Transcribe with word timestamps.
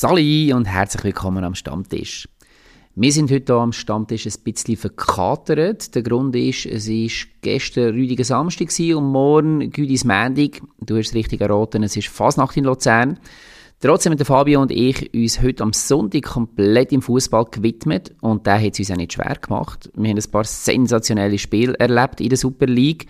Sali 0.00 0.50
und 0.54 0.64
herzlich 0.64 1.04
willkommen 1.04 1.44
am 1.44 1.54
Stammtisch. 1.54 2.26
Wir 2.94 3.12
sind 3.12 3.30
heute 3.30 3.52
hier 3.52 3.60
am 3.60 3.74
Stammtisch 3.74 4.24
ein 4.24 4.32
bisschen 4.42 4.78
verkatert. 4.78 5.94
Der 5.94 6.02
Grund 6.02 6.34
ist, 6.34 6.64
es 6.64 6.88
war 6.88 7.28
gestern 7.42 7.90
Rüdiger 7.90 8.24
Samstag 8.24 8.70
und 8.96 9.04
morgen 9.04 9.70
Güdis 9.70 10.04
Mendig. 10.04 10.62
Du 10.80 10.96
hast 10.96 11.12
richtig 11.12 11.42
erraten, 11.42 11.82
es 11.82 11.98
ist 11.98 12.08
Fasnacht 12.08 12.56
in 12.56 12.64
Luzern. 12.64 13.18
Trotzdem 13.80 14.14
haben 14.14 14.24
Fabio 14.24 14.62
und 14.62 14.72
ich 14.72 15.12
uns 15.12 15.42
heute 15.42 15.64
am 15.64 15.74
Sonntag 15.74 16.22
komplett 16.22 16.92
im 16.92 17.02
Fußball 17.02 17.44
gewidmet 17.50 18.14
und 18.22 18.46
da 18.46 18.58
hat 18.58 18.72
es 18.72 18.78
uns 18.78 18.92
auch 18.92 18.96
nicht 18.96 19.12
schwer 19.12 19.36
gemacht. 19.38 19.90
Wir 19.94 20.08
haben 20.08 20.18
ein 20.18 20.30
paar 20.30 20.44
sensationelle 20.44 21.36
Spiele 21.36 21.78
erlebt 21.78 22.22
in 22.22 22.30
der 22.30 22.38
Super 22.38 22.64
League. 22.64 23.06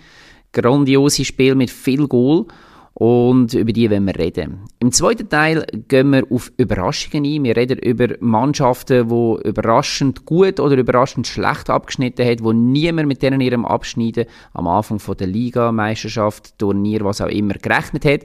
Grandiose 0.52 1.25
Spiele 1.25 1.54
mit 1.54 1.70
viel 1.70 2.09
Goal 2.09 2.46
und 2.95 3.54
über 3.54 3.72
die 3.72 3.91
wollen 3.91 4.07
wir 4.07 4.18
reden. 4.18 4.61
Im 4.80 4.93
zweiten 4.93 5.29
Teil 5.29 5.66
gehen 5.89 6.11
wir 6.11 6.25
auf 6.30 6.52
Überraschungen 6.57 7.25
ein. 7.25 7.45
Wir 7.45 7.57
reden 7.57 7.79
über 7.79 8.08
Mannschaften, 8.21 9.08
die 9.08 9.48
überraschend 9.48 10.25
gut 10.25 10.61
oder 10.61 10.76
überraschend 10.76 11.26
schlecht 11.26 11.71
abgeschnitten 11.71 12.26
haben, 12.26 12.45
wo 12.45 12.53
niemand 12.53 13.08
mit 13.08 13.22
denen 13.22 13.40
ihrem 13.40 13.64
Abschneiden 13.64 14.26
am 14.53 14.67
Anfang 14.67 14.98
von 14.98 15.17
der 15.17 15.29
Liga, 15.29 15.72
Meisterschaft, 15.72 16.58
Turnier, 16.58 17.04
was 17.04 17.21
auch 17.21 17.29
immer 17.29 17.54
gerechnet 17.54 18.04
hat. 18.04 18.21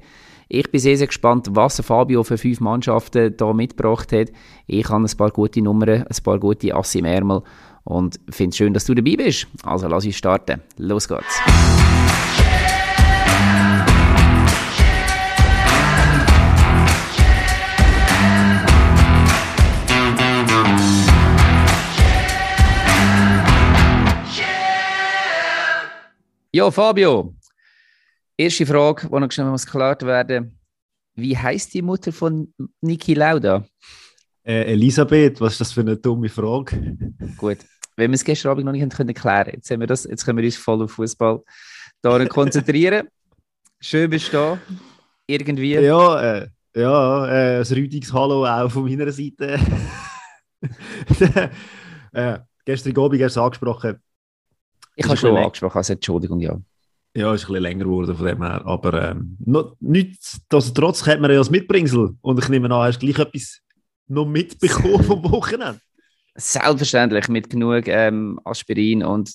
Ich 0.48 0.70
bin 0.70 0.80
sehr, 0.80 0.98
sehr 0.98 1.08
gespannt, 1.08 1.48
was 1.52 1.80
Fabio 1.82 2.24
für 2.24 2.38
fünf 2.38 2.60
Mannschaften 2.60 3.36
da 3.36 3.54
mitgebracht 3.54 4.12
hat. 4.12 4.32
Ich 4.68 4.88
habe 4.90 5.04
ein 5.04 5.18
paar 5.18 5.32
gute 5.32 5.62
Nummern, 5.62 6.04
ein 6.04 6.24
paar 6.24 6.40
gute 6.40 6.76
Asse 6.76 7.00
im 7.00 7.06
Ärmel 7.06 7.42
und 7.84 8.20
finde 8.30 8.50
es 8.50 8.58
schön, 8.58 8.74
dass 8.74 8.86
du 8.86 8.94
dabei 8.94 9.16
bist. 9.16 9.48
Also 9.64 9.88
lass 9.88 10.06
uns 10.06 10.16
starten. 10.16 10.62
Los 10.78 11.08
geht's. 11.08 11.42
Ja, 26.56 26.72
Fabio, 26.72 27.36
erste 28.38 28.66
Frage, 28.66 29.10
die 29.10 29.20
noch 29.20 29.30
schnell 29.30 29.48
muss 29.48 29.66
geklärt 29.66 30.04
werden 30.04 30.58
Wie 31.14 31.38
heißt 31.38 31.74
die 31.74 31.82
Mutter 31.82 32.14
von 32.14 32.54
Niki 32.80 33.14
Lauda? 33.14 33.66
Äh, 34.42 34.72
Elisabeth, 34.72 35.42
was 35.42 35.52
ist 35.52 35.60
das 35.60 35.74
für 35.74 35.82
eine 35.82 35.98
dumme 35.98 36.30
Frage? 36.30 36.98
Gut, 37.36 37.58
wenn 37.98 38.10
wir 38.10 38.16
es 38.16 38.24
gestern 38.24 38.52
Abend 38.54 38.64
noch 38.64 38.72
nicht 38.72 38.90
können 38.96 39.14
klären 39.14 39.52
jetzt, 39.54 39.70
haben 39.70 39.82
wir 39.82 39.88
das, 39.88 40.06
jetzt 40.06 40.24
können 40.24 40.38
wir 40.38 40.46
uns 40.46 40.56
voll 40.56 40.82
auf 40.82 40.92
Fußball 40.92 41.42
konzentrieren. 42.30 43.10
Schön 43.82 44.10
bist 44.10 44.30
du 44.30 44.38
da. 44.38 44.60
Irgendwie. 45.28 45.74
Ja, 45.74 46.38
äh, 46.38 46.48
ja 46.74 47.28
äh, 47.28 47.58
ein 47.58 47.64
rüdiges 47.64 48.14
Hallo 48.14 48.46
auch 48.46 48.72
von 48.72 48.86
meiner 48.86 49.12
Seite. 49.12 49.60
äh, 52.14 52.40
gestern 52.64 52.98
Abend 52.98 53.22
hast 53.22 53.36
du 53.36 53.42
angesprochen, 53.42 54.00
ich 54.96 55.06
habe 55.06 55.18
schon 55.18 55.38
angesprochen, 55.38 55.78
also 55.78 55.94
Entschuldigung, 55.94 56.40
ja. 56.40 56.58
Ja, 57.16 57.34
ist 57.34 57.44
ein 57.44 57.48
bisschen 57.48 57.64
länger 57.64 57.86
geworden 57.86 58.16
von 58.16 58.26
dem 58.26 58.44
her. 58.44 58.62
Aber 58.66 59.12
ähm, 59.12 59.38
noch, 59.46 59.76
nichts, 59.80 60.42
trotzdem 60.50 61.14
hat 61.14 61.22
man 61.22 61.32
ja 61.32 61.38
das 61.38 61.50
Mitbringsel. 61.50 62.16
Und 62.22 62.40
ich 62.40 62.50
nehme 62.50 62.66
an, 62.66 62.88
hast 62.88 63.02
du 63.02 63.06
gleich 63.06 63.26
etwas 63.26 63.62
noch 64.08 64.26
mitbekommen 64.26 65.02
vom 65.04 65.24
Wochenende? 65.32 65.80
Selbstverständlich, 66.36 67.30
mit 67.30 67.50
genug 67.50 67.88
ähm, 67.88 68.38
Aspirin 68.44 69.04
und 69.04 69.34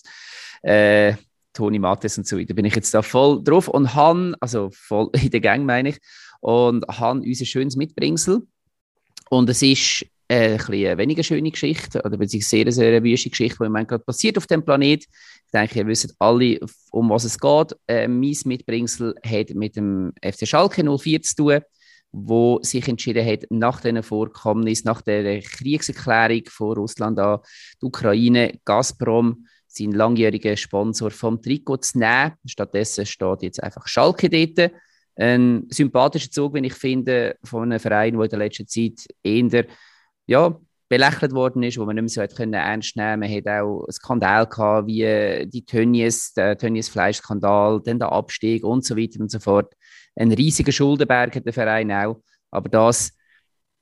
äh, 0.63 1.15
Toni 1.55 1.79
Mattes 1.79 2.19
und 2.19 2.27
so 2.27 2.39
weiter 2.39 2.53
bin 2.53 2.67
ich 2.67 2.75
jetzt 2.75 2.93
da 2.93 3.01
voll 3.01 3.43
drauf. 3.43 3.67
Und 3.69 3.95
Han, 3.95 4.37
also 4.41 4.71
voll 4.73 5.09
in 5.15 5.31
der 5.31 5.41
Gang 5.41 5.65
meine 5.65 5.91
ich, 5.91 5.99
und 6.41 6.87
Han 6.87 7.21
unser 7.21 7.47
schönes 7.47 7.77
Mitbringsel. 7.77 8.43
Und 9.31 9.49
es 9.49 9.63
ist 9.63 10.05
äh, 10.29 10.59
ein 10.59 10.61
eine 10.61 10.99
weniger 10.99 11.23
schöne 11.23 11.51
Geschichte, 11.51 12.03
oder 12.03 12.17
beziehungsweise 12.17 12.73
sehr, 12.73 12.93
sehr 12.93 13.03
wüste 13.03 13.31
Geschichte, 13.31 13.57
die 13.59 13.65
im 13.65 13.73
Moment 13.73 13.89
gerade 13.89 14.05
passiert 14.05 14.39
auf 14.39 14.47
dem 14.47 14.65
Planet. 14.65 15.05
Ich 15.53 15.59
denke, 15.59 15.81
ihr 15.81 15.87
wisst 15.89 16.15
alle, 16.21 16.61
um 16.93 17.11
was 17.11 17.25
es 17.25 17.37
geht. 17.37 17.77
Äh, 17.89 18.07
mein 18.07 18.37
Mitbringsel 18.45 19.17
hat 19.27 19.51
mit 19.51 19.75
dem 19.75 20.13
FC 20.23 20.47
Schalke 20.47 20.85
04 20.85 21.23
zu 21.23 21.35
tun, 21.35 21.61
wo 22.13 22.61
sich 22.63 22.87
entschieden 22.87 23.27
hat, 23.27 23.47
nach 23.51 23.81
diesen 23.81 24.05
Vorkommnissen, 24.05 24.87
nach 24.87 25.03
der 25.03 25.41
Kriegserklärung 25.41 26.43
von 26.47 26.77
Russland 26.77 27.19
an 27.19 27.41
die 27.83 27.87
Ukraine, 27.87 28.61
Gazprom, 28.65 29.45
seinen 29.67 29.91
langjährigen 29.91 30.57
Sponsor 30.57 31.11
vom 31.11 31.43
Trikot 31.43 31.79
zu 31.79 31.99
nehmen. 31.99 32.35
Stattdessen 32.47 33.05
steht 33.05 33.43
jetzt 33.43 33.61
einfach 33.61 33.89
Schalke 33.89 34.31
dort. 34.31 34.71
Ein 35.17 35.67
sympathischer 35.69 36.31
Zug, 36.31 36.55
wenn 36.55 36.63
ich 36.63 36.75
finde, 36.75 37.35
von 37.43 37.65
einem 37.65 37.81
Verein, 37.81 38.15
der 38.15 38.23
in 38.23 38.31
der 38.31 38.39
letzten 38.39 38.69
Zeit 38.69 39.05
eher 39.25 39.67
ja, 40.29 40.57
belächelt 40.91 41.33
worden 41.33 41.63
ist, 41.63 41.79
wo 41.79 41.87
man 41.87 41.95
nicht 41.95 42.03
mehr 42.03 42.09
so 42.09 42.21
hat 42.21 42.37
können 42.37 42.53
ernst 42.53 42.97
nehmen 42.97 43.21
Man 43.21 43.33
hat 43.33 43.47
auch 43.47 43.85
einen 43.85 43.93
Skandal 43.93 44.47
gehabt, 44.47 44.89
wie 44.89 45.47
die 45.49 45.65
Tönnies, 45.65 46.35
der 46.35 46.59
Tönnies 46.59 46.89
Fleischskandal, 46.89 47.81
dann 47.85 48.01
der 48.01 48.11
Abstieg 48.11 48.65
und 48.65 48.85
so 48.85 48.97
weiter 48.97 49.21
und 49.21 49.31
so 49.31 49.39
fort. 49.39 49.73
Ein 50.17 50.33
riesiger 50.33 50.73
Schuldenberg 50.73 51.37
hat 51.37 51.47
der 51.47 51.53
Verein 51.53 51.93
auch. 51.93 52.21
Aber 52.51 52.69
das 52.69 53.13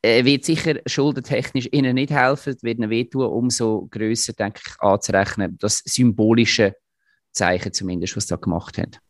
äh, 0.03 0.23
wird 0.27 0.45
sicher 0.45 0.81
schuldentechnisch 0.85 1.71
ihnen 1.73 1.95
nicht 1.95 2.13
helfen, 2.13 2.57
wird 2.61 2.79
ihnen 2.79 2.91
wehtun, 2.91 3.25
umso 3.25 3.89
grösser, 3.91 4.35
denke 4.35 4.61
ich, 4.67 4.81
anzurechnen, 4.81 5.57
das 5.59 5.79
symbolische 5.79 6.75
Zeichen 7.33 7.73
zumindest, 7.73 8.17
was 8.17 8.27
da 8.27 8.37
gemacht 8.37 8.77
hat. 8.77 9.01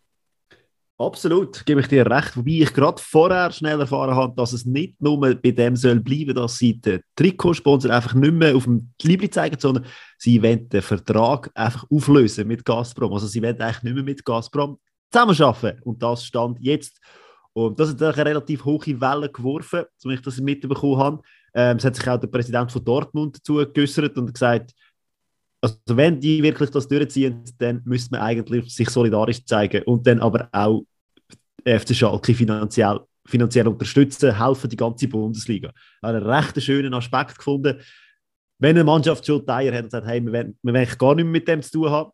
Absolut, 1.00 1.64
gebe 1.64 1.80
ich 1.80 1.86
dir 1.86 2.04
recht. 2.10 2.36
Wobei 2.36 2.50
ich 2.50 2.74
gerade 2.74 3.00
vorher 3.00 3.52
schnell 3.52 3.78
erfahren 3.78 4.16
habe, 4.16 4.34
dass 4.34 4.52
es 4.52 4.64
nicht 4.64 5.00
nur 5.00 5.20
bei 5.20 5.52
dem 5.52 5.76
soll 5.76 6.00
bleiben, 6.00 6.34
dass 6.34 6.58
sie 6.58 6.80
den 6.80 7.00
Trikotsponsor 7.14 7.92
einfach 7.92 8.14
nicht 8.14 8.34
mehr 8.34 8.56
auf 8.56 8.64
dem 8.64 8.92
Liebling 9.02 9.30
zeigen, 9.30 9.56
sondern 9.60 9.86
sie 10.18 10.42
wollen 10.42 10.68
den 10.68 10.82
Vertrag 10.82 11.52
einfach 11.54 11.86
auflösen 11.88 12.48
mit 12.48 12.64
Gazprom. 12.64 13.12
Also 13.12 13.28
sie 13.28 13.40
wollen 13.40 13.60
eigentlich 13.60 13.82
nicht 13.84 13.94
mehr 13.94 14.02
mit 14.02 14.24
Gazprom 14.24 14.80
zusammenarbeiten. 15.12 15.80
Und 15.84 16.02
das 16.02 16.24
stand 16.24 16.58
jetzt. 16.60 17.00
Und 17.52 17.78
das 17.78 17.90
hat 17.90 18.02
eine 18.02 18.16
relativ 18.16 18.64
hohe 18.64 19.00
Welle 19.00 19.30
geworfen, 19.30 19.84
so 19.96 20.10
ich 20.10 20.20
das 20.20 20.40
mitbekommen 20.40 20.98
habe. 20.98 21.22
Ähm, 21.54 21.76
es 21.76 21.84
hat 21.84 21.94
sich 21.94 22.08
auch 22.08 22.18
der 22.18 22.26
Präsident 22.26 22.72
von 22.72 22.84
Dortmund 22.84 23.36
dazu 23.36 23.64
geäußert 23.72 24.18
und 24.18 24.32
gesagt, 24.32 24.72
also 25.60 25.76
wenn 25.88 26.20
die 26.20 26.42
wirklich 26.42 26.70
das 26.70 26.86
durchziehen, 26.86 27.42
dann 27.58 27.82
müsste 27.84 28.12
man 28.12 28.20
eigentlich 28.20 28.74
sich 28.74 28.88
solidarisch 28.90 29.44
zeigen 29.44 29.82
und 29.84 30.06
dann 30.06 30.20
aber 30.20 30.48
auch 30.52 30.84
FC 31.64 31.94
Schalke 31.94 32.34
finanziell, 32.34 33.00
finanziell 33.26 33.66
unterstützen, 33.66 34.36
helfen 34.36 34.70
die 34.70 34.76
ganze 34.76 35.08
Bundesliga. 35.08 35.70
Ich 35.70 36.02
habe 36.02 36.18
einen 36.18 36.26
recht 36.26 36.62
schönen 36.62 36.94
Aspekt 36.94 37.38
gefunden. 37.38 37.80
Wenn 38.58 38.76
eine 38.76 38.84
Mannschaft 38.84 39.26
schon 39.26 39.44
Teier 39.44 39.72
hat 39.74 39.84
und 39.84 39.90
sagt, 39.90 40.06
hey, 40.06 40.24
wir 40.24 40.32
wollen, 40.32 40.58
wir 40.62 40.74
wollen 40.74 40.98
gar 40.98 41.14
nichts 41.14 41.30
mit 41.30 41.48
dem 41.48 41.62
zu 41.62 41.72
tun 41.72 41.90
haben 41.90 42.10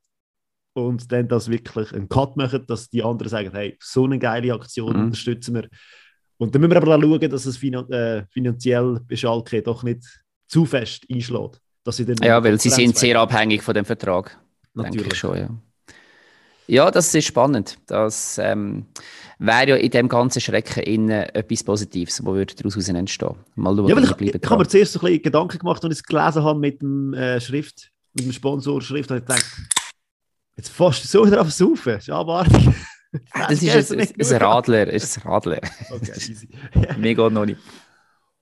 und 0.74 1.10
dann 1.10 1.28
das 1.28 1.50
wirklich 1.50 1.92
einen 1.92 2.08
Cut 2.08 2.36
machen, 2.36 2.64
dass 2.66 2.90
die 2.90 3.02
anderen 3.02 3.30
sagen, 3.30 3.50
hey, 3.52 3.76
so 3.80 4.04
eine 4.04 4.18
geile 4.18 4.52
Aktion 4.52 4.96
mhm. 4.96 5.04
unterstützen 5.04 5.54
wir. 5.54 5.68
Und 6.36 6.54
dann 6.54 6.60
müssen 6.60 6.72
wir 6.72 6.82
aber 6.82 7.00
schauen, 7.00 7.30
dass 7.30 7.46
es 7.46 7.62
äh, 7.62 8.26
finanziell 8.30 9.00
bei 9.08 9.16
Schalke 9.16 9.62
doch 9.62 9.82
nicht 9.82 10.04
zu 10.48 10.66
fest 10.66 11.06
einschlägt. 11.10 11.60
Dass 11.84 11.96
sie 11.96 12.06
ja, 12.22 12.42
weil 12.42 12.58
sie 12.58 12.70
sind 12.70 12.96
sehr 12.96 13.20
abhängig 13.20 13.62
von 13.62 13.74
dem 13.74 13.84
Vertrag. 13.84 14.38
Natürlich 14.72 15.14
schon, 15.14 15.36
ja. 15.36 15.48
Ja, 16.66 16.90
das 16.90 17.14
ist 17.14 17.26
spannend. 17.26 17.76
Das 17.86 18.38
ähm, 18.38 18.86
wäre 19.38 19.68
ja 19.68 19.76
in 19.76 19.90
dem 19.90 20.08
ganzen 20.08 20.40
Schrecken 20.40 20.82
in, 20.82 21.10
äh, 21.10 21.28
etwas 21.34 21.62
Positives, 21.62 22.24
wo 22.24 22.34
würde 22.34 22.54
daraus 22.54 22.88
entstehen. 22.88 23.34
Mal 23.54 23.76
schauen, 23.76 23.88
ja, 23.88 23.98
ich, 23.98 24.20
ich, 24.20 24.34
ich 24.34 24.50
habe 24.50 24.62
mir 24.62 24.68
zuerst 24.68 24.94
so 24.94 25.00
ein 25.00 25.06
bisschen 25.06 25.22
Gedanken 25.22 25.58
gemacht, 25.58 25.84
als 25.84 25.92
ich 25.92 26.00
es 26.00 26.04
gelesen 26.04 26.42
habe 26.42 26.58
mit 26.58 26.80
dem 26.80 27.12
äh, 27.12 27.38
Schrift, 27.40 27.90
mit 28.14 28.24
dem 28.24 28.32
Sponsor-Schrift, 28.32 29.10
habe 29.10 29.20
ich 29.20 29.26
gedacht, 29.26 29.44
jetzt 30.56 30.70
fast 30.70 31.06
so 31.06 31.26
drauf 31.26 31.52
saufen, 31.52 31.98
ist 31.98 32.08
abartig. 32.08 32.68
Das 33.34 33.62
ist 33.62 33.92
ein, 33.92 34.00
ein, 34.00 34.42
Radler, 34.42 34.86
ist 34.88 35.18
ein 35.18 35.28
Radler. 35.28 35.60
Okay, 35.90 36.12
easy. 36.16 36.48
Mir 36.96 37.14
geht 37.14 37.32
noch 37.32 37.44
nicht. 37.44 37.60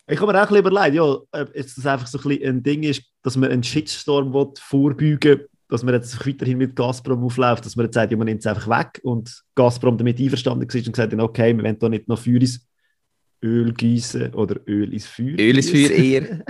Ich 0.09 0.21
habe 0.21 0.33
mir 0.33 0.43
auch 0.43 0.51
ein 0.51 0.57
überlegt, 0.57 0.95
ja, 0.95 1.03
ob 1.03 1.27
das 1.31 1.87
einfach 1.87 2.07
so 2.07 2.19
ein, 2.19 2.23
bisschen 2.23 2.49
ein 2.49 2.63
Ding 2.63 2.83
ist, 2.83 3.03
dass 3.23 3.37
man 3.37 3.51
einen 3.51 3.63
Shitstorm 3.63 4.33
vorbeugen 4.59 5.21
will, 5.23 5.49
dass 5.69 5.83
man 5.83 5.95
jetzt 5.95 6.27
weiterhin 6.27 6.59
mit 6.59 6.77
Gazprom 6.77 7.25
aufläuft, 7.25 7.65
dass 7.65 7.77
man 7.77 7.87
jetzt 7.87 7.95
sagt, 7.95 8.11
ja, 8.11 8.19
man 8.19 8.27
nimmt 8.27 8.41
es 8.41 8.47
einfach 8.47 8.69
weg 8.69 9.01
und 9.05 9.43
Gazprom 9.55 9.97
damit 9.97 10.21
einverstanden 10.21 10.67
ist 10.67 10.87
und 10.87 10.93
gesagt 10.93 11.13
hat, 11.13 11.21
okay, 11.21 11.57
wir 11.57 11.65
wollen 11.65 11.79
da 11.79 11.89
nicht 11.89 12.09
noch 12.09 12.19
Feuer 12.19 12.41
ins 12.41 12.67
Öl 13.43 13.73
gießen 13.73 14.35
oder 14.35 14.61
Öl 14.67 14.93
ins 14.93 15.07
Feuer. 15.07 15.39
Öl 15.39 15.57
ins 15.57 15.71
Feuer 15.71 15.91
eher. 15.91 16.45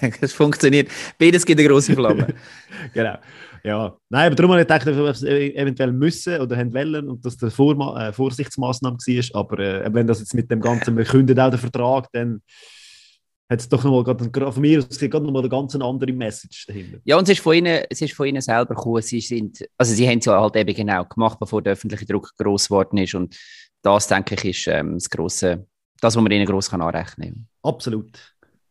das 0.20 0.32
funktioniert. 0.32 0.88
Beides 1.18 1.44
gibt 1.44 1.58
eine 1.60 1.68
große 1.68 1.94
Flamme. 1.94 2.28
genau. 2.94 3.18
Ja, 3.64 3.96
nein, 4.08 4.26
aber 4.26 4.34
darum 4.34 4.52
habe 4.52 4.60
ich 4.60 4.66
gedacht, 4.66 4.86
dass 4.86 4.96
wir 4.96 5.04
es 5.04 5.22
eventuell 5.22 5.92
müssen 5.92 6.40
oder 6.40 6.56
haben 6.56 6.72
wollen 6.72 7.08
und 7.08 7.24
dass 7.24 7.36
das 7.36 7.54
Vor 7.54 7.98
äh, 7.98 8.12
Vorsichtsmaßnahme 8.12 8.96
war. 8.96 9.40
Aber 9.40 9.58
äh, 9.58 9.92
wenn 9.92 10.06
das 10.06 10.20
jetzt 10.20 10.34
mit 10.34 10.50
dem 10.50 10.60
Ganzen, 10.60 10.96
wir 10.96 11.04
künden 11.04 11.38
auch 11.38 11.50
den 11.50 11.58
Vertrag, 11.58 12.08
dann 12.12 12.42
hat 13.50 13.60
es 13.60 13.68
doch 13.68 13.82
nochmal, 13.82 14.52
von 14.52 14.60
mir 14.60 14.78
aus 14.78 14.88
gesehen, 14.88 15.10
nochmal 15.10 15.42
eine 15.42 15.48
ganz 15.48 15.74
andere 15.74 16.12
Message 16.12 16.66
dahinter. 16.66 16.98
Ja, 17.04 17.16
und 17.16 17.24
es 17.24 17.30
ist 17.30 17.40
von 17.40 17.54
ihnen, 17.54 17.82
es 17.88 18.00
ist 18.00 18.12
von 18.12 18.26
ihnen 18.26 18.42
selber 18.42 18.74
gekommen. 18.74 19.02
Sie, 19.02 19.20
sind, 19.20 19.66
also 19.78 19.94
sie 19.94 20.06
haben 20.06 20.18
es 20.18 20.26
ja 20.26 20.38
halt 20.38 20.56
eben 20.56 20.74
genau 20.74 21.04
gemacht, 21.04 21.38
bevor 21.40 21.62
der 21.62 21.72
öffentliche 21.72 22.04
Druck 22.04 22.30
groß 22.36 22.68
geworden 22.68 22.98
ist. 22.98 23.14
Und 23.14 23.36
das, 23.82 24.06
denke 24.06 24.34
ich, 24.34 24.44
ist 24.44 24.66
ähm, 24.66 24.94
das 24.94 25.08
Grosse, 25.08 25.66
das, 26.00 26.14
was 26.14 26.22
man 26.22 26.30
ihnen 26.30 26.46
gross 26.46 26.70
kann 26.70 26.82
anrechnen 26.82 27.32
kann. 27.32 27.48
Absolut. 27.62 28.18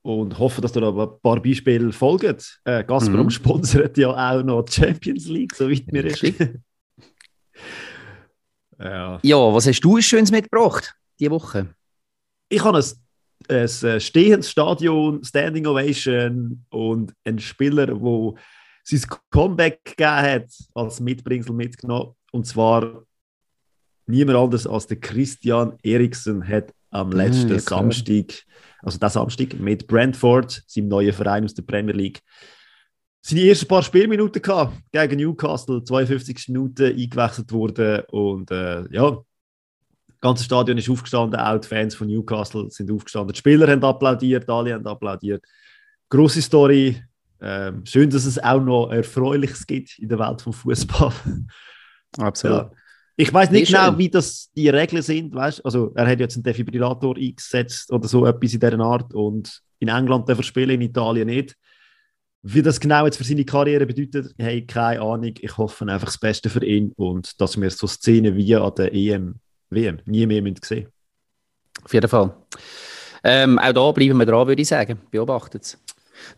Und 0.07 0.39
hoffe, 0.39 0.62
dass 0.62 0.71
da 0.71 0.80
noch 0.80 0.98
ein 0.98 1.19
paar 1.21 1.42
Beispiele 1.42 1.92
folgen. 1.92 2.38
Äh, 2.63 2.86
Gazprom 2.86 3.25
mhm. 3.25 3.30
sponsert 3.30 3.98
ja 3.98 4.07
auch 4.07 4.42
noch 4.42 4.63
die 4.63 4.71
Champions 4.71 5.27
League, 5.27 5.54
soweit 5.54 5.92
mir 5.92 6.06
ist. 6.06 6.21
ja. 8.80 9.19
ja, 9.21 9.54
was 9.54 9.68
hast 9.68 9.81
du 9.81 10.00
Schönes 10.00 10.31
mitgebracht 10.31 10.95
diese 11.19 11.31
Woche? 11.31 11.75
Ich 12.48 12.63
habe 12.63 12.77
ein, 12.77 12.86
ein 13.50 13.65
äh, 13.65 14.00
stehendes 14.00 14.50
Stadion, 14.50 15.21
Standing 15.25 15.68
Ovation 15.68 16.63
und 16.69 17.12
einen 17.25 17.39
Spieler, 17.39 17.88
der 17.88 18.33
sein 18.86 19.01
Comeback 19.30 19.83
gegeben 19.83 20.10
hat, 20.10 20.48
als 20.74 21.01
Mitbringsel 21.01 21.53
mitgenommen. 21.53 22.13
Und 22.31 22.48
zwar 22.48 23.03
niemand 24.06 24.38
anders 24.38 24.65
als 24.65 24.88
der 24.88 25.01
Christian 25.01 25.77
Eriksen 25.83 26.48
hat 26.48 26.71
am 26.89 27.12
ah, 27.12 27.16
letzten 27.16 27.50
ja, 27.50 27.60
Samstag, 27.60 28.44
also 28.81 28.98
das 28.98 29.13
Samstag, 29.13 29.60
mit 29.60 29.88
Brentford, 29.88 30.63
seinem 30.68 30.88
neuen 30.88 31.13
Verein 31.13 31.44
aus 31.44 31.54
der 31.54 31.63
Premier 31.63 31.94
League, 31.94 32.22
seine 33.22 33.42
ersten 33.42 33.68
paar 33.68 33.84
Spielminuten 33.84 34.42
gehabt 34.42 34.78
gegen 34.92 35.18
Newcastle, 35.18 35.84
52 35.84 36.48
Minuten 36.50 36.86
eingewechselt 36.86 37.51
wurde 37.51 38.06
und 38.12 38.51
äh, 38.51 38.86
ja, 38.92 39.18
das 40.07 40.22
ganze 40.22 40.44
Stadion 40.44 40.78
ist 40.78 40.89
aufgestanden, 40.89 41.39
auch 41.39 41.60
die 41.60 41.68
Fans 41.68 41.94
von 41.95 42.07
Newcastle 42.07 42.69
sind 42.69 42.92
aufgestanden, 42.92 43.34
die 43.34 43.38
Spieler 43.38 43.68
haben 43.68 43.84
applaudiert, 43.84 44.50
alle 44.50 44.74
haben 44.74 44.88
applaudiert. 44.88 45.45
Grosse 46.10 46.42
Story. 46.42 47.04
Ähm, 47.39 47.86
schön, 47.86 48.10
dass 48.10 48.25
es 48.25 48.42
auch 48.42 48.60
noch 48.60 48.89
Erfreuliches 48.89 49.68
gibt 49.68 50.00
in 50.00 50.10
der 50.10 50.18
Welt 50.18 50.42
vom 50.42 50.54
Fußball. 50.54 51.13
Absolut. 52.18 52.57
Ja. 52.57 52.72
Ich 53.19 53.34
weiß 53.34 53.50
nicht 53.50 53.68
genau, 53.72 53.88
schön. 53.88 53.98
wie 53.98 54.10
das 54.10 54.52
die 54.56 54.69
Regeln 54.69 55.02
sind. 55.02 55.34
Weißt? 55.34 55.66
Also, 55.66 55.92
er 55.96 56.08
hat 56.08 56.19
jetzt 56.19 56.36
einen 56.36 56.44
Defibrillator 56.44 57.18
eingesetzt 57.18 57.92
oder 57.92 58.08
so 58.08 58.25
etwas 58.28 58.54
in 58.54 58.60
dieser 58.60 58.80
Art. 58.80 59.12
Und 59.14 59.62
in 59.80 59.88
England 59.88 60.30
darf 60.30 60.38
er 60.38 60.44
spielen, 60.44 60.69
in 60.69 60.81
Italien 60.81 61.28
nicht. 61.28 61.56
Wie 62.44 62.62
das 62.62 62.80
genau 62.80 63.06
jetzt 63.06 63.18
für 63.18 63.24
seine 63.24 63.44
Karriere 63.44 63.88
bedeutet, 63.88 64.36
hey, 64.38 64.66
keine 64.66 65.02
Ahnung. 65.02 65.34
Ich 65.40 65.58
hoffe 65.58 65.86
einfach 65.86 66.06
das 66.06 66.19
Beste 66.19 66.50
für 66.50 66.64
ihn 66.64 66.94
und 66.96 67.42
dass 67.42 67.60
wir 67.60 67.72
so 67.72 67.88
Szenen 67.88 68.36
wie 68.38 68.56
an 68.56 68.74
der 68.78 68.94
EM, 68.94 69.40
WM 69.72 70.00
nie 70.06 70.28
mehr 70.28 70.44
sehen 70.44 70.54
müssen. 70.54 70.88
Auf 71.84 71.94
jeden 71.94 72.08
Fall. 72.08 72.36
Ähm, 73.24 73.58
auch 73.58 73.74
da 73.74 73.92
bleiben 73.92 74.20
wir 74.20 74.25
dran, 74.28 74.48
würde 74.48 74.62
ich 74.62 74.68
sagen. 74.68 75.00
Beobachtet 75.10 75.63
es. 75.63 75.78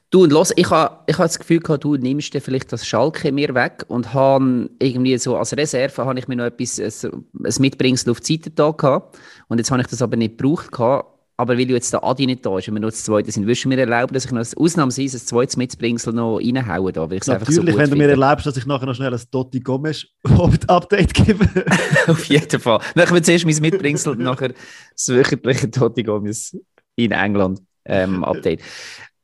Du, 0.09 0.23
und 0.23 0.31
los, 0.31 0.51
ich 0.55 0.69
habe 0.69 1.03
ich 1.07 1.17
ha 1.17 1.23
das 1.23 1.37
Gefühl 1.37 1.59
gehabt, 1.59 1.83
du 1.83 1.95
nimmst 1.95 2.33
dir 2.33 2.41
vielleicht 2.41 2.71
das 2.71 2.85
Schalke 2.85 3.31
mir 3.31 3.53
weg 3.53 3.85
und 3.87 4.13
habe 4.13 4.69
irgendwie 4.79 5.17
so 5.17 5.37
als 5.37 5.55
Reserve 5.55 6.03
habe 6.03 6.17
ich 6.17 6.27
mir 6.27 6.35
noch 6.35 6.45
etwas, 6.45 6.79
ein, 6.79 7.25
ein 7.43 7.53
Mitbringsel 7.59 8.11
auf 8.11 8.19
die 8.19 8.33
Seite 8.33 8.49
da 8.49 8.71
gehabt. 8.71 9.19
Und 9.47 9.59
jetzt 9.59 9.69
habe 9.69 9.81
ich 9.81 9.87
das 9.87 10.01
aber 10.01 10.17
nicht 10.17 10.37
gebraucht 10.37 10.71
gehabt. 10.71 11.19
Aber 11.39 11.57
weil 11.57 11.65
du 11.65 11.73
jetzt 11.73 11.93
der 11.93 12.03
Adi 12.03 12.25
nicht 12.25 12.45
da 12.45 12.57
ist 12.57 12.67
und 12.67 12.73
wir 12.73 12.81
noch 12.81 12.89
das 12.89 13.05
zweite 13.05 13.31
sind, 13.31 13.45
würdest 13.45 13.63
du 13.63 13.69
mir 13.69 13.77
erlauben, 13.77 14.13
dass 14.13 14.25
ich 14.25 14.31
noch 14.31 14.45
ausnahmsweise 14.57 15.15
ein 15.15 15.21
zweites 15.21 15.55
Mitbringsel 15.55 16.11
noch 16.11 16.39
reinhaue? 16.39 16.91
Da, 16.91 17.07
Natürlich, 17.07 17.55
so 17.55 17.65
wenn 17.65 17.89
du 17.89 17.95
mir 17.95 18.09
erlaubst, 18.09 18.45
dass 18.45 18.57
ich 18.57 18.65
nachher 18.65 18.85
noch 18.85 18.93
schnell 18.93 19.13
ein 19.13 19.21
Dotti 19.31 19.61
Gomes 19.61 20.05
Update 20.67 21.13
gebe. 21.13 21.47
Auf 22.07 22.25
jeden 22.25 22.59
Fall. 22.59 22.81
Dann 22.93 23.13
wir 23.13 23.23
zuerst 23.23 23.45
mein 23.45 23.55
Mitbringsel 23.55 24.11
und 24.11 24.19
nachher 24.19 24.49
das 24.49 25.07
wöchentliche 25.07 25.69
Dotti 25.69 26.03
Gomes 26.03 26.57
in 26.97 27.11
England 27.11 27.61
ähm, 27.85 28.25
Update. 28.25 28.61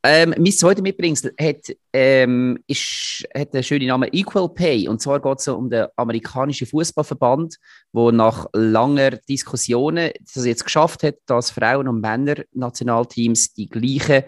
Ähm, 0.07 0.35
mein 0.37 0.51
zweites 0.51 0.83
Mitbringsel 0.83 1.33
hat, 1.39 1.75
ähm, 1.91 2.59
ist, 2.67 3.27
hat 3.35 3.55
den 3.55 3.63
schönen 3.63 3.87
Namen 3.87 4.07
Equal 4.11 4.49
Pay. 4.49 4.87
Und 4.87 5.01
zwar 5.01 5.19
geht 5.19 5.39
es 5.39 5.47
um 5.47 5.67
den 5.67 5.87
amerikanischen 5.95 6.67
Fußballverband, 6.67 7.57
der 7.91 8.11
nach 8.11 8.45
langer 8.53 9.11
Diskussionen 9.27 10.11
das 10.35 10.45
jetzt 10.45 10.63
geschafft 10.63 11.01
hat, 11.01 11.15
dass 11.25 11.49
Frauen- 11.49 11.87
und 11.87 12.01
Männer-Nationalteams 12.01 13.55
die 13.55 13.67
gleiche 13.67 14.25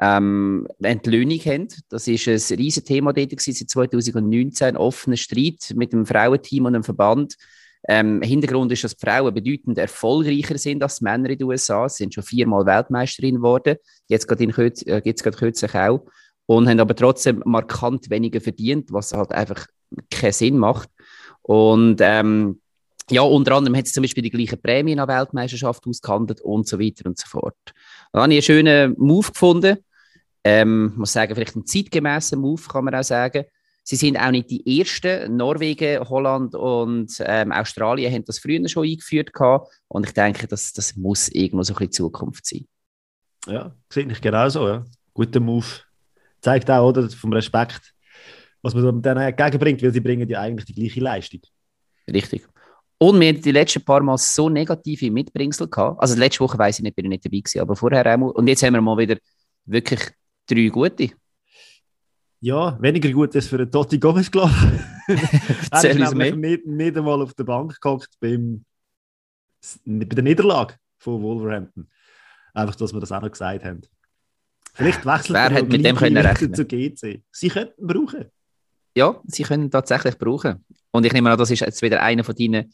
ähm, 0.00 0.68
Entlöhnung 0.80 1.38
haben. 1.40 1.68
Das 1.88 2.06
ist 2.06 2.28
ein 2.28 2.58
riesiges 2.58 2.84
Thema 2.84 3.12
seit 3.16 3.40
2019, 3.40 4.68
ein 4.68 4.76
offener 4.76 5.16
Streit 5.16 5.72
mit 5.74 5.92
dem 5.92 6.06
Frauenteam 6.06 6.66
und 6.66 6.74
dem 6.74 6.84
Verband 6.84 7.36
ähm, 7.88 8.20
Hintergrund 8.22 8.72
ist, 8.72 8.84
dass 8.84 8.96
Frauen 8.98 9.32
bedeutend 9.32 9.78
erfolgreicher 9.78 10.58
sind 10.58 10.82
als 10.82 11.00
Männer 11.00 11.30
in 11.30 11.38
den 11.38 11.46
USA. 11.46 11.88
Sie 11.88 12.04
sind 12.04 12.14
schon 12.14 12.24
viermal 12.24 12.66
Weltmeisterin 12.66 13.36
geworden. 13.36 13.76
Jetzt 14.08 14.26
gerade 14.26 14.44
in 14.44 14.52
Kürz, 14.52 14.82
äh, 14.82 15.02
jetzt 15.04 15.22
gerade 15.22 15.36
kürzlich 15.36 15.74
auch. 15.74 16.04
Und 16.46 16.68
haben 16.68 16.80
aber 16.80 16.94
trotzdem 16.94 17.42
markant 17.44 18.10
weniger 18.10 18.40
verdient, 18.40 18.92
was 18.92 19.12
halt 19.12 19.32
einfach 19.32 19.66
keinen 20.10 20.32
Sinn 20.32 20.58
macht. 20.58 20.88
Und 21.42 22.00
ähm, 22.00 22.60
ja, 23.10 23.22
unter 23.22 23.54
anderem 23.54 23.76
hat 23.76 23.86
sie 23.86 23.92
zum 23.92 24.02
Beispiel 24.02 24.22
die 24.22 24.30
gleichen 24.30 24.60
Prämien 24.60 24.98
an 24.98 25.08
Weltmeisterschaft 25.08 25.86
ausgehandelt 25.86 26.40
und 26.40 26.66
so 26.66 26.80
weiter 26.80 27.06
und 27.06 27.18
so 27.18 27.26
fort. 27.28 27.56
Dann 28.12 28.22
habe 28.22 28.34
ich 28.34 28.38
einen 28.38 28.42
schönen 28.42 28.94
Move 28.98 29.28
gefunden. 29.28 29.78
Ähm, 30.42 30.92
muss 30.96 31.12
sagen, 31.12 31.34
vielleicht 31.34 31.54
einen 31.54 31.66
zeitgemäßen 31.66 32.38
Move, 32.38 32.62
kann 32.68 32.84
man 32.84 32.94
auch 32.94 33.04
sagen. 33.04 33.44
Sie 33.88 33.94
sind 33.94 34.16
auch 34.16 34.32
nicht 34.32 34.50
die 34.50 34.80
Ersten. 34.80 35.36
Norwegen, 35.36 36.00
Holland 36.08 36.56
und 36.56 37.22
ähm, 37.24 37.52
Australien 37.52 38.12
haben 38.12 38.24
das 38.24 38.40
früher 38.40 38.68
schon 38.68 38.84
eingeführt. 38.84 39.32
Gehabt. 39.32 39.72
Und 39.86 40.06
ich 40.06 40.12
denke, 40.12 40.48
das, 40.48 40.72
das 40.72 40.96
muss 40.96 41.28
irgendwo 41.28 41.62
so 41.62 41.72
ein 41.72 41.76
bisschen 41.76 41.92
Zukunft 41.92 42.44
sein. 42.46 42.66
Ja, 43.46 43.72
sehe 43.92 44.10
ich 44.10 44.20
genauso. 44.20 44.66
Ja. 44.66 44.84
Guter 45.14 45.38
Move. 45.38 45.66
Zeigt 46.40 46.68
auch, 46.68 46.88
oder, 46.88 47.08
vom 47.08 47.32
Respekt, 47.32 47.94
was 48.60 48.74
man 48.74 49.00
dann 49.02 49.18
entgegenbringt, 49.18 49.80
weil 49.80 49.92
sie 49.92 50.00
bringen 50.00 50.28
ja 50.28 50.40
eigentlich 50.40 50.66
die 50.66 50.74
gleiche 50.74 51.00
Leistung. 51.00 51.40
Richtig. 52.12 52.44
Und 52.98 53.20
wir 53.20 53.28
hatten 53.28 53.42
die 53.42 53.52
letzten 53.52 53.84
paar 53.84 54.02
Mal 54.02 54.18
so 54.18 54.48
negative 54.48 55.12
Mitbringsel 55.12 55.68
gehabt. 55.68 56.02
Also 56.02 56.16
letzte 56.18 56.40
Woche 56.40 56.58
weiß 56.58 56.80
ich 56.80 56.82
nicht, 56.82 56.96
bin 56.96 57.04
ich 57.04 57.10
nicht 57.10 57.24
dabei 57.24 57.38
gewesen, 57.38 57.60
aber 57.60 57.76
vorher 57.76 58.12
auch 58.12 58.18
mal. 58.18 58.30
Und 58.30 58.48
jetzt 58.48 58.64
haben 58.64 58.74
wir 58.74 58.80
mal 58.80 58.98
wieder 58.98 59.16
wirklich 59.64 60.00
drei 60.48 60.66
gute 60.66 61.10
ja, 62.40 62.80
weniger 62.80 63.10
gut 63.12 63.34
als 63.34 63.48
für 63.48 63.58
den 63.58 63.70
Totti 63.70 63.98
Gomez 63.98 64.30
gelaufen. 64.30 64.80
er 65.70 65.90
ist 65.90 66.14
nämlich 66.14 66.34
nicht, 66.34 66.66
nicht 66.66 66.96
einmal 66.96 67.22
auf 67.22 67.34
der 67.34 67.44
Bank 67.44 67.80
gehockt 67.80 68.10
beim, 68.20 68.64
bei 69.84 70.04
der 70.04 70.24
Niederlage 70.24 70.74
von 70.98 71.22
Wolverhampton. 71.22 71.88
Einfach, 72.54 72.76
dass 72.76 72.92
wir 72.92 73.00
das 73.00 73.12
auch 73.12 73.20
noch 73.20 73.30
gesagt 73.30 73.64
haben. 73.64 73.82
Vielleicht 74.74 75.06
wechselt 75.06 75.34
Wer 75.34 75.50
hat 75.50 75.68
mit 75.68 75.84
dem 75.84 75.96
können 75.96 76.18
rechnen? 76.18 76.54
zu 76.54 76.66
GC. 76.66 77.22
Sie 77.30 77.48
könnten 77.48 77.86
brauchen. 77.86 78.26
Ja, 78.94 79.20
sie 79.26 79.42
können 79.42 79.70
tatsächlich 79.70 80.18
brauchen. 80.18 80.64
Und 80.90 81.04
ich 81.06 81.12
nehme 81.12 81.30
an, 81.30 81.38
das 81.38 81.50
ist 81.50 81.60
jetzt 81.60 81.82
wieder 81.82 82.02
einer 82.02 82.24
von 82.24 82.34
deinen 82.34 82.72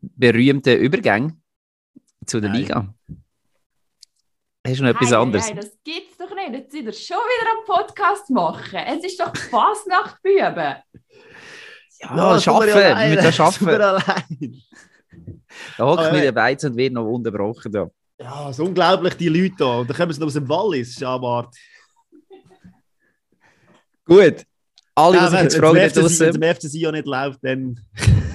berühmten 0.00 0.76
Übergängen 0.76 1.42
zu 2.24 2.40
der 2.40 2.50
Nein. 2.50 2.60
Liga. 2.60 2.94
Hast 4.66 4.80
du 4.80 4.82
noch 4.82 4.90
etwas 4.90 5.10
nein, 5.10 5.20
anderes? 5.20 5.46
Nein, 5.46 5.56
das 5.56 5.78
gibt's 5.84 6.15
nicht. 6.50 6.60
Jetzt 6.60 6.72
sind 6.72 6.86
wir 6.86 6.92
schon 6.92 7.16
wieder 7.16 7.50
einen 7.50 7.64
Podcast 7.66 8.30
machen. 8.30 8.78
Es 8.86 9.04
ist 9.04 9.20
doch 9.20 9.34
Fasnacht, 9.36 10.22
Büben. 10.22 10.76
Ja, 12.00 12.16
ja 12.16 12.40
schaffen. 12.40 12.66
Wir 12.66 13.16
müssen 13.16 13.32
schaffen. 13.32 13.66
Da 15.78 15.86
hockt 15.86 16.12
mir 16.12 16.20
der 16.20 16.32
Beiz 16.32 16.64
und 16.64 16.76
wird 16.76 16.92
noch 16.92 17.06
unterbrochen. 17.06 17.72
Da. 17.72 17.90
Ja, 18.20 18.50
es 18.50 18.58
ist 18.58 18.64
unglaublich, 18.64 19.14
die 19.14 19.28
Leute 19.28 19.54
da. 19.58 19.78
Und 19.78 19.90
dann 19.90 19.96
kommen 19.96 20.12
sie 20.12 20.20
noch 20.20 20.26
aus 20.26 20.34
dem 20.34 20.48
Wallis, 20.48 20.94
Schabart. 20.98 21.54
Gut. 24.04 24.44
Alle, 24.94 25.16
ja, 25.16 25.24
die 25.24 25.30
sich 25.30 25.40
jetzt 25.40 25.56
fragen, 25.56 25.76
wenn 25.76 26.04
es 26.04 26.20
im 26.20 26.42
FC 26.42 26.74
ja 26.74 26.92
nicht 26.92 27.06
läuft, 27.06 27.38
dann 27.42 27.78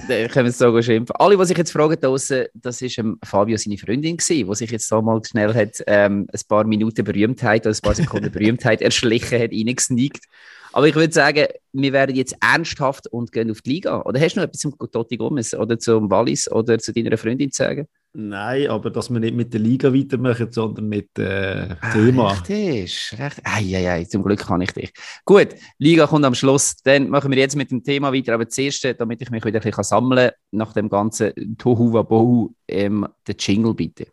können 0.06 0.46
wir 0.46 0.50
es 0.50 0.58
so 0.58 0.82
schimpfen. 0.82 1.14
Alle, 1.16 1.38
die 1.38 1.44
sich 1.44 1.56
jetzt 1.56 1.72
fragen, 1.72 2.00
draussen, 2.00 2.46
das 2.54 2.82
war 2.82 2.98
ähm, 2.98 3.18
Fabio 3.24 3.56
seine 3.56 3.78
Freundin, 3.78 4.16
die 4.16 4.54
sich 4.54 4.70
jetzt 4.70 4.88
so 4.88 5.02
mal 5.02 5.20
schnell 5.24 5.54
hat, 5.54 5.82
ähm, 5.86 6.26
ein 6.32 6.40
paar 6.48 6.64
Minuten 6.64 7.04
Berühmtheit 7.04 7.66
oder 7.66 7.74
ein 7.74 7.80
paar 7.82 7.94
Sekunden 7.94 8.30
Berühmtheit 8.32 8.82
erschlichen 8.82 9.40
hat, 9.40 9.50
reingesneakt. 9.52 10.24
Aber 10.72 10.88
ich 10.88 10.94
würde 10.94 11.12
sagen, 11.12 11.46
wir 11.72 11.92
werden 11.92 12.16
jetzt 12.16 12.36
ernsthaft 12.40 13.06
und 13.08 13.32
gehen 13.32 13.50
auf 13.50 13.60
die 13.62 13.70
Liga. 13.70 14.02
Oder 14.02 14.20
hast 14.20 14.34
du 14.34 14.40
noch 14.40 14.46
etwas 14.46 14.60
zum 14.60 14.74
Totti 14.78 15.16
Gomez 15.16 15.54
oder 15.54 15.78
zum 15.78 16.10
Wallis 16.10 16.50
oder 16.50 16.78
zu 16.78 16.92
deiner 16.92 17.16
Freundin 17.16 17.50
zu 17.50 17.62
sagen? 17.62 17.86
Nein, 18.14 18.68
aber 18.68 18.90
dass 18.90 19.10
wir 19.10 19.20
nicht 19.20 19.34
mit 19.34 19.54
der 19.54 19.60
Liga 19.60 19.92
weitermachen, 19.92 20.48
sondern 20.50 20.86
mit 20.86 21.18
äh, 21.18 21.68
ah, 21.80 21.92
Thema. 21.92 22.32
Richtig, 22.32 23.14
recht. 23.18 23.40
Eieiei, 23.42 24.04
zum 24.04 24.22
Glück 24.22 24.40
kann 24.40 24.60
ich 24.60 24.72
dich. 24.72 24.92
Gut, 25.24 25.48
Liga 25.78 26.06
kommt 26.06 26.26
am 26.26 26.34
Schluss. 26.34 26.76
Dann 26.84 27.08
machen 27.08 27.30
wir 27.30 27.38
jetzt 27.38 27.56
mit 27.56 27.70
dem 27.70 27.82
Thema 27.82 28.12
weiter. 28.12 28.34
Aber 28.34 28.48
zuerst, 28.48 28.86
damit 28.98 29.22
ich 29.22 29.30
mich 29.30 29.44
wieder 29.44 29.60
ein 29.60 29.62
bisschen 29.62 29.84
sammeln 29.84 30.28
kann, 30.28 30.36
nach 30.50 30.74
dem 30.74 30.90
ganzen 30.90 31.56
Tohu 31.56 31.92
Wabohu, 31.92 32.54
ähm, 32.68 33.06
der 33.26 33.34
Jingle 33.38 33.74
bitte. 33.74 34.06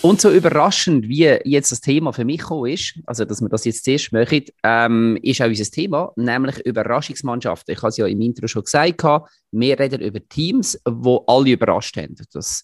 Und 0.00 0.20
so 0.20 0.30
überraschend, 0.30 1.08
wie 1.08 1.38
jetzt 1.44 1.72
das 1.72 1.80
Thema 1.80 2.12
für 2.12 2.24
mich 2.24 2.42
ist, 2.66 3.00
also 3.04 3.24
dass 3.24 3.40
wir 3.40 3.48
das 3.48 3.64
jetzt 3.64 3.84
zuerst 3.84 4.12
machen, 4.12 4.44
ähm, 4.62 5.18
ist 5.22 5.42
auch 5.42 5.46
unser 5.48 5.64
Thema, 5.64 6.12
nämlich 6.14 6.64
Überraschungsmannschaften. 6.64 7.74
Ich 7.74 7.78
habe 7.82 7.88
es 7.88 7.96
ja 7.96 8.06
im 8.06 8.20
Intro 8.20 8.46
schon 8.46 8.62
gesagt, 8.62 9.02
wir 9.50 9.78
reden 9.78 10.00
über 10.00 10.20
Teams, 10.28 10.80
die 10.88 11.18
alle 11.26 11.50
überrascht 11.50 11.96
haben. 11.96 12.14
Das 12.32 12.62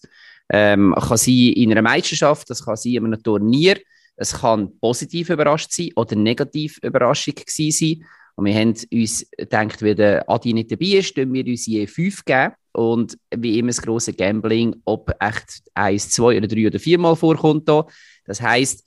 ähm, 0.49 0.95
kann 0.97 1.17
sein 1.17 1.33
in 1.33 1.71
einer 1.71 1.81
Meisterschaft, 1.81 2.49
das 2.49 2.63
kann 2.63 2.77
sein 2.77 2.93
in 2.93 3.05
einem 3.05 3.21
Turnier, 3.21 3.79
es 4.15 4.33
kann 4.39 4.79
positiv 4.79 5.29
überrascht 5.29 5.73
sein 5.73 5.89
oder 5.97 6.15
negativ 6.15 6.79
Überraschung 6.81 7.35
gewesen 7.35 7.71
sein. 7.71 8.07
Und 8.35 8.45
wir 8.45 8.53
haben 8.53 8.75
uns 8.91 9.25
gedacht, 9.37 9.81
wenn 9.81 9.95
der 9.95 10.29
Adi 10.29 10.53
nicht 10.53 10.71
dabei 10.71 10.97
ist, 10.97 11.15
können 11.15 11.33
wir 11.33 11.45
uns 11.45 11.65
je 11.65 11.87
fünf 11.87 12.23
geben. 12.25 12.53
Und 12.73 13.17
wie 13.33 13.57
immer 13.57 13.69
das 13.69 13.81
grosse 13.81 14.13
Gambling, 14.13 14.75
ob 14.83 15.15
echt 15.21 15.63
eins, 15.73 16.09
zwei 16.09 16.37
oder 16.37 16.47
drei 16.47 16.67
oder 16.67 16.79
viermal 16.79 17.15
vorkommt 17.15 17.69
da. 17.69 17.85
Das 18.25 18.41
heisst, 18.41 18.85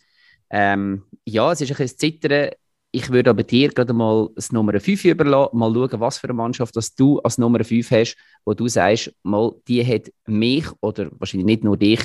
ähm, 0.51 1.05
ja, 1.25 1.53
es 1.53 1.63
ist 1.63 1.71
ein 1.71 1.77
bisschen 1.77 1.99
Zittern. 1.99 2.51
Ich 2.91 3.11
würde 3.11 3.31
aber 3.31 3.43
dir 3.43 3.69
gerade 3.69 3.93
mal 3.93 4.29
das 4.35 4.53
Nummer 4.53 4.79
5 4.79 5.05
überlassen, 5.05 5.59
mal 5.59 5.73
schauen, 5.73 6.01
was 6.01 6.19
für 6.19 6.29
eine 6.29 6.35
Mannschaft 6.35 6.75
das 6.77 6.95
du 6.95 7.19
als 7.21 7.39
Nummer 7.39 7.63
5 7.63 7.91
hast, 7.91 8.17
wo 8.45 8.55
du 8.55 8.67
sagst, 8.69 9.15
mal, 9.23 9.55
die 9.69 9.85
hat 9.85 10.11
mich 10.27 10.67
oder 10.81 11.11
wahrscheinlich 11.13 11.47
nicht 11.47 11.65
nur 11.65 11.77
dich 11.77 12.01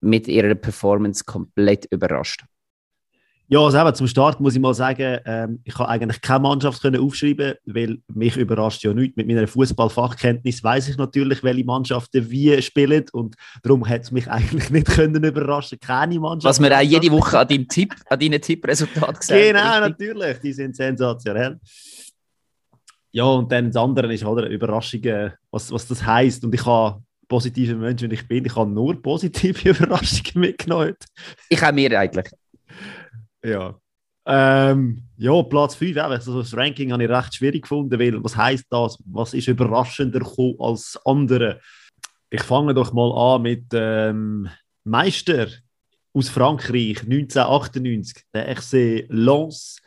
mit 0.00 0.28
ihrer 0.28 0.54
Performance 0.54 1.24
komplett 1.24 1.86
überrascht. 1.90 2.44
Ja, 3.52 3.60
also 3.60 3.78
eben, 3.78 3.94
zum 3.94 4.06
Start 4.06 4.40
muss 4.40 4.54
ich 4.54 4.62
mal 4.62 4.72
sagen, 4.72 5.18
ähm, 5.26 5.60
ich 5.64 5.78
habe 5.78 5.86
eigentlich 5.86 6.22
keine 6.22 6.40
Mannschaft 6.40 6.80
können 6.80 6.98
aufschreiben, 6.98 7.52
weil 7.66 7.98
mich 8.08 8.34
überrascht 8.38 8.82
ja 8.82 8.94
nichts. 8.94 9.14
Mit 9.14 9.26
meiner 9.26 9.46
Fußballfachkenntnis 9.46 10.64
weiß 10.64 10.88
ich 10.88 10.96
natürlich, 10.96 11.44
welche 11.44 11.62
Mannschaften 11.62 12.30
wie 12.30 12.62
spielen 12.62 13.04
und 13.12 13.34
darum 13.62 13.86
hat 13.86 14.04
es 14.04 14.10
mich 14.10 14.26
eigentlich 14.30 14.70
nicht 14.70 14.86
können 14.86 15.22
überraschen, 15.22 15.78
keine 15.78 16.18
Mannschaft. 16.18 16.46
Was 16.46 16.60
wir 16.62 16.74
auch 16.74 16.80
jede 16.80 17.10
Woche 17.10 17.40
an 17.40 17.46
deinem 17.46 17.68
Tipp, 17.68 17.94
an 18.08 18.18
deinen 18.18 18.40
Tippresultaten 18.40 19.16
gesehen 19.16 19.54
Genau, 19.54 19.84
richtig? 19.84 20.08
natürlich, 20.08 20.38
die 20.38 20.52
sind 20.54 20.74
sensationell. 20.74 21.60
Ja, 23.10 23.24
und 23.24 23.52
dann 23.52 23.66
das 23.66 23.76
andere 23.76 24.14
ist 24.14 24.24
halt 24.24 24.38
eine 24.38 24.48
Überraschung, 24.48 25.02
was, 25.50 25.70
was 25.70 25.86
das 25.86 26.06
heisst. 26.06 26.42
Und 26.42 26.54
ich 26.54 26.64
habe 26.64 27.02
positiver 27.28 27.74
Mensch, 27.74 28.00
wenn 28.00 28.12
ich 28.12 28.26
bin, 28.26 28.46
ich 28.46 28.56
habe 28.56 28.70
nur 28.70 29.02
positive 29.02 29.68
Überraschungen 29.68 30.40
mitgenommen. 30.40 30.94
Ich 31.50 31.60
habe 31.60 31.74
mir 31.74 32.00
eigentlich. 32.00 32.30
Ja. 33.44 33.78
Ähm, 34.24 35.02
ja, 35.16 35.42
Platz 35.42 35.74
5, 35.74 35.96
also 35.96 36.40
das 36.40 36.56
Ranking 36.56 36.92
habe 36.92 37.04
ich 37.04 37.10
recht 37.10 37.34
schwierig 37.34 37.62
gefunden, 37.62 37.98
weil 37.98 38.22
was 38.22 38.36
heißt 38.36 38.66
das? 38.70 38.98
Was 39.06 39.34
ist 39.34 39.48
überraschender 39.48 40.20
als 40.58 40.98
andere? 41.04 41.60
Ich 42.30 42.42
fange 42.42 42.72
doch 42.72 42.92
mal 42.92 43.34
an 43.34 43.42
mit 43.42 43.64
ähm, 43.72 44.48
Meister 44.84 45.48
aus 46.14 46.28
Frankreich 46.28 47.02
1998, 47.02 48.24
der 48.32 48.56
FC 48.56 49.06
Lens. 49.08 49.80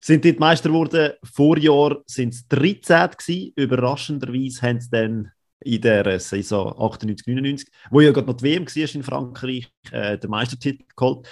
Sind 0.00 0.24
dort 0.24 0.38
Meister 0.38 0.68
geworden. 0.68 1.12
Vorjahr 1.22 2.02
sind 2.06 2.34
es 2.34 2.46
13 2.48 3.10
gewesen. 3.10 3.52
Überraschenderweise 3.56 4.62
haben 4.62 4.80
sie 4.80 4.90
dann 4.90 5.32
in 5.60 5.80
der 5.80 6.20
Saison 6.20 6.78
98, 6.78 7.26
99, 7.26 7.68
wo 7.90 8.00
ja 8.00 8.12
gerade 8.12 8.26
noch 8.26 8.36
die 8.36 8.44
WM 8.44 8.66
war 8.66 8.94
in 8.94 9.02
Frankreich, 9.02 9.68
äh, 9.90 10.18
den 10.18 10.30
Meistertitel 10.30 10.84
geholt 10.94 11.26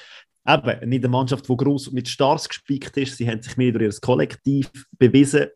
eben 0.46 0.88
nicht 0.88 1.04
eine 1.04 1.08
Mannschaft, 1.08 1.48
die 1.48 1.56
groß 1.56 1.92
mit 1.92 2.08
Stars 2.08 2.48
gespickt 2.48 2.96
ist. 2.96 3.16
Sie 3.16 3.28
haben 3.28 3.42
sich 3.42 3.56
mehr 3.56 3.72
durch 3.72 3.94
ihr 3.94 4.00
Kollektiv 4.00 4.70
bewiesen. 4.92 5.46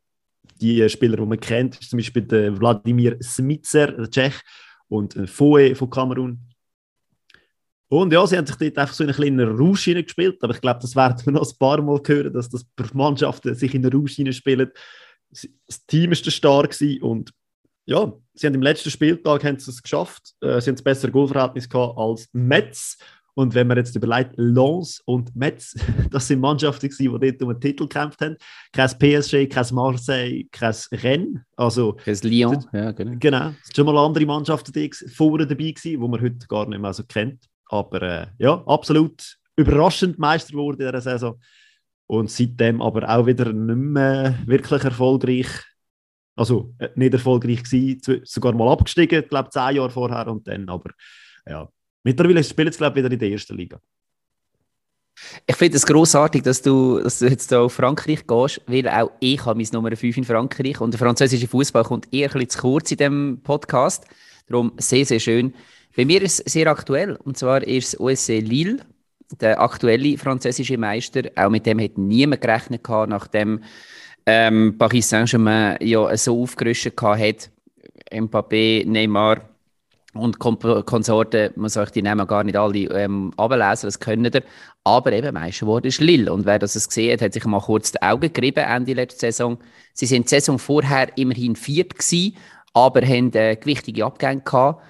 Die 0.61 0.89
Spieler, 0.89 1.17
die 1.17 1.27
man 1.27 1.41
kennt, 1.41 1.79
ist 1.79 1.91
zum 1.91 1.99
Beispiel 1.99 2.23
der 2.23 2.59
Wladimir 2.59 3.17
Smitzer, 3.23 3.93
der 3.93 4.11
Tschech, 4.11 4.35
und 4.89 5.15
Foe 5.29 5.75
von 5.75 5.91
Kamerun. 5.91 6.41
Und 7.89 8.13
ja, 8.13 8.27
sie 8.27 8.37
haben 8.37 8.47
sich 8.47 8.57
dort 8.57 8.79
einfach 8.79 8.95
so 8.95 9.05
in 9.05 9.11
einen 9.11 9.17
kleinen 9.17 9.57
Rausch 9.57 9.85
gespielt, 9.85 10.43
aber 10.43 10.55
ich 10.55 10.61
glaube, 10.61 10.81
das 10.81 10.95
werden 10.95 11.25
wir 11.25 11.33
noch 11.33 11.51
ein 11.51 11.59
paar 11.59 11.81
Mal 11.81 12.01
hören, 12.05 12.33
dass 12.33 12.51
das 12.51 12.67
Mannschaften 12.93 13.55
sich 13.55 13.75
in 13.75 13.85
einen 13.85 13.99
Rausch 13.99 14.19
spielen. 14.31 14.71
Das 15.31 15.87
Team 15.87 16.11
war 16.11 16.17
stark 16.17 16.77
und 17.01 17.31
ja, 17.87 18.13
sie 18.35 18.47
haben 18.47 18.55
im 18.55 18.63
letzten 18.63 18.91
Spieltag 18.91 19.45
haben 19.45 19.59
sie 19.59 19.71
es 19.71 19.83
geschafft. 19.83 20.35
Äh, 20.43 20.61
sie 20.61 20.69
haben 20.69 20.77
das 20.77 20.83
bessere 20.83 21.11
Goalverhältnis 21.11 21.71
gehabt 21.71 21.97
als 21.97 22.29
Metz 22.35 22.99
und 23.39 23.55
wenn 23.55 23.69
man 23.69 23.77
jetzt 23.77 23.95
überlegt, 23.95 24.33
Lens 24.37 25.01
und 25.05 25.37
Metz, 25.37 25.77
das 26.11 26.27
sind 26.27 26.41
Mannschaften, 26.41 26.91
die 26.99 27.07
dort 27.07 27.41
um 27.41 27.51
den 27.51 27.61
Titel 27.61 27.85
gekämpft 27.85 28.21
haben. 28.21 28.37
Kein 28.73 28.89
PSG, 28.89 29.49
kein 29.49 29.75
Marseille, 29.75 30.49
kein 30.51 30.75
Rennes. 30.91 31.41
Also, 31.57 31.93
kein 31.93 32.19
Lyon, 32.25 32.65
ja, 32.73 32.91
genau. 32.91 33.17
Genau. 33.21 33.49
Es 33.51 33.67
sind 33.67 33.77
schon 33.77 33.87
mal 33.87 33.97
andere 33.97 34.27
Mannschaften 34.27 34.73
die 34.73 34.91
vorne 35.15 35.47
dabei 35.47 35.71
gewesen, 35.71 35.83
die 35.85 35.97
man 35.99 36.21
heute 36.21 36.49
gar 36.49 36.69
nicht 36.69 36.81
mehr 36.81 36.93
so 36.93 37.05
kennt. 37.05 37.45
Aber 37.67 38.03
äh, 38.03 38.27
ja, 38.39 38.61
absolut 38.67 39.39
überraschend 39.55 40.19
Meister 40.19 40.55
geworden 40.55 40.81
in 40.81 40.89
dieser 40.89 41.01
Saison. 41.01 41.41
Und 42.09 42.33
seitdem 42.33 42.83
aber 42.83 43.09
auch 43.09 43.25
wieder 43.25 43.53
nicht 43.53 43.77
mehr 43.77 44.37
wirklich 44.47 44.83
erfolgreich. 44.83 45.47
Also 46.35 46.75
äh, 46.79 46.89
nicht 46.97 47.13
erfolgreich 47.13 47.63
gewesen, 47.63 48.23
sogar 48.25 48.53
mal 48.53 48.73
abgestiegen, 48.73 49.23
ich 49.23 49.29
glaube 49.29 49.51
zehn 49.51 49.77
Jahre 49.77 49.91
vorher 49.91 50.27
und 50.27 50.49
dann, 50.49 50.69
aber 50.69 50.91
ja, 51.47 51.69
Mittlerweile 52.05 52.45
spielt 52.45 52.71
es, 52.71 52.79
glaube 52.79 52.99
ich, 52.99 53.05
wieder 53.05 53.13
in 53.13 53.19
der 53.19 53.31
ersten 53.31 53.57
Liga. 53.57 53.81
Ich 55.47 55.57
finde 55.57 55.77
es 55.77 55.87
grossartig, 55.87 56.43
dass 56.43 56.63
du, 56.63 57.01
dass 57.01 57.19
du 57.19 57.27
jetzt 57.27 57.49
hier 57.49 57.61
auf 57.61 57.73
Frankreich 57.73 58.27
gehst, 58.27 58.61
weil 58.67 58.89
auch 58.89 59.11
ich 59.21 59.45
habe 59.45 59.59
meine 59.59 59.69
Nummer 59.73 59.97
5 59.97 60.17
in 60.17 60.25
Frankreich 60.25 60.81
und 60.81 60.93
der 60.93 60.99
französische 60.99 61.49
Fußball 61.49 61.85
kommt 61.85 62.13
eher 62.13 62.29
ein 62.29 62.33
bisschen 62.33 62.51
zu 62.51 62.61
kurz 62.61 62.91
in 62.93 62.99
diesem 62.99 63.41
Podcast. 63.43 64.07
Darum 64.47 64.73
sehr, 64.79 65.05
sehr 65.05 65.21
schön. 65.21 65.55
Bei 65.97 66.05
mir 66.05 66.23
ist 66.23 66.41
es 66.47 66.53
sehr 66.53 66.69
aktuell 66.69 67.17
und 67.17 67.37
zwar 67.37 67.63
ist 67.63 67.89
es 67.89 68.01
OSC 68.01 68.41
Lille, 68.41 68.79
der 69.41 69.61
aktuelle 69.61 70.17
französische 70.17 70.79
Meister. 70.79 71.23
Auch 71.35 71.51
mit 71.51 71.67
dem 71.67 71.81
hat 71.81 71.99
niemand 71.99 72.41
gerechnet, 72.41 72.89
nachdem 72.89 73.63
ähm, 74.27 74.77
Paris 74.79 75.09
Saint-Germain 75.09 75.79
ja 75.81 76.17
so 76.17 76.43
aufgerüstet 76.43 77.01
hat. 77.01 77.51
Mbappé, 78.13 78.87
Neymar, 78.87 79.49
und 80.19 80.39
Konsorten, 80.39 81.51
man 81.57 81.69
soll 81.69 81.87
die 81.87 82.03
Namen 82.03 82.27
gar 82.27 82.45
nicht 82.45 82.57
alle 82.57 82.79
ähm, 82.79 83.33
ablesen, 83.37 83.87
das 83.87 84.01
können 84.01 84.33
ihr. 84.33 84.43
Aber 84.85 85.13
eben, 85.13 85.35
Meister 85.35 85.67
wurde 85.67 85.89
ist 85.89 86.01
Lille. 86.01 86.33
Und 86.33 86.47
wer 86.47 86.59
das 86.59 86.75
gesehen 86.75 87.13
hat, 87.13 87.23
hat 87.23 87.33
sich 87.33 87.45
mal 87.45 87.61
kurz 87.61 87.93
die 87.93 88.03
Augen 88.03 88.33
gerieben, 88.33 88.65
Ende 88.65 88.95
letzter 88.95 89.33
Saison. 89.33 89.59
Sie 89.93 90.07
sind 90.07 90.27
die 90.27 90.29
Saison 90.29 90.59
vorher 90.59 91.17
immerhin 91.17 91.57
viert 91.57 91.99
gewesen, 91.99 92.37
aber 92.73 93.03
haben 93.03 93.33
äh, 93.35 93.57
gewichtige 93.57 94.05
Abgänge 94.05 94.43
gehabt. 94.43 94.83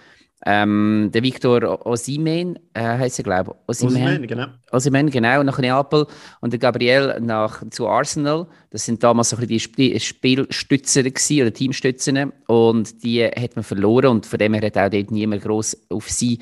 Ähm, 0.47 1.11
der 1.13 1.23
Victor 1.23 1.85
Osimen, 1.85 2.59
äh, 2.73 2.81
heißt 2.81 3.19
er, 3.19 3.25
glaube 3.25 3.55
ich. 3.57 3.69
Osimen, 3.69 4.27
genau. 4.27 4.47
Osimen, 4.71 5.11
genau, 5.11 5.43
nach 5.43 5.59
Neapel. 5.59 6.07
Und 6.41 6.53
der 6.53 6.61
Gabriel 6.61 7.19
nach, 7.21 7.63
zu 7.71 7.89
Arsenal. 7.89 8.47
Das 8.71 8.85
sind 8.85 9.03
damals 9.03 9.31
so 9.31 9.37
ein 9.37 9.47
bisschen 9.47 9.73
die 9.77 9.99
Spielstützer 9.99 11.03
gewesen, 11.03 11.43
oder 11.43 11.53
Teamstützen. 11.53 12.33
Und 12.47 13.03
die 13.03 13.25
hat 13.25 13.57
man 13.57 13.65
verloren. 13.65 14.11
Und 14.11 14.27
von 14.27 14.39
dem 14.39 14.55
her 14.55 14.67
hat 14.67 14.79
auch 14.79 14.91
dort 14.91 15.11
niemand 15.11 15.43
gross 15.43 15.77
auf 15.91 16.09
sie 16.09 16.39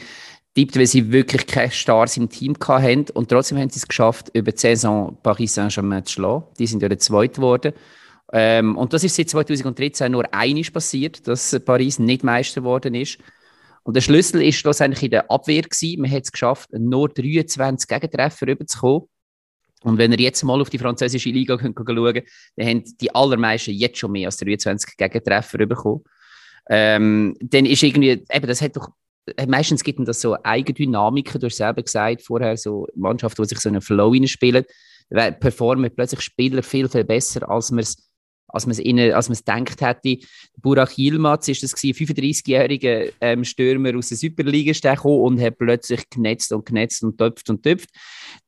tippt, 0.54 0.76
weil 0.78 0.86
sie 0.86 1.12
wirklich 1.12 1.46
keine 1.46 1.70
Stars 1.70 2.16
im 2.16 2.28
Team 2.28 2.54
hatten. 2.66 3.06
Und 3.14 3.30
trotzdem 3.30 3.58
haben 3.58 3.70
sie 3.70 3.78
es 3.78 3.88
geschafft, 3.88 4.30
über 4.34 4.52
die 4.52 4.58
Saison 4.58 5.16
Paris 5.22 5.54
Saint-Germain 5.54 6.04
zu 6.04 6.14
schlagen. 6.14 6.44
Die 6.58 6.66
sind 6.66 6.82
ja 6.82 6.88
der 6.88 6.98
Zweite 6.98 7.34
geworden. 7.36 7.72
Ähm, 8.32 8.76
und 8.76 8.92
das 8.92 9.04
ist 9.04 9.16
seit 9.16 9.30
2013 9.30 10.10
nur 10.10 10.32
einiges 10.34 10.70
passiert, 10.70 11.26
dass 11.28 11.58
Paris 11.64 11.98
nicht 11.98 12.24
Meister 12.24 12.60
geworden 12.60 12.94
ist. 12.94 13.18
Und 13.86 13.94
der 13.94 14.00
Schlüssel 14.00 14.42
ist 14.42 14.56
schlussendlich 14.56 15.04
in 15.04 15.12
der 15.12 15.30
Abwehr 15.30 15.62
gewesen. 15.62 16.00
Man 16.00 16.10
hat 16.10 16.24
es 16.24 16.32
geschafft, 16.32 16.70
nur 16.72 17.08
23 17.08 17.86
Gegentreffer 17.86 18.48
rüberzukommen. 18.48 19.08
Und 19.84 19.98
wenn 19.98 20.10
ihr 20.10 20.18
jetzt 20.18 20.42
mal 20.42 20.60
auf 20.60 20.70
die 20.70 20.78
französische 20.78 21.30
Liga 21.30 21.56
könnt 21.56 21.78
dann 21.78 21.86
haben 22.66 22.82
die 23.00 23.14
allermeisten 23.14 23.70
jetzt 23.70 23.98
schon 23.98 24.10
mehr 24.10 24.26
als 24.26 24.38
23 24.38 24.96
Gegentreffer 24.96 25.58
bekommen. 25.58 26.02
Ähm, 26.68 27.36
dann 27.40 27.64
ist 27.64 27.84
irgendwie, 27.84 28.24
eben, 28.28 28.46
das 28.48 28.60
hat 28.60 28.74
doch, 28.74 28.88
meistens 29.46 29.84
gibt 29.84 30.00
es 30.00 30.20
so 30.20 30.36
Eigendynamiken, 30.42 31.40
du 31.40 31.46
hast 31.46 31.56
selber 31.56 31.84
gesagt, 31.84 32.22
vorher 32.22 32.56
so 32.56 32.88
Mannschaften, 32.96 33.40
die 33.42 33.48
sich 33.50 33.60
so 33.60 33.68
einen 33.68 33.80
Flow 33.80 34.12
spielen, 34.26 34.64
performen 35.38 35.94
plötzlich 35.94 36.22
Spieler 36.22 36.64
viel, 36.64 36.88
viel 36.88 37.04
besser, 37.04 37.48
als 37.48 37.70
man 37.70 37.84
es 37.84 38.05
als 38.56 39.28
man 39.28 39.32
es 39.32 39.44
gedacht 39.44 39.80
hätte. 39.80 40.26
Burak 40.60 40.96
Yilmaz 40.96 41.48
ist 41.48 41.62
das 41.62 41.74
35-jährige 41.74 43.12
ähm, 43.20 43.44
Stürmer 43.44 43.96
aus 43.96 44.08
der 44.08 44.18
Superliga 44.18 44.72
gekommen 44.72 45.20
und 45.20 45.40
hat 45.40 45.58
plötzlich 45.58 46.08
genetzt 46.10 46.52
und 46.52 46.66
genetzt 46.66 47.02
und 47.02 47.18
töpft 47.18 47.48
und 47.50 47.62
töpft 47.62 47.90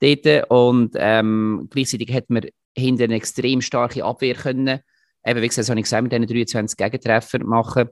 dort. 0.00 0.50
Und 0.50 0.94
ähm, 0.96 1.68
gleichzeitig 1.70 2.12
hat 2.12 2.30
man 2.30 2.46
hinter 2.76 3.04
eine 3.04 3.14
extrem 3.14 3.60
starke 3.60 4.04
Abwehr 4.04 4.34
können, 4.34 4.80
eben 5.26 5.42
wie 5.42 5.48
gesagt, 5.48 5.58
das 5.58 5.70
habe 5.70 5.80
ich 5.80 5.84
gesagt, 5.84 6.02
mit 6.02 6.12
diesen 6.12 6.26
23 6.26 6.76
Gegentreffer 6.76 7.44
machen. 7.44 7.88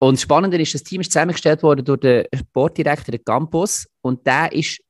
Und 0.00 0.14
das 0.14 0.22
Spannende 0.22 0.60
ist, 0.60 0.74
das 0.74 0.84
Team 0.84 1.00
ist 1.00 1.10
zusammengestellt 1.10 1.62
worden 1.62 1.84
durch 1.84 2.00
den 2.00 2.24
Sportdirektor 2.34 3.18
Campos 3.24 3.86
und 4.00 4.24
der 4.26 4.52
ist 4.52 4.80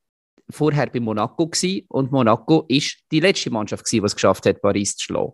vorher 0.51 0.87
bei 0.87 1.01
Monaco 1.01 1.47
gewesen, 1.47 1.85
und 1.89 2.13
Monaco 2.13 2.65
ist 2.69 2.99
die 3.11 3.21
letzte 3.21 3.51
Mannschaft 3.51 3.85
gewesen, 3.85 4.03
die 4.03 4.07
es 4.07 4.15
geschafft 4.15 4.47
hat, 4.47 4.63
Paris 4.63 4.97
zu 4.97 5.05
schlagen. 5.05 5.33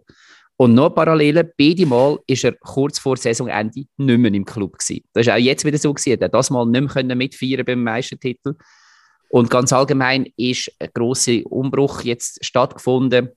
Und 0.56 0.74
noch 0.74 0.90
parallel, 0.90 1.52
beide 1.58 1.84
Mal 1.84 2.18
ist 2.26 2.44
er 2.44 2.52
kurz 2.52 2.98
vor 2.98 3.16
Saisonende 3.16 3.84
nicht 3.96 4.18
mehr 4.18 4.32
im 4.32 4.44
Club 4.44 4.78
gewesen. 4.78 5.04
Das 5.12 5.26
ist 5.26 5.32
auch 5.32 5.36
jetzt 5.36 5.64
wieder 5.64 5.78
so 5.78 5.92
gewesen. 5.92 6.20
Er 6.20 6.28
das 6.28 6.50
Mal 6.50 6.66
nicht 6.66 6.94
mehr 6.94 7.16
mitfeiern 7.16 7.64
beim 7.64 7.82
Meistertitel. 7.82 8.54
Und 9.30 9.50
ganz 9.50 9.72
allgemein 9.72 10.32
ist 10.36 10.70
ein 10.78 10.90
grosser 10.94 11.44
Umbruch 11.46 12.02
jetzt 12.02 12.44
stattgefunden. 12.44 13.30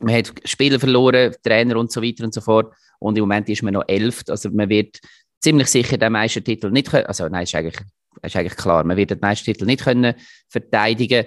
Man 0.00 0.14
hat 0.14 0.32
Spieler 0.44 0.80
verloren, 0.80 1.34
Trainer 1.44 1.76
und 1.76 1.92
so 1.92 2.02
weiter 2.02 2.24
und 2.24 2.34
so 2.34 2.40
fort. 2.40 2.74
Und 2.98 3.16
im 3.16 3.22
Moment 3.22 3.48
ist 3.48 3.62
man 3.62 3.74
noch 3.74 3.84
elf. 3.86 4.24
Also 4.28 4.50
man 4.50 4.68
wird 4.68 4.98
ziemlich 5.40 5.68
sicher 5.68 5.96
den 5.96 6.12
Meistertitel 6.12 6.70
nicht 6.70 6.90
können. 6.90 7.06
Also 7.06 7.28
nein, 7.28 7.44
ist 7.44 7.54
eigentlich, 7.54 7.80
ist 8.22 8.34
eigentlich 8.34 8.56
klar. 8.56 8.82
Man 8.82 8.96
wird 8.96 9.10
den 9.10 9.20
Meistertitel 9.20 9.64
nicht 9.64 9.84
können 9.84 10.14
verteidigen. 10.48 11.26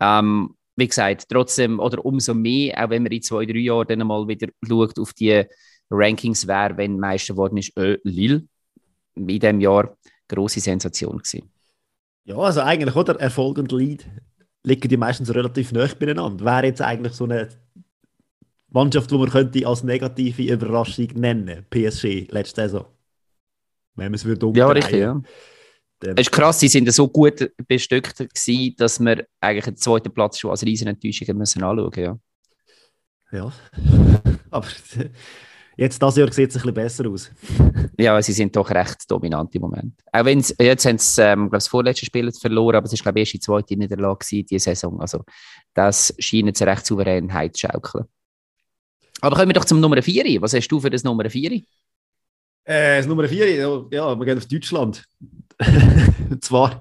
Ähm, 0.00 0.54
wie 0.76 0.88
gesagt, 0.88 1.26
trotzdem 1.28 1.78
oder 1.80 2.04
umso 2.04 2.34
mehr, 2.34 2.84
auch 2.84 2.90
wenn 2.90 3.02
man 3.02 3.12
in 3.12 3.22
zwei, 3.22 3.44
drei 3.44 3.58
Jahren 3.58 3.86
dann 3.88 4.06
mal 4.06 4.26
wieder 4.26 4.48
schaut 4.66 4.98
auf 4.98 5.12
die 5.12 5.44
Rankings, 5.90 6.46
wer, 6.46 6.76
wenn 6.76 6.98
Meister 6.98 7.34
geworden 7.34 7.56
ist, 7.56 7.76
äh, 7.76 7.98
Lille 8.04 8.44
in 9.14 9.26
diesem 9.26 9.60
Jahr, 9.60 9.96
große 10.28 10.60
Sensation 10.60 11.18
gewesen. 11.18 11.50
Ja, 12.24 12.36
also 12.36 12.60
eigentlich, 12.60 12.94
oder? 12.94 13.18
Erfolg 13.18 13.58
und 13.58 13.72
Lead 13.72 14.06
liegen 14.62 14.88
die 14.88 14.96
meistens 14.96 15.34
relativ 15.34 15.72
nah 15.72 15.88
beieinander. 15.98 16.44
Wäre 16.44 16.66
jetzt 16.66 16.82
eigentlich 16.82 17.14
so 17.14 17.24
eine 17.24 17.48
Mannschaft, 18.68 19.10
die 19.10 19.18
man 19.18 19.30
könnte 19.30 19.66
als 19.66 19.82
negative 19.82 20.42
Überraschung 20.42 21.08
nennen, 21.14 21.66
PSG, 21.70 22.28
letzte 22.30 22.62
Saison. 22.62 22.86
Wenn 23.96 24.06
man 24.06 24.14
es 24.14 24.24
würde 24.24 24.50
Ja, 24.54 24.68
richtig, 24.68 25.00
ja. 25.00 25.20
Es 26.02 26.26
ist 26.26 26.32
krass, 26.32 26.58
sie 26.58 26.68
sind 26.68 26.90
so 26.92 27.08
gut 27.08 27.50
bestückt 27.68 28.16
gewesen, 28.16 28.74
dass 28.78 29.00
wir 29.00 29.26
eigentlich 29.40 29.64
den 29.66 29.76
zweiten 29.76 30.12
Platz 30.12 30.38
schon 30.38 30.50
als 30.50 30.64
riesen 30.64 30.88
Enttäuschung 30.88 31.36
müssen 31.36 31.62
anschauen 31.62 31.92
ja. 31.96 32.18
Ja, 33.32 33.52
aber 34.50 34.66
jetzt 35.76 36.02
das 36.02 36.16
Jahr 36.16 36.32
sieht 36.32 36.50
es 36.50 36.56
ein 36.56 36.62
bisschen 36.62 36.74
besser 36.74 37.08
aus. 37.08 37.30
ja, 37.98 38.20
sie 38.20 38.32
sind 38.32 38.56
doch 38.56 38.70
recht 38.70 39.08
dominant 39.08 39.54
im 39.54 39.60
Moment. 39.60 40.00
Auch 40.10 40.24
wenn 40.24 40.42
sie, 40.42 40.54
jetzt 40.58 40.84
haben 40.86 40.98
sie, 40.98 41.22
ähm, 41.22 41.38
glaube 41.42 41.56
das 41.58 41.68
vorletzte 41.68 42.06
Spiel 42.06 42.32
verloren, 42.32 42.76
aber 42.76 42.86
es 42.86 42.92
ist, 42.92 43.02
glaube 43.02 43.20
ich, 43.20 43.22
erst 43.22 43.34
die 43.34 43.40
zweite 43.40 43.76
Niederlage 43.76 44.26
diese 44.30 44.58
Saison. 44.58 45.00
Also 45.00 45.24
das 45.74 46.14
scheint 46.18 46.46
jetzt 46.46 46.62
recht 46.62 46.86
Souveränheit 46.86 47.56
zu 47.56 47.68
schaukeln. 47.68 48.06
Aber 49.20 49.36
kommen 49.36 49.48
wir 49.48 49.54
doch 49.54 49.64
zum 49.64 49.80
Nummer 49.80 50.02
4. 50.02 50.40
Was 50.40 50.54
hast 50.54 50.68
du 50.68 50.80
für 50.80 50.90
das 50.90 51.04
Nummer 51.04 51.28
4? 51.28 51.62
Äh, 52.64 52.98
das 52.98 53.06
Nummer 53.06 53.28
4, 53.28 53.54
ja, 53.90 54.18
wir 54.18 54.26
gehen 54.26 54.38
auf 54.38 54.46
Deutschland. 54.46 55.04
Und 56.30 56.42
zwar 56.44 56.80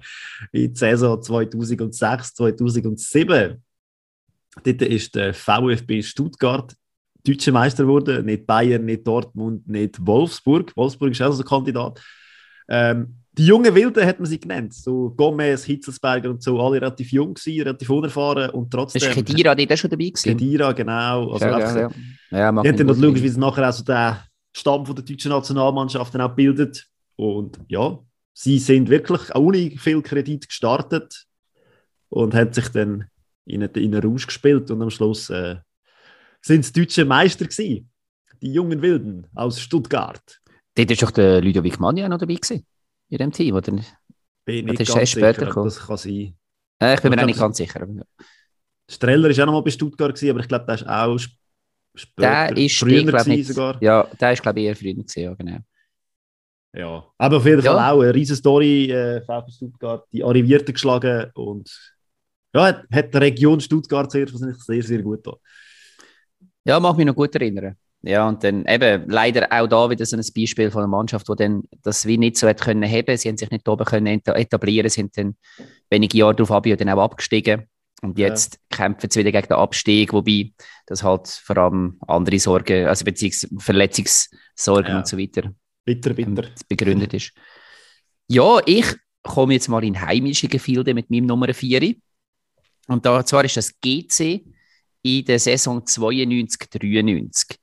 in 0.51 0.73
der 0.73 0.75
Saison 0.75 1.21
2006, 1.21 2.33
2007. 2.35 3.63
Dort 4.63 4.81
ist 4.81 5.15
der 5.15 5.33
VfB 5.33 6.01
Stuttgart 6.01 6.75
deutscher 7.25 7.51
Meister 7.51 7.83
geworden. 7.83 8.25
Nicht 8.25 8.45
Bayern, 8.45 8.85
nicht 8.85 9.05
Dortmund, 9.05 9.67
nicht 9.67 10.05
Wolfsburg. 10.05 10.75
Wolfsburg 10.75 11.11
ist 11.11 11.21
auch 11.21 11.31
so 11.31 11.43
ein 11.43 11.47
Kandidat. 11.47 12.01
Ähm, 12.67 13.15
die 13.33 13.45
jungen 13.45 13.73
Wilden 13.73 14.05
hat 14.05 14.19
man 14.19 14.25
sie 14.25 14.39
genannt. 14.39 14.73
So 14.73 15.11
Gomez, 15.11 15.63
Hitzelsberger 15.63 16.29
und 16.29 16.43
so, 16.43 16.59
alle 16.59 16.81
relativ 16.81 17.11
jung 17.11 17.33
gewesen, 17.33 17.61
relativ 17.61 17.89
unerfahren 17.89 18.49
und 18.49 18.69
trotzdem... 18.71 19.01
Ist 19.01 19.11
Kedira 19.11 19.55
dort 19.55 19.79
schon 19.79 19.89
dabei 19.89 20.05
gewesen? 20.05 20.37
Kedira, 20.37 20.71
genau. 20.73 21.31
Also 21.31 21.45
ja, 21.45 21.59
ja, 21.59 21.79
ja. 21.79 21.89
ja 22.31 22.51
noch 22.51 22.63
schauen, 22.65 23.15
wie 23.15 23.29
sie 23.29 23.39
nachher 23.39 23.69
auch 23.69 23.73
so 23.73 23.83
den 23.83 24.15
Stamm 24.53 24.85
von 24.85 24.95
der 24.95 25.05
deutschen 25.05 25.29
Nationalmannschaft 25.29 26.15
auch 26.15 26.35
bildet. 26.35 26.85
Und 27.15 27.59
ja, 27.67 27.99
sie 28.33 28.59
sind 28.59 28.89
wirklich 28.89 29.35
ohne 29.35 29.71
viel 29.71 30.01
Kredit 30.01 30.47
gestartet 30.47 31.25
und 32.09 32.33
haben 32.33 32.53
sich 32.53 32.69
dann 32.69 33.05
in 33.45 33.63
einen, 33.63 33.73
in 33.73 33.95
einen 33.95 34.03
Rausch 34.03 34.27
gespielt 34.27 34.69
und 34.71 34.81
am 34.81 34.89
Schluss 34.89 35.29
äh, 35.29 35.57
sind 36.41 36.61
es 36.61 36.71
deutsche 36.71 37.05
Meister 37.05 37.45
gewesen. 37.45 37.89
Die 38.41 38.53
jungen 38.53 38.81
Wilden 38.81 39.27
aus 39.35 39.59
Stuttgart. 39.59 40.39
Dort 40.75 40.91
ist 40.91 41.01
doch 41.01 41.11
der 41.11 41.41
Ludovic 41.41 41.79
Magna 41.79 42.07
noch 42.07 42.19
dabei 42.19 42.35
gewesen 42.35 42.65
in 43.09 43.17
dem 43.17 43.31
Team, 43.31 43.55
oder 43.55 43.71
nicht? 43.71 43.93
Bin 44.45 44.67
das 44.67 44.87
ganz 44.87 45.11
sicher, 45.11 45.33
gekommen. 45.33 45.65
das 45.65 45.79
kann 45.79 45.97
sein. 45.97 46.35
Äh, 46.81 46.95
ich 46.95 47.01
bin 47.01 47.11
mir 47.11 47.21
auch 47.21 47.25
nicht 47.25 47.39
ganz 47.39 47.57
sicher. 47.57 47.85
Streller 48.89 49.29
ist 49.29 49.39
auch 49.39 49.45
noch 49.45 49.53
mal 49.53 49.61
bei 49.61 49.71
Stuttgart 49.71 50.15
gewesen, 50.15 50.31
aber 50.31 50.39
ich 50.39 50.47
glaube, 50.47 50.65
der 50.65 50.75
ist 50.75 50.87
auch 50.87 51.19
später, 51.95 52.53
der 52.53 52.57
ist 52.57 52.77
früher 52.77 53.03
gewesen, 53.03 53.53
sogar. 53.53 53.81
Ja, 53.81 54.07
der 54.19 54.33
ist 54.33 54.41
glaube 54.41 54.59
ich 54.59 54.65
eher 54.67 54.75
früher 54.75 54.93
gewesen, 54.93 55.19
ja 55.21 55.33
genau. 55.33 55.57
Ja, 56.71 57.03
aber 57.17 57.37
auf 57.37 57.45
jeden 57.45 57.61
Fall 57.63 57.75
ja. 57.75 57.91
auch 57.91 58.01
eine 58.01 58.13
riesige 58.13 58.37
Story, 58.37 58.91
äh, 58.91 59.21
VfB 59.21 59.51
Stuttgart, 59.51 60.05
die 60.11 60.23
Arrivierten 60.23 60.73
geschlagen 60.73 61.31
und 61.33 61.67
ja, 62.53 62.67
hat, 62.67 62.83
hat 62.91 63.13
die 63.13 63.17
Region 63.17 63.59
Stuttgart 63.59 64.11
sehr, 64.11 64.27
sehr, 64.27 64.83
sehr 64.83 65.01
gut 65.01 65.25
da. 65.25 65.33
Ja, 66.65 66.79
mag 66.79 66.97
mich 66.97 67.05
noch 67.05 67.15
gut 67.15 67.33
erinnern. 67.35 67.75
Ja, 68.01 68.27
und 68.27 68.43
dann 68.43 68.65
eben 68.65 69.09
leider 69.09 69.47
auch 69.51 69.67
da 69.67 69.89
wieder 69.89 70.05
so 70.05 70.15
ein 70.15 70.23
Beispiel 70.35 70.71
von 70.71 70.83
einer 70.83 70.87
Mannschaft, 70.87 71.27
die 71.27 71.35
dann 71.35 71.63
das 71.83 72.05
wie 72.05 72.17
nicht 72.17 72.37
so 72.37 72.47
hat 72.47 72.61
können 72.61 72.89
haben. 72.89 73.17
Sie 73.17 73.27
haben 73.27 73.37
sich 73.37 73.51
nicht 73.51 73.67
oben 73.67 73.83
können 73.83 74.21
etablieren, 74.25 74.89
sind 74.89 75.17
dann 75.17 75.35
wenige 75.89 76.17
Jahre 76.17 76.35
darauf 76.35 76.51
ab 76.51 76.65
dann 76.65 76.89
auch 76.89 77.03
abgestiegen. 77.03 77.67
Und 78.01 78.17
jetzt 78.17 78.59
ja. 78.71 78.77
kämpfen 78.77 79.09
sie 79.09 79.19
wieder 79.19 79.31
gegen 79.31 79.47
den 79.47 79.57
Abstieg, 79.57 80.13
wobei 80.13 80.53
das 80.85 81.03
halt 81.03 81.27
vor 81.27 81.57
allem 81.57 81.99
andere 82.07 82.39
Sorgen, 82.39 82.87
also 82.87 83.03
beziehungsweise 83.03 83.53
Verletzungssorgen 83.57 84.91
ja. 84.91 84.97
und 84.99 85.07
so 85.07 85.17
weiter 85.17 85.51
bitter, 85.95 86.13
bitter. 86.13 86.49
begründet 86.67 87.13
ist. 87.13 87.31
Ja, 88.27 88.59
ich 88.65 88.85
komme 89.23 89.53
jetzt 89.53 89.69
mal 89.69 89.83
in 89.83 89.99
heimische 89.99 90.47
Gefilde 90.47 90.93
mit 90.93 91.09
meinem 91.09 91.25
Nummer 91.25 91.53
4. 91.53 91.95
Und 92.87 93.05
da 93.05 93.25
zwar 93.25 93.45
ist 93.45 93.57
das 93.57 93.73
GC 93.81 94.45
in 95.01 95.25
der 95.25 95.39
Saison 95.39 95.81
92-93. 95.81 97.55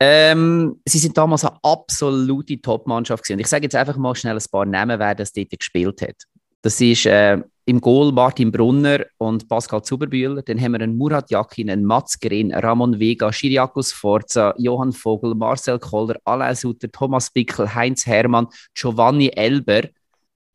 Ähm, 0.00 0.80
sie 0.84 0.98
sind 0.98 1.16
damals 1.16 1.44
eine 1.44 1.56
absolute 1.62 2.60
Top-Mannschaft 2.60 3.22
gewesen. 3.22 3.36
Und 3.36 3.40
ich 3.40 3.46
sage 3.46 3.64
jetzt 3.64 3.76
einfach 3.76 3.96
mal 3.96 4.14
schnell 4.14 4.36
ein 4.36 4.44
paar 4.50 4.66
Namen, 4.66 4.98
wer 4.98 5.14
das 5.14 5.32
dort 5.32 5.50
gespielt 5.50 6.02
hat. 6.02 6.16
Das 6.60 6.80
ist 6.80 7.06
äh, 7.06 7.38
im 7.64 7.80
Goal 7.80 8.12
Martin 8.12 8.50
Brunner 8.50 9.06
und 9.18 9.48
Pascal 9.48 9.82
Zuberbühler. 9.82 10.42
Dann 10.42 10.60
haben 10.60 10.72
wir 10.72 10.80
einen 10.80 10.96
Murat 10.96 11.30
Yakin, 11.30 11.70
einen 11.70 11.84
Mats 11.84 12.18
Green, 12.18 12.52
Ramon 12.52 12.98
Vega, 12.98 13.32
Schiriakos 13.32 13.92
Forza, 13.92 14.54
Johann 14.58 14.92
Vogel, 14.92 15.34
Marcel 15.34 15.78
Koller, 15.78 16.16
Alain 16.24 16.56
Sutter, 16.56 16.90
Thomas 16.90 17.30
Bickel, 17.30 17.72
Heinz 17.72 18.06
Hermann, 18.06 18.48
Giovanni 18.74 19.28
Elber. 19.28 19.82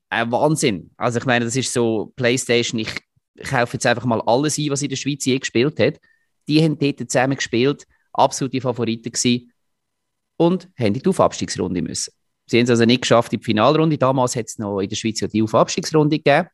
Ein 0.10 0.32
Wahnsinn. 0.32 0.92
Also 0.98 1.20
ich 1.20 1.26
meine, 1.26 1.46
das 1.46 1.56
ist 1.56 1.72
so 1.72 2.12
Playstation. 2.16 2.80
Ich 2.80 2.94
kaufe 3.44 3.74
jetzt 3.74 3.86
einfach 3.86 4.06
mal 4.06 4.22
alles 4.22 4.58
ein, 4.58 4.70
was 4.70 4.82
in 4.82 4.90
der 4.90 4.96
Schweiz 4.96 5.26
je 5.26 5.38
gespielt 5.38 5.80
hat. 5.80 6.00
Die 6.48 6.64
haben 6.64 6.78
dort 6.78 7.10
zusammen 7.10 7.36
gespielt 7.36 7.86
absolute 8.18 8.60
Favoriten 8.60 9.12
gewesen 9.12 9.52
und 10.38 10.70
haben 10.78 10.96
in 10.96 11.02
die 11.02 11.08
Aufabstiegsrunde 11.08 11.82
müssen. 11.82 12.14
Sie 12.48 12.58
haben 12.58 12.64
es 12.64 12.70
also 12.70 12.86
nicht 12.86 13.02
geschafft 13.02 13.34
in 13.34 13.40
die 13.40 13.46
Finalrunde. 13.46 13.98
Damals 13.98 14.36
hat 14.36 14.48
es 14.48 14.58
noch 14.58 14.80
in 14.80 14.90
der 14.90 14.96
Schweiz 14.96 15.20
die 15.20 15.44
Aufabstiegsrunde 15.44 16.18
gegeben, 16.18 16.48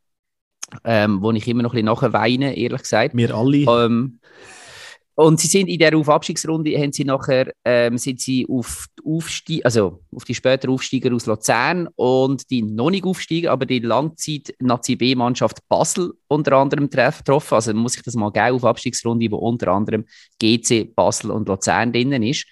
ähm, 0.84 1.22
wo 1.22 1.30
ich 1.32 1.46
immer 1.46 1.62
noch 1.62 1.72
ein 1.72 1.84
bisschen 1.84 1.86
nachher 1.86 2.12
weine, 2.12 2.56
ehrlich 2.56 2.82
gesagt. 2.82 3.16
Wir 3.16 3.34
alle. 3.34 3.58
Ähm, 3.58 4.18
und 5.16 5.38
sie 5.38 5.46
sind 5.46 5.68
in 5.68 5.78
der 5.78 5.96
Aufabstiegsrunde, 5.96 6.76
haben 6.76 6.92
sie 6.92 7.04
nachher, 7.04 7.52
ähm, 7.64 7.98
sind 7.98 8.20
sie 8.20 8.46
auf 8.48 8.88
die, 9.46 9.64
also 9.64 10.00
auf 10.12 10.24
die 10.24 10.34
späteren 10.34 10.74
Aufsteiger 10.74 11.14
aus 11.14 11.26
Luzern 11.26 11.88
und 11.94 12.50
die 12.50 12.62
noch 12.62 12.90
nicht 12.90 13.04
Aufsteiger, 13.04 13.52
aber 13.52 13.64
die 13.64 13.78
Langzeit-Nazi-B-Mannschaft 13.78 15.58
Basel 15.68 16.14
unter 16.26 16.54
anderem 16.54 16.90
getroffen. 16.90 17.54
Also 17.54 17.72
muss 17.74 17.96
ich 17.96 18.02
das 18.02 18.16
mal 18.16 18.32
geben 18.32 18.56
auf 18.56 18.64
Abstiegsrunde, 18.64 19.30
wo 19.30 19.36
unter 19.36 19.68
anderem 19.68 20.04
GC, 20.40 20.92
Basel 20.96 21.30
und 21.30 21.48
Luzern 21.48 21.92
drinnen 21.92 22.24
ist. 22.24 22.46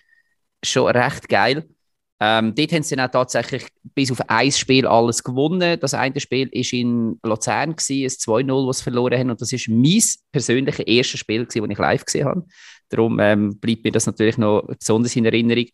Schon 0.65 0.87
recht 0.87 1.29
geil. 1.29 1.69
Ähm, 2.25 2.55
dort 2.55 2.73
haben 2.73 2.85
sie 2.85 2.95
dann 2.95 3.09
auch 3.09 3.13
tatsächlich 3.13 3.67
bis 3.97 4.13
auf 4.13 4.21
ein 4.29 4.53
Spiel 4.53 4.87
alles 4.87 5.25
gewonnen. 5.25 5.81
Das 5.81 5.93
eine 5.93 6.21
Spiel 6.21 6.49
war 6.53 6.73
in 6.73 7.19
Luzern, 7.25 7.71
ein 7.71 7.75
2-0, 7.75 8.67
das 8.69 8.79
sie 8.79 8.83
verloren 8.85 9.19
haben. 9.19 9.31
Und 9.31 9.41
das 9.41 9.51
war 9.51 9.75
mein 9.75 10.03
persönliches 10.31 10.87
erstes 10.87 11.19
Spiel, 11.19 11.45
das 11.47 11.57
ich 11.57 11.79
live 11.79 12.05
gesehen 12.05 12.27
habe. 12.27 12.47
Darum 12.91 13.19
ähm, 13.19 13.59
bleibt 13.59 13.83
mir 13.83 13.91
das 13.91 14.07
natürlich 14.07 14.39
noch 14.39 14.63
besonders 14.79 15.17
in 15.17 15.25
Erinnerung. 15.25 15.67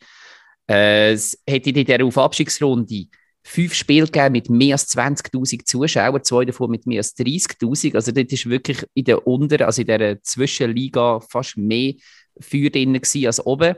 Äh, 0.71 1.13
es 1.13 1.39
hätte 1.47 1.69
in 1.69 1.85
dieser 1.85 2.03
Aufabstiegsrunde 2.03 3.09
fünf 3.43 3.75
Spiele 3.75 4.07
gegeben 4.07 4.33
mit 4.33 4.49
mehr 4.49 4.77
als 4.77 4.89
20.000 4.97 5.67
Zuschauern, 5.67 6.25
zwei 6.25 6.47
davon 6.47 6.71
mit 6.71 6.87
mehr 6.87 7.01
als 7.01 7.15
30.000. 7.15 7.95
Also 7.95 8.11
dort 8.11 8.33
ist 8.33 8.49
wirklich 8.49 8.87
in 8.95 9.05
der 9.05 9.27
Unter-, 9.27 9.67
also 9.67 9.83
in 9.83 9.89
der 9.89 10.23
Zwischenliga 10.23 11.21
fast 11.21 11.59
mehr 11.59 11.93
Feuer 12.41 12.71
drin 12.71 12.99
als 13.27 13.45
oben. 13.45 13.75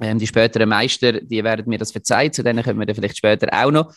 Ähm, 0.00 0.18
die 0.18 0.26
späteren 0.26 0.68
Meister, 0.68 1.12
die 1.12 1.42
werden 1.42 1.68
mir 1.68 1.78
das 1.78 1.92
verzeihen, 1.92 2.32
zu 2.32 2.42
denen 2.42 2.62
kommen 2.62 2.78
wir 2.78 2.86
dann 2.86 2.94
vielleicht 2.94 3.16
später 3.16 3.48
auch 3.52 3.70
noch. 3.70 3.94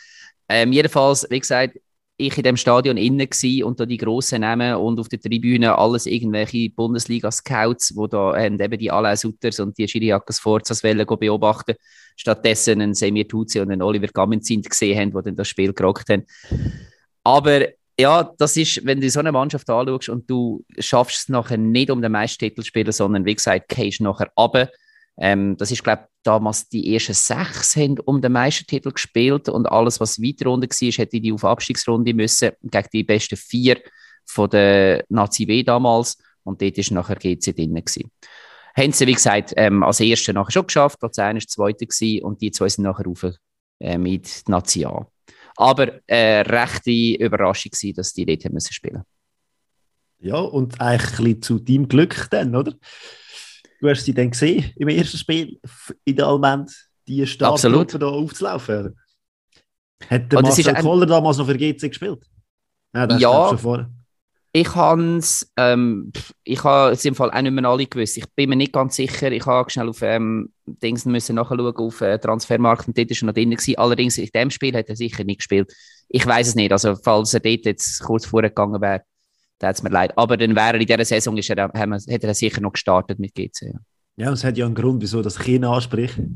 Ähm, 0.48 0.72
jedenfalls, 0.72 1.28
wie 1.30 1.40
gesagt, 1.40 1.78
ich 2.20 2.38
in 2.38 2.44
dem 2.44 2.58
Stadion 2.58 2.98
innen 2.98 3.30
gsi 3.30 3.64
und 3.64 3.80
da 3.80 3.86
die 3.86 3.98
grossen 3.98 4.42
Namen 4.42 4.76
und 4.76 5.00
auf 5.00 5.08
der 5.08 5.22
Tribüne 5.22 5.78
alles 5.78 6.06
irgendwelche 6.06 6.70
Bundesliga-Scouts, 6.70 7.96
wo 7.96 8.08
da 8.08 8.36
haben 8.36 8.60
eben 8.60 8.78
die 8.78 8.92
Alain 8.92 9.16
Sutters 9.16 9.62
und 9.62 9.78
die 9.78 9.88
Schiriakas 9.88 10.40
Forzas 10.40 10.82
beobachten, 10.82 11.76
stattdessen 12.18 12.82
einen 12.82 12.94
Semir 12.94 13.26
Tuzi 13.26 13.62
und 13.62 13.72
einen 13.72 13.82
Oliver 13.82 14.08
Gamenzint 14.08 14.70
gesehen 14.70 15.00
haben, 15.00 15.12
die 15.12 15.24
dann 15.24 15.38
das 15.38 15.48
Spiel 15.48 15.72
gerockt 15.72 16.10
haben. 16.10 16.26
Aber 17.24 17.62
ja, 17.98 18.34
das 18.38 18.58
ist, 18.58 18.86
wenn 18.86 19.00
du 19.00 19.10
so 19.10 19.20
eine 19.22 19.32
Mannschaft 19.32 19.70
anschaust 19.70 20.10
und 20.10 20.30
du 20.30 20.66
schaffst 20.78 21.18
es 21.18 21.30
nachher 21.30 21.58
nicht 21.58 21.90
um 21.90 22.02
den 22.02 22.12
Meistertitel 22.12 22.62
zu 22.62 22.68
spielen, 22.68 22.92
sondern 22.92 23.24
wie 23.24 23.36
gesagt, 23.36 23.70
gehst 23.70 24.02
nachher 24.02 24.30
runter, 24.38 24.70
ähm, 25.22 25.58
das 25.58 25.72
ist, 25.72 25.84
glaube 25.84 26.04
ich, 26.04 26.10
damals 26.24 26.70
die 26.70 26.94
ersten 26.94 27.14
sechs 27.14 27.76
haben 27.76 28.00
um 28.00 28.22
den 28.22 28.32
Meistertitel 28.32 28.92
gespielt 28.92 29.50
und 29.50 29.70
alles, 29.70 30.00
was 30.00 30.22
weiter 30.22 30.46
runter 30.50 30.68
war, 30.68 30.92
hätte 30.92 31.20
die 31.20 31.34
auf 31.34 31.44
Abstiegsrunde 31.44 32.14
müssen 32.14 32.52
gegen 32.62 32.88
die 32.94 33.04
besten 33.04 33.36
vier 33.36 33.82
von 34.26 34.50
der 34.50 35.04
Nazi 35.10 35.48
W 35.48 35.64
damals 35.64 36.18
und 36.44 36.62
dort 36.62 36.78
war 36.78 36.96
nachher 36.96 37.16
GC 37.16 37.54
drin. 37.54 37.76
Gewesen. 37.76 38.12
Haben 38.78 38.92
sie, 38.94 39.08
wie 39.08 39.14
gesagt, 39.14 39.54
ähm, 39.58 39.84
als 39.84 40.00
Erste 40.00 40.34
nachher 40.34 40.52
schon 40.52 40.68
geschafft, 40.68 41.02
Luzern 41.02 41.36
war 41.36 41.48
Zweite 41.48 41.86
gewesen, 41.86 42.24
und 42.24 42.42
die 42.42 42.52
zwei 42.52 42.70
sind 42.70 42.86
nachher 42.86 43.06
rauf 43.06 43.26
äh, 43.80 43.98
mit 43.98 44.44
Nazi 44.48 44.86
A. 44.86 45.06
Aber 45.58 46.00
äh, 46.08 46.42
rechte 46.42 46.92
Überraschung 46.92 47.74
war, 47.74 47.94
dass 47.94 48.14
die 48.14 48.26
dort 48.26 48.46
haben 48.46 48.54
müssen 48.54 48.72
spielen 48.72 49.04
Ja, 50.20 50.38
und 50.38 50.80
eigentlich 50.80 51.42
zu 51.42 51.60
deinem 51.60 51.90
Glück 51.90 52.28
dann, 52.32 52.56
oder? 52.56 52.74
Du 53.80 53.90
hast 53.90 54.04
sie 54.04 54.14
dann 54.14 54.32
gesehen 54.32 54.72
im 54.76 54.88
ersten 54.90 55.18
Spiel 55.18 55.60
in 56.04 56.16
der 56.16 56.28
Allmend, 56.28 56.72
die 57.08 57.26
Startgruppe 57.26 57.98
da 57.98 58.08
aufzulaufen. 58.08 58.98
Hat 60.10 60.32
der 60.32 60.42
Marcel 60.42 60.70
ein... 60.70 60.84
Koller 60.84 61.06
damals 61.06 61.38
noch 61.38 61.46
für 61.46 61.58
GC 61.58 61.90
gespielt? 61.90 62.26
Ja, 62.94 63.18
ja 63.18 63.90
ich 64.52 64.76
habe 64.76 65.18
es 65.18 65.52
ähm, 65.58 66.12
ich 66.44 66.64
habe 66.64 66.94
es 66.94 67.06
im 67.06 67.14
Fall 67.14 67.30
auch 67.30 67.42
nicht 67.42 67.52
mehr 67.52 67.66
alle 67.66 67.86
gewusst. 67.86 68.18
Ich 68.18 68.26
bin 68.36 68.50
mir 68.50 68.56
nicht 68.56 68.74
ganz 68.74 68.96
sicher. 68.96 69.32
Ich 69.32 69.46
habe 69.46 69.70
schnell 69.70 69.90
auf 69.90 70.02
ähm, 70.02 70.52
Dings 70.66 71.06
müssen 71.06 71.36
nachschauen 71.36 71.76
auf 71.76 72.02
äh, 72.02 72.18
Transfermarkt 72.18 72.88
und 72.88 72.98
dort 72.98 73.12
ist 73.12 73.22
er 73.22 73.28
noch 73.28 73.34
drin 73.34 73.52
gewesen. 73.52 73.78
Allerdings 73.78 74.18
in 74.18 74.30
dem 74.34 74.50
Spiel 74.50 74.76
hat 74.76 74.90
er 74.90 74.96
sicher 74.96 75.24
nicht 75.24 75.40
gespielt. 75.40 75.72
Ich 76.08 76.26
weiß 76.26 76.48
es 76.48 76.56
nicht. 76.56 76.72
Also 76.72 76.96
falls 76.96 77.34
er 77.36 77.42
dort 77.42 77.66
jetzt 77.66 78.02
kurz 78.02 78.26
vorgegangen 78.26 78.82
wäre, 78.82 79.04
da 79.60 79.70
es 79.70 79.84
mir 79.84 79.90
leid. 79.90 80.18
Aber 80.18 80.38
dann 80.38 80.56
wäre 80.56 80.74
er 80.74 80.82
in 80.82 80.88
dieser 80.88 81.06
Saison 81.06 81.38
ist 81.38 81.50
er, 81.50 81.70
haben 81.74 81.92
wir, 81.92 82.00
hätte 82.08 82.28
er 82.28 82.34
sicher 82.34 82.62
noch 82.62 82.74
gestartet 82.74 83.20
mit 83.20 83.36
GC. 83.36 83.62
Ja, 83.62 83.80
ja 84.18 84.32
es 84.32 84.44
hat 84.44 84.58
ja 84.58 84.66
einen 84.66 84.76
Grund, 84.76 85.02
wieso 85.02 85.22
das 85.22 85.38
China 85.38 85.74
anspricht. 85.74 86.18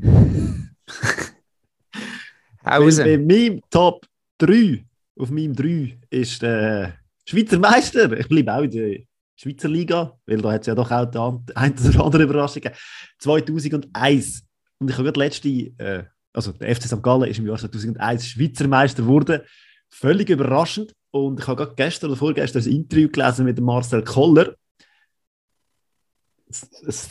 Bei 2.62 3.18
meinem 3.18 3.60
Top 3.70 4.06
3, 4.38 4.84
auf 5.18 5.30
meinem 5.30 5.54
3 5.54 5.98
ist 6.10 6.40
der 6.42 6.94
Schweizer 7.26 7.58
Meister. 7.58 8.10
Ich 8.18 8.28
bleibe 8.28 8.54
auch 8.54 8.62
in 8.62 8.70
der 8.70 9.00
Schweizer 9.36 9.68
Liga, 9.68 10.18
weil 10.26 10.40
da 10.40 10.52
hat 10.52 10.62
es 10.62 10.66
ja 10.68 10.74
doch 10.74 10.90
auch 10.90 11.04
die 11.04 11.18
eine 11.56 11.74
oder 11.88 12.04
andere 12.04 12.22
Überraschung 12.22 12.62
gegeben. 12.62 12.80
2001. 13.18 14.44
Und 14.78 14.90
ich 14.90 14.94
habe 14.96 15.04
gerade 15.04 15.20
letzte, 15.20 15.48
äh, 15.48 16.04
also 16.32 16.52
der 16.52 16.74
FC 16.74 16.84
St. 16.84 17.02
Gallen 17.02 17.28
ist 17.30 17.38
im 17.38 17.46
Jahr 17.46 17.58
2001 17.58 18.28
Schweizer 18.28 18.66
Meister 18.66 19.02
geworden. 19.02 19.42
Völlig 19.90 20.30
überraschend. 20.30 20.94
Und 21.14 21.38
ich 21.38 21.46
habe 21.46 21.64
gerade 21.64 21.76
gestern 21.76 22.10
oder 22.10 22.18
vorgestern 22.18 22.64
ein 22.64 22.72
Interview 22.72 23.08
gelesen 23.08 23.44
mit 23.44 23.60
Marcel 23.60 24.02
Koller. 24.02 24.56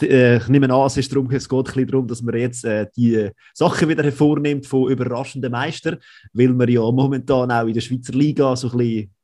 Äh, 0.02 0.38
ich 0.38 0.48
nehme 0.50 0.74
an, 0.74 0.88
es, 0.88 0.98
ist 0.98 1.10
darum, 1.10 1.32
es 1.32 1.48
geht 1.48 1.58
ein 1.58 1.64
bisschen 1.64 1.88
darum, 1.88 2.08
dass 2.10 2.22
man 2.22 2.36
jetzt 2.36 2.66
äh, 2.66 2.86
die 2.98 3.30
Sachen 3.54 3.88
wieder 3.88 4.04
hervornimmt 4.04 4.68
von 4.68 4.92
überraschenden 4.92 5.54
Meistern, 5.54 6.00
weil 6.34 6.50
man 6.50 6.68
ja 6.68 6.82
momentan 6.82 7.50
auch 7.50 7.66
in 7.66 7.74
der 7.74 7.80
Schweizer 7.80 8.12
Liga 8.12 8.54
so 8.58 8.72
ein 8.72 8.78
bisschen 8.78 9.16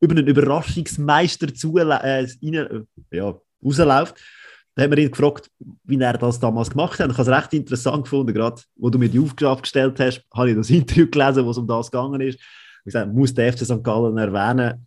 über 0.00 0.16
einen 0.16 0.26
Überraschungsmeister 0.26 1.54
zu, 1.54 1.78
äh, 1.78 1.82
rein, 1.82 2.28
äh, 2.42 3.16
ja, 3.16 3.38
rausläuft. 3.64 4.16
Da 4.74 4.82
haben 4.82 4.90
wir 4.90 4.98
ihn 4.98 5.12
gefragt, 5.12 5.48
wie 5.84 6.00
er 6.00 6.18
das 6.18 6.40
damals 6.40 6.70
gemacht 6.70 6.98
hat. 6.98 7.12
Ich 7.12 7.16
habe 7.16 7.30
es 7.30 7.38
recht 7.38 7.54
interessant 7.54 8.02
gefunden, 8.02 8.34
gerade 8.34 8.60
wo 8.74 8.90
du 8.90 8.98
mir 8.98 9.08
die 9.08 9.20
Aufgabe 9.20 9.62
gestellt 9.62 10.00
hast, 10.00 10.24
habe 10.34 10.50
ich 10.50 10.56
das 10.56 10.70
Interview 10.70 11.06
gelesen, 11.08 11.44
wo 11.44 11.50
es 11.50 11.58
um 11.58 11.68
das 11.68 11.92
gegangen 11.92 12.22
ist 12.22 12.40
gesagt, 12.84 13.12
muss 13.12 13.34
der 13.34 13.52
FC 13.52 13.64
St. 13.64 13.82
Gallen 13.82 14.18
erwähnen, 14.18 14.86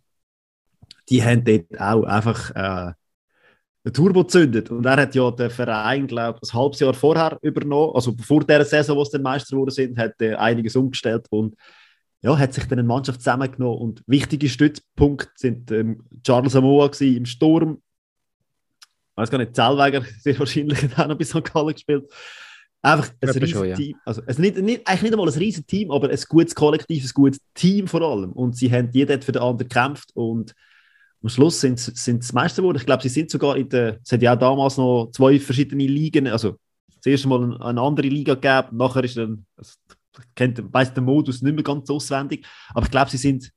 die 1.08 1.22
haben 1.22 1.44
dort 1.44 1.80
auch 1.80 2.04
einfach 2.04 2.50
äh, 2.54 2.92
ein 3.84 3.92
Turbo 3.92 4.22
gezündet. 4.22 4.70
Und 4.70 4.86
er 4.86 4.96
hat 4.96 5.14
ja 5.14 5.30
den 5.30 5.50
Verein, 5.50 6.06
glaube 6.06 6.38
ich, 6.42 6.50
ein 6.50 6.58
halbes 6.58 6.80
Jahr 6.80 6.94
vorher 6.94 7.38
übernommen, 7.42 7.94
also 7.94 8.14
vor 8.22 8.44
der 8.44 8.64
Saison, 8.64 8.96
wo 8.96 9.04
sie 9.04 9.12
den 9.12 9.22
Meister 9.22 9.50
geworden 9.50 9.70
sind, 9.70 9.98
hat 9.98 10.14
er 10.20 10.40
einiges 10.40 10.76
umgestellt 10.76 11.26
und 11.30 11.54
ja, 12.22 12.38
hat 12.38 12.54
sich 12.54 12.64
dann 12.64 12.78
eine 12.78 12.88
Mannschaft 12.88 13.20
zusammengenommen. 13.20 13.78
Und 13.78 14.02
wichtige 14.06 14.48
Stützpunkte 14.48 15.30
sind 15.36 15.70
ähm, 15.70 16.02
Charles 16.22 16.56
Amoa 16.56 16.90
im 17.00 17.26
Sturm. 17.26 17.82
Ich 18.80 19.16
weiß 19.16 19.30
gar 19.30 19.38
nicht, 19.38 19.54
Zellweger, 19.54 20.02
sehr 20.20 20.38
wahrscheinlich 20.38 20.82
hat 20.82 20.98
auch 20.98 21.08
noch 21.08 21.18
bei 21.18 21.24
St. 21.24 21.44
Gallen 21.44 21.74
gespielt. 21.74 22.10
Einfach 22.84 23.10
ein 23.18 23.28
riesiges 23.30 23.78
Team. 23.78 23.96
Also, 24.04 24.22
also 24.26 24.42
nicht, 24.42 24.58
nicht, 24.58 24.86
eigentlich 24.86 25.02
nicht 25.02 25.12
einmal 25.14 25.28
ein 25.28 25.38
riesiges 25.38 25.66
Team, 25.66 25.90
aber 25.90 26.10
ein 26.10 26.18
gutes 26.28 26.54
Kollektiv, 26.54 27.02
ein 27.02 27.10
gutes 27.14 27.40
Team 27.54 27.88
vor 27.88 28.02
allem. 28.02 28.32
Und 28.32 28.56
sie 28.56 28.70
haben 28.70 28.90
jeder 28.92 29.20
für 29.22 29.32
den 29.32 29.40
anderen 29.40 29.68
gekämpft 29.68 30.10
und 30.12 30.54
am 31.22 31.30
Schluss 31.30 31.62
sind, 31.62 31.80
sind 31.80 32.22
sie 32.22 32.32
Meister 32.34 32.60
geworden. 32.60 32.76
Ich 32.76 32.84
glaube, 32.84 33.02
sie 33.02 33.08
sind 33.08 33.30
sogar 33.30 33.56
in 33.56 33.70
der, 33.70 34.00
es 34.04 34.12
hat 34.12 34.20
ja 34.20 34.34
auch 34.34 34.38
damals 34.38 34.76
noch 34.76 35.10
zwei 35.12 35.40
verschiedene 35.40 35.86
Ligen, 35.86 36.26
also 36.28 36.58
das 36.96 37.06
erste 37.06 37.28
Mal 37.28 37.58
eine, 37.62 37.80
andere 37.80 38.08
Liga 38.08 38.34
gegeben, 38.34 38.76
nachher 38.76 39.04
ist 39.04 39.16
dann, 39.16 39.46
also, 39.56 39.72
ich 40.38 40.62
weiss 40.70 40.92
den 40.92 41.04
Modus 41.04 41.40
nicht 41.40 41.54
mehr 41.54 41.64
ganz 41.64 41.88
auswendig, 41.88 42.46
aber 42.74 42.84
ich 42.84 42.90
glaube, 42.90 43.10
sie 43.10 43.16
sind 43.16 43.50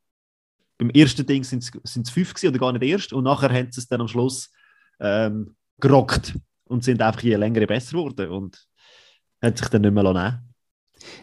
beim 0.77 0.89
ersten 0.91 1.25
Ding 1.25 1.43
sind 1.43 1.69
es 1.83 2.09
fünf 2.09 2.33
gewesen, 2.33 2.49
oder 2.49 2.59
gar 2.59 2.71
nicht 2.71 2.83
erst 2.83 3.11
und 3.11 3.25
nachher 3.25 3.49
haben 3.49 3.71
sie 3.71 3.81
es 3.81 3.87
dann 3.87 3.99
am 3.99 4.07
Schluss 4.07 4.49
ähm, 5.01 5.55
gerockt 5.79 6.33
und 6.65 6.85
sind 6.85 7.01
einfach 7.01 7.21
je 7.21 7.35
länger 7.35 7.65
besser 7.65 7.97
geworden 7.97 8.29
und 8.29 8.66
hat 9.47 9.57
sich 9.57 9.67
dann 9.69 9.81
nicht 9.81 9.93
mehr 9.93 10.03
nehmen 10.03 10.39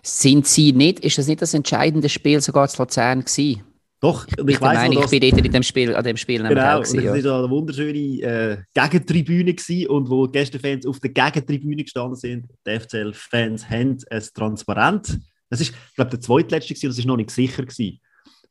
Sind 0.03 0.47
Sie 0.47 0.73
nicht, 0.73 1.01
ist 1.01 1.19
das 1.19 1.29
nicht 1.29 1.43
das 1.43 1.55
entscheidende 1.55 2.09
Spiel 2.09 2.41
sogar 2.41 2.69
zu 2.69 2.83
Luzern 2.83 3.21
gewesen? 3.21 3.63
Doch, 4.01 4.27
ich, 4.27 4.37
ich 4.37 4.61
weiß 4.61 4.77
meine, 4.77 5.03
ich 5.03 5.07
bin 5.07 5.21
dort 5.21 5.47
in 5.47 5.53
dem 5.53 5.63
Spiel, 5.63 5.95
an 5.95 6.05
dem 6.05 6.19
Spiel 6.19 6.43
genau, 6.43 6.81
gewesen, 6.81 6.99
und 6.99 7.17
es 7.17 7.25
war 7.25 7.39
eine 7.39 7.49
wunderschöne 7.49 7.99
äh, 7.99 8.59
Gegentribüne 8.75 9.55
gewesen, 9.55 9.89
und 9.89 10.11
wo 10.11 10.27
die 10.27 10.39
Gästefans 10.39 10.85
auf 10.85 11.01
der 11.01 11.09
Gegentribüne 11.09 11.83
gestanden 11.85 12.17
sind. 12.17 12.47
Die 12.67 12.79
FCL-Fans 12.79 13.71
haben 13.71 13.97
ein 14.11 14.23
Transparent. 14.35 15.19
Das 15.49 15.63
ist, 15.63 15.71
ich 15.71 15.95
glaube, 15.95 16.11
der 16.11 16.21
zweitletzte 16.21 16.75
gewesen, 16.75 16.89
das 16.89 16.99
ist 16.99 17.07
noch 17.07 17.17
nicht 17.17 17.31
sicher 17.31 17.63
gewesen. 17.63 17.99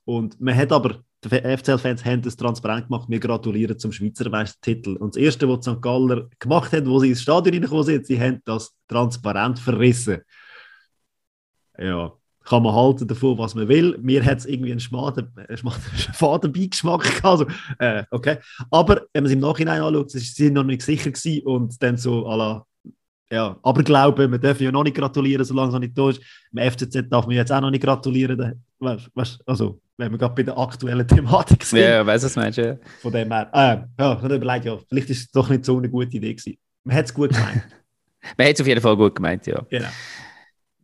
Und 0.06 0.42
man 0.42 0.56
hat 0.56 0.72
aber, 0.72 1.04
die 1.30 1.58
FCL-Fans 1.58 2.04
haben 2.06 2.22
das 2.22 2.36
transparent 2.36 2.88
gemacht, 2.88 3.10
wir 3.10 3.20
gratulieren 3.20 3.78
zum 3.78 3.92
Schweizer 3.92 4.30
Meistertitel. 4.30 4.96
Und 4.98 5.16
das 5.16 5.22
Erste, 5.22 5.48
was 5.48 5.62
die 5.62 5.72
St. 5.72 5.82
Galler 5.82 6.30
gemacht 6.40 6.72
haben, 6.74 6.88
wo 6.88 7.00
sie 7.00 7.10
ins 7.10 7.22
Stadion 7.22 7.54
reingekommen 7.54 7.86
sind, 7.86 8.06
sie 8.06 8.20
haben 8.20 8.42
das 8.46 8.76
transparent 8.88 9.60
verrissen. 9.60 10.22
Ja, 11.78 12.14
kann 12.44 12.64
man 12.64 12.76
halten 12.76 13.08
davon, 13.08 13.38
was 13.38 13.56
man 13.56 13.68
will. 13.68 13.98
Mir 14.02 14.24
hat 14.26 14.40
es 14.40 14.46
irgendwie 14.46 14.72
einen 14.72 14.80
schmaden, 14.80 15.32
Beigeschmack 16.52 17.02
gehabt. 17.04 17.26
Also, 17.26 17.48
äh, 17.80 18.04
okay. 18.12 18.38
Aber 18.70 19.04
wenn 19.14 19.24
man 19.24 19.26
es 19.26 19.32
im 19.32 19.40
Nachhinein 19.40 19.82
anschaut, 19.82 20.12
sie 20.12 20.20
sind 20.20 20.54
noch 20.54 20.64
nicht 20.64 20.82
sicher 20.82 21.12
gewesen 21.12 21.46
und 21.46 21.82
dann 21.82 21.98
so 21.98 22.28
à 22.28 22.36
la 22.36 22.66
ja, 23.32 23.58
aber 23.64 23.82
glaube, 23.82 24.30
wir 24.30 24.38
dürfen 24.38 24.64
ja 24.64 24.72
noch 24.72 24.84
nicht 24.84 24.96
gratulieren, 24.96 25.44
solange 25.44 25.70
es 25.70 25.74
noch 25.74 25.80
nicht 25.80 25.98
da 25.98 26.08
ist. 26.08 26.22
Im 26.52 26.72
FCZ 26.72 27.10
darf 27.10 27.26
man 27.26 27.36
jetzt 27.36 27.52
auch 27.52 27.62
noch 27.62 27.72
nicht 27.72 27.84
gratulieren. 27.84 28.64
Weißt, 28.84 29.42
also, 29.46 29.80
wenn 29.98 30.12
wir 30.12 30.18
gerade 30.18 30.36
bei 30.36 30.44
der 30.44 30.58
aktuellen 30.58 31.08
Thematik 31.08 31.64
sind. 31.64 31.80
Ja, 31.80 32.06
weiß 32.06 32.24
was 32.24 32.36
meinst 32.36 32.58
du. 32.58 32.80
Von 33.02 33.12
dem 33.12 33.32
her. 33.32 33.50
Äh, 33.54 34.02
ja, 34.02 34.18
ich 34.18 34.24
überlegt, 34.24 34.66
ja, 34.66 34.78
vielleicht 34.90 35.10
ist 35.10 35.20
es 35.20 35.32
doch 35.32 35.50
nicht 35.50 35.66
so 35.66 35.78
eine 35.78 35.90
gute 35.90 36.18
Idee 36.18 36.34
gewesen. 36.34 36.58
Man 36.84 36.96
hat 36.98 37.06
es 37.06 37.14
gut 37.14 37.32
gemeint. 37.32 37.64
man 38.38 38.48
hat 38.48 38.56
es 38.56 38.62
auf 38.62 38.68
jeden 38.68 38.82
Fall 38.82 38.98
gut 38.98 39.16
gemeint, 39.16 39.46
ja. 39.48 39.62
Genau. 39.70 39.90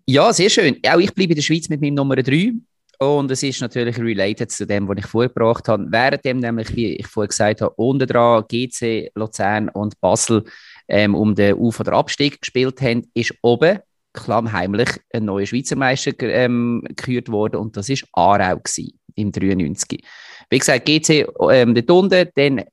Ja, 0.05 0.33
sehr 0.33 0.49
schön. 0.49 0.77
Auch 0.87 0.99
ich 0.99 1.13
bleibe 1.13 1.33
in 1.33 1.35
der 1.35 1.43
Schweiz 1.43 1.69
mit 1.69 1.81
meinem 1.81 1.95
Nummer 1.95 2.15
3. 2.15 2.53
Und 3.01 3.31
es 3.31 3.43
ist 3.43 3.61
natürlich 3.61 3.97
related 3.97 4.51
zu 4.51 4.67
dem, 4.67 4.87
was 4.87 4.97
ich 4.97 5.05
vorgebracht 5.05 5.67
habe. 5.67 5.89
Währenddem 5.89 6.39
nämlich, 6.39 6.75
wie 6.75 6.95
ich 6.95 7.07
vorher 7.07 7.29
gesagt 7.29 7.61
habe, 7.61 7.73
unten 7.75 8.07
dran 8.07 8.43
GC, 8.47 9.11
Luzern 9.15 9.69
und 9.69 9.99
Basel 10.01 10.43
ähm, 10.89 11.15
um 11.15 11.33
den 11.33 11.57
Auf- 11.57 11.79
oder 11.79 11.93
Abstieg 11.93 12.41
gespielt 12.41 12.81
haben, 12.81 13.09
ist 13.13 13.33
oben 13.41 13.79
klammheimlich 14.13 14.89
ein 15.13 15.25
neuer 15.25 15.45
Schweizer 15.45 15.75
Meister 15.75 16.13
ähm, 16.21 16.83
gekürt 16.87 17.29
worden 17.29 17.57
und 17.57 17.77
das 17.77 17.89
ist 17.89 18.05
Aarau 18.13 18.57
gewesen, 18.57 18.99
im 19.15 19.31
93. 19.31 20.03
Wie 20.49 20.57
gesagt, 20.57 20.85
GC 20.85 21.27
ähm, 21.51 21.75
dort 21.75 21.91
unten, 21.91 22.29
dann 22.35 22.63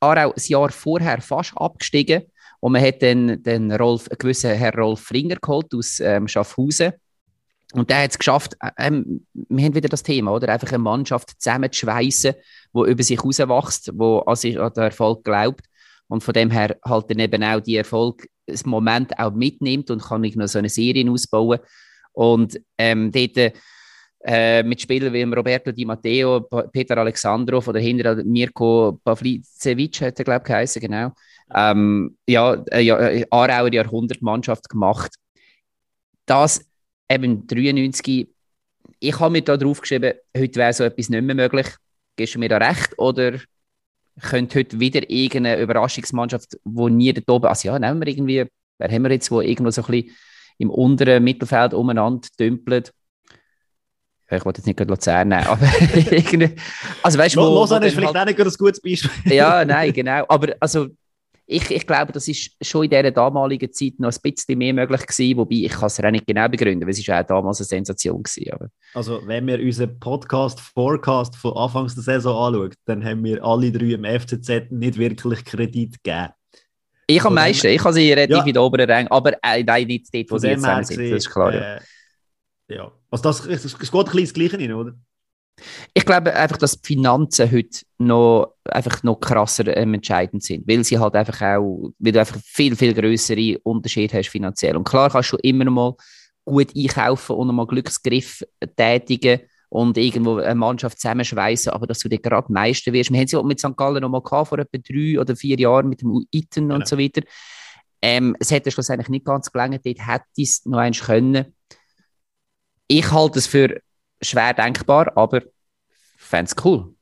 Aarau 0.00 0.32
ein 0.32 0.42
Jahr 0.46 0.70
vorher 0.70 1.20
fast 1.20 1.52
abgestiegen 1.56 2.22
und 2.60 2.72
man 2.72 2.82
hat 2.82 3.02
dann 3.02 3.42
den 3.42 3.72
Rolf, 3.72 4.08
einen 4.08 4.18
gewissen 4.18 4.54
Herr 4.54 4.74
Rolf 4.74 5.00
Fringer 5.00 5.36
geholt 5.36 5.72
aus 5.74 6.00
ähm, 6.00 6.26
Schaffhausen. 6.26 6.92
Und 7.74 7.90
der 7.90 8.04
hat 8.04 8.10
es 8.12 8.18
geschafft, 8.18 8.56
äh, 8.60 8.70
ähm, 8.78 9.26
wir 9.34 9.64
haben 9.64 9.74
wieder 9.74 9.90
das 9.90 10.02
Thema, 10.02 10.32
oder? 10.32 10.48
Einfach 10.48 10.70
eine 10.70 10.78
Mannschaft 10.78 11.34
zusammenzuschweissen, 11.38 12.34
die 12.74 12.90
über 12.90 13.02
sich 13.02 13.18
herauswächst, 13.18 13.88
die 13.88 14.20
an, 14.26 14.36
sich, 14.36 14.58
an 14.58 14.72
den 14.72 14.84
Erfolg 14.84 15.22
glaubt 15.22 15.67
und 16.08 16.22
von 16.22 16.34
dem 16.34 16.50
her 16.50 16.76
halt 16.84 17.10
dann 17.10 17.18
eben 17.18 17.42
auch 17.42 17.60
die 17.60 17.76
Erfolg, 17.76 18.26
das 18.46 18.64
Moment 18.64 19.18
auch 19.18 19.32
mitnimmt 19.32 19.90
und 19.90 20.02
kann 20.02 20.24
ich 20.24 20.36
noch 20.36 20.48
so 20.48 20.58
eine 20.58 20.68
Serie 20.68 21.10
ausbauen. 21.10 21.60
Und 22.12 22.60
ähm, 22.78 23.12
dort 23.12 23.52
äh, 24.24 24.62
mit 24.62 24.80
Spielern 24.80 25.12
wie 25.12 25.22
Roberto 25.22 25.70
Di 25.70 25.84
Matteo, 25.84 26.40
Peter 26.72 26.98
Alexandrov 26.98 27.68
oder 27.68 27.78
hinter 27.78 28.16
Mirko 28.24 29.00
Pavlicevic 29.04 30.00
hat 30.00 30.18
er, 30.18 30.24
glaube 30.24 30.42
ich, 30.42 30.48
geheißen, 30.48 30.82
genau. 30.82 31.12
Ähm, 31.54 32.16
ja, 32.26 32.54
äh, 32.70 32.80
ja, 32.80 32.98
äh, 32.98 33.26
Aarauer 33.30 33.72
Jahrhundertmannschaft 33.72 34.68
gemacht. 34.68 35.14
Das 36.26 36.64
eben 37.08 37.46
93, 37.46 38.28
ich 39.00 39.20
habe 39.20 39.32
mir 39.32 39.42
da 39.42 39.56
drauf 39.56 39.80
geschrieben, 39.80 40.14
heute 40.36 40.56
wäre 40.56 40.72
so 40.72 40.84
etwas 40.84 41.08
nicht 41.08 41.22
mehr 41.22 41.34
möglich. 41.34 41.68
Gehst 42.16 42.34
du 42.34 42.38
mir 42.38 42.48
da 42.48 42.58
recht 42.58 42.98
oder 42.98 43.38
könnte 44.20 44.58
heute 44.58 44.80
wieder 44.80 45.08
irgendeine 45.08 45.60
Überraschungsmannschaft, 45.60 46.58
wo 46.64 46.88
nie 46.88 47.12
da 47.12 47.32
oben, 47.32 47.46
also 47.46 47.68
ja, 47.68 47.78
nehmen 47.78 48.00
wir 48.00 48.08
irgendwie, 48.08 48.46
wer 48.78 48.90
haben 48.90 49.02
wir 49.02 49.10
jetzt, 49.10 49.30
wo 49.30 49.40
irgendwo 49.40 49.70
so 49.70 49.82
ein 49.82 49.86
bisschen 49.86 50.16
im 50.58 50.70
unteren 50.70 51.22
Mittelfeld 51.22 51.74
umeinander 51.74 52.28
dümpelt. 52.38 52.92
Ich 54.30 54.44
wollte 54.44 54.60
jetzt 54.60 54.66
nicht 54.66 54.76
gerade 54.76 54.90
Luzern 54.90 55.28
nehmen, 55.28 55.46
aber 55.46 55.66
irgendwie, 55.94 56.54
also 57.02 57.18
weißt 57.18 57.36
du. 57.36 57.40
Lausanne 57.40 57.86
ist 57.86 57.94
vielleicht 57.94 58.14
halt, 58.14 58.28
auch 58.28 58.44
nicht 58.44 58.54
ein 58.54 58.58
gutes 58.58 58.80
Beispiel. 58.80 59.10
ja, 59.34 59.64
nein, 59.64 59.92
genau, 59.92 60.24
aber 60.28 60.54
also 60.60 60.88
ich, 61.50 61.70
ich 61.70 61.86
glaube, 61.86 62.12
das 62.12 62.28
ist 62.28 62.52
schon 62.60 62.84
in 62.84 62.90
dieser 62.90 63.10
damaligen 63.10 63.72
Zeit 63.72 63.94
noch 63.98 64.12
ein 64.12 64.20
bisschen 64.22 64.58
mehr 64.58 64.74
möglich 64.74 65.06
gewesen, 65.06 65.38
wobei 65.38 65.54
ich 65.54 65.72
kann 65.72 65.86
es 65.86 65.98
auch 65.98 66.10
nicht 66.10 66.26
genau 66.26 66.46
begründen, 66.46 66.82
weil 66.82 66.90
es 66.90 66.98
ist 66.98 67.08
auch 67.08 67.22
damals 67.22 67.58
eine 67.60 67.66
Sensation 67.66 68.22
gewesen. 68.22 68.52
Aber. 68.52 68.68
Also 68.92 69.22
wenn 69.26 69.46
wir 69.46 69.58
unseren 69.58 69.98
Podcast-Forecast 69.98 71.36
von 71.36 71.56
Anfangs 71.56 71.94
der 71.94 72.04
Saison 72.04 72.54
anschauen, 72.54 72.74
dann 72.84 73.02
haben 73.02 73.24
wir 73.24 73.42
alle 73.42 73.72
drei 73.72 73.92
im 73.92 74.04
FCZ 74.04 74.70
nicht 74.70 74.98
wirklich 74.98 75.42
Kredit 75.42 76.02
gegeben. 76.04 76.28
Ich 77.06 77.24
am 77.24 77.32
meisten, 77.32 77.68
ich 77.68 77.82
habe 77.82 77.94
sie 77.94 78.12
relativ 78.12 78.36
ja. 78.36 78.44
in 78.44 78.52
den 78.52 78.58
oberen 78.58 78.90
Rängen, 78.90 79.10
aber 79.10 79.32
äh, 79.42 79.64
nein, 79.64 79.86
nicht 79.86 80.14
dort, 80.14 80.30
wo 80.30 80.36
sie 80.36 80.48
jetzt 80.48 80.62
sind, 80.62 81.00
das 81.00 81.24
ist 81.24 81.30
klar. 81.30 81.54
Äh, 81.54 81.80
ja. 82.68 82.76
ja. 82.76 82.92
Also 83.10 83.22
das, 83.22 83.46
es, 83.46 83.64
es 83.64 83.78
geht 83.78 83.94
ein 83.94 84.04
bisschen 84.04 84.20
das 84.20 84.34
Gleiche 84.34 84.58
rein, 84.58 84.72
oder? 84.74 84.92
Ich 85.94 86.04
glaube 86.04 86.34
einfach, 86.34 86.56
dass 86.56 86.80
die 86.80 86.86
Finanzen 86.86 87.50
heute 87.50 87.80
noch, 87.98 88.54
einfach 88.64 89.02
noch 89.02 89.16
krasser 89.16 89.76
ähm, 89.76 89.94
entscheidend 89.94 90.42
sind, 90.42 90.66
weil 90.68 90.84
sie 90.84 90.98
halt 90.98 91.14
einfach 91.14 91.40
auch, 91.42 91.90
weil 91.98 92.12
du 92.12 92.20
einfach 92.20 92.40
viel, 92.44 92.76
viel 92.76 92.94
größere 92.94 93.58
Unterschiede 93.62 94.18
hast 94.18 94.28
finanziell. 94.28 94.76
Und 94.76 94.88
klar 94.88 95.10
kannst 95.10 95.32
du 95.32 95.36
immer 95.42 95.64
noch 95.64 95.72
mal 95.72 95.94
gut 96.44 96.74
einkaufen 96.76 97.36
und 97.36 97.46
noch 97.48 97.54
mal 97.54 97.66
Glücksgriff 97.66 98.42
tätigen 98.76 99.40
und 99.68 99.98
irgendwo 99.98 100.38
eine 100.38 100.54
Mannschaft 100.54 100.98
zusammenschweißen, 100.98 101.72
aber 101.72 101.86
dass 101.86 101.98
du 101.98 102.08
dir 102.08 102.18
gerade 102.18 102.52
Meister 102.52 102.92
wirst. 102.92 103.10
Wir 103.10 103.18
haben 103.18 103.26
es 103.26 103.32
ja 103.32 103.42
mit 103.42 103.60
St. 103.60 103.76
Gallen 103.76 104.00
noch 104.00 104.08
mal 104.08 104.22
gehabt, 104.22 104.48
vor 104.48 104.58
etwa 104.58 104.78
drei 104.78 105.20
oder 105.20 105.36
vier 105.36 105.58
Jahren 105.58 105.88
mit 105.88 106.00
dem 106.00 106.26
Iten 106.30 106.64
genau. 106.64 106.76
und 106.76 106.88
so 106.88 106.98
weiter. 106.98 107.22
Ähm, 108.00 108.36
es 108.38 108.50
hätte 108.50 108.70
schlussendlich 108.70 109.08
nicht 109.08 109.26
ganz 109.26 109.50
gelangt, 109.50 109.84
dort 109.84 110.06
hätte 110.06 110.24
es 110.36 110.64
noch 110.64 110.78
eins 110.78 111.00
können. 111.00 111.54
Ich 112.86 113.10
halte 113.12 113.38
es 113.38 113.46
für 113.46 113.80
schwer 114.20 114.54
denkbar, 114.54 115.16
aber 115.16 115.42
fände 116.16 116.50
es 116.50 116.64
cool. 116.64 116.94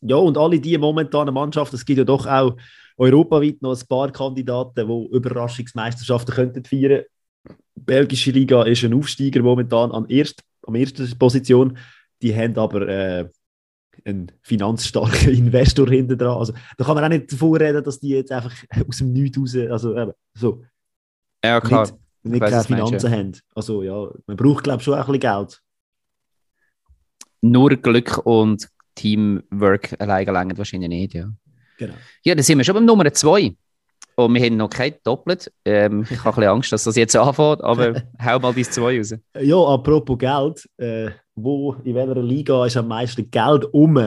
Ja, 0.00 0.16
und 0.16 0.36
alle 0.36 0.60
diese 0.60 0.78
momentanen 0.78 1.32
Mannschaften, 1.32 1.76
es 1.76 1.84
gibt 1.84 1.98
ja 1.98 2.04
doch 2.04 2.26
auch 2.26 2.56
europaweit 2.96 3.62
noch 3.62 3.78
ein 3.78 3.86
paar 3.88 4.12
Kandidaten, 4.12 4.86
die 4.86 5.16
Überraschungsmeisterschaften 5.16 6.34
könnten 6.34 6.64
feiern. 6.64 7.04
Die 7.76 7.80
belgische 7.80 8.30
Liga 8.30 8.62
ist 8.64 8.84
ein 8.84 8.94
Aufsteiger 8.94 9.42
momentan 9.42 9.92
an 9.92 10.06
erst, 10.08 10.42
an 10.66 10.74
erster 10.74 11.06
Position. 11.16 11.78
Die 12.22 12.34
haben 12.34 12.56
aber 12.58 12.88
äh, 12.88 13.28
einen 14.04 14.30
finanzstarken 14.42 15.28
Investor 15.34 15.88
hinter 15.88 16.16
dran. 16.16 16.38
Also, 16.38 16.52
da 16.76 16.84
kann 16.84 16.94
man 16.94 17.04
auch 17.04 17.08
nicht 17.08 17.32
davon 17.32 17.56
reden, 17.56 17.82
dass 17.82 17.98
die 17.98 18.10
jetzt 18.10 18.30
einfach 18.30 18.54
aus 18.88 18.98
dem 18.98 19.12
Nichts 19.12 19.38
raus, 19.38 19.56
also 19.70 19.94
äh, 19.94 20.12
so. 20.34 20.62
Ja, 21.44 21.60
klar. 21.60 21.82
Nicht, 21.82 21.96
nicht 22.22 22.40
keine 22.40 22.64
Finanzen 22.64 23.10
haben. 23.10 23.32
Also 23.54 23.82
ja, 23.82 24.10
man 24.26 24.36
braucht 24.36 24.64
glaube 24.64 24.78
ich 24.78 24.84
schon 24.84 24.94
ein 24.94 25.00
bisschen 25.00 25.20
Geld 25.20 25.63
nur 27.44 27.76
Glück 27.76 28.18
und 28.24 28.68
Teamwork 28.94 29.94
alleine 29.98 30.24
gelangt 30.24 30.58
wahrscheinlich 30.58 30.88
nicht, 30.88 31.14
ja. 31.14 31.28
Genau. 31.78 31.94
Ja, 32.22 32.34
dann 32.34 32.44
sind 32.44 32.58
wir 32.58 32.64
schon 32.64 32.74
beim 32.74 32.84
Nummer 32.84 33.12
2. 33.12 33.54
Und 34.16 34.34
wir 34.34 34.42
haben 34.42 34.56
noch 34.56 34.70
kein 34.70 34.94
Doppelt. 35.02 35.52
Ähm, 35.64 36.06
ich 36.08 36.18
habe 36.18 36.28
ein 36.28 36.34
bisschen 36.34 36.50
Angst, 36.50 36.72
dass 36.72 36.84
das 36.84 36.94
jetzt 36.94 37.16
anfängt, 37.16 37.62
aber 37.64 38.02
hau 38.24 38.38
mal 38.38 38.52
bis 38.52 38.70
2 38.70 38.98
raus. 38.98 39.14
Ja, 39.40 39.56
apropos 39.56 40.18
Geld. 40.18 40.68
Äh, 40.76 41.10
wo, 41.34 41.74
in 41.84 41.96
welcher 41.96 42.22
Liga 42.22 42.64
ist 42.64 42.76
am 42.76 42.88
meisten 42.88 43.28
Geld 43.28 43.64
um? 43.72 43.98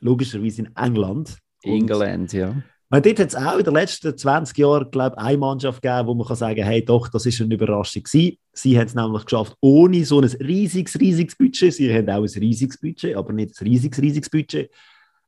Logischerweise 0.00 0.62
in 0.62 0.76
England. 0.76 1.36
England, 1.62 2.32
ja. 2.32 2.62
Weil 2.92 3.00
dort 3.00 3.20
hat 3.20 3.28
es 3.28 3.34
auch 3.34 3.56
in 3.56 3.64
den 3.64 3.72
letzten 3.72 4.18
20 4.18 4.58
Jahren, 4.58 4.90
glaube 4.90 5.16
ich, 5.18 5.24
eine 5.24 5.38
Mannschaft 5.38 5.80
gegeben, 5.80 6.08
wo 6.08 6.14
man 6.14 6.26
kann 6.26 6.36
sagen 6.36 6.62
hey, 6.62 6.84
doch, 6.84 7.08
das 7.08 7.24
ist 7.24 7.40
eine 7.40 7.54
Überraschung 7.54 8.02
gewesen. 8.02 8.36
Sie 8.52 8.78
haben 8.78 8.86
es 8.86 8.94
nämlich 8.94 9.24
geschafft, 9.24 9.56
ohne 9.62 10.04
so 10.04 10.20
ein 10.20 10.26
riesiges, 10.26 11.00
riesiges 11.00 11.34
Budget. 11.34 11.72
Sie 11.72 11.90
haben 11.90 12.10
auch 12.10 12.22
ein 12.22 12.38
riesiges 12.38 12.78
Budget, 12.78 13.16
aber 13.16 13.32
nicht 13.32 13.58
ein 13.58 13.66
riesiges, 13.66 13.98
riesiges 13.98 14.28
Budget. 14.28 14.70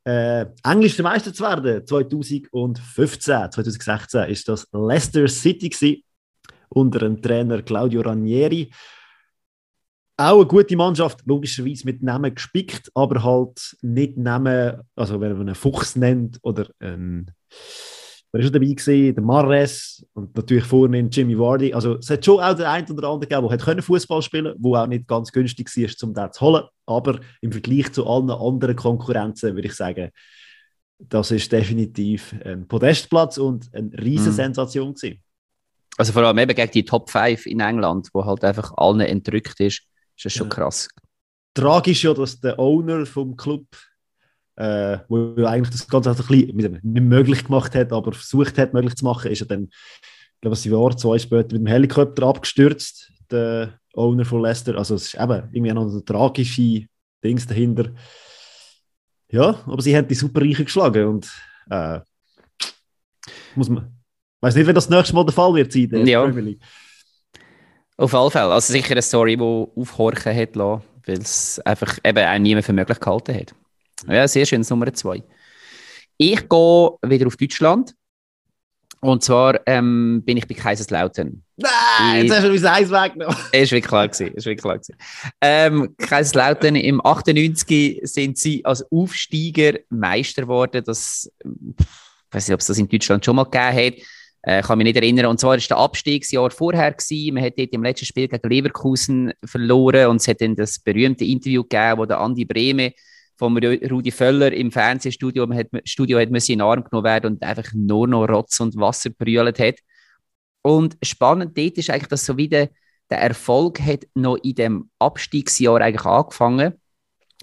Äh, 0.04 0.44
englischer 0.62 1.04
Meister 1.04 1.32
zu 1.32 1.42
werden, 1.42 1.86
2015, 1.86 3.52
2016, 3.52 4.24
ist 4.24 4.46
das 4.46 4.68
Leicester 4.70 5.26
City 5.26 5.70
gewesen, 5.70 6.02
unter 6.68 6.98
dem 6.98 7.22
Trainer 7.22 7.62
Claudio 7.62 8.02
Ranieri. 8.02 8.70
Auch 10.18 10.40
eine 10.40 10.46
gute 10.46 10.76
Mannschaft, 10.76 11.22
logischerweise 11.24 11.86
mit 11.86 12.02
Namen 12.02 12.34
gespickt, 12.34 12.92
aber 12.94 13.24
halt 13.24 13.74
nicht 13.80 14.18
Namen, 14.18 14.82
also 14.94 15.18
wenn 15.18 15.32
man 15.32 15.48
einen 15.48 15.54
Fuchs 15.54 15.96
nennt 15.96 16.38
oder 16.42 16.68
einen 16.78 17.30
Wer 18.32 18.42
war 18.42 18.50
dabei 18.50 18.66
gewesen? 18.66 19.14
Der 19.14 19.22
Marres 19.22 20.04
und 20.12 20.36
natürlich 20.36 20.64
vorne 20.64 20.98
Jimmy 20.98 21.38
Vardy. 21.38 21.72
Also 21.72 21.98
es 21.98 22.10
hat 22.10 22.24
schon 22.24 22.40
auch 22.40 22.54
den 22.54 22.66
einen 22.66 22.90
oder 22.90 23.08
anderen 23.08 23.48
gegeben, 23.48 23.76
der 23.76 23.82
Fußball 23.82 24.22
spielen 24.22 24.46
konnte, 24.46 24.60
der 24.60 24.82
auch 24.82 24.86
nicht 24.88 25.06
ganz 25.06 25.30
günstig 25.30 25.68
war, 25.76 26.08
um 26.08 26.14
das 26.14 26.36
zu 26.36 26.44
holen. 26.44 26.64
Aber 26.86 27.20
im 27.42 27.52
Vergleich 27.52 27.92
zu 27.92 28.04
allen 28.08 28.30
anderen 28.30 28.74
Konkurrenzen 28.74 29.54
würde 29.54 29.68
ich 29.68 29.74
sagen, 29.74 30.10
das 30.98 31.30
ist 31.30 31.52
definitiv 31.52 32.34
ein 32.44 32.66
Podestplatz 32.66 33.38
und 33.38 33.72
eine 33.72 33.92
riesige 34.02 34.30
mhm. 34.30 34.34
Sensation 34.34 34.94
gewesen. 34.94 35.22
Also 35.96 36.12
vor 36.12 36.24
allem 36.24 36.38
eben 36.38 36.54
gegen 36.54 36.72
die 36.72 36.84
Top 36.84 37.10
5 37.10 37.46
in 37.46 37.60
England, 37.60 38.08
wo 38.12 38.24
halt 38.24 38.42
einfach 38.44 38.72
allen 38.76 39.00
entrückt 39.00 39.60
ist, 39.60 39.82
ist 40.16 40.24
das 40.24 40.32
schon 40.32 40.48
ja. 40.48 40.54
krass. 40.54 40.88
Tragisch 41.54 42.02
ja, 42.02 42.14
dass 42.14 42.40
der 42.40 42.58
Owner 42.58 43.06
vom 43.06 43.36
Club 43.36 43.66
äh, 44.56 44.98
wo 45.08 45.34
eigentlich 45.44 45.70
das 45.70 45.88
Ganze 45.88 46.10
ein 46.10 46.16
bisschen 46.16 46.80
nicht 46.82 47.04
möglich 47.04 47.44
gemacht 47.44 47.74
hat, 47.74 47.92
aber 47.92 48.12
versucht 48.12 48.58
hat, 48.58 48.72
möglich 48.72 48.94
zu 48.94 49.04
machen, 49.04 49.30
ist 49.30 49.40
er 49.40 49.46
dann, 49.46 49.64
ich 49.64 50.40
glaube, 50.40 50.56
ein 50.56 50.70
Jahr, 50.70 50.96
zwei 50.96 51.18
später 51.18 51.54
mit 51.54 51.62
dem 51.62 51.66
Helikopter 51.66 52.24
abgestürzt, 52.24 53.12
der 53.30 53.78
Owner 53.94 54.24
von 54.24 54.42
Leicester. 54.42 54.76
Also 54.76 54.94
es 54.94 55.06
ist 55.06 55.14
eben 55.14 55.48
irgendwie 55.52 55.72
noch 55.72 55.86
ein 55.86 56.04
tragische 56.04 56.86
Dings 57.22 57.46
dahinter. 57.46 57.90
Ja, 59.30 59.60
aber 59.66 59.82
sie 59.82 59.96
haben 59.96 60.06
die 60.06 60.14
Superreichen 60.14 60.66
geschlagen 60.66 61.06
und 61.06 61.32
äh, 61.70 62.00
muss 63.54 63.68
man, 63.68 63.84
ich 63.84 64.42
weiß 64.42 64.54
nicht, 64.54 64.66
wenn 64.66 64.74
das 64.74 64.90
nächste 64.90 65.14
Mal 65.14 65.24
der 65.24 65.32
Fall 65.32 65.54
wird 65.54 65.72
sein. 65.72 66.06
Ja. 66.06 66.30
Auf 67.96 68.14
alle 68.14 68.30
Fälle. 68.30 68.52
Also 68.52 68.72
sicher 68.72 68.92
eine 68.92 69.02
Story, 69.02 69.36
die 69.36 69.42
aufhorchen 69.42 70.36
hat 70.36 70.56
lassen, 70.56 70.82
weil 71.06 71.18
es 71.18 71.60
einfach 71.60 71.98
eben 72.04 72.26
auch 72.26 72.38
niemand 72.38 72.66
für 72.66 72.72
möglich 72.72 73.00
gehalten 73.00 73.34
hat. 73.34 73.54
Ja, 74.08 74.26
sehr 74.28 74.46
schön, 74.46 74.60
das 74.60 74.70
Nummer 74.70 74.92
zwei. 74.92 75.22
Ich 76.16 76.48
gehe 76.48 76.90
wieder 77.02 77.26
auf 77.26 77.36
Deutschland. 77.36 77.94
Und 79.00 79.22
zwar 79.22 79.60
ähm, 79.66 80.22
bin 80.24 80.38
ich 80.38 80.48
bei 80.48 80.54
Kaiserslautern. 80.54 81.42
Nein, 81.56 82.22
jetzt 82.22 82.34
hast 82.34 82.44
du 82.44 82.48
mein 82.48 82.66
Eis 82.66 82.90
weggenommen. 82.90 83.36
Ist 83.52 83.70
wirklich 83.70 83.84
klar 83.84 84.08
gewesen. 84.08 84.34
Ist 84.34 84.46
wirklich 84.46 84.62
klar 84.62 84.78
gewesen. 84.78 84.96
Ähm, 85.42 85.94
Kaiserslautern 85.98 86.76
im 86.76 87.04
98 87.04 88.00
sind 88.04 88.38
sie 88.38 88.64
als 88.64 88.82
Aufsteiger 88.90 89.78
Meister 89.90 90.42
geworden. 90.42 90.82
Das, 90.86 91.30
ich 91.44 91.84
weiß 92.30 92.48
nicht, 92.48 92.54
ob 92.54 92.60
es 92.60 92.66
das 92.66 92.78
in 92.78 92.88
Deutschland 92.88 93.22
schon 93.22 93.36
mal 93.36 93.44
gegeben 93.44 93.76
hat. 93.76 93.94
Äh, 94.40 94.62
kann 94.62 94.78
mich 94.78 94.86
nicht 94.86 94.96
erinnern. 94.96 95.26
Und 95.26 95.38
zwar 95.38 95.50
war 95.50 95.56
das 95.58 95.70
Abstiegsjahr 95.70 96.50
vorher 96.50 96.92
gewesen. 96.92 97.34
Man 97.34 97.44
hat 97.44 97.58
dort 97.58 97.74
im 97.74 97.82
letzten 97.82 98.06
Spiel 98.06 98.26
gegen 98.26 98.48
Leverkusen 98.48 99.34
verloren 99.44 100.06
und 100.06 100.22
es 100.22 100.28
hat 100.28 100.40
dann 100.40 100.56
das 100.56 100.78
berühmte 100.78 101.26
Interview 101.26 101.62
gegeben, 101.62 101.98
wo 101.98 102.06
der 102.06 102.20
Andi 102.20 102.46
Brehme 102.46 102.94
vom 103.36 103.56
Rudi 103.56 104.10
Völler 104.10 104.52
im 104.52 104.70
Fernsehstudio 104.70 105.48
hat, 105.52 105.66
Studio 105.84 106.18
hat 106.18 106.28
in 106.28 106.34
den 106.34 106.60
Arm 106.60 106.84
genommen 106.84 107.04
werden 107.04 107.34
und 107.34 107.42
einfach 107.42 107.72
nur 107.74 108.06
noch 108.06 108.28
Rotz 108.28 108.60
und 108.60 108.76
Wasser 108.76 109.10
brüllt 109.10 109.58
hat. 109.58 109.76
Und 110.62 110.96
spannend 111.02 111.56
dort 111.58 111.76
ist 111.76 111.90
eigentlich, 111.90 112.08
dass 112.08 112.24
so 112.24 112.36
wieder 112.36 112.68
der 113.10 113.18
Erfolg 113.18 113.80
hat 113.80 114.06
noch 114.14 114.36
in 114.36 114.54
dem 114.54 114.90
Abstiegsjahr 114.98 115.80
eigentlich 115.80 116.06
angefangen. 116.06 116.74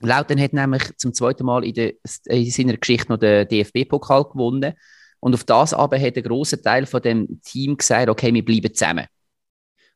Lautern 0.01 0.41
hat 0.41 0.53
nämlich 0.53 0.97
zum 0.97 1.13
zweiten 1.13 1.45
Mal 1.45 1.63
in, 1.63 1.73
der, 1.73 1.93
in 2.25 2.49
seiner 2.49 2.77
Geschichte 2.77 3.11
noch 3.11 3.19
den 3.19 3.47
DFB-Pokal 3.47 4.23
gewonnen. 4.23 4.73
Und 5.19 5.35
auf 5.35 5.43
das 5.43 5.73
aber 5.73 5.99
hat 5.99 6.17
ein 6.17 6.23
großer 6.23 6.61
Teil 6.61 6.87
von 6.87 7.01
dem 7.01 7.41
Team 7.43 7.77
gesagt, 7.77 8.09
okay, 8.09 8.33
wir 8.33 8.43
bleiben 8.43 8.73
zusammen. 8.73 9.05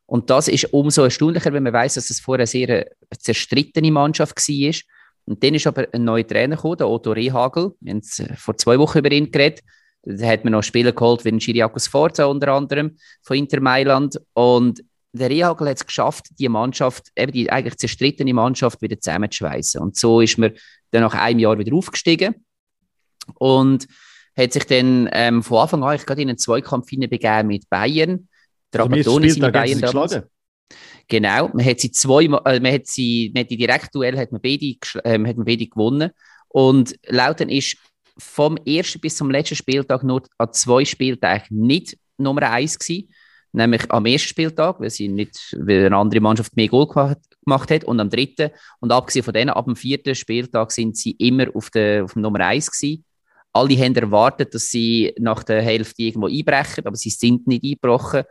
Und 0.06 0.30
das 0.30 0.46
ist 0.46 0.72
umso 0.72 1.02
erstaunlicher, 1.02 1.52
wenn 1.52 1.64
man 1.64 1.72
weiß, 1.72 1.94
dass 1.94 2.10
es 2.10 2.20
vorher 2.20 2.42
eine 2.42 2.46
sehr 2.46 2.86
zerstrittene 3.18 3.90
Mannschaft 3.90 4.36
war 4.36 4.74
und 5.26 5.42
dann 5.42 5.54
ist 5.54 5.66
aber 5.66 5.88
ein 5.92 6.04
neuer 6.04 6.26
Trainer 6.26 6.56
gekommen, 6.56 6.78
der 6.78 6.88
Otto 6.88 7.12
Rehagel. 7.12 7.72
Wir 7.80 7.94
haben 7.94 8.02
äh, 8.18 8.36
vor 8.36 8.56
zwei 8.56 8.78
Wochen 8.78 8.98
über 8.98 9.10
ihn 9.10 9.30
geredet. 9.30 9.62
Da 10.02 10.26
hat 10.26 10.44
man 10.44 10.52
noch 10.52 10.62
Spieler 10.62 10.92
geholt 10.92 11.24
wie 11.24 11.36
Chiriakos 11.38 11.88
Forza 11.88 12.26
unter 12.26 12.52
anderem 12.52 12.96
von 13.22 13.36
Inter 13.36 13.60
Mailand. 13.60 14.20
Und 14.34 14.84
der 15.12 15.28
Rehagel 15.28 15.68
hat 15.68 15.78
es 15.78 15.86
geschafft, 15.86 16.26
die 16.38 16.48
Mannschaft, 16.48 17.08
eben 17.16 17.32
die 17.32 17.50
eigentlich 17.50 17.76
zerstrittene 17.76 18.32
Mannschaft 18.32 18.80
wieder 18.82 19.00
zusammenzuschweißen. 19.00 19.80
Und 19.80 19.96
so 19.96 20.20
ist 20.20 20.38
man 20.38 20.52
dann 20.92 21.02
nach 21.02 21.14
einem 21.14 21.40
Jahr 21.40 21.58
wieder 21.58 21.74
aufgestiegen 21.74 22.46
und 23.34 23.88
hat 24.36 24.52
sich 24.52 24.64
dann 24.64 25.08
ähm, 25.10 25.42
von 25.42 25.58
Anfang 25.58 25.82
an 25.82 25.98
gerade 25.98 26.22
in 26.22 26.28
einen 26.28 26.38
Zweikampf 26.38 26.86
begeben 26.88 27.48
mit 27.48 27.68
Bayern. 27.68 28.28
Der 28.72 28.82
also 28.82 29.18
ist 29.18 29.38
in 29.38 29.50
Bayern 29.50 29.80
damals. 29.80 30.20
Genau, 31.08 31.48
man 31.54 31.64
hat 31.64 31.80
sie 31.80 31.92
zwei, 31.92 32.24
äh, 32.24 32.60
man 32.60 32.72
hat 32.72 32.86
sie, 32.86 33.30
man 33.32 33.42
hat 33.42 33.50
die 33.50 33.56
Direktduell 33.56 34.18
hat 34.18 34.32
man 34.32 34.40
beide, 34.40 34.74
ähm, 35.04 35.26
hat 35.26 35.36
man 35.36 35.44
beide 35.44 35.66
gewonnen 35.66 36.10
und 36.48 36.98
Lautern 37.06 37.48
ist 37.48 37.76
vom 38.18 38.56
ersten 38.56 39.00
bis 39.00 39.16
zum 39.16 39.30
letzten 39.30 39.54
Spieltag 39.56 40.02
nur 40.02 40.22
an 40.38 40.52
zwei 40.52 40.84
Spieltagen 40.84 41.60
nicht 41.60 41.96
Nummer 42.18 42.50
eins 42.50 42.78
gewesen, 42.78 43.10
nämlich 43.52 43.90
am 43.90 44.06
ersten 44.06 44.28
Spieltag, 44.28 44.80
weil 44.80 44.90
sie 44.90 45.08
nicht, 45.08 45.56
weil 45.60 45.86
eine 45.86 45.96
andere 45.96 46.20
Mannschaft 46.20 46.56
mehr 46.56 46.68
Goal 46.68 46.88
gemacht 46.88 47.70
hat 47.70 47.84
und 47.84 48.00
am 48.00 48.10
dritten 48.10 48.50
und 48.80 48.90
abgesehen 48.90 49.24
von 49.24 49.34
denen 49.34 49.50
ab 49.50 49.66
dem 49.66 49.76
vierten 49.76 50.14
Spieltag 50.14 50.72
sind 50.72 50.96
sie 50.96 51.12
immer 51.12 51.46
auf 51.54 51.70
der 51.70 52.04
auf 52.04 52.14
dem 52.14 52.22
Nummer 52.22 52.40
eins 52.40 52.70
gewesen. 52.70 53.04
alle 53.52 53.76
haben 53.78 53.94
erwartet, 53.94 54.54
dass 54.54 54.70
sie 54.70 55.14
nach 55.18 55.42
der 55.42 55.62
Hälfte 55.62 56.02
irgendwo 56.02 56.26
einbrechen, 56.26 56.86
aber 56.86 56.96
sie 56.96 57.10
sind 57.10 57.46
nicht 57.46 57.64
eingebrochen. 57.64 58.24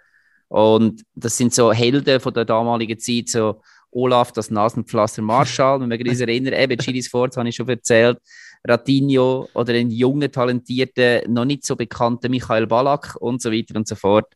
Und 0.47 1.03
das 1.15 1.37
sind 1.37 1.53
so 1.53 1.71
Helden 1.71 2.19
von 2.19 2.33
der 2.33 2.45
damaligen 2.45 2.99
Zeit, 2.99 3.29
so 3.29 3.61
Olaf, 3.91 4.31
das 4.31 4.51
Nasenpflaster 4.51 5.21
Marschall, 5.21 5.79
wenn 5.79 5.89
wir 5.89 6.09
uns 6.09 6.19
erinnern, 6.19 6.53
eben 6.53 6.77
Chilis 6.77 7.07
Forza 7.07 7.39
habe 7.39 7.49
ich 7.49 7.55
schon 7.55 7.67
erzählt, 7.69 8.19
Ratinho 8.67 9.47
oder 9.53 9.73
den 9.73 9.89
jungen, 9.89 10.31
talentierten, 10.31 11.31
noch 11.31 11.45
nicht 11.45 11.65
so 11.65 11.75
bekannten 11.75 12.31
Michael 12.31 12.67
Ballack 12.67 13.15
und 13.19 13.41
so 13.41 13.51
weiter 13.51 13.75
und 13.75 13.87
so 13.87 13.95
fort. 13.95 14.33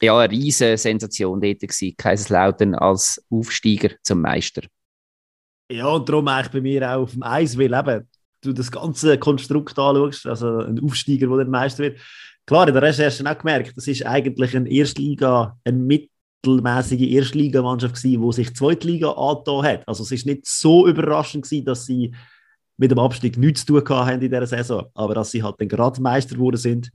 Ja, 0.00 0.18
eine 0.18 0.32
riesige 0.32 0.78
Sensation 0.78 1.40
dort 1.40 1.60
gewesen, 1.60 1.94
Kaiserslautern 1.96 2.74
als 2.74 3.22
Aufsteiger 3.28 3.90
zum 4.02 4.22
Meister. 4.22 4.62
Ja, 5.70 5.88
und 5.88 6.08
darum 6.08 6.26
eigentlich 6.28 6.52
bei 6.52 6.60
mir 6.62 6.90
auch 6.90 7.02
auf 7.02 7.12
dem 7.12 7.22
Eis, 7.22 7.58
weil 7.58 7.74
eben 7.74 8.08
du 8.42 8.52
das 8.52 8.70
ganze 8.70 9.18
Konstrukt 9.18 9.78
anschaust, 9.78 10.26
also 10.26 10.58
ein 10.58 10.80
Aufsteiger, 10.82 11.28
der 11.28 11.44
den 11.44 11.50
Meister 11.50 11.84
wird. 11.84 12.00
Klar, 12.46 12.66
in 12.68 12.74
der 12.74 12.82
Recherche 12.82 13.24
auch 13.24 13.38
gemerkt, 13.38 13.76
das 13.76 13.86
ist 13.86 14.04
eigentlich 14.04 14.56
ein 14.56 14.66
Erstliga, 14.66 15.56
ein 15.64 15.86
mittelmäßige 15.86 17.10
Erstligamannschaft 17.12 17.96
gewesen, 17.96 18.22
die 18.22 18.32
sich 18.32 18.54
Zweitliga 18.54 19.12
angetan 19.12 19.62
hat. 19.64 19.88
Also 19.88 20.02
es 20.02 20.12
ist 20.12 20.26
nicht 20.26 20.46
so 20.46 20.86
überraschend 20.88 21.44
gewesen, 21.44 21.64
dass 21.64 21.86
sie 21.86 22.14
mit 22.76 22.90
dem 22.90 22.98
Abstieg 22.98 23.36
nichts 23.36 23.66
zu 23.66 23.78
tun 23.80 23.88
haben 23.90 24.22
in 24.22 24.30
dieser 24.30 24.46
Saison, 24.46 24.86
aber 24.94 25.14
dass 25.14 25.30
sie 25.30 25.42
halt 25.42 25.56
dann 25.60 25.68
gerade 25.68 26.00
Meister 26.00 26.34
geworden 26.34 26.56
sind, 26.56 26.90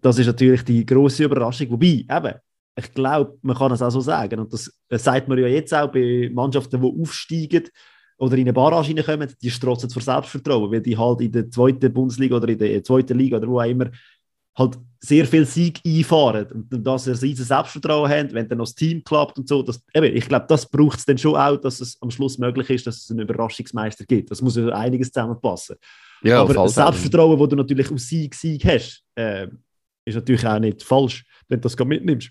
das 0.00 0.18
ist 0.18 0.26
natürlich 0.26 0.64
die 0.64 0.86
große 0.86 1.24
Überraschung. 1.24 1.70
Wobei, 1.70 2.06
eben, 2.08 2.34
ich 2.76 2.94
glaube, 2.94 3.36
man 3.42 3.56
kann 3.56 3.72
es 3.72 3.82
auch 3.82 3.90
so 3.90 4.00
sagen. 4.00 4.38
Und 4.40 4.52
das 4.52 4.72
sagt 4.90 5.28
man 5.28 5.38
ja 5.38 5.48
jetzt 5.48 5.74
auch 5.74 5.90
bei 5.90 6.30
Mannschaften, 6.32 6.80
die 6.80 7.02
aufsteigen 7.02 7.64
oder 8.18 8.34
in 8.36 8.42
eine 8.42 8.52
Barrage 8.52 8.94
reinkommen, 8.94 9.32
die 9.40 9.50
strotzen 9.50 9.90
vor 9.90 10.02
Selbstvertrauen, 10.02 10.70
weil 10.70 10.80
die 10.80 10.96
halt 10.96 11.20
in 11.20 11.32
der 11.32 11.50
zweiten 11.50 11.92
Bundesliga 11.92 12.36
oder 12.36 12.48
in 12.48 12.58
der 12.58 12.82
zweiten 12.84 13.16
Liga 13.16 13.36
oder 13.36 13.48
wo 13.48 13.60
auch 13.60 13.64
immer 13.64 13.90
halt 14.56 14.76
sehr 15.00 15.24
viel 15.24 15.46
Sieg 15.46 15.80
einfahren 15.86 16.46
und 16.50 16.84
dass 16.84 17.04
sie 17.04 17.30
ein 17.30 17.36
Selbstvertrauen 17.36 18.10
haben, 18.10 18.32
wenn 18.32 18.48
dann 18.48 18.58
noch 18.58 18.64
das 18.64 18.74
Team 18.74 19.04
klappt 19.04 19.38
und 19.38 19.48
so. 19.48 19.62
Das, 19.62 19.80
eben, 19.94 20.16
ich 20.16 20.26
glaube, 20.26 20.46
das 20.48 20.68
braucht 20.68 20.98
es 20.98 21.04
dann 21.04 21.16
schon 21.16 21.36
auch, 21.36 21.56
dass 21.56 21.80
es 21.80 21.96
am 22.02 22.10
Schluss 22.10 22.36
möglich 22.38 22.68
ist, 22.70 22.86
dass 22.86 22.96
es 22.96 23.10
einen 23.10 23.20
Überraschungsmeister 23.20 24.04
gibt. 24.04 24.32
Das 24.32 24.42
muss 24.42 24.56
ja 24.56 24.66
einiges 24.70 25.12
zusammenpassen. 25.12 25.76
Ja, 26.22 26.40
Aber 26.40 26.52
das 26.52 26.74
Selbstvertrauen, 26.74 27.38
das 27.38 27.48
du 27.48 27.56
natürlich 27.56 27.92
aus 27.92 28.08
Sieg, 28.08 28.34
Sieg 28.34 28.64
hast, 28.64 29.04
äh, 29.14 29.46
ist 30.04 30.16
natürlich 30.16 30.44
auch 30.44 30.58
nicht 30.58 30.82
falsch, 30.82 31.24
wenn 31.48 31.60
du 31.60 31.68
das 31.68 31.78
mitnimmst. 31.78 32.30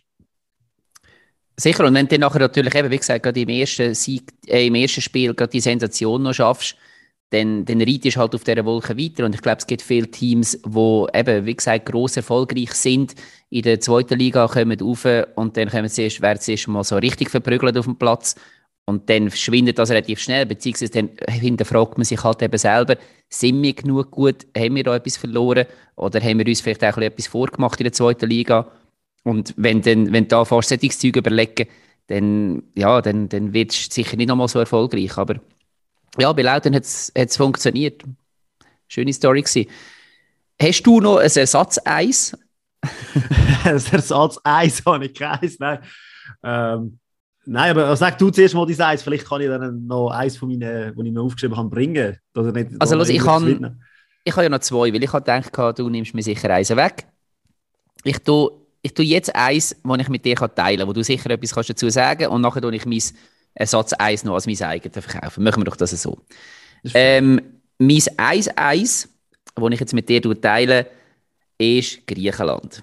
Sicher, 1.60 1.86
und 1.86 1.96
wenn 1.96 2.08
du 2.08 2.20
nachher 2.20 2.40
natürlich 2.40 2.76
eben, 2.76 2.92
wie 2.92 2.98
gesagt, 2.98 3.24
gerade 3.24 3.40
im 3.40 3.50
ersten, 3.50 3.96
Sieg, 3.96 4.32
äh, 4.46 4.68
im 4.68 4.76
ersten 4.76 5.02
Spiel 5.02 5.34
gerade 5.34 5.52
die 5.52 5.60
Sensation 5.60 6.22
noch 6.22 6.34
schaffst, 6.34 6.76
dann, 7.32 7.66
dann 7.66 7.82
reitest 7.82 8.16
du 8.16 8.20
halt 8.20 8.36
auf 8.36 8.44
dieser 8.44 8.64
Wolke 8.64 8.98
weiter. 8.98 9.26
Und 9.26 9.34
ich 9.36 9.42
glaube, 9.42 9.58
es 9.58 9.68
gibt 9.68 9.82
viele 9.82 10.10
Teams, 10.10 10.60
die 10.64 11.06
eben, 11.14 11.46
wie 11.46 11.56
gesagt, 11.56 11.88
gross 11.88 12.16
erfolgreich 12.16 12.72
sind, 12.74 13.16
in 13.50 13.64
der 13.64 13.80
zweiten 13.80 14.18
Liga 14.20 14.48
kommen 14.48 14.80
rauf 14.80 15.06
und 15.36 15.58
dann 15.58 15.70
kommen 15.70 15.90
sie 15.90 16.04
erst, 16.04 16.22
werden 16.22 16.40
sie 16.40 16.54
erst 16.54 16.68
mal 16.68 16.84
so 16.84 16.98
richtig 16.98 17.30
verprügelt 17.30 17.78
auf 17.78 17.86
dem 17.86 17.98
Platz. 17.98 18.36
Und 18.86 19.10
dann 19.10 19.30
verschwindet 19.30 19.80
das 19.80 19.90
relativ 19.90 20.20
schnell, 20.20 20.46
beziehungsweise 20.46 20.92
dann 20.92 21.10
hinterfragt 21.28 21.98
man 21.98 22.06
sich 22.06 22.24
halt 22.24 22.42
eben 22.42 22.58
selber, 22.58 22.96
sind 23.30 23.62
wir 23.62 23.74
genug 23.74 24.12
gut, 24.12 24.48
haben 24.58 24.76
wir 24.76 24.84
da 24.84 24.96
etwas 24.96 25.18
verloren 25.18 25.66
oder 25.98 26.22
haben 26.22 26.40
wir 26.40 26.48
uns 26.48 26.62
vielleicht 26.62 26.86
auch 26.86 26.98
etwas 26.98 27.28
vorgemacht 27.28 27.82
in 27.82 27.86
der 27.86 27.92
zweiten 27.92 28.30
Liga? 28.30 28.72
Und 29.28 29.54
wenn, 29.58 29.82
dann, 29.82 30.14
wenn 30.14 30.24
du 30.24 30.30
da 30.30 30.46
fast 30.46 30.70
solches 30.70 31.00
Zeug 31.00 31.18
überlegen, 31.18 31.68
dann, 32.08 32.64
ja, 32.76 33.02
dann, 33.02 33.28
dann 33.28 33.52
wird 33.52 33.74
es 33.74 33.88
sicher 33.88 34.16
nicht 34.16 34.30
nochmal 34.30 34.48
so 34.48 34.58
erfolgreich. 34.60 35.18
Aber 35.18 35.36
ja, 36.18 36.32
bei 36.32 36.44
Lautern 36.44 36.74
hat 36.74 36.86
es 36.86 37.36
funktioniert. 37.36 38.04
Schöne 38.88 39.12
Story 39.12 39.42
gewesen. 39.42 39.70
Hast 40.62 40.84
du 40.84 41.02
noch 41.02 41.18
ein 41.18 41.30
Ersatz-Eis? 41.30 42.38
ein 43.66 43.82
Ersatz-Eis 43.92 44.84
habe 44.86 45.08
ich 45.08 45.14
keins, 45.14 45.60
nein. 45.60 45.80
Ähm, 46.42 46.98
nein, 47.46 47.72
aber 47.72 47.94
sag 47.98 48.18
du 48.18 48.30
zuerst 48.30 48.56
mal 48.56 48.66
dein 48.66 48.80
Eis. 48.80 49.04
Vielleicht 49.04 49.28
kann 49.28 49.42
ich 49.42 49.48
dann 49.48 49.88
noch 49.88 50.10
eins 50.10 50.38
von 50.38 50.48
meinen, 50.48 50.96
die 50.96 51.06
ich 51.06 51.14
mir 51.14 51.22
aufgeschrieben 51.22 51.58
habe, 51.58 51.70
bringen. 51.70 52.18
Dass 52.32 52.54
nicht, 52.54 52.70
also 52.80 52.96
los, 52.96 53.10
ich 53.10 53.26
habe 53.26 53.76
ich 54.24 54.34
habe 54.34 54.44
ja 54.44 54.50
noch 54.50 54.60
zwei, 54.60 54.94
weil 54.94 55.04
ich 55.04 55.12
habe 55.12 55.22
gedacht, 55.22 55.80
du 55.80 55.90
nimmst 55.90 56.14
mir 56.14 56.24
sicher 56.24 56.50
eins 56.50 56.70
weg. 56.70 57.08
Ich 58.06 58.20
tue 58.20 58.67
ich 58.88 58.94
tue 58.94 59.06
jetzt 59.06 59.36
eins, 59.36 59.76
das 59.84 60.00
ich 60.00 60.10
mit 60.10 60.24
dir 60.24 60.36
teilen 60.36 60.80
kann, 60.80 60.88
wo 60.88 60.94
du 60.94 61.04
sicher 61.04 61.30
etwas 61.30 61.54
kannst 61.54 61.70
dazu 61.70 61.90
sagen 61.90 62.20
kannst 62.20 62.34
und 62.34 62.42
nachher 62.42 62.62
tue 62.62 62.74
ich 62.76 62.86
mein 62.86 63.02
Ersatz 63.54 63.94
1 63.94 64.24
noch 64.24 64.36
als 64.36 64.48
mein 64.48 64.62
eigenes 64.62 65.06
verkaufen. 65.06 65.44
Machen 65.44 65.60
wir 65.62 65.66
doch 65.66 65.76
das 65.76 65.92
so. 65.92 66.20
Das 66.84 66.94
ähm, 66.96 67.42
mein 67.80 67.98
1-1, 67.98 69.08
das 69.56 69.72
ich 69.72 69.80
jetzt 69.80 69.94
mit 69.94 70.08
dir 70.08 70.22
teile, 70.42 70.88
ist 71.58 72.08
Griechenland. 72.08 72.82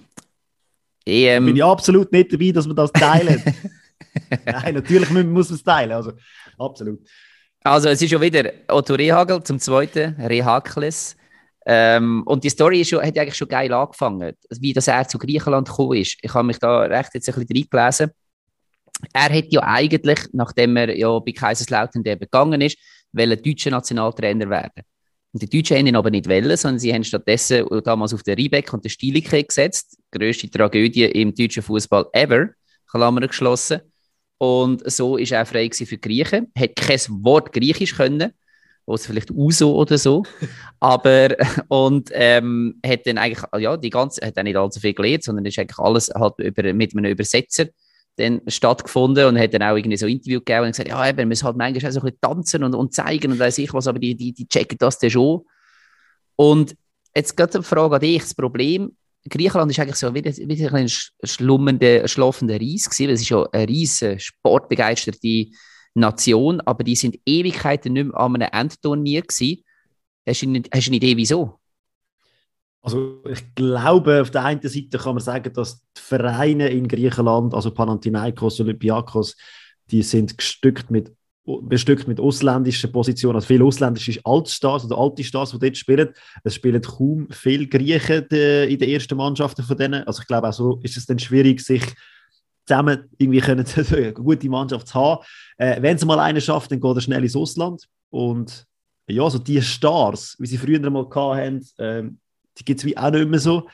Ich, 1.04 1.24
ähm, 1.24 1.46
bin 1.46 1.56
ich 1.56 1.64
absolut 1.64 2.12
nicht 2.12 2.32
dabei, 2.32 2.50
dass 2.50 2.66
wir 2.66 2.74
das 2.74 2.92
teilen. 2.92 3.42
Nein, 4.44 4.74
natürlich 4.74 5.10
muss 5.10 5.24
man 5.24 5.56
es 5.56 5.62
teilen. 5.62 5.92
Also, 5.92 6.12
absolut. 6.58 7.00
Also, 7.62 7.88
es 7.88 8.02
ist 8.02 8.10
schon 8.10 8.20
wieder 8.20 8.52
Otto 8.68 8.94
Rehagel 8.94 9.42
zum 9.42 9.58
zweiten, 9.58 10.16
Rehakles. 10.20 11.16
Ähm, 11.66 12.22
und 12.26 12.44
die 12.44 12.50
Story 12.50 12.82
ist 12.82 12.90
schon, 12.90 13.02
hat 13.02 13.18
eigentlich 13.18 13.36
schon 13.36 13.48
geil 13.48 13.72
angefangen, 13.72 14.34
wie 14.60 14.72
das 14.72 14.88
er 14.88 15.08
zu 15.08 15.18
Griechenland 15.18 15.68
gekommen 15.68 15.98
ist. 15.98 16.18
Ich 16.20 16.34
habe 16.34 16.46
mich 16.46 16.58
da 16.58 16.80
recht 16.80 17.14
jetzt 17.14 17.28
ein 17.28 17.46
bisschen 17.46 17.68
reingelesen. 17.72 18.10
Er 19.12 19.36
hat 19.36 19.46
ja 19.50 19.62
eigentlich, 19.62 20.20
nachdem 20.32 20.76
er 20.76 20.96
ja 20.96 21.18
bei 21.18 21.32
Kaiserslautern 21.32 22.02
begangen 22.02 22.60
ist, 22.60 22.78
wollen 23.12 23.42
deutscher 23.42 23.70
Nationaltrainer 23.70 24.48
werden. 24.48 24.82
Und 25.32 25.42
die 25.42 25.48
Deutschen 25.48 25.78
haben 25.78 25.86
ihn 25.86 25.96
aber 25.96 26.10
nicht 26.10 26.28
wollen, 26.28 26.56
sondern 26.56 26.78
sie 26.78 26.94
haben 26.94 27.02
stattdessen 27.02 27.66
damals 27.82 28.14
auf 28.14 28.22
den 28.22 28.36
Riebeck 28.36 28.72
und 28.72 28.84
den 28.84 28.90
Stielicke 28.90 29.42
gesetzt. 29.42 29.96
Die 30.14 30.18
grösste 30.18 30.48
Tragödie 30.48 31.06
im 31.06 31.34
deutschen 31.34 31.62
Fußball 31.62 32.06
ever, 32.12 32.50
Klammer 32.88 33.26
geschlossen. 33.26 33.80
Und 34.38 34.88
so 34.90 35.16
ist 35.16 35.32
er 35.32 35.44
frei 35.44 35.70
für 35.72 35.84
die 35.84 36.00
Griechen. 36.00 36.52
Hat 36.56 36.76
kein 36.76 37.00
Wort 37.24 37.52
Griechisch 37.52 37.96
können 37.96 38.32
es 38.86 39.06
vielleicht 39.06 39.30
Uso 39.30 39.74
oder 39.74 39.98
so. 39.98 40.22
Aber, 40.80 41.28
und 41.68 42.10
ähm, 42.12 42.80
hat 42.84 43.06
dann 43.06 43.18
eigentlich, 43.18 43.44
ja, 43.58 43.76
die 43.76 43.90
ganze, 43.90 44.24
hat 44.26 44.36
dann 44.36 44.44
nicht 44.44 44.56
allzu 44.56 44.80
viel 44.80 44.94
gelernt, 44.94 45.24
sondern 45.24 45.44
ist 45.46 45.58
eigentlich 45.58 45.78
alles 45.78 46.10
halt 46.14 46.38
über, 46.38 46.72
mit 46.72 46.96
einem 46.96 47.10
Übersetzer 47.10 47.66
dann 48.16 48.42
stattgefunden 48.46 49.26
und 49.26 49.38
hat 49.38 49.54
dann 49.54 49.62
auch 49.62 49.76
irgendwie 49.76 49.96
so 49.96 50.06
Interview 50.06 50.38
gegeben 50.38 50.66
und 50.66 50.70
gesagt, 50.70 50.88
ja, 50.88 51.08
eben, 51.08 51.18
wir 51.18 51.26
müssen 51.26 51.44
halt 51.44 51.56
manchmal 51.56 51.90
auch 51.90 51.92
so 51.92 52.00
ein 52.00 52.04
bisschen 52.04 52.20
tanzen 52.20 52.64
und, 52.64 52.74
und 52.74 52.94
zeigen 52.94 53.32
und 53.32 53.38
weiß 53.38 53.58
ich 53.58 53.72
was, 53.72 53.88
aber 53.88 53.98
die, 53.98 54.14
die, 54.14 54.32
die 54.32 54.46
checken 54.46 54.78
das 54.78 54.98
dann 54.98 55.10
schon. 55.10 55.42
Und 56.36 56.76
jetzt 57.14 57.36
gerade 57.36 57.54
eine 57.54 57.62
Frage 57.62 57.94
an 57.96 58.00
dich, 58.00 58.22
das 58.22 58.34
Problem, 58.34 58.96
Griechenland 59.28 59.70
ist 59.70 59.80
eigentlich 59.80 59.96
so 59.96 60.14
wie, 60.14 60.22
wie 60.24 60.68
ein 60.68 60.88
schlummender, 60.88 62.06
schlafender 62.06 62.60
Reis 62.60 62.88
gewesen, 62.90 63.10
es 63.10 63.22
ist 63.22 63.30
ja 63.30 63.44
eine 63.52 63.68
riesige 63.68 64.20
sportbegeisterte 64.20 65.46
Nation, 65.94 66.60
aber 66.60 66.84
die 66.84 66.96
sind 66.96 67.18
Ewigkeiten 67.24 67.92
nicht 67.92 68.06
mehr 68.06 68.18
an 68.18 68.34
einem 68.34 68.50
Endturnier 68.52 69.22
gewesen. 69.22 69.62
Hast 70.26 70.42
du, 70.42 70.62
hast 70.72 70.86
du 70.86 70.90
eine 70.90 70.96
Idee, 70.96 71.16
wieso? 71.16 71.58
Also 72.82 73.22
ich 73.30 73.54
glaube, 73.54 74.20
auf 74.20 74.30
der 74.30 74.44
einen 74.44 74.60
Seite 74.60 74.98
kann 74.98 75.14
man 75.14 75.22
sagen, 75.22 75.50
dass 75.54 75.80
die 75.96 76.00
Vereine 76.02 76.68
in 76.68 76.86
Griechenland, 76.86 77.54
also 77.54 77.70
Panathinaikos, 77.70 78.60
Olympiakos, 78.60 79.36
die 79.90 80.02
sind 80.02 80.36
gestückt 80.36 80.90
mit, 80.90 81.10
bestückt 81.62 82.08
mit 82.08 82.20
ausländischen 82.20 82.92
Positionen. 82.92 83.36
Also 83.36 83.46
viel 83.46 83.62
ausländische 83.62 84.20
Altstars 84.24 84.84
oder 84.84 84.98
alte 84.98 85.24
Stars, 85.24 85.52
die 85.52 85.58
dort 85.58 85.76
spielen. 85.78 86.10
Es 86.42 86.56
spielen 86.56 86.82
kaum 86.82 87.28
viele 87.30 87.68
Griechen 87.68 88.26
in 88.26 88.78
den 88.78 88.88
ersten 88.90 89.16
Mannschaften 89.16 89.62
von 89.62 89.78
denen. 89.78 90.04
Also 90.04 90.20
ich 90.20 90.26
glaube, 90.26 90.48
auch 90.48 90.52
so 90.52 90.78
ist 90.82 90.98
es 90.98 91.06
dann 91.06 91.18
schwierig, 91.18 91.60
sich 91.60 91.84
zusammen 92.66 93.04
irgendwie 93.18 93.40
können, 93.40 93.66
eine 93.92 94.12
gute 94.12 94.48
Mannschaft 94.48 94.94
haben. 94.94 95.24
Äh, 95.56 95.80
wenn 95.82 95.96
es 95.96 96.04
mal 96.04 96.18
einer 96.18 96.40
schafft, 96.40 96.70
dann 96.70 96.80
geht 96.80 96.96
er 96.96 97.00
schnell 97.00 97.22
ins 97.22 97.36
Ausland. 97.36 97.86
Und 98.10 98.66
ja, 99.06 99.28
so 99.28 99.38
die 99.38 99.60
Stars, 99.60 100.36
wie 100.38 100.46
sie 100.46 100.58
früher 100.58 100.90
mal 100.90 101.06
hatten, 101.12 101.66
ähm, 101.78 102.18
die 102.58 102.64
gibt 102.64 102.84
es 102.84 102.96
auch 102.96 103.10
nicht 103.10 103.28
mehr 103.28 103.40
so. 103.40 103.68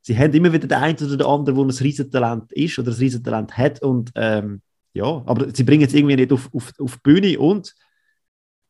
Sie 0.00 0.18
haben 0.18 0.32
immer 0.32 0.52
wieder 0.52 0.66
den 0.66 0.78
einen 0.78 0.96
oder 0.96 1.16
den 1.16 1.26
anderen, 1.26 1.56
der 1.56 1.64
ein 1.64 1.70
Riesentalent 1.70 2.52
ist 2.52 2.78
oder 2.78 2.90
ein 2.90 2.98
Riesentalent 2.98 3.56
hat. 3.56 3.82
Und 3.82 4.10
ähm, 4.16 4.62
ja, 4.94 5.22
aber 5.26 5.54
sie 5.54 5.62
bringen 5.62 5.84
es 5.84 5.94
irgendwie 5.94 6.16
nicht 6.16 6.32
auf, 6.32 6.50
auf, 6.52 6.72
auf 6.78 6.96
die 6.96 7.00
Bühne. 7.02 7.38
Und 7.38 7.74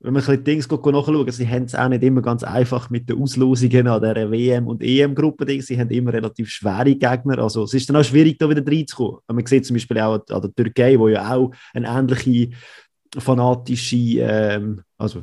wenn 0.02 0.12
man 0.12 0.20
ein 0.22 0.42
bisschen 0.42 0.68
Dinge 0.68 0.92
nachschauen, 0.92 1.30
sie 1.30 1.48
haben 1.48 1.64
es 1.64 1.76
auch 1.76 1.88
nicht 1.88 2.02
immer 2.02 2.22
ganz 2.22 2.42
einfach 2.42 2.90
mit 2.90 3.08
den 3.08 3.22
Auslosungen 3.22 3.86
an 3.86 4.02
der 4.02 4.30
WM- 4.32 4.66
und 4.66 4.82
EM-Gruppe. 4.82 5.62
Sie 5.62 5.78
haben 5.78 5.90
immer 5.90 6.12
relativ 6.12 6.48
schwere 6.50 6.96
Gegner. 6.96 7.38
Also 7.38 7.62
es 7.62 7.74
ist 7.74 7.88
dann 7.88 7.96
auch 7.96 8.04
schwierig, 8.04 8.36
da 8.36 8.50
wieder 8.50 8.66
reinzukommen. 8.66 9.20
Man 9.28 9.46
sieht 9.46 9.64
zum 9.64 9.74
Beispiel 9.74 10.00
auch 10.00 10.14
an 10.28 10.42
der 10.42 10.54
Türkei, 10.54 10.98
wo 10.98 11.06
ja 11.06 11.32
auch 11.32 11.52
eine 11.72 11.86
ähnliche 11.86 12.50
fanatische, 13.16 13.96
ähm, 13.96 14.82
also 14.98 15.22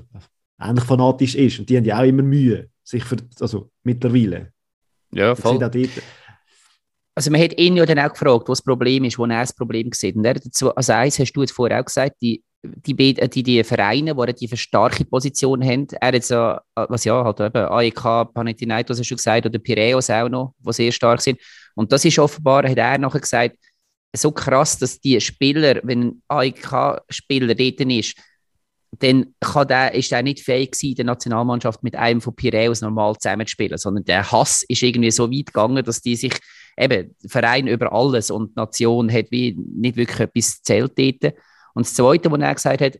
ähnlich 0.61 0.85
fanatisch 0.85 1.35
ist. 1.35 1.59
Und 1.59 1.69
die 1.69 1.75
haben 1.75 1.85
ja 1.85 1.99
auch 1.99 2.05
immer 2.05 2.23
Mühe, 2.23 2.69
sich 2.81 3.03
für, 3.03 3.17
also 3.41 3.69
mittlerweile. 3.83 4.53
Ja, 5.11 5.35
voll. 5.35 5.61
Also 7.15 7.31
man 7.31 7.41
hat 7.41 7.59
ihn 7.59 7.75
ja 7.75 7.85
dann 7.85 7.99
auch 7.99 8.13
gefragt, 8.13 8.47
was 8.47 8.59
das 8.59 8.63
Problem 8.63 9.03
ist, 9.03 9.19
wo 9.19 9.25
er 9.25 9.41
das 9.41 9.53
Problem 9.53 9.91
sieht. 9.91 10.15
Und 10.15 10.23
er 10.23 10.35
dazu, 10.35 10.73
also 10.73 10.93
eins 10.93 11.19
hast 11.19 11.33
du 11.33 11.41
jetzt 11.41 11.51
vorher 11.51 11.81
auch 11.81 11.85
gesagt, 11.85 12.15
die 12.21 12.41
die, 12.63 12.93
die, 12.93 13.43
die 13.43 13.63
Vereine, 13.63 14.13
die 14.13 14.19
relativ 14.19 14.55
starke 14.59 15.05
Position 15.05 15.63
haben. 15.63 15.87
Er 16.01 16.13
hat 16.13 16.23
so, 16.23 16.57
was 16.75 17.05
ja, 17.05 17.23
halt 17.23 17.39
eben 17.39 17.65
AEK, 17.65 18.33
Panathinaikos 18.33 18.99
hast 18.99 19.09
du 19.09 19.15
gesagt, 19.15 19.45
oder 19.45 19.59
Piraeus 19.59 20.09
auch 20.09 20.29
noch, 20.29 20.53
die 20.59 20.73
sehr 20.73 20.91
stark 20.91 21.21
sind. 21.21 21.39
Und 21.75 21.91
das 21.91 22.03
ist 22.03 22.19
offenbar, 22.19 22.67
hat 22.67 22.77
er 22.77 22.97
nachher 22.97 23.21
gesagt, 23.21 23.57
so 24.15 24.31
krass, 24.31 24.77
dass 24.77 24.99
die 24.99 25.21
Spieler, 25.21 25.79
wenn 25.83 26.01
ein 26.01 26.21
AEK-Spieler 26.27 27.55
dort 27.55 27.79
ist, 27.81 28.15
dann 28.97 29.35
kann 29.39 29.67
der, 29.67 29.93
ist 29.93 30.11
er 30.11 30.23
nicht 30.23 30.39
fähig 30.39 30.71
gewesen, 30.71 30.95
der 30.95 31.05
Nationalmannschaft 31.05 31.83
mit 31.83 31.95
einem 31.95 32.21
von 32.21 32.35
Piraeus 32.35 32.81
normal 32.81 33.15
zusammenzuspielen, 33.17 33.77
sondern 33.77 34.03
der 34.05 34.31
Hass 34.31 34.63
ist 34.67 34.81
irgendwie 34.81 35.11
so 35.11 35.31
weit 35.31 35.47
gegangen, 35.47 35.83
dass 35.83 36.01
die 36.01 36.15
sich 36.15 36.33
eben, 36.77 37.15
Verein 37.27 37.67
über 37.67 37.93
alles 37.93 38.31
und 38.31 38.55
Nation 38.55 39.11
hat 39.11 39.27
wie 39.29 39.55
nicht 39.55 39.95
wirklich 39.95 40.19
etwas 40.19 40.61
zählt 40.63 40.97
dort. 40.97 41.33
Und 41.73 41.85
das 41.85 41.93
Zweite, 41.93 42.31
was 42.31 42.39
er 42.39 42.55
gesagt 42.55 42.81
hat, 42.81 42.99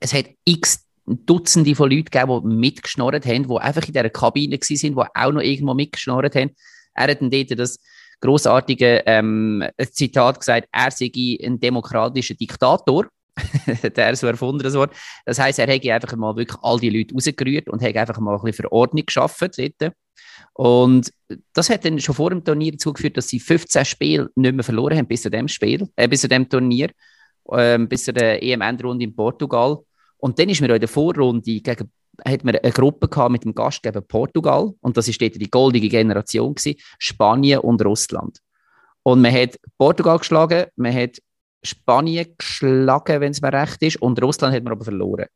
es 0.00 0.12
hat 0.12 0.26
x 0.44 0.86
Dutzende 1.04 1.74
von 1.74 1.90
Leuten 1.90 2.04
gegeben, 2.04 2.40
die 2.42 2.54
mitgeschnorrt 2.54 3.26
haben, 3.26 3.48
die 3.48 3.56
einfach 3.56 3.84
in 3.86 3.92
dieser 3.92 4.10
Kabine 4.10 4.56
waren, 4.56 4.94
die 4.94 4.96
auch 4.96 5.32
noch 5.32 5.40
irgendwo 5.40 5.74
mitgeschnorrt 5.74 6.34
haben. 6.36 6.54
Er 6.94 7.10
hat 7.10 7.20
dann 7.20 7.30
dort 7.30 7.58
das 7.58 7.78
großartige 8.20 9.02
ähm, 9.06 9.64
Zitat 9.90 10.38
gesagt, 10.38 10.68
er 10.70 10.90
sei 10.90 11.10
ein 11.42 11.58
demokratischer 11.58 12.34
Diktator. 12.34 13.08
der 13.82 14.14
so 14.14 14.26
erfunden, 14.26 14.62
das 14.62 14.74
Wort. 14.74 14.94
Das 15.24 15.38
heisst, 15.38 15.58
er 15.58 15.66
hätte 15.66 15.92
einfach 15.92 16.14
mal 16.16 16.36
wirklich 16.36 16.58
all 16.62 16.78
die 16.78 16.90
Leute 16.90 17.14
rausgerührt 17.14 17.66
und 17.68 17.82
hat 17.82 17.96
einfach 17.96 18.18
mal 18.18 18.34
ein 18.34 18.42
bisschen 18.42 18.68
Verordnung 18.68 19.06
geschaffen 19.06 19.48
dort. 19.56 19.94
Und 20.52 21.10
das 21.54 21.70
hat 21.70 21.86
dann 21.86 21.98
schon 21.98 22.14
vor 22.14 22.28
dem 22.28 22.44
Turnier 22.44 22.72
dazu 22.72 22.92
geführt, 22.92 23.16
dass 23.16 23.28
sie 23.28 23.40
15 23.40 23.86
Spiele 23.86 24.30
nicht 24.34 24.54
mehr 24.54 24.62
verloren 24.64 24.98
haben 24.98 25.06
bis 25.06 25.22
zu 25.22 25.30
dem 25.30 25.48
Spiel, 25.48 25.88
äh, 25.96 26.08
bis 26.08 26.20
zu 26.20 26.28
dem 26.28 26.46
Turnier, 26.46 26.90
äh, 27.50 27.78
bis 27.78 28.04
zu 28.04 28.12
der 28.12 28.42
EM-Endrunde 28.42 29.04
in 29.04 29.14
Portugal. 29.14 29.78
Und 30.18 30.38
dann 30.38 30.48
ist 30.48 30.60
mir 30.60 30.74
in 30.74 30.80
der 30.80 30.88
Vorrunde 30.88 31.60
gegen 31.60 31.90
hat 32.26 32.44
man 32.44 32.56
eine 32.56 32.72
Gruppe 32.72 33.08
gehabt 33.08 33.32
mit 33.32 33.44
dem 33.44 33.54
Gastgeber 33.54 34.00
Portugal 34.00 34.72
und 34.80 34.96
das 34.96 35.08
ist 35.08 35.20
die 35.20 35.50
goldige 35.50 35.88
Generation 35.88 36.54
gewesen, 36.54 36.78
Spanien 36.98 37.60
und 37.60 37.82
Russland. 37.84 38.38
Und 39.02 39.22
man 39.22 39.32
hat 39.32 39.58
Portugal 39.78 40.18
geschlagen, 40.18 40.66
man 40.76 40.94
hat 40.94 41.18
Spanien 41.62 42.34
geschlagen, 42.36 43.20
wenn 43.20 43.32
es 43.32 43.40
mir 43.40 43.52
recht 43.52 43.82
ist, 43.82 43.96
und 43.96 44.20
Russland 44.22 44.54
hat 44.54 44.62
man 44.62 44.72
aber 44.72 44.84
verloren. 44.84 45.26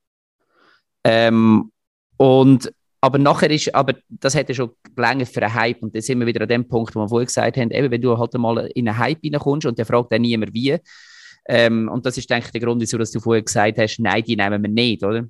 Ähm, 1.04 1.70
und 2.16 2.72
aber 3.00 3.18
nachher 3.18 3.50
ist, 3.50 3.72
aber 3.74 3.94
das 4.08 4.34
hätte 4.34 4.54
schon 4.54 4.70
länger 4.96 5.26
für 5.26 5.42
einen 5.42 5.54
Hype 5.54 5.82
und 5.82 5.94
dann 5.94 6.02
sind 6.02 6.18
wir 6.18 6.26
wieder 6.26 6.42
an 6.42 6.48
dem 6.48 6.66
Punkt, 6.66 6.94
wo 6.94 7.00
wir 7.00 7.08
vorher 7.08 7.26
gesagt 7.26 7.56
haben, 7.56 7.70
eben, 7.70 7.90
wenn 7.90 8.00
du 8.00 8.18
halt 8.18 8.34
mal 8.34 8.66
in 8.74 8.88
einen 8.88 8.98
Hype 8.98 9.18
reinkommst 9.22 9.66
und 9.66 9.78
der 9.78 9.86
fragt 9.86 10.12
dann 10.12 10.22
niemand 10.22 10.52
wie, 10.54 10.76
ähm, 11.48 11.88
und 11.88 12.04
das 12.04 12.18
ist, 12.18 12.28
denke 12.28 12.46
ich, 12.46 12.52
der 12.52 12.60
Grund, 12.60 12.80
wieso 12.80 12.98
dass 12.98 13.10
du 13.10 13.20
vorher 13.20 13.42
gesagt 13.42 13.78
hast, 13.78 13.98
nein, 13.98 14.22
die 14.24 14.36
nehmen 14.36 14.62
wir 14.62 14.70
nicht, 14.70 15.04
oder? 15.04 15.26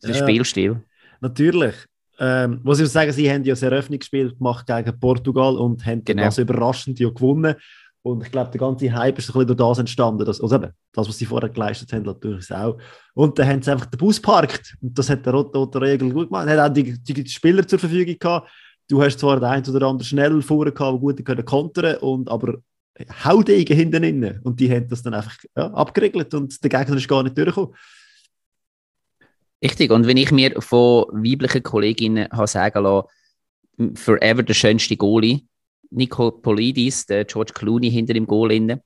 Das 0.00 0.10
ist 0.10 0.20
ja, 0.20 0.26
Spielstil. 0.26 0.82
Natürlich. 1.20 1.74
Ähm, 2.18 2.60
muss 2.62 2.78
ich 2.78 2.88
sagen, 2.88 3.10
sie 3.12 3.30
haben 3.30 3.42
ja 3.44 3.52
das 3.52 3.62
Eröffnungsspiel 3.62 4.34
gemacht 4.34 4.66
gegen 4.66 5.00
Portugal 5.00 5.56
und 5.56 5.84
haben 5.84 6.04
genau. 6.04 6.24
das 6.24 6.38
überraschend 6.38 7.00
ja 7.00 7.08
gewonnen. 7.08 7.56
Und 8.02 8.22
ich 8.22 8.30
glaube, 8.30 8.50
der 8.50 8.60
ganze 8.60 8.92
Hype 8.92 9.18
ist 9.18 9.30
ein 9.30 9.32
bisschen 9.32 9.46
durch 9.46 9.56
das 9.56 9.78
entstanden. 9.78 10.26
Dass, 10.26 10.40
also 10.40 10.56
eben, 10.56 10.70
das, 10.92 11.08
was 11.08 11.16
sie 11.16 11.24
vorher 11.24 11.48
geleistet 11.48 11.90
haben, 11.92 12.02
natürlich 12.02 12.52
auch. 12.52 12.76
Und 13.14 13.38
dann 13.38 13.48
haben 13.48 13.62
sie 13.62 13.72
einfach 13.72 13.86
den 13.86 13.96
Bus 13.96 14.20
parkt. 14.20 14.76
Und 14.82 14.96
das 14.98 15.08
hat 15.08 15.24
der 15.24 15.32
Rote 15.32 15.80
Regel 15.80 16.12
gut 16.12 16.28
gemacht. 16.28 16.46
Er 16.46 16.62
hat 16.62 16.70
auch 16.70 16.74
die, 16.74 17.02
die, 17.02 17.26
Spieler 17.26 17.66
zur 17.66 17.78
Verfügung 17.78 18.16
gehabt. 18.18 18.50
Du 18.88 19.02
hast 19.02 19.18
zwar 19.18 19.40
den 19.40 19.44
einen 19.44 19.74
oder 19.74 19.86
anderen 19.86 20.04
schnell 20.04 20.42
vorher 20.42 20.72
gehabt, 20.72 20.98
die 20.98 21.00
gut 21.00 21.24
können 21.24 21.44
kontern 21.46 21.96
und 21.96 22.28
aber 22.28 22.58
Haudegen 23.24 23.76
hinten 23.76 24.04
innen. 24.04 24.40
Und 24.42 24.60
die 24.60 24.70
haben 24.70 24.88
das 24.88 25.02
dann 25.02 25.14
einfach 25.14 25.36
ja, 25.56 25.72
abgeregelt 25.72 26.32
und 26.34 26.62
der 26.62 26.70
Gegner 26.70 26.96
ist 26.96 27.08
gar 27.08 27.22
nicht 27.22 27.36
durchgekommen. 27.36 27.74
Richtig. 29.62 29.90
Und 29.90 30.06
wenn 30.06 30.16
ich 30.16 30.30
mir 30.30 30.60
von 30.60 31.06
weiblichen 31.12 31.62
Kolleginnen 31.62 32.28
habe 32.30 32.46
sagen 32.46 32.82
lassen, 32.82 33.96
forever 33.96 34.42
der 34.42 34.54
schönste 34.54 34.96
Goalie, 34.96 35.40
Nico 35.90 36.30
Polidis, 36.30 37.06
der 37.06 37.24
George 37.24 37.52
Clooney 37.54 37.90
hinter 37.90 38.14
dem 38.14 38.26
Goal 38.26 38.52
innen. 38.52 38.80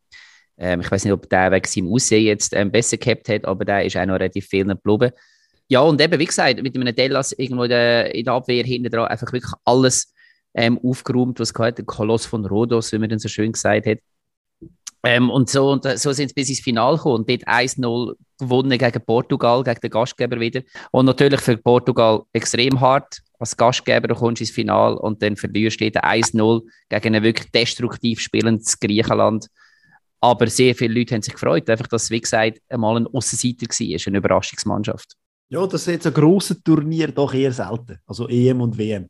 Ähm, 0.56 0.80
ich 0.80 0.90
weiß 0.90 1.04
nicht, 1.04 1.12
ob 1.12 1.28
der 1.28 1.50
wegen 1.52 1.66
seinem 1.66 1.92
Aussehen 1.92 2.26
jetzt 2.26 2.52
ähm, 2.54 2.70
besser 2.70 2.96
gehabt 2.96 3.28
hat, 3.28 3.44
aber 3.44 3.64
der 3.64 3.84
ist 3.84 3.96
auch 3.96 4.06
noch 4.06 4.14
relativ 4.14 4.46
viel 4.46 4.64
geblieben. 4.64 5.12
Ja, 5.68 5.80
und 5.80 6.00
eben, 6.00 6.18
wie 6.18 6.24
gesagt, 6.24 6.62
mit 6.62 6.74
einem 6.74 6.94
Dellas 6.94 7.32
irgendwo 7.32 7.64
in 7.64 7.70
der, 7.70 8.14
in 8.14 8.24
der 8.24 8.34
Abwehr 8.34 8.64
hinten 8.64 8.90
dran 8.90 9.09
einfach 9.09 9.32
wirklich 9.32 9.52
alles 9.64 10.12
ähm, 10.55 10.78
aufgeräumt, 10.82 11.40
was 11.40 11.55
gehört, 11.55 11.78
der 11.78 11.84
Koloss 11.84 12.26
von 12.26 12.44
Rhodos, 12.44 12.92
wie 12.92 12.99
man 12.99 13.09
dann 13.09 13.18
so 13.18 13.28
schön 13.28 13.53
gesagt 13.53 13.86
hat. 13.86 13.99
Ähm, 15.05 15.30
und 15.30 15.49
so, 15.49 15.70
und 15.70 15.84
so 15.84 16.12
sind 16.12 16.28
sie 16.28 16.34
bis 16.34 16.49
ins 16.49 16.61
Finale 16.61 16.96
gekommen 16.96 17.16
und 17.18 17.30
dort 17.30 17.46
1-0 17.46 18.14
gewonnen 18.38 18.78
gegen 18.78 19.05
Portugal, 19.05 19.62
gegen 19.62 19.80
den 19.80 19.90
Gastgeber 19.90 20.40
wieder. 20.40 20.62
Und 20.90 21.07
natürlich 21.07 21.40
für 21.40 21.57
Portugal 21.57 22.22
extrem 22.32 22.80
hart. 22.80 23.20
Als 23.38 23.57
Gastgeber 23.57 24.09
du 24.09 24.16
kommst 24.16 24.40
ins 24.40 24.51
Finale 24.51 24.99
und 24.99 25.22
dann 25.22 25.36
verlierst 25.36 25.80
du 25.80 25.84
1-0 25.84 26.62
gegen 26.88 27.14
ein 27.14 27.22
wirklich 27.22 27.51
destruktiv 27.53 28.20
spielendes 28.20 28.78
Griechenland. 28.80 29.46
Aber 30.20 30.49
sehr 30.49 30.74
viele 30.74 30.99
Leute 30.99 31.14
haben 31.14 31.22
sich 31.22 31.34
gefreut, 31.34 31.70
einfach, 31.70 31.86
dass 31.86 32.05
es, 32.05 32.11
wie 32.11 32.20
gesagt, 32.20 32.59
einmal 32.68 32.96
ein 32.96 33.07
Aussenseiter 33.07 33.66
war, 33.68 34.07
eine 34.07 34.18
Überraschungsmannschaft. 34.18 35.14
Ja, 35.51 35.66
das 35.66 35.82
ist 35.82 35.86
jetzt 35.86 36.07
ein 36.09 36.12
grosses 36.12 36.61
Turnier 36.62 37.09
doch 37.09 37.32
eher 37.32 37.53
selten. 37.53 37.99
Also 38.07 38.28
EM 38.28 38.61
und 38.61 38.76
WM. 38.76 39.09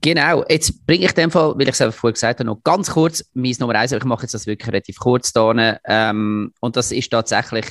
Genau, 0.00 0.44
jetzt 0.48 0.86
bringe 0.86 1.06
ich 1.06 1.12
den 1.12 1.30
Fall, 1.30 1.54
weil 1.56 1.62
ich 1.62 1.70
es 1.70 1.80
einfach 1.80 1.98
vorher 1.98 2.12
gesagt 2.12 2.40
habe, 2.40 2.46
noch 2.46 2.62
ganz 2.62 2.90
kurz 2.90 3.24
mein 3.34 3.54
Nummer 3.58 3.74
eins, 3.74 3.92
aber 3.92 4.02
ich 4.02 4.08
mache 4.08 4.22
jetzt 4.22 4.34
das 4.34 4.46
wirklich 4.46 4.68
relativ 4.68 4.98
kurz 4.98 5.32
da. 5.32 5.78
Ähm, 5.84 6.52
und 6.60 6.76
das 6.76 6.92
ist 6.92 7.10
tatsächlich, 7.10 7.66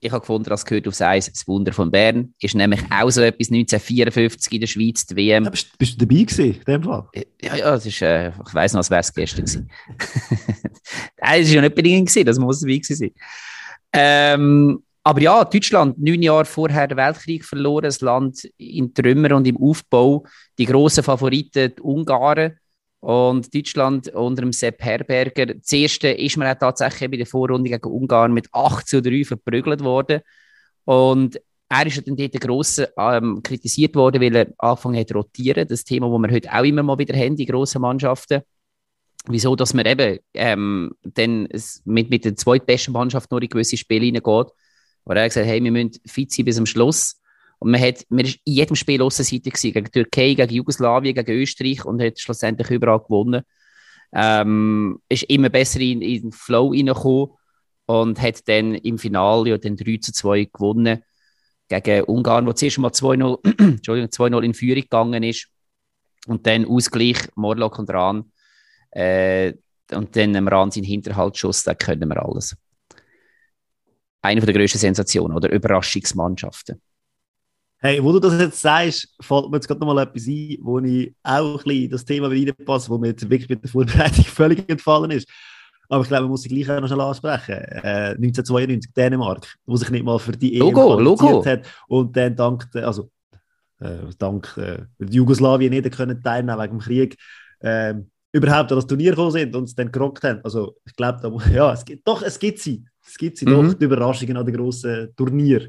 ich 0.00 0.12
habe 0.12 0.20
gefunden, 0.20 0.48
das 0.48 0.64
gehört 0.64 0.86
aufs 0.86 1.02
Eis, 1.02 1.30
das 1.30 1.48
Wunder 1.48 1.72
von 1.72 1.90
Bern. 1.90 2.34
Ist 2.40 2.54
nämlich 2.54 2.80
auch 2.90 3.10
so 3.10 3.20
etwas 3.22 3.48
1954 3.48 4.52
in 4.52 4.60
der 4.60 4.66
Schweiz, 4.68 5.06
die 5.06 5.16
WM. 5.16 5.44
Ja, 5.44 5.50
bist, 5.50 5.76
bist, 5.76 6.00
du 6.00 6.06
dabei 6.06 6.22
gewesen, 6.22 6.54
in 6.54 6.64
dem 6.64 6.82
Fall? 6.84 7.08
Ja, 7.42 7.56
ja, 7.56 7.70
das 7.72 7.86
ist, 7.86 8.00
äh, 8.02 8.28
ich 8.28 8.54
weiss 8.54 8.72
noch, 8.72 8.78
als 8.78 8.90
wäre 8.90 9.00
es 9.00 9.12
gestern 9.12 9.44
gewesen. 9.44 9.70
Nein, 11.20 11.40
das 11.40 11.48
war 11.48 11.54
ja 11.54 11.60
nicht 11.62 11.74
bedingt 11.74 12.08
gewesen, 12.08 12.26
das 12.26 12.38
muss 12.38 12.60
dabei 12.60 12.76
gewesen 12.76 12.96
sein. 12.96 13.10
Ähm, 13.92 14.82
aber 15.06 15.20
ja, 15.20 15.44
Deutschland, 15.44 15.96
neun 16.00 16.20
Jahre 16.20 16.44
vorher 16.44 16.88
den 16.88 16.96
Weltkrieg 16.98 17.44
verloren, 17.44 17.84
das 17.84 18.00
Land 18.00 18.42
in 18.56 18.92
Trümmer 18.92 19.36
und 19.36 19.46
im 19.46 19.56
Aufbau. 19.56 20.24
Die 20.58 20.66
grossen 20.66 21.04
Favoriten, 21.04 21.72
die 21.76 21.80
Ungarn 21.80 22.58
und 22.98 23.54
Deutschland 23.54 24.08
unter 24.08 24.42
dem 24.42 24.52
Sepp 24.52 24.82
Herberger. 24.82 25.46
Das 25.46 25.72
erste 25.72 26.08
ist 26.08 26.36
man 26.36 26.48
auch 26.48 26.58
tatsächlich 26.58 27.08
bei 27.08 27.16
der 27.18 27.26
Vorrunde 27.26 27.70
gegen 27.70 27.88
Ungarn 27.88 28.32
mit 28.32 28.48
8 28.50 28.88
zu 28.88 29.00
3 29.00 29.24
verprügelt 29.24 29.84
worden. 29.84 30.22
Und 30.86 31.40
er 31.68 31.86
ist 31.86 32.04
dann 32.04 32.16
dort 32.16 32.40
gross 32.40 32.82
ähm, 32.98 33.40
kritisiert 33.44 33.94
worden, 33.94 34.20
weil 34.20 34.34
er 34.34 34.48
angefangen 34.58 34.98
hat 34.98 35.06
zu 35.06 35.14
rotieren. 35.14 35.68
Das 35.68 35.84
Thema, 35.84 36.08
das 36.08 36.20
wir 36.20 36.34
heute 36.34 36.52
auch 36.52 36.64
immer 36.64 36.82
mal 36.82 36.98
wieder 36.98 37.16
haben, 37.16 37.36
die 37.36 37.46
grossen 37.46 37.82
Mannschaften. 37.82 38.42
Wieso, 39.28 39.54
dass 39.54 39.72
man 39.72 39.86
eben 39.86 40.18
ähm, 40.34 40.90
dann 41.04 41.46
mit, 41.84 42.10
mit 42.10 42.24
der 42.24 42.34
zweitbesten 42.34 42.92
Mannschaft 42.92 43.30
nur 43.30 43.40
in 43.40 43.48
gewisse 43.48 43.76
Spiele 43.76 44.06
hineingeht 44.06 44.52
wo 45.06 45.12
er 45.12 45.28
gesagt 45.28 45.46
hat, 45.46 45.52
hey, 45.52 45.62
wir 45.62 45.70
müssen 45.72 45.92
fit 46.04 46.32
sein 46.32 46.44
bis 46.44 46.56
zum 46.56 46.66
Schluss. 46.66 47.20
Und 47.58 47.70
man, 47.70 47.80
hat, 47.80 48.04
man 48.10 48.26
ist 48.26 48.38
in 48.44 48.52
jedem 48.52 48.76
Spiel 48.76 49.00
Aussenseite 49.00 49.50
gewesen, 49.50 49.72
gegen 49.72 49.90
Türkei, 49.90 50.34
gegen 50.34 50.52
Jugoslawien, 50.52 51.14
gegen 51.14 51.40
Österreich 51.40 51.84
und 51.84 52.02
hat 52.02 52.18
schlussendlich 52.18 52.70
überall 52.70 53.00
gewonnen. 53.00 53.42
Ähm, 54.12 55.00
ist 55.08 55.22
immer 55.24 55.48
besser 55.48 55.80
in, 55.80 56.02
in 56.02 56.22
den 56.22 56.32
Flow 56.32 56.70
reingekommen 56.70 57.30
und 57.86 58.20
hat 58.20 58.46
dann 58.48 58.74
im 58.74 58.98
Finale 58.98 59.50
ja 59.50 59.58
dann 59.58 59.76
3 59.76 59.98
zu 59.98 60.12
2 60.12 60.48
gewonnen 60.52 61.02
gegen 61.68 62.04
Ungarn, 62.04 62.46
wo 62.46 62.52
zuerst 62.52 62.78
mal 62.78 62.90
2-0 62.90 64.40
in 64.44 64.54
Führung 64.54 64.82
gegangen 64.82 65.22
ist 65.22 65.48
und 66.26 66.46
dann 66.46 66.66
Ausgleich, 66.66 67.18
Morlock 67.36 67.78
und 67.78 67.90
Rahn 67.90 68.32
äh, 68.90 69.54
und 69.92 70.14
dann 70.16 70.36
am 70.36 70.48
Rahn 70.48 70.70
seinen 70.70 70.84
Hinterhaltsschuss, 70.84 71.62
da 71.62 71.74
können 71.74 72.08
wir 72.08 72.24
alles 72.24 72.56
eine 74.26 74.40
der 74.40 74.54
grössten 74.54 74.78
Sensationen 74.78 75.36
oder 75.36 75.50
Überraschungsmannschaften. 75.50 76.80
Hey, 77.78 78.02
wo 78.02 78.10
du 78.12 78.18
das 78.18 78.40
jetzt 78.40 78.60
sagst, 78.60 79.14
fällt 79.20 79.50
mir 79.50 79.58
jetzt 79.58 79.68
gerade 79.68 79.80
noch 79.80 79.92
mal 79.92 80.02
etwas 80.02 80.26
ein, 80.26 80.56
wo 80.62 80.78
ich 80.78 81.14
auch 81.22 81.58
ein 81.58 81.64
bisschen 81.64 81.90
das 81.90 82.04
Thema 82.04 82.28
reinpasse, 82.28 82.88
wo 82.88 82.98
mir 82.98 83.08
jetzt 83.08 83.28
wirklich 83.28 83.48
mit 83.48 83.62
der 83.62 83.70
Vorbereitung 83.70 84.24
völlig 84.24 84.68
entfallen 84.68 85.10
ist. 85.10 85.28
Aber 85.88 86.02
ich 86.02 86.08
glaube, 86.08 86.22
man 86.22 86.30
muss 86.30 86.42
sich 86.42 86.50
gleich 86.50 86.68
auch 86.70 86.80
noch 86.80 86.88
schnell 86.88 87.00
ansprechen. 87.00 87.52
Äh, 87.52 88.14
1992, 88.16 88.92
Dänemark, 88.92 89.56
wo 89.66 89.76
sich 89.76 89.90
nicht 89.90 90.04
mal 90.04 90.18
für 90.18 90.32
die 90.32 90.54
EM 90.54 90.60
Logo, 90.60 90.98
Logo. 90.98 91.44
hat 91.44 91.66
und 91.86 92.16
dann 92.16 92.34
dank, 92.34 92.66
also 92.74 93.10
äh, 93.78 93.98
dank 94.18 94.56
äh, 94.56 94.82
Jugoslawien 94.98 95.70
nicht 95.70 95.90
können 95.92 96.22
teilnehmen 96.22 96.58
wegen 96.58 96.78
dem 96.78 96.80
Krieg, 96.80 97.16
äh, 97.60 97.94
überhaupt 98.32 98.72
an 98.72 98.78
das 98.78 98.86
Turnier 98.86 99.10
gekommen 99.10 99.30
sind 99.30 99.54
und 99.54 99.64
es 99.64 99.74
dann 99.74 99.92
gerockt 99.92 100.24
haben. 100.24 100.40
Also 100.44 100.76
ich 100.84 100.94
glaube, 100.94 101.38
ja, 101.52 101.72
es 101.72 101.84
gibt, 101.84 102.06
doch, 102.06 102.22
es 102.22 102.38
gibt 102.38 102.58
sie. 102.58 102.84
Es 103.06 103.16
gibt 103.16 103.38
sie 103.38 103.46
mhm. 103.46 103.68
doch, 103.68 103.74
die 103.74 103.84
Überraschungen 103.84 104.36
an 104.36 104.46
den 104.46 104.56
grossen 104.56 105.14
Turnier. 105.16 105.68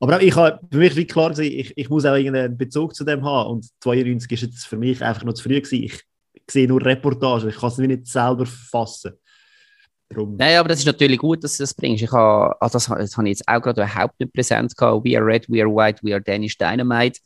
Aber 0.00 0.16
auch 0.16 0.20
ich 0.20 0.34
habe 0.36 0.60
für 0.70 0.78
mich 0.78 0.96
wie 0.96 1.06
klar 1.06 1.30
gesehen, 1.30 1.58
ich, 1.58 1.72
ich 1.76 1.88
muss 1.88 2.04
auch 2.04 2.14
irgendeinen 2.14 2.56
Bezug 2.56 2.94
zu 2.94 3.04
dem 3.04 3.24
haben. 3.24 3.50
Und 3.50 3.66
92 3.80 4.30
ist 4.32 4.42
jetzt 4.42 4.66
für 4.66 4.76
mich 4.76 5.02
einfach 5.02 5.24
noch 5.24 5.34
zu 5.34 5.42
früh 5.42 5.60
gewesen. 5.60 5.84
Ich, 5.84 6.02
sehe 6.50 6.68
nur 6.68 6.84
Reportagen, 6.84 7.48
ich 7.48 7.56
kann 7.56 7.70
es 7.70 7.78
nicht 7.78 8.06
selber 8.06 8.44
fassen. 8.44 9.12
Drum. 10.10 10.36
Nein, 10.36 10.58
aber 10.58 10.68
das 10.68 10.80
ist 10.80 10.84
natürlich 10.84 11.18
gut, 11.18 11.42
dass 11.42 11.56
du 11.56 11.62
das 11.62 11.72
bringst. 11.72 12.02
Ich 12.02 12.12
habe, 12.12 12.54
ah, 12.60 12.68
das, 12.68 12.84
das 12.84 13.16
habe 13.16 13.28
ich 13.28 13.38
jetzt 13.38 13.48
auch 13.48 13.62
gerade 13.62 13.80
überhaupt 13.80 14.20
nicht 14.20 14.32
präsent 14.32 14.76
gehabt. 14.76 15.04
We 15.04 15.16
are 15.16 15.24
red, 15.24 15.48
we 15.48 15.62
are 15.62 15.74
white, 15.74 16.00
we 16.02 16.12
are 16.12 16.20
Danish 16.20 16.58
Dynamite. 16.58 17.20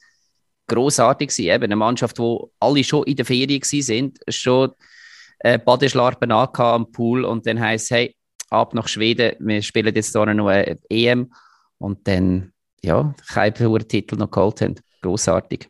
Grossartig 0.68 1.30
gewesen. 1.30 1.50
Eben 1.50 1.64
eine 1.64 1.76
Mannschaft, 1.76 2.18
wo 2.20 2.52
alle 2.60 2.84
schon 2.84 3.02
in 3.04 3.16
der 3.16 3.24
Ferien 3.24 3.62
sind, 3.62 4.20
schon 4.28 4.70
äh, 5.40 5.58
Badeschlarpen 5.58 6.30
am 6.30 6.92
Pool 6.92 7.24
und 7.24 7.46
dann 7.46 7.58
heisst 7.58 7.90
hey, 7.90 8.14
ab 8.51 8.74
nach 8.74 8.88
Schweden, 8.88 9.36
wir 9.40 9.62
spielen 9.62 9.94
jetzt 9.94 10.12
hier 10.12 10.26
noch 10.34 10.49
eine 10.49 10.78
EM 10.88 11.32
und 11.78 12.07
dann, 12.07 12.53
ja, 12.82 13.14
keinen 13.32 13.88
Titel 13.88 14.16
noch 14.16 14.30
geholt 14.30 14.61
haben. 14.61 14.74
Grossartig. 15.03 15.68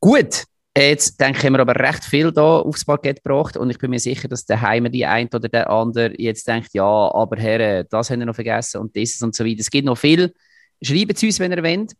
Gut, 0.00 0.44
Jetzt 0.76 1.18
denke 1.18 1.38
ich, 1.38 1.44
haben 1.46 1.54
wir 1.54 1.60
aber 1.60 1.74
recht 1.74 2.04
viel 2.04 2.30
da 2.30 2.58
aufs 2.58 2.84
Parkett 2.84 3.24
gebracht 3.24 3.56
und 3.56 3.70
ich 3.70 3.78
bin 3.78 3.88
mir 3.88 3.98
sicher, 3.98 4.28
dass 4.28 4.44
der 4.44 4.60
Heimer 4.60 4.90
die 4.90 5.06
ein 5.06 5.26
oder 5.32 5.48
der 5.48 5.70
andere 5.70 6.12
jetzt 6.20 6.46
denkt, 6.46 6.74
ja, 6.74 6.84
aber 6.84 7.38
Herr, 7.38 7.84
das 7.84 8.10
haben 8.10 8.18
wir 8.18 8.26
noch 8.26 8.34
vergessen 8.34 8.82
und 8.82 8.94
dieses 8.94 9.22
und 9.22 9.34
so 9.34 9.42
weiter. 9.42 9.60
Es 9.60 9.70
gibt 9.70 9.86
noch 9.86 9.96
viel. 9.96 10.34
Schreibt 10.82 11.16
es 11.16 11.22
uns, 11.22 11.40
wenn 11.40 11.52
ihr 11.52 11.62
wollt. 11.62 11.94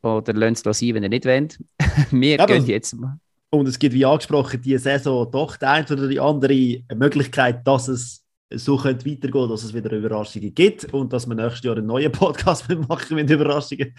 Oder 0.00 0.32
lasst 0.32 0.66
es 0.66 0.78
sein, 0.78 0.94
wenn 0.94 1.02
ihr 1.02 1.10
nicht 1.10 1.26
wollt. 1.26 1.58
wir 2.10 2.36
ja, 2.36 2.46
gehen 2.46 2.64
jetzt 2.64 2.94
mal. 2.94 3.18
Und 3.50 3.68
es 3.68 3.78
gibt, 3.78 3.94
wie 3.94 4.06
angesprochen, 4.06 4.62
diese 4.62 4.78
Saison 4.78 5.30
doch 5.30 5.58
die 5.58 5.66
eine 5.66 5.86
oder 5.86 6.08
die 6.08 6.18
andere 6.18 6.84
Möglichkeit, 6.94 7.66
dass 7.66 7.88
es 7.88 8.21
so 8.56 8.76
könnte 8.76 9.06
weitergehen, 9.10 9.48
dass 9.48 9.62
es 9.62 9.74
wieder 9.74 9.90
Überraschungen 9.92 10.54
gibt 10.54 10.92
und 10.92 11.12
dass 11.12 11.26
wir 11.26 11.34
nächstes 11.34 11.62
Jahr 11.62 11.76
einen 11.76 11.86
neuen 11.86 12.12
Podcast 12.12 12.68
machen 12.68 13.16
mit 13.16 13.30
Überraschungen. 13.30 13.94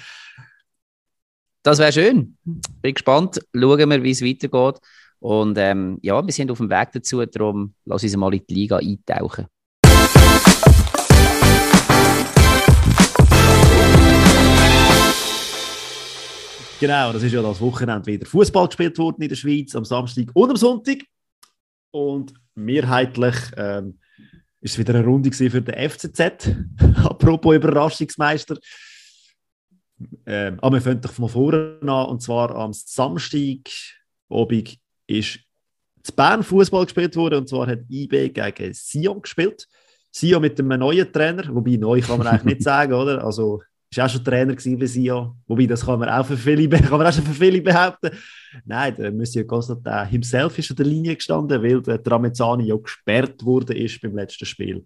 Das 1.63 1.79
wäre 1.79 1.93
schön. 1.93 2.37
Bin 2.81 2.93
gespannt. 2.93 3.39
Schauen 3.55 3.89
wir, 3.89 4.03
wie 4.03 4.11
es 4.11 4.21
weitergeht. 4.21 4.81
Und 5.19 5.57
ähm, 5.57 5.97
ja, 6.01 6.25
wir 6.25 6.33
sind 6.33 6.51
auf 6.51 6.57
dem 6.57 6.69
Weg 6.69 6.89
dazu. 6.91 7.25
Darum 7.25 7.73
lass 7.85 8.03
uns 8.03 8.17
mal 8.17 8.33
in 8.33 8.45
die 8.45 8.53
Liga 8.53 8.77
eintauchen. 8.77 9.47
Genau, 16.81 17.13
das 17.13 17.23
ist 17.23 17.31
ja 17.31 17.41
das 17.41 17.61
Wochenende 17.61 18.05
wieder 18.07 18.25
Fußball 18.25 18.67
gespielt 18.67 18.97
worden 18.97 19.21
in 19.21 19.29
der 19.29 19.37
Schweiz, 19.37 19.73
am 19.73 19.85
Samstag 19.85 20.25
und 20.33 20.49
am 20.49 20.57
Sonntag. 20.57 20.97
Und 21.91 22.33
mehrheitlich 22.55 23.35
ähm, 23.55 23.99
ist 24.63 24.71
es 24.71 24.77
wieder 24.77 24.95
eine 24.95 25.05
Runde 25.05 25.29
für 25.31 25.61
den 25.61 25.89
FCZ. 25.89 26.21
Apropos 27.03 27.55
Überraschungsmeister. 27.55 28.57
Ähm, 30.25 30.57
aber 30.61 30.77
wir 30.77 30.81
fangen 30.81 31.01
doch 31.01 31.11
von 31.11 31.27
vorne 31.27 31.79
an. 31.81 32.05
Und 32.07 32.21
zwar 32.21 32.55
am 32.55 32.71
Samstag, 32.71 33.69
Obig, 34.29 34.79
ist 35.05 35.39
zu 36.01 36.13
Bern 36.13 36.43
Fußball 36.43 36.85
gespielt 36.85 37.13
worden. 37.17 37.39
Und 37.39 37.49
zwar 37.49 37.67
hat 37.67 37.81
IB 37.89 38.29
gegen 38.29 38.73
Sion 38.73 39.21
gespielt. 39.21 39.67
Sion 40.11 40.41
mit 40.41 40.57
einem 40.57 40.79
neuen 40.79 41.11
Trainer, 41.11 41.53
wobei 41.53 41.75
neu 41.75 41.99
kann 41.99 42.19
man 42.19 42.27
eigentlich 42.27 42.55
nicht 42.55 42.63
sagen, 42.63 42.93
oder? 42.93 43.21
Also, 43.21 43.61
ist 43.97 44.03
auch 44.03 44.09
schon 44.09 44.23
Trainer 44.23 44.55
bei 44.55 44.85
Sion. 44.85 45.35
Wobei, 45.47 45.65
das 45.65 45.85
kann 45.85 45.99
man 45.99 46.09
auch 46.09 46.25
für 46.25 46.37
viele, 46.37 46.69
kann 46.81 46.97
man 46.97 47.07
auch 47.07 47.13
schon 47.13 47.23
für 47.23 47.33
viele 47.33 47.61
behaupten. 47.61 48.11
Nein, 48.65 48.95
der 48.95 49.11
Monsieur 49.11 49.45
Constantin 49.45 50.07
himself 50.07 50.57
ist 50.57 50.69
an 50.71 50.77
der 50.77 50.85
Linie 50.85 51.15
gestanden, 51.15 51.61
weil 51.61 51.81
der 51.81 52.01
Tramezzani 52.01 52.65
ja 52.65 52.75
gesperrt 52.75 53.43
wurde 53.43 53.75
ist 53.75 54.01
beim 54.01 54.15
letzten 54.15 54.45
Spiel 54.45 54.85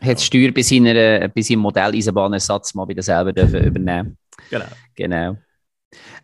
hat 0.00 0.20
die 0.20 0.24
Steuer 0.24 0.50
bei, 0.52 0.62
seiner, 0.62 1.28
bei 1.28 1.42
seinem 1.42 1.60
Modell 1.60 1.94
Eisenbahnersatz 1.94 2.74
mal 2.74 2.88
wieder 2.88 3.02
selber 3.02 3.32
dürfen 3.32 3.64
übernehmen 3.64 4.18
Genau. 4.50 4.66
genau. 4.94 5.36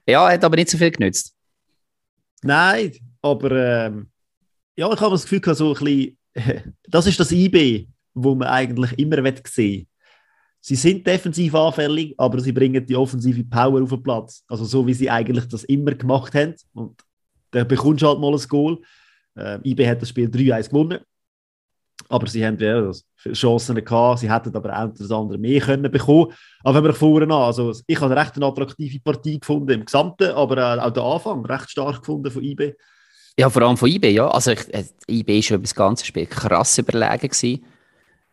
Ja, 0.07 0.31
hat 0.31 0.45
aber 0.45 0.57
nicht 0.57 0.71
so 0.71 0.79
viel 0.79 0.91
genützt. 0.91 1.35
Nein, 2.43 2.93
aber 3.21 3.51
ähm, 3.87 4.11
ja, 4.77 4.93
ich 4.93 5.01
habe 5.01 5.13
das 5.13 5.27
Gefühl, 5.27 5.55
so 5.55 5.75
ein 5.75 5.85
bisschen, 6.35 6.75
das 6.89 7.07
ist 7.07 7.21
das 7.21 7.33
IB, 7.33 7.87
wo 8.15 8.35
man 8.35 8.49
eigentlich 8.49 8.99
immer 8.99 9.33
sehen 9.47 9.88
Sie 10.69 10.75
sind 10.75 11.07
defensiv 11.07 11.55
anfällig, 11.55 12.15
aber 12.19 12.41
sie 12.41 12.53
bringen 12.53 12.85
die 12.85 12.95
offensive 12.95 13.43
Power 13.43 13.83
auf 13.83 13.89
den 13.89 14.03
Platz. 14.03 14.45
Also 14.49 14.67
so, 14.67 14.87
wie 14.87 14.93
sie 14.93 15.09
eigentlich 15.09 15.49
das 15.49 15.65
immer 15.65 15.93
gemacht 15.93 16.35
haben. 16.35 16.55
Und 16.75 17.01
da 17.53 17.65
bekommst 17.65 18.03
du 18.03 18.07
halt 18.07 18.21
mal 18.21 18.35
ein 18.35 18.49
Goal. 18.51 18.79
Äh, 19.35 19.61
IB 19.65 19.89
hat 19.89 20.03
das 20.03 20.11
Spiel 20.11 20.29
3-1 20.29 20.69
gewonnen. 20.69 20.99
Aber 22.11 22.27
sie 22.27 22.45
haben 22.45 22.59
ja 22.59 22.93
Chancen 23.33 23.83
gehabt, 23.83 24.19
sie 24.19 24.31
hätten 24.31 24.55
aber 24.55 24.79
auch 24.79 24.93
das 24.93 25.11
andere 25.11 25.39
mehr 25.39 25.63
können 25.63 25.91
bekommen. 25.91 26.35
Aber 26.63 26.77
wenn 26.77 26.85
wir 26.85 26.93
vorne 26.93 27.25
an, 27.25 27.45
also 27.45 27.73
ich 27.87 28.01
habe 28.03 28.15
recht 28.15 28.37
eine 28.37 28.45
attraktive 28.45 29.01
Partie 29.01 29.41
gefunden 29.41 29.71
im 29.71 29.87
Gesamten, 29.87 30.33
aber 30.33 30.85
auch 30.85 30.91
der 30.91 31.03
Anfang 31.03 31.47
recht 31.47 31.71
stark 31.71 32.01
gefunden 32.01 32.31
von 32.31 32.45
IB. 32.45 32.75
Ja, 33.39 33.49
vor 33.49 33.63
allem 33.63 33.79
von 33.79 33.89
IB, 33.89 34.11
ja. 34.11 34.29
Also 34.29 34.51
ich, 34.51 34.75
äh, 34.75 34.85
IB 35.09 35.41
war 35.49 35.57
über 35.57 35.63
das 35.63 35.75
ganze 35.75 36.05
Spiel 36.05 36.27
krass 36.27 36.77
überlegen 36.77 37.31
gewesen. 37.31 37.65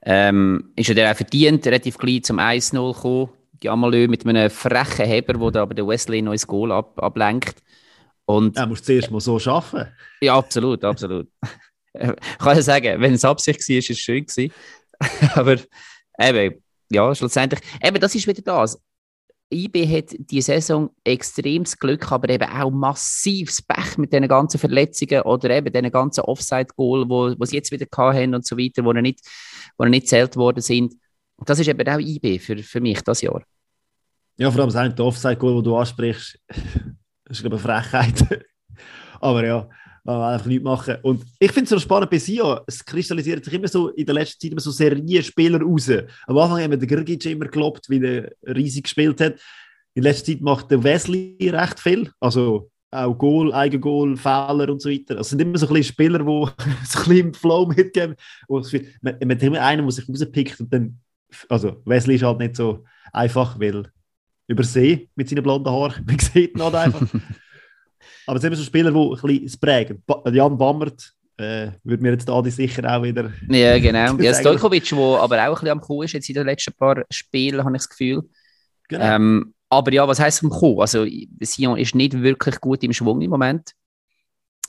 Ähm, 0.06 0.72
ist 0.76 0.88
ja 0.88 0.94
der 0.94 1.12
auch 1.12 1.16
verdient, 1.16 1.66
relativ 1.66 1.98
gleich 1.98 2.24
zum 2.24 2.40
1-0 2.40 2.94
gekommen. 2.94 3.30
Jamalö 3.62 4.08
mit 4.08 4.26
einem 4.26 4.50
frechen 4.50 5.06
Heber, 5.06 5.40
wo 5.40 5.48
aber 5.48 5.74
der 5.74 5.88
Wesley 5.88 6.22
noch 6.22 6.34
ins 6.34 6.46
Goal 6.46 6.72
ab, 6.72 7.02
ablenkt. 7.02 7.64
Und, 8.26 8.56
musst 8.68 8.88
du 8.88 8.94
zuerst 8.94 9.12
mal 9.12 9.20
so 9.20 9.40
schaffen. 9.40 9.88
Ja, 10.22 10.38
absolut, 10.38 10.84
absolut. 10.84 11.28
ich 11.94 12.02
kann 12.40 12.56
ja 12.56 12.62
sagen, 12.62 13.02
wenn 13.02 13.14
es 13.14 13.26
Absicht 13.26 13.68
war, 13.68 13.78
ist 13.78 13.90
es 13.90 14.00
schön 14.00 14.26
gewesen. 14.26 14.54
Aber 15.34 15.58
eben, 16.20 16.64
ja, 16.92 17.16
schlussendlich, 17.16 17.62
eben, 17.84 18.00
das 18.00 18.14
ist 18.16 18.28
wieder 18.28 18.42
das. 18.42 18.80
IB 19.54 19.88
hat 19.88 20.16
die 20.18 20.42
Saison 20.42 20.90
extremes 21.04 21.78
Glück, 21.78 22.12
aber 22.12 22.30
eben 22.30 22.50
auch 22.50 22.72
massives 22.72 23.62
Pech 23.62 23.98
mit 23.98 24.12
den 24.12 24.28
ganzen 24.28 24.58
Verletzungen 24.58 25.22
oder 25.22 25.52
eben 25.52 25.72
den 25.72 25.92
ganzen 25.92 26.22
Offside-Goal, 26.22 27.08
wo, 27.08 27.36
wo 27.38 27.46
sie 27.46 27.58
jetzt 27.58 27.72
wieder 27.72 27.86
haben 27.96 28.34
und 28.34 28.46
so 28.46 28.58
weiter, 28.58 28.84
wo 28.84 28.92
nicht, 28.92 29.20
wo 29.78 29.86
nicht 29.86 30.08
zählt 30.08 30.36
worden 30.36 30.62
sind. 30.62 30.94
Und 31.38 31.50
das 31.50 31.60
ist 31.60 31.68
eben 31.68 31.88
auch 31.88 32.00
IB 32.00 32.40
für, 32.40 32.58
für 32.58 32.82
mich 32.82 33.02
das 33.02 33.22
Jahr. 33.22 33.44
Ja, 34.38 34.52
vor 34.52 34.62
allem 34.62 34.96
das 34.96 35.00
Offside-Goal, 35.00 35.56
das 35.56 35.64
du 35.64 35.76
ansprichst, 35.78 36.40
ist 37.30 37.42
glaube 37.42 37.56
ich 37.58 37.66
eine 37.66 37.82
Frechheit. 37.82 38.46
aber 39.22 39.46
ja, 39.46 39.70
man 40.04 40.18
will 40.18 40.26
einfach 40.26 40.46
nichts 40.46 40.64
machen. 40.64 40.98
Und 41.02 41.24
ich 41.40 41.52
finde 41.52 41.64
es 41.64 41.70
so 41.72 41.80
spannend 41.80 42.12
bei 42.12 42.20
Sion, 42.20 42.60
es 42.68 42.84
kristallisiert 42.84 43.44
sich 43.44 43.54
immer 43.54 43.68
so 43.68 43.90
in 43.90 44.06
der 44.06 44.16
letzten 44.16 44.40
Zeit 44.40 44.52
immer 44.52 44.62
so 44.62 44.72
Serienspieler 44.72 45.62
raus. 45.62 45.90
Am 46.28 46.38
Anfang 46.38 46.62
haben 46.62 46.72
wir 46.72 46.78
den 46.78 46.88
Grgic 46.88 47.26
immer 47.26 47.48
gelobt, 47.48 47.90
wie 47.90 48.00
der 48.00 48.32
riesig 48.46 48.84
gespielt 48.84 49.20
hat. 49.20 49.40
In 49.94 50.04
letzter 50.04 50.34
Zeit 50.34 50.42
macht 50.42 50.70
der 50.70 50.84
Wesley 50.84 51.50
recht 51.50 51.80
viel. 51.80 52.12
Also 52.20 52.70
auch 52.96 53.18
Goal, 53.18 53.54
Eigengoal, 53.54 54.16
Fehler 54.18 54.70
und 54.70 54.82
so 54.82 54.90
weiter. 54.90 55.20
Es 55.20 55.30
sind 55.30 55.42
immer 55.42 55.58
so 55.58 55.68
ein 55.68 55.74
bisschen 55.74 55.94
Spieler, 55.94 56.20
die 56.20 56.26
so 56.26 56.32
ein 56.32 56.54
bisschen 56.86 57.18
im 57.18 57.34
Flow 57.34 57.66
mitgeben. 57.66 58.16
Man, 58.48 58.64
man 59.02 59.32
hat 59.32 59.44
immer 59.44 59.62
einen, 59.62 59.84
der 59.84 59.92
sich 59.92 60.10
rauspickt 60.10 60.60
und 60.60 60.74
dann, 60.74 61.00
also 61.50 61.82
Wesley 61.86 62.16
ist 62.16 62.24
halt 62.24 62.40
nicht 62.40 62.56
so 62.56 62.84
einfach, 63.12 63.60
weil 63.60 63.92
übersee 64.48 65.10
mit 65.16 65.30
seinen 65.30 65.44
blonden 65.44 65.72
Haaren. 65.72 66.04
Man 66.08 66.20
sieht 66.20 66.56
ihn 66.56 66.64
halt 66.64 66.76
einfach. 66.76 67.02
Aber 68.28 68.38
es 68.38 68.42
sind 68.42 68.48
immer 68.48 68.58
so 68.58 68.64
Spieler, 68.64 68.92
die 68.92 68.98
ein 68.98 69.10
bisschen 69.22 69.46
es 69.46 69.58
prägen. 69.58 70.04
Jan 70.32 70.58
Bammert 70.58 71.14
äh, 71.38 71.72
würde 71.84 72.02
mir 72.02 72.12
jetzt 72.12 72.30
Adi 72.30 72.50
sicher 72.50 72.84
auch 72.96 73.04
wieder. 73.04 73.32
Ja, 73.50 73.78
genau. 73.78 74.16
ja, 74.18 74.34
Stojkovic, 74.34 74.88
der 74.90 75.00
aber 75.00 75.38
auch 75.38 75.48
ein 75.48 75.54
bisschen 75.54 75.70
am 75.70 75.82
Kuh 75.82 76.04
ist, 76.04 76.14
jetzt 76.14 76.30
in 76.30 76.36
den 76.36 76.46
letzten 76.46 76.74
paar 76.74 77.04
Spielen, 77.10 77.64
habe 77.64 77.76
ich 77.76 77.82
das 77.82 77.90
Gefühl. 77.90 78.24
Genau. 78.88 79.04
Ähm, 79.04 79.55
aber 79.78 79.94
ja, 79.94 80.08
was 80.08 80.20
heisst 80.20 80.44
am 80.44 80.50
Kuh? 80.50 80.82
Also, 80.82 81.06
Sion 81.42 81.78
ist 81.78 81.96
nicht 81.96 82.14
wirklich 82.14 82.60
gut 82.60 82.84
im 82.84 82.94
Schwung 82.94 83.22
im 83.22 83.30
Moment. 83.30 83.72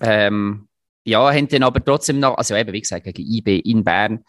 Ähm, 0.00 0.68
ja, 1.04 1.32
haben 1.32 1.48
dann 1.48 1.62
aber 1.62 1.84
trotzdem 1.84 2.18
noch, 2.18 2.36
also 2.36 2.54
eben, 2.54 2.72
wie 2.72 2.80
gesagt, 2.80 3.04
gegen 3.04 3.22
IB 3.22 3.61
in 3.61 3.84
Bern, 3.84 4.24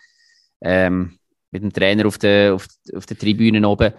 ähm, 0.61 1.17
mit 1.51 1.63
dem 1.63 1.73
Trainer 1.73 2.05
auf 2.05 2.17
der, 2.17 2.53
auf, 2.53 2.67
auf 2.95 3.05
der 3.05 3.17
Tribüne 3.17 3.67
oben, 3.67 3.93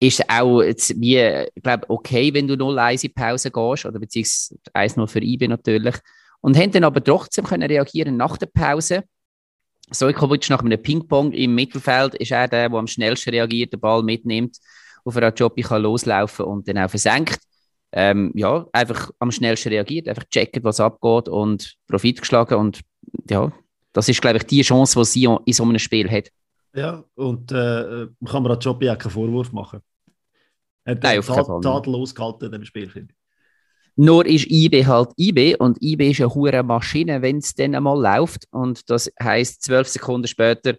ist 0.00 0.28
auch 0.28 0.62
jetzt 0.62 1.00
wie, 1.00 1.18
ich 1.54 1.62
glaube, 1.62 1.88
okay, 1.88 2.32
wenn 2.34 2.46
du 2.46 2.54
0-1 2.54 3.04
in 3.04 3.14
Pause 3.14 3.50
gehst, 3.50 3.86
oder 3.86 3.98
beziehungsweise 3.98 4.58
1-0 4.74 5.06
für 5.06 5.22
IB 5.22 5.48
natürlich. 5.48 5.94
Und 6.40 6.58
haben 6.58 6.72
dann 6.72 6.84
aber 6.84 7.02
trotzdem 7.02 7.46
können 7.46 7.70
reagieren 7.70 8.18
nach 8.18 8.36
der 8.36 8.46
Pause. 8.46 9.04
Sojkovic 9.90 10.50
nach 10.50 10.62
einem 10.62 10.80
Ping-Pong 10.80 11.32
im 11.32 11.54
Mittelfeld 11.54 12.14
ist 12.16 12.32
er 12.32 12.48
der, 12.48 12.68
der 12.68 12.78
am 12.78 12.86
schnellsten 12.86 13.30
reagiert, 13.30 13.72
den 13.72 13.80
Ball 13.80 14.02
mitnimmt, 14.02 14.58
auf 15.04 15.16
einen 15.16 15.34
Job 15.34 15.56
kann 15.62 15.82
loslaufen 15.82 16.44
und 16.44 16.68
dann 16.68 16.78
auch 16.78 16.90
versenkt. 16.90 17.38
Ähm, 17.92 18.32
ja, 18.34 18.66
einfach 18.72 19.10
am 19.20 19.30
schnellsten 19.30 19.68
reagiert, 19.68 20.08
einfach 20.08 20.24
checkt, 20.24 20.64
was 20.64 20.80
abgeht 20.80 21.28
und 21.28 21.76
Profit 21.86 22.20
geschlagen. 22.20 22.56
Und 22.56 22.80
ja, 23.30 23.52
das 23.92 24.08
ist, 24.08 24.20
glaube 24.20 24.38
ich, 24.38 24.44
die 24.44 24.62
Chance, 24.62 24.98
die 24.98 25.04
sie 25.04 25.28
in 25.44 25.52
so 25.52 25.62
einem 25.62 25.78
Spiel 25.78 26.10
hat. 26.10 26.30
Ja, 26.74 27.04
und 27.14 27.52
äh, 27.52 28.08
kann 28.26 28.42
man 28.42 28.58
Jobi 28.58 28.90
auch 28.90 28.98
keinen 28.98 29.12
Vorwurf 29.12 29.52
machen. 29.52 29.80
Er 30.84 30.96
hat 30.96 31.02
Nein, 31.02 31.20
tat, 31.22 31.46
tadellos 31.62 32.14
gehalten 32.14 32.46
in 32.46 32.50
diesem 32.50 32.64
Spiel, 32.64 32.90
finde 32.90 33.14
ich. 33.14 33.24
Nur 33.96 34.26
ist 34.26 34.50
IB 34.50 34.84
halt 34.86 35.10
IB 35.16 35.56
und 35.56 35.80
IB 35.80 36.10
ist 36.10 36.20
eine 36.20 36.34
hohe 36.34 36.62
Maschine, 36.64 37.22
wenn 37.22 37.38
es 37.38 37.54
dann 37.54 37.76
einmal 37.76 38.00
läuft. 38.00 38.46
Und 38.50 38.90
das 38.90 39.10
heisst, 39.22 39.62
zwölf 39.62 39.86
Sekunden 39.86 40.26
später, 40.26 40.74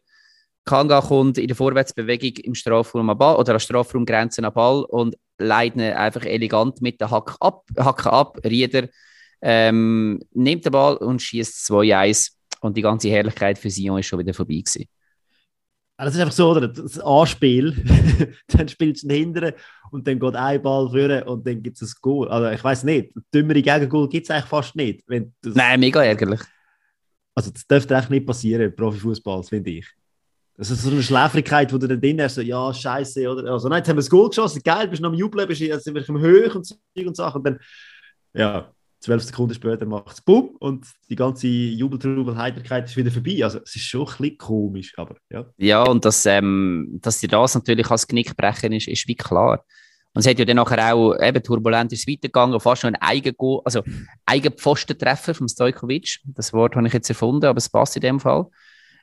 Kanga 0.65 0.99
kommt 1.01 1.37
in 1.37 1.47
der 1.47 1.55
Vorwärtsbewegung 1.55 2.43
im 2.43 2.55
Strafraum 2.55 3.09
am 3.09 3.17
Ball 3.17 3.35
oder 3.35 3.53
an 3.53 3.59
Strafraumgrenzen 3.59 4.45
am 4.45 4.53
Ball 4.53 4.83
und 4.83 5.15
leitet 5.37 5.95
einfach 5.95 6.25
elegant 6.25 6.81
mit 6.81 6.99
der 6.99 7.11
Hacke 7.11 7.35
ab. 7.39 7.65
Hacke 7.77 8.11
ab. 8.11 8.39
Rieder 8.43 8.89
ähm, 9.41 10.19
nimmt 10.33 10.65
den 10.65 10.71
Ball 10.71 10.97
und 10.97 11.21
schießt 11.21 11.69
2-1 11.69 12.31
Und 12.61 12.75
die 12.77 12.81
ganze 12.81 13.09
Herrlichkeit 13.09 13.59
für 13.59 13.69
Sion 13.69 13.99
ist 13.99 14.07
schon 14.07 14.19
wieder 14.19 14.33
vorbei 14.33 14.55
gewesen. 14.55 14.85
Das 15.97 16.13
ist 16.13 16.19
einfach 16.19 16.33
so, 16.33 16.49
oder? 16.49 16.67
Das 16.67 16.99
Anspiel, 16.99 17.71
dann 18.47 18.67
spielst 18.67 19.09
du 19.09 19.13
hinten 19.13 19.53
und 19.91 20.05
dann 20.05 20.19
geht 20.19 20.35
ein 20.35 20.61
Ball 20.61 20.89
führen 20.89 21.23
und 21.23 21.47
dann 21.47 21.63
gibt 21.63 21.81
es 21.81 21.93
ein 21.93 21.95
Goal. 22.01 22.27
Also 22.27 22.49
ich 22.49 22.61
weiß 22.61 22.83
nicht, 22.83 23.13
dümmere 23.33 23.61
Gegengol 23.61 24.09
gibt 24.09 24.25
es 24.25 24.31
eigentlich 24.31 24.49
fast 24.49 24.75
nicht. 24.75 25.03
Wenn 25.07 25.33
das, 25.41 25.55
Nein, 25.55 25.79
mega 25.79 26.03
ärgerlich. 26.03 26.41
Also 27.33 27.51
das 27.51 27.65
dürfte 27.65 27.95
echt 27.95 28.09
nicht 28.09 28.25
passieren, 28.25 28.75
Profifußball, 28.75 29.43
finde 29.43 29.69
ich. 29.71 29.87
Das 30.57 30.71
ist 30.71 30.83
so 30.83 30.89
eine 30.89 31.03
Schläfrigkeit, 31.03 31.73
wo 31.73 31.77
du 31.77 31.87
dann 31.87 31.99
drin 31.99 32.21
hast, 32.21 32.35
so, 32.35 32.41
ja, 32.41 32.73
scheiße, 32.73 33.29
oder? 33.29 33.51
Also 33.51 33.67
nein, 33.67 33.79
jetzt 33.79 33.89
haben 33.89 33.97
wir 33.97 34.01
das 34.01 34.09
Goal 34.09 34.29
geschossen, 34.29 34.61
geil, 34.63 34.87
bist 34.87 35.01
noch 35.01 35.09
am 35.09 35.15
Jubeln, 35.15 35.47
bist 35.47 35.59
jetzt 35.59 35.83
sind 35.83 35.95
wir 35.95 36.07
im 36.07 36.55
und 36.55 36.65
Zeug 36.65 37.07
und 37.07 37.15
Sachen 37.15 37.39
und 37.39 37.43
dann, 37.43 37.59
ja, 38.33 38.71
zwölf 39.05 39.23
Sekunden 39.23 39.53
später 39.53 39.85
macht 39.85 40.13
es 40.13 40.21
Bumm 40.21 40.55
und 40.59 40.87
die 41.09 41.15
ganze 41.15 41.47
Jubeltrubel, 41.47 42.37
Heiterkeit 42.37 42.85
ist 42.85 42.97
wieder 42.97 43.11
vorbei. 43.11 43.43
Also 43.43 43.59
es 43.63 43.75
ist 43.75 43.83
schon 43.83 44.01
ein 44.01 44.05
bisschen 44.17 44.37
komisch, 44.37 44.93
aber 44.97 45.15
ja. 45.29 45.45
Ja, 45.57 45.83
und 45.83 46.05
dass, 46.05 46.25
ähm, 46.25 46.99
dass 47.01 47.19
dir 47.19 47.29
das 47.29 47.55
natürlich 47.55 47.89
als 47.91 48.07
Knick 48.07 48.35
brechen 48.35 48.73
ist, 48.73 48.87
ist 48.87 49.07
wie 49.07 49.15
klar. 49.15 49.63
Und 50.13 50.21
es 50.21 50.27
hat 50.27 50.39
ja 50.39 50.45
dann 50.45 50.55
nachher 50.55 50.93
auch 50.93 51.13
eben 51.21 51.43
turbulent 51.43 51.91
ist 51.91 52.07
weitergegangen, 52.07 52.59
fast 52.59 52.81
schon 52.81 52.95
ein 52.95 53.01
eigen 53.01 53.35
also 53.65 53.83
Eigenpfostentreffer 54.25 55.35
vom 55.35 55.49
Stojkovic. 55.49 56.21
Das 56.23 56.53
Wort 56.53 56.75
habe 56.75 56.87
ich 56.87 56.93
jetzt 56.93 57.09
erfunden, 57.09 57.45
aber 57.45 57.57
es 57.57 57.69
passt 57.69 57.97
in 57.97 58.01
dem 58.01 58.19
Fall. 58.19 58.47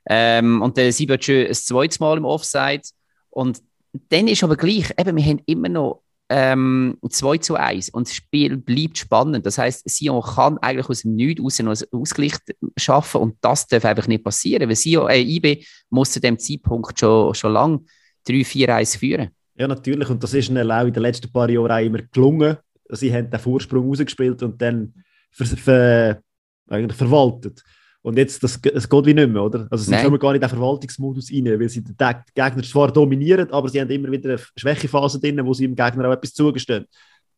Ähm, 0.07 0.63
und 0.63 0.77
der 0.77 0.93
Siebert 0.93 1.25
schön 1.25 1.47
ein 1.47 1.55
zweites 1.55 2.01
Mal 2.01 2.19
im 2.19 2.25
Offside. 2.25 2.83
Und 3.31 3.63
dann 4.09 4.29
ist 4.29 4.43
aber 4.43 4.57
gleich, 4.57 4.91
eben, 4.99 5.17
wir 5.17 5.25
haben 5.25 5.43
immer 5.47 5.69
noch 5.69 6.03
ähm, 6.29 6.97
2 7.07 7.39
zu 7.39 7.57
1 7.57 7.91
und 7.91 8.09
das 8.09 8.15
Spiel 8.15 8.57
bleibt 8.57 8.97
spannend. 8.97 9.45
Das 9.45 9.59
heißt, 9.59 9.89
Sion 9.89 10.23
kann 10.23 10.57
eigentlich 10.59 10.89
aus 10.89 11.03
dem 11.03 11.15
Nichts 11.15 11.43
raus 11.43 11.59
noch 11.59 11.77
einen 11.77 12.01
Ausgleich 12.01 12.33
schaffen 12.77 13.21
und 13.21 13.37
das 13.43 13.67
darf 13.67 13.85
einfach 13.85 14.07
nicht 14.07 14.25
passieren, 14.25 14.69
weil 14.69 14.77
Sion, 14.77 15.11
äh, 15.11 15.21
IB 15.21 15.65
muss 15.91 16.13
zu 16.13 16.21
dem 16.21 16.39
Zeitpunkt 16.39 16.99
schon, 16.99 17.35
schon 17.35 17.53
lange 17.53 17.81
3-4-1 18.27 18.99
führen. 18.99 19.31
Ja, 19.57 19.69
natürlich. 19.69 20.09
Und 20.09 20.23
das 20.23 20.33
ist 20.33 20.49
ihnen 20.49 20.71
auch 20.71 20.87
in 20.87 20.93
den 20.93 21.03
letzten 21.03 21.31
paar 21.31 21.51
Jahren 21.51 21.71
auch 21.71 21.85
immer 21.85 22.01
gelungen. 22.11 22.57
Sie 22.89 23.13
haben 23.13 23.31
den 23.31 23.41
Vorsprung 23.41 23.89
rausgespielt 23.89 24.43
und 24.43 24.61
dann 24.61 24.95
ver 25.31 25.47
ver 25.47 26.23
eigentlich 26.69 26.97
verwaltet. 26.97 27.63
Und 28.03 28.19
jetzt, 28.19 28.43
das, 28.43 28.59
es 28.63 28.89
geht 28.89 29.07
wie 29.07 29.15
nicht 29.15 29.31
mehr, 29.31 29.43
oder? 29.45 29.69
Also 29.71 29.85
sie 29.85 29.93
Nein. 29.93 30.05
kommen 30.05 30.19
gar 30.19 30.33
nicht 30.33 30.43
in 30.43 30.49
den 30.49 30.57
Verwaltungsmodus 30.57 31.31
rein, 31.33 31.61
weil 31.61 31.69
sie 31.69 31.85
den 31.85 31.97
Gegner 32.35 32.63
zwar 32.65 32.93
dominieren, 32.93 33.49
aber 33.53 33.69
sie 33.69 33.81
haben 33.81 33.91
immer 33.91 34.11
wieder 34.11 34.31
eine 34.31 34.41
Schwächephase 34.57 35.21
drin, 35.21 35.41
wo 35.47 35.55
sie 35.55 35.69
dem 35.69 35.77
Gegner 35.77 36.09
auch 36.09 36.13
etwas 36.13 36.35
zugestehen. 36.35 36.87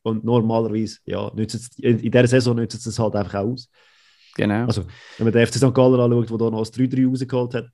Und 0.02 0.24
normalerweise, 0.24 0.98
ja, 1.04 1.30
nützt 1.34 1.78
in 1.78 1.98
dieser 1.98 2.26
Saison 2.26 2.56
nützt 2.56 2.86
es 2.86 2.98
halt 2.98 3.14
einfach 3.14 3.40
auch 3.40 3.52
aus. 3.52 3.68
Genau. 4.36 4.66
Also, 4.66 4.84
wenn 5.18 5.26
man 5.26 5.32
den 5.32 5.46
FC 5.46 5.56
St. 5.56 5.74
Gallen 5.74 6.00
anschaut, 6.00 6.30
der 6.30 6.38
da 6.38 6.50
noch 6.50 6.60
das 6.60 6.72
3-3 6.72 7.08
rausgeholt 7.08 7.54
hat. 7.54 7.68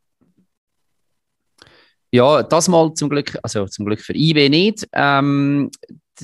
Ja, 2.13 2.43
das 2.43 2.69
mal 2.69 2.93
zum 2.95 3.09
Glück, 3.09 3.39
also 3.43 3.67
zum 3.67 3.87
Glück 3.87 4.01
für 4.01 4.15
IB 4.17 4.49
nicht. 4.49 4.87
Ähm, 4.93 5.71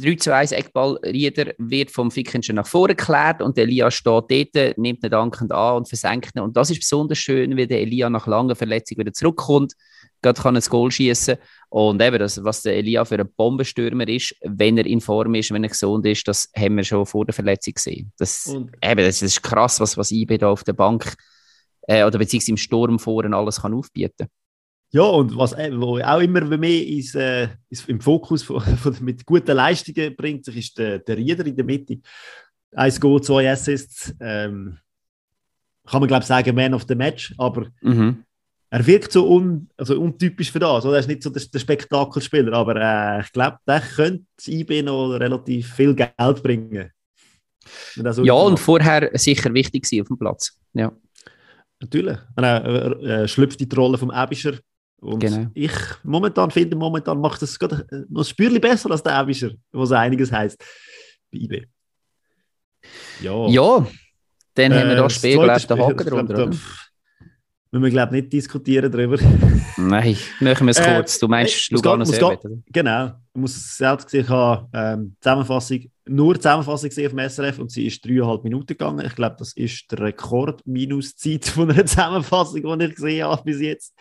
3 0.00 0.14
zu 0.16 0.34
1 0.34 0.52
Eckballrieder 0.52 1.54
wird 1.58 1.90
vom 1.90 2.10
Fickenschen 2.10 2.56
nach 2.56 2.66
vorne 2.66 2.94
geklärt 2.94 3.42
und 3.42 3.58
Elia 3.58 3.90
steht 3.90 4.54
dort, 4.54 4.78
nimmt 4.78 5.04
ihn 5.04 5.10
dankend 5.10 5.52
an 5.52 5.78
und 5.78 5.88
versenkt 5.88 6.36
ihn. 6.36 6.42
Und 6.42 6.56
das 6.56 6.70
ist 6.70 6.80
besonders 6.80 7.18
schön, 7.18 7.56
weil 7.56 7.66
der 7.66 7.80
Elia 7.80 8.10
nach 8.10 8.26
langer 8.26 8.56
Verletzung 8.56 8.98
wieder 8.98 9.12
zurückkommt, 9.12 9.74
gerade 10.22 10.40
kann 10.40 10.56
ein 10.56 10.62
Goal 10.62 10.90
schießen 10.90 11.36
und 11.68 12.02
eben 12.02 12.18
das, 12.18 12.42
was 12.42 12.62
der 12.62 12.76
Elia 12.76 13.04
für 13.04 13.18
ein 13.18 13.28
Bombenstürmer 13.36 14.08
ist, 14.08 14.34
wenn 14.42 14.78
er 14.78 14.86
in 14.86 15.00
Form 15.00 15.34
ist, 15.34 15.50
wenn 15.52 15.64
er 15.64 15.70
gesund 15.70 16.06
ist, 16.06 16.26
das 16.26 16.50
haben 16.56 16.76
wir 16.76 16.84
schon 16.84 17.06
vor 17.06 17.24
der 17.24 17.34
Verletzung 17.34 17.74
gesehen. 17.74 18.12
Das, 18.18 18.46
eben, 18.48 19.04
das 19.04 19.22
ist 19.22 19.42
krass, 19.42 19.80
was, 19.80 19.96
was 19.96 20.10
IB 20.10 20.38
da 20.38 20.50
auf 20.50 20.64
der 20.64 20.72
Bank 20.72 21.14
äh, 21.82 22.04
oder 22.04 22.18
beziehungsweise 22.18 22.52
im 22.52 22.56
Sturm 22.56 22.98
vorne 22.98 23.36
alles 23.36 23.62
kann 23.62 23.74
aufbieten 23.74 24.14
kann. 24.18 24.28
Ja, 24.90 25.02
und 25.02 25.36
was 25.36 25.52
äh, 25.52 25.70
wo 25.74 25.98
auch 25.98 26.20
immer 26.20 26.42
mehr 26.56 26.86
ins, 26.86 27.14
äh, 27.14 27.48
im 27.86 28.00
Fokus 28.00 28.42
von, 28.42 28.60
von, 28.76 28.96
mit 29.00 29.26
guten 29.26 29.56
Leistungen 29.56 30.14
bringt, 30.16 30.44
sich 30.44 30.56
ist 30.56 30.78
der, 30.78 31.00
der 31.00 31.16
Rieder 31.16 31.44
in 31.46 31.56
der 31.56 31.64
Mitte. 31.64 31.98
Eins 32.74 33.00
Goal, 33.00 33.20
zwei 33.20 33.50
Assists. 33.50 34.14
Ähm, 34.20 34.78
kann 35.86 36.00
man, 36.00 36.08
glaube 36.08 36.22
ich, 36.22 36.26
sagen, 36.26 36.54
Man 36.54 36.74
of 36.74 36.84
the 36.88 36.94
Match, 36.94 37.32
aber 37.38 37.66
mhm. 37.80 38.24
er 38.70 38.86
wirkt 38.86 39.12
so 39.12 39.28
un, 39.28 39.68
also 39.76 40.00
untypisch 40.00 40.50
für 40.50 40.58
das. 40.58 40.84
Oder? 40.84 40.94
Er 40.94 41.00
ist 41.00 41.08
nicht 41.08 41.22
so 41.22 41.30
der, 41.30 41.42
der 41.42 41.58
Spektakelspieler, 41.58 42.52
aber 42.52 42.76
äh, 42.76 43.20
ich 43.20 43.32
glaube, 43.32 43.58
der 43.66 43.80
könnte 43.80 44.24
IB 44.48 44.82
noch 44.82 45.10
relativ 45.10 45.74
viel 45.74 45.94
Geld 45.94 46.42
bringen. 46.42 46.90
Ja, 48.22 48.34
und 48.34 48.58
vorher 48.58 49.10
sicher 49.14 49.52
wichtig 49.52 49.86
sein 49.86 50.02
auf 50.02 50.08
dem 50.08 50.18
Platz. 50.18 50.58
Ja. 50.74 50.92
Natürlich. 51.80 52.18
Er 52.36 52.64
äh, 52.64 53.22
äh, 53.22 53.28
schlüpft 53.28 53.60
die 53.60 53.74
Rolle 53.74 53.98
vom 53.98 54.10
Abischer 54.10 54.54
und 55.00 55.20
genau. 55.20 55.46
ich 55.54 55.72
momentan 56.02 56.50
finde, 56.50 56.76
momentan 56.76 57.20
macht 57.20 57.42
es 57.42 57.58
gerade 57.58 57.86
noch 58.08 58.22
ein 58.22 58.24
Spürchen 58.24 58.60
besser 58.60 58.90
als 58.90 59.02
der 59.02 59.14
Abischer, 59.14 59.50
was 59.72 59.92
einiges 59.92 60.32
heißt 60.32 60.58
bei 61.30 61.38
IB. 61.38 61.66
Ja. 63.20 63.46
Ja, 63.48 63.86
dann 64.54 64.72
äh, 64.72 64.74
haben 64.74 64.88
wir 64.88 64.96
da 64.96 65.10
Spiel, 65.10 65.34
glaube 65.34 65.58
ich, 65.58 65.66
den 65.66 65.78
Haken 65.78 66.06
drunter. 66.06 66.46
Müssen 66.46 67.84
wir, 67.84 67.90
glaube 67.90 68.16
ich, 68.16 68.22
nicht 68.22 68.32
diskutieren 68.32 68.90
darüber. 68.90 69.18
Nein, 69.76 70.16
machen 70.40 70.66
wir 70.66 70.70
es 70.70 70.78
äh, 70.78 70.94
kurz. 70.94 71.18
Du 71.18 71.28
meinst 71.28 71.70
Lugano 71.70 72.04
Servet, 72.04 72.40
Genau. 72.72 73.06
Ich 73.34 73.40
muss 73.40 73.76
selbst 73.76 74.06
gesehen, 74.06 74.22
ich 74.22 74.28
habe 74.28 74.68
ähm, 74.72 75.16
Zusammenfassung, 75.20 75.90
nur 76.08 76.36
Zusammenfassung 76.36 76.88
gesehen 76.88 77.06
auf 77.06 77.12
dem 77.12 77.28
SRF 77.28 77.58
und 77.58 77.70
sie 77.70 77.86
ist 77.86 78.04
dreieinhalb 78.04 78.44
Minuten 78.44 78.68
gegangen. 78.68 79.04
Ich 79.04 79.14
glaube, 79.14 79.36
das 79.38 79.52
ist 79.52 79.90
der 79.90 80.00
Rekord-Minuszeit 80.00 81.44
von 81.46 81.70
einer 81.70 81.84
Zusammenfassung, 81.84 82.78
die 82.78 82.84
ich 82.84 82.94
gesehen 82.94 83.24
habe 83.24 83.42
bis 83.44 83.60
jetzt. 83.60 83.94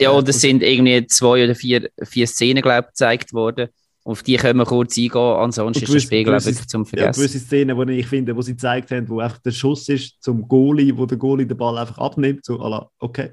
Ja, 0.00 0.10
und 0.10 0.28
es 0.28 0.36
äh, 0.36 0.40
sind 0.40 0.62
irgendwie 0.62 1.06
zwei 1.06 1.44
oder 1.44 1.54
vier, 1.54 1.90
vier 2.02 2.26
Szenen, 2.26 2.62
glaube 2.62 2.80
ich, 2.80 2.86
gezeigt 2.88 3.32
worden. 3.32 3.68
Auf 4.02 4.22
die 4.22 4.36
können 4.36 4.58
wir 4.58 4.64
kurz 4.64 4.96
eingehen, 4.96 5.20
ansonsten 5.20 5.84
ist 5.84 5.94
das 5.94 6.02
Spiel, 6.04 6.24
glaube 6.24 6.48
ich, 6.48 6.66
zum 6.66 6.86
Vergessen. 6.86 7.20
Ja, 7.20 7.26
gewisse 7.26 7.38
Szenen, 7.38 7.86
die 7.86 7.92
ich 7.94 8.06
finde, 8.06 8.34
wo 8.34 8.40
sie 8.40 8.52
gezeigt 8.52 8.90
haben, 8.92 9.08
wo 9.08 9.20
einfach 9.20 9.38
der 9.38 9.50
Schuss 9.50 9.88
ist 9.88 10.22
zum 10.22 10.48
Goalie, 10.48 10.96
wo 10.96 11.04
der 11.04 11.18
Goalie 11.18 11.46
den 11.46 11.56
Ball 11.56 11.76
einfach 11.76 11.98
abnimmt, 11.98 12.44
so, 12.44 12.56
la, 12.56 12.88
okay, 12.98 13.32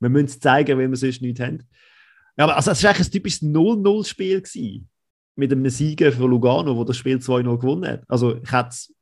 wir 0.00 0.08
müssen 0.08 0.26
es 0.26 0.40
zeigen, 0.40 0.78
wenn 0.78 0.90
wir 0.90 0.96
sonst 0.96 1.22
nichts 1.22 1.40
haben. 1.40 1.62
Ja, 2.36 2.44
aber 2.44 2.56
also, 2.56 2.72
es 2.72 2.82
war 2.82 2.90
eigentlich 2.90 3.06
ein 3.06 3.12
typisches 3.12 3.42
0-0-Spiel 3.42 4.42
mit 5.36 5.52
einem 5.52 5.68
Sieger 5.68 6.12
von 6.12 6.30
Lugano, 6.30 6.74
der 6.74 6.84
das 6.84 6.96
Spiel 6.96 7.18
2-0 7.18 7.58
gewonnen 7.58 7.86
hat. 7.90 8.02
Also 8.08 8.36
ich 8.36 8.52
hätte 8.52 8.68
es 8.70 8.94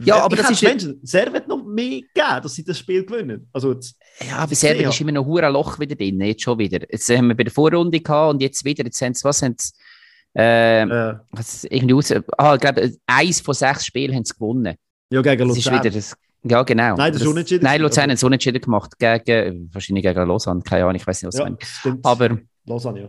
ja, 0.00 0.22
aber 0.22 0.36
das 0.36 0.50
ist 0.50 0.62
Menschen, 0.62 1.00
wird 1.02 1.48
noch 1.48 1.64
mehr 1.64 2.00
geben, 2.14 2.42
dass 2.42 2.54
sie 2.54 2.64
das 2.64 2.78
Spiel 2.78 3.04
gewinnen. 3.04 3.48
Also, 3.52 3.74
ja, 4.26 4.36
aber 4.36 4.54
Serbien 4.54 4.88
ist 4.88 5.00
immer 5.00 5.12
noch 5.12 5.26
ein 5.26 5.52
Loch 5.52 5.78
wieder 5.78 5.96
drin, 5.96 6.20
jetzt 6.20 6.42
schon 6.42 6.58
wieder. 6.58 6.80
Jetzt 6.80 7.08
haben 7.10 7.28
wir 7.28 7.34
bei 7.34 7.44
der 7.44 7.52
Vorrunde 7.52 8.00
gehabt 8.00 8.34
und 8.34 8.42
jetzt 8.42 8.64
wieder, 8.64 8.84
jetzt 8.84 9.00
haben 9.02 9.14
sie, 9.14 9.24
was 9.24 9.42
haben 9.42 9.56
sie, 9.58 9.72
äh, 10.36 10.82
äh. 10.82 11.14
Was, 11.30 11.64
irgendwie 11.64 11.94
aus, 11.94 12.12
ah, 12.38 12.54
ich 12.54 12.60
glaube, 12.60 12.92
eins 13.06 13.40
von 13.40 13.54
sechs 13.54 13.86
Spielen 13.86 14.14
haben 14.14 14.24
sie 14.24 14.34
gewonnen. 14.34 14.76
Ja, 15.10 15.22
gegen 15.22 15.48
Luzern. 15.48 15.82
Das 15.82 15.94
ist 15.94 16.16
wieder 16.16 16.18
ja, 16.46 16.62
genau. 16.62 16.96
Nein, 16.96 17.12
das 17.12 17.22
ist 17.22 17.28
unentschieden. 17.28 17.64
Nein, 17.64 17.80
Luzern 17.80 18.10
hat 18.10 18.16
es 18.16 18.22
unentschieden 18.22 18.60
gemacht, 18.60 18.98
gegen, 18.98 19.70
wahrscheinlich 19.72 20.04
gegen 20.04 20.28
Lausanne, 20.28 20.60
keine 20.62 20.84
Ahnung, 20.84 20.96
ich 20.96 21.06
weiß 21.06 21.22
nicht, 21.22 21.32
was 21.32 21.38
ja, 21.38 21.56
stimmt. 21.60 22.04
Aber, 22.04 22.38
Lausanne, 22.66 23.00
ja. 23.00 23.08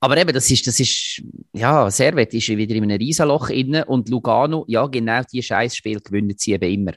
Aber 0.00 0.16
eben, 0.16 0.32
das 0.32 0.50
ist, 0.50 0.66
das 0.66 0.80
ist, 0.80 1.22
ja, 1.52 1.90
Servet 1.90 2.32
ist 2.32 2.48
wieder 2.48 2.74
in 2.74 2.84
einem 2.84 2.98
Riesenloch 2.98 3.50
inne 3.50 3.84
und 3.84 4.08
Lugano, 4.08 4.64
ja, 4.66 4.86
genau 4.86 5.20
die 5.30 5.42
Scheißspiel 5.42 6.00
gewinnen 6.00 6.34
sie 6.38 6.52
eben 6.52 6.72
immer. 6.72 6.92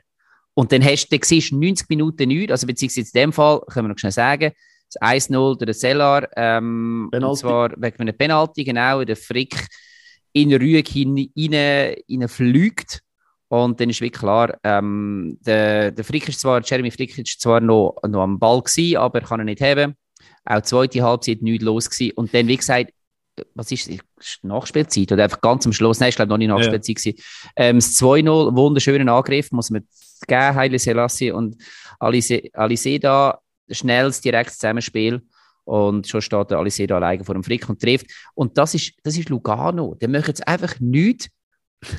Und 0.54 0.72
dann 0.72 0.84
hast 0.84 1.08
du, 1.08 1.18
dann 1.18 1.24
siehst 1.24 1.52
90 1.52 1.90
Minuten 1.90 2.30
nichts, 2.30 2.52
also 2.52 2.68
beziehungsweise 2.68 3.08
in 3.14 3.22
dem 3.22 3.34
Fall, 3.34 3.62
können 3.68 3.88
wir 3.88 3.90
noch 3.90 4.00
schnell 4.00 4.12
sagen, 4.12 4.54
das 4.90 5.02
1-0 5.02 5.32
durch 5.32 5.58
den 5.58 5.74
Sellar, 5.74 6.30
ähm, 6.38 7.10
und 7.14 7.38
zwar 7.38 7.72
wegen 7.76 8.00
einem 8.00 8.16
Penalty, 8.16 8.64
genau, 8.64 9.04
der 9.04 9.18
Frick 9.18 9.68
in 10.32 10.54
Rüeg 10.54 10.88
hinein, 10.88 11.30
hinein 11.36 12.28
fliegt. 12.28 13.02
Und 13.50 13.80
dann 13.80 13.90
ist 13.90 14.02
wirklich 14.02 14.20
klar, 14.20 14.58
ähm, 14.64 15.38
der, 15.42 15.92
der 15.92 16.04
Frick 16.04 16.28
ist 16.28 16.40
zwar, 16.40 16.62
Jeremy 16.64 16.90
Frick 16.90 17.18
ist 17.18 17.40
zwar 17.40 17.60
noch, 17.60 17.98
noch 18.08 18.24
am 18.24 18.40
Ball 18.40 18.62
gewesen, 18.62 18.98
aber 18.98 19.20
er 19.20 19.28
kann 19.28 19.42
ihn 19.42 19.46
nicht 19.46 19.62
haben. 19.62 19.96
Auch 20.46 20.58
die 20.58 20.64
zweite 20.64 21.04
Halbzeit 21.04 21.42
nichts 21.42 21.64
los 21.64 21.90
gewesen. 21.90 22.14
Und 22.16 22.34
dann, 22.34 22.48
wie 22.48 22.58
gesagt, 22.58 22.92
was 23.56 23.72
ist, 23.72 23.88
ist 23.88 24.04
Nachspielzeit 24.44 25.12
oder 25.12 25.24
einfach 25.24 25.42
ganz 25.42 25.66
am 25.66 25.74
Schluss, 25.74 26.00
nein, 26.00 26.10
ich 26.10 26.16
glaube 26.16 26.30
noch 26.30 26.38
nicht 26.38 26.50
Nachspielzeit 26.50 27.04
ja. 27.04 27.14
Ähm, 27.56 27.78
das 27.78 28.00
2-0, 28.00 28.56
wunderschönen 28.56 29.10
Angriff, 29.10 29.52
muss 29.52 29.72
man 29.72 29.88
geben, 30.28 30.56
Haile 30.56 30.80
Selassie 30.80 31.32
und 31.32 31.56
Alice 32.00 33.00
da, 33.02 33.40
schnelles, 33.70 34.22
direktes 34.22 34.60
Zusammenspiel 34.60 35.22
und 35.64 36.08
schon 36.08 36.22
steht 36.22 36.52
der 36.52 36.58
Alice 36.60 36.82
da 36.88 36.96
alleine 36.96 37.24
vor 37.24 37.36
dem 37.36 37.44
Frick 37.44 37.68
und 37.70 37.82
trifft. 37.82 38.08
Und 38.34 38.58
das 38.58 38.74
ist, 38.74 38.94
das 39.04 39.18
ist 39.18 39.30
Lugano, 39.30 39.96
der 39.96 40.10
möchte 40.10 40.30
jetzt 40.30 40.48
einfach 40.48 40.80
nichts 40.80 41.30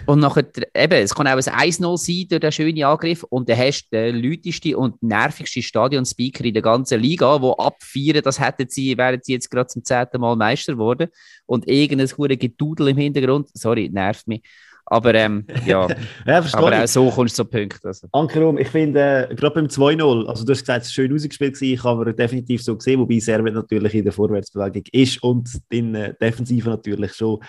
und 0.07 0.21
nachher, 0.21 0.45
eben, 0.75 1.03
es 1.03 1.15
kann 1.15 1.27
auch 1.27 1.33
ein 1.33 1.73
1-0 1.73 1.97
sein 1.99 2.27
durch 2.29 2.41
den 2.41 2.53
schönen 2.53 2.85
Angriff 2.85 3.23
und 3.25 3.49
dann 3.49 3.59
hast 3.59 3.85
du 3.91 3.97
den 3.97 4.23
lauteste 4.23 4.77
und 4.77 5.03
nervigste 5.03 5.63
Stadionspeaker 5.63 6.45
in 6.45 6.55
der 6.55 6.63
ganzen 6.63 7.01
Liga, 7.01 7.41
wo 7.41 7.53
abfeiern, 7.53 8.23
das 8.23 8.41
hätten 8.41 8.69
sie, 8.69 8.97
wären 8.97 9.21
sie 9.23 9.33
jetzt 9.33 9.51
gerade 9.51 9.69
zum 9.69 9.85
zehnten 9.85 10.21
Mal 10.21 10.37
Meister 10.37 10.75
geworden 10.75 11.09
und 11.47 11.69
irgendein 11.69 12.09
hure 12.17 12.37
Gedudel 12.37 12.89
im 12.89 12.97
Hintergrund, 12.97 13.49
sorry, 13.55 13.89
nervt 13.93 14.27
mich. 14.27 14.43
Aber 14.87 15.15
ähm, 15.15 15.47
ja, 15.65 15.89
ja 16.27 16.45
aber 16.53 16.83
auch 16.83 16.87
so 16.87 17.11
kommst 17.11 17.39
du 17.39 17.45
zu 17.45 17.49
Punkten. 17.49 17.87
Also. 17.87 18.07
Ankerum, 18.13 18.59
ich 18.59 18.69
finde, 18.69 19.29
äh, 19.31 19.35
gerade 19.35 19.55
beim 19.55 19.67
2-0, 19.67 20.27
also 20.27 20.45
du 20.45 20.53
hast 20.53 20.61
gesagt, 20.61 20.83
es 20.83 20.89
ist 20.89 20.95
schön 20.95 21.13
ausgespielt 21.13 21.55
gewesen, 21.55 21.75
ich 21.75 21.85
habe 21.85 22.15
definitiv 22.15 22.63
so 22.63 22.77
gesehen, 22.77 23.01
wobei 23.01 23.19
Servet 23.19 23.55
natürlich 23.55 23.95
in 23.95 24.05
der 24.05 24.13
Vorwärtsbewegung 24.13 24.85
ist 24.93 25.23
und 25.23 25.49
in 25.71 25.95
der 25.95 26.13
Defensive 26.15 26.69
natürlich 26.69 27.15
schon 27.15 27.41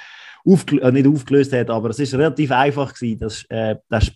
aufgel 0.46 0.80
äh, 0.80 0.92
nicht 0.92 1.08
aufgelöst 1.08 1.54
hat, 1.54 1.70
aber 1.70 1.90
es 1.90 2.00
ist 2.00 2.14
relativ 2.14 2.52
einfach 2.52 2.94
gewesen, 2.94 3.20
das, 3.20 3.46
äh, 3.50 3.76
das, 3.90 4.12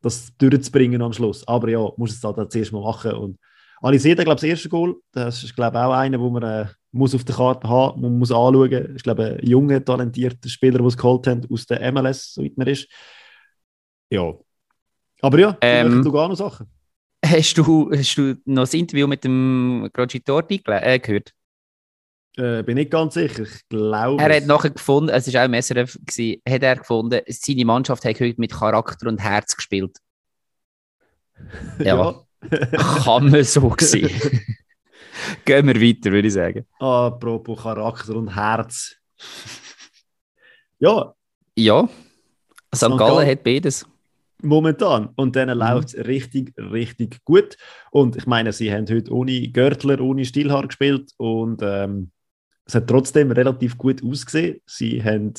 das 0.00 0.32
durchzubringen 0.38 1.02
am 1.02 1.12
Schluss. 1.12 1.46
Aber 1.46 1.68
ja, 1.68 1.88
muss 1.96 2.12
es 2.12 2.20
da 2.20 2.48
zuerst 2.48 2.72
mal 2.72 2.82
machen 2.82 3.12
und 3.12 3.38
Aliseda, 3.82 4.22
glaube 4.22 4.36
ich, 4.36 4.42
das 4.42 4.50
erste 4.50 4.68
Goal, 4.68 4.94
das 5.10 5.42
ist 5.42 5.56
glaube 5.56 5.76
ich 5.76 5.82
auch 5.82 5.92
einer, 5.92 6.20
wo 6.20 6.30
man 6.30 6.42
äh, 6.44 6.66
muss 6.92 7.14
auf 7.14 7.24
der 7.24 7.34
Karte 7.34 7.68
haben, 7.68 8.00
man 8.00 8.18
muss 8.18 8.30
anschauen. 8.30 8.94
Ich 8.94 9.02
glaube, 9.02 9.38
ein 9.40 9.46
junger, 9.46 9.84
talentierter 9.84 10.48
Spieler, 10.48 10.78
der 10.78 10.86
es 10.86 10.96
geholt 10.96 11.26
haben 11.26 11.42
aus 11.50 11.66
der 11.66 11.90
MLS, 11.90 12.34
soweit 12.34 12.56
man 12.56 12.68
ist. 12.68 12.86
Ja. 14.10 14.34
Aber 15.20 15.38
ja, 15.38 15.56
ähm, 15.60 16.02
du 16.04 16.12
gar 16.12 16.28
noch 16.28 16.36
Sachen. 16.36 16.68
Hast 17.24 17.56
du, 17.56 17.90
hast 17.92 18.16
du 18.16 18.36
noch 18.44 18.62
das 18.62 18.74
Interview 18.74 19.06
mit 19.06 19.24
dem 19.24 19.88
Grogitorti 19.92 20.60
äh, 20.66 20.98
gehört? 20.98 21.32
Äh, 22.36 22.62
bin 22.62 22.76
nicht 22.76 22.90
ganz 22.90 23.14
sicher. 23.14 23.42
Ich 23.42 23.68
glaube. 23.68 24.22
Er 24.22 24.36
hat 24.36 24.46
nachher 24.46 24.70
gefunden, 24.70 25.10
es 25.10 25.32
war 25.32 25.42
auch 25.42 25.46
im 25.46 25.60
SRF, 25.60 25.98
gewesen, 26.06 26.40
hat 26.48 26.62
er 26.62 26.76
gefunden, 26.76 27.20
seine 27.28 27.64
Mannschaft 27.64 28.04
hat 28.04 28.20
heute 28.20 28.40
mit 28.40 28.52
Charakter 28.52 29.08
und 29.08 29.20
Herz 29.20 29.56
gespielt. 29.56 29.98
Ja. 31.78 31.96
ja. 31.96 32.26
Kann 33.04 33.30
man 33.30 33.44
so 33.44 33.74
sehen. 33.80 34.10
Gehen 35.44 35.66
wir 35.66 35.80
weiter, 35.80 36.12
würde 36.12 36.28
ich 36.28 36.34
sagen. 36.34 36.66
Apropos 36.78 37.62
Charakter 37.62 38.14
und 38.14 38.34
Herz. 38.34 38.96
ja. 40.78 41.14
Ja. 41.56 41.88
St. 42.74 42.96
Gallen 42.96 43.28
hat 43.28 43.42
beides. 43.42 43.86
Momentan. 44.40 45.10
Und 45.16 45.36
dann 45.36 45.48
mhm. 45.48 45.58
läuft 45.58 45.88
es 45.88 46.06
richtig, 46.06 46.54
richtig 46.56 47.24
gut. 47.24 47.56
Und 47.90 48.16
ich 48.16 48.26
meine, 48.26 48.52
sie 48.52 48.72
haben 48.72 48.88
heute 48.88 49.12
ohne 49.12 49.48
Görtler, 49.48 50.00
ohne 50.00 50.24
Stillhaar 50.24 50.66
gespielt 50.66 51.12
und 51.18 51.60
ähm, 51.62 52.10
es 52.64 52.74
hat 52.74 52.86
trotzdem 52.86 53.30
relativ 53.30 53.76
gut 53.76 54.02
ausgesehen. 54.02 54.60
Sie 54.66 55.02
haben, 55.02 55.34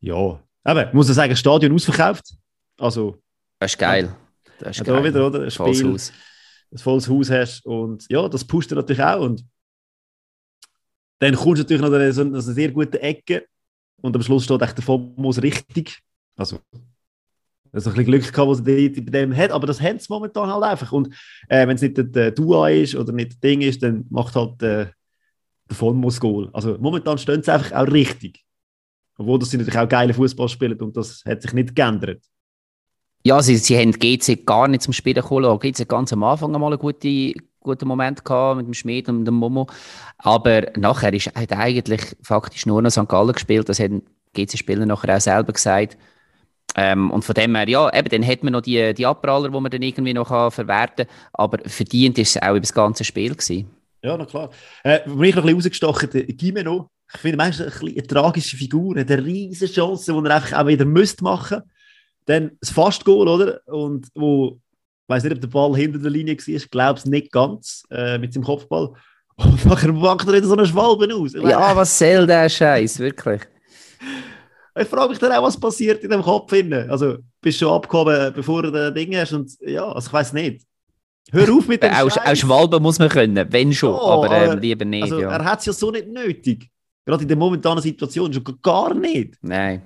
ja, 0.00 0.40
aber 0.64 0.92
muss 0.92 1.08
ich 1.08 1.14
sagen, 1.14 1.34
Stadion 1.36 1.72
ausverkauft. 1.72 2.34
Also, 2.78 3.22
das 3.58 3.72
ist 3.72 3.78
geil. 3.78 4.14
Das 4.58 4.78
ist 4.78 4.84
geil. 4.84 5.04
Wieder, 5.04 5.26
oder? 5.26 5.42
Ein 5.42 5.50
Spiel, 5.50 5.96
ein 6.72 6.78
volles 6.78 7.08
Haus 7.08 7.30
hast. 7.30 7.66
Und 7.66 8.06
ja, 8.10 8.28
das 8.28 8.44
pusht 8.44 8.70
natürlich 8.70 9.02
auch. 9.02 9.20
Und 9.20 9.44
dann 11.18 11.34
kommst 11.34 11.58
du 11.58 11.62
natürlich 11.62 11.82
noch 11.82 11.92
eine, 11.92 12.12
so 12.12 12.22
eine 12.22 12.40
sehr 12.40 12.70
gute 12.70 13.00
Ecke. 13.00 13.46
Und 14.00 14.16
am 14.16 14.22
Schluss 14.22 14.44
steht 14.44 14.62
echt 14.62 14.78
der 14.78 14.84
Fomos 14.84 15.42
richtig. 15.42 15.98
Also, 16.36 16.60
also 17.72 17.90
ein 17.90 17.96
bisschen 17.96 18.04
Glück 18.04 18.32
gehabt, 18.32 18.48
was 18.48 18.60
er 18.60 18.64
bei 18.64 18.88
dem 18.88 19.36
hat, 19.36 19.50
aber 19.50 19.66
das 19.66 19.80
haben 19.80 19.98
sie 19.98 20.06
momentan 20.08 20.50
halt 20.50 20.64
einfach. 20.64 20.90
Und 20.92 21.14
äh, 21.48 21.66
wenn 21.66 21.76
es 21.76 21.82
nicht 21.82 21.98
der 21.98 22.30
Dua 22.30 22.70
ist 22.70 22.94
oder 22.94 23.12
nicht 23.12 23.32
das 23.32 23.40
Ding 23.40 23.60
ist, 23.60 23.82
dann 23.82 24.06
macht 24.08 24.34
halt 24.34 24.62
äh, 24.62 24.86
der 25.70 25.76
Fomos 25.76 26.20
Goal. 26.20 26.50
Also 26.52 26.76
momentan 26.78 27.18
stehen 27.18 27.42
sie 27.42 27.52
einfach 27.52 27.72
auch 27.72 27.90
richtig. 27.90 28.44
Obwohl 29.16 29.42
sie 29.44 29.58
natürlich 29.58 29.78
auch 29.78 29.88
geile 29.88 30.14
Fußball 30.14 30.48
spielen 30.48 30.80
und 30.80 30.96
das 30.96 31.22
hat 31.26 31.42
sich 31.42 31.52
nicht 31.52 31.74
geändert. 31.74 32.22
Ja, 33.22 33.42
sie, 33.42 33.56
sie 33.56 33.76
haben 33.76 33.92
GC 33.92 34.46
gar 34.46 34.66
nicht 34.66 34.82
zum 34.82 34.94
Spielen 34.94 35.22
gekommen. 35.22 35.58
GC 35.58 35.86
ganz 35.86 36.12
am 36.12 36.22
Anfang 36.24 36.52
mal 36.52 36.66
einen 36.66 36.78
guten, 36.78 37.34
guten 37.60 37.86
Moment 37.86 38.24
gehabt 38.24 38.56
mit 38.56 38.66
dem 38.66 38.72
Schmied 38.72 39.10
und 39.10 39.26
dem 39.26 39.34
Momo. 39.34 39.66
Aber 40.16 40.62
nachher 40.76 41.12
ist, 41.12 41.26
hat 41.34 41.52
eigentlich 41.52 42.16
faktisch 42.22 42.64
nur 42.64 42.80
noch 42.80 42.90
St. 42.90 43.08
Gallen 43.08 43.34
gespielt. 43.34 43.68
Das 43.68 43.78
haben 43.78 44.02
GC-Spieler 44.34 44.86
nachher 44.86 45.16
auch 45.16 45.20
selber 45.20 45.52
gesagt. 45.52 45.98
Ähm, 46.76 47.10
und 47.10 47.24
von 47.24 47.34
dem 47.34 47.54
her, 47.56 47.68
ja, 47.68 47.92
eben, 47.92 48.08
dann 48.08 48.26
hat 48.26 48.42
man 48.42 48.54
noch 48.54 48.62
die, 48.62 48.94
die 48.94 49.04
Abpraller, 49.04 49.50
die 49.50 49.60
man 49.60 49.70
dann 49.70 49.82
irgendwie 49.82 50.14
noch 50.14 50.28
verwerten 50.50 51.06
kann. 51.06 51.16
Aber 51.34 51.58
verdient 51.66 52.16
ist 52.18 52.36
es 52.36 52.42
auch 52.42 52.50
über 52.50 52.60
das 52.60 52.72
ganze 52.72 53.04
Spiel 53.04 53.34
gewesen. 53.34 53.68
Ja, 54.02 54.16
na 54.16 54.24
klar. 54.24 54.50
Äh, 54.82 55.08
mich 55.08 55.34
noch 55.34 55.44
ein 55.44 55.46
bisschen 55.46 55.56
rausgestochen, 55.56 56.10
der 56.10 56.24
Gimeno, 56.24 56.90
ich 57.12 57.20
finde, 57.20 57.36
meistens 57.36 57.80
eine, 57.80 57.90
eine 57.90 58.06
tragische 58.06 58.56
Figur, 58.56 58.98
hat 58.98 59.10
eine 59.10 59.24
riesige 59.24 59.72
Chance, 59.72 60.12
die 60.12 60.28
er 60.28 60.34
einfach 60.36 60.58
auch 60.58 60.66
wieder 60.66 60.84
müsste 60.84 61.24
machen 61.24 61.58
müsste. 61.58 61.70
Dann 62.26 62.52
das 62.60 62.70
Fast-Goal, 62.70 63.28
oder? 63.28 63.60
Und 63.66 64.08
wo, 64.14 64.60
ich 65.02 65.08
weiß 65.08 65.24
nicht, 65.24 65.34
ob 65.34 65.40
der 65.40 65.48
Ball 65.48 65.74
hinter 65.74 65.98
der 65.98 66.10
Linie 66.10 66.36
war, 66.36 66.48
ich 66.48 66.70
glaube 66.70 66.98
es 66.98 67.06
nicht 67.06 67.32
ganz, 67.32 67.82
äh, 67.90 68.18
mit 68.18 68.32
seinem 68.32 68.44
Kopfball. 68.44 68.92
Und 69.36 69.64
nachher 69.64 69.92
macht 69.92 70.28
er 70.28 70.34
wieder 70.34 70.46
so 70.46 70.52
eine 70.52 70.66
Schwalbe 70.66 71.12
aus. 71.14 71.34
Ich 71.34 71.42
ja, 71.42 71.74
was 71.74 71.98
soll 71.98 72.26
der 72.26 72.48
Scheiß, 72.48 72.98
wirklich? 72.98 73.40
Ich 74.78 74.88
frage 74.88 75.08
mich 75.08 75.18
dann 75.18 75.32
auch, 75.32 75.42
was 75.42 75.58
passiert 75.58 76.04
in 76.04 76.10
dem 76.10 76.22
Kopf. 76.22 76.52
Also, 76.52 77.18
bist 77.40 77.60
du 77.60 77.64
schon 77.64 77.74
abgehoben, 77.74 78.32
bevor 78.34 78.62
du 78.62 78.70
das 78.70 78.94
Ding 78.94 79.16
hast? 79.16 79.32
Und 79.32 79.50
ja, 79.60 79.90
also 79.90 80.06
ich 80.06 80.12
weiß 80.12 80.32
nicht. 80.34 80.64
Hör 81.32 81.52
auf 81.54 81.68
mit 81.68 81.82
dem 81.82 81.92
auch, 81.92 82.16
auch 82.16 82.36
Schwalben 82.36 82.82
muss 82.82 82.98
man 82.98 83.08
können, 83.08 83.46
wenn 83.50 83.72
schon, 83.72 83.94
ja, 83.94 84.00
aber, 84.00 84.30
ähm, 84.30 84.58
lieber 84.58 84.84
nicht. 84.84 85.04
Also, 85.04 85.20
ja. 85.20 85.30
Er 85.30 85.44
hat 85.44 85.60
es 85.60 85.66
ja 85.66 85.72
so 85.72 85.90
nicht 85.90 86.08
nötig. 86.08 86.70
Gerade 87.06 87.22
in 87.22 87.28
der 87.28 87.36
momentanen 87.36 87.82
Situation 87.82 88.32
schon 88.32 88.44
gar 88.62 88.94
nicht. 88.94 89.34
Nein. 89.40 89.82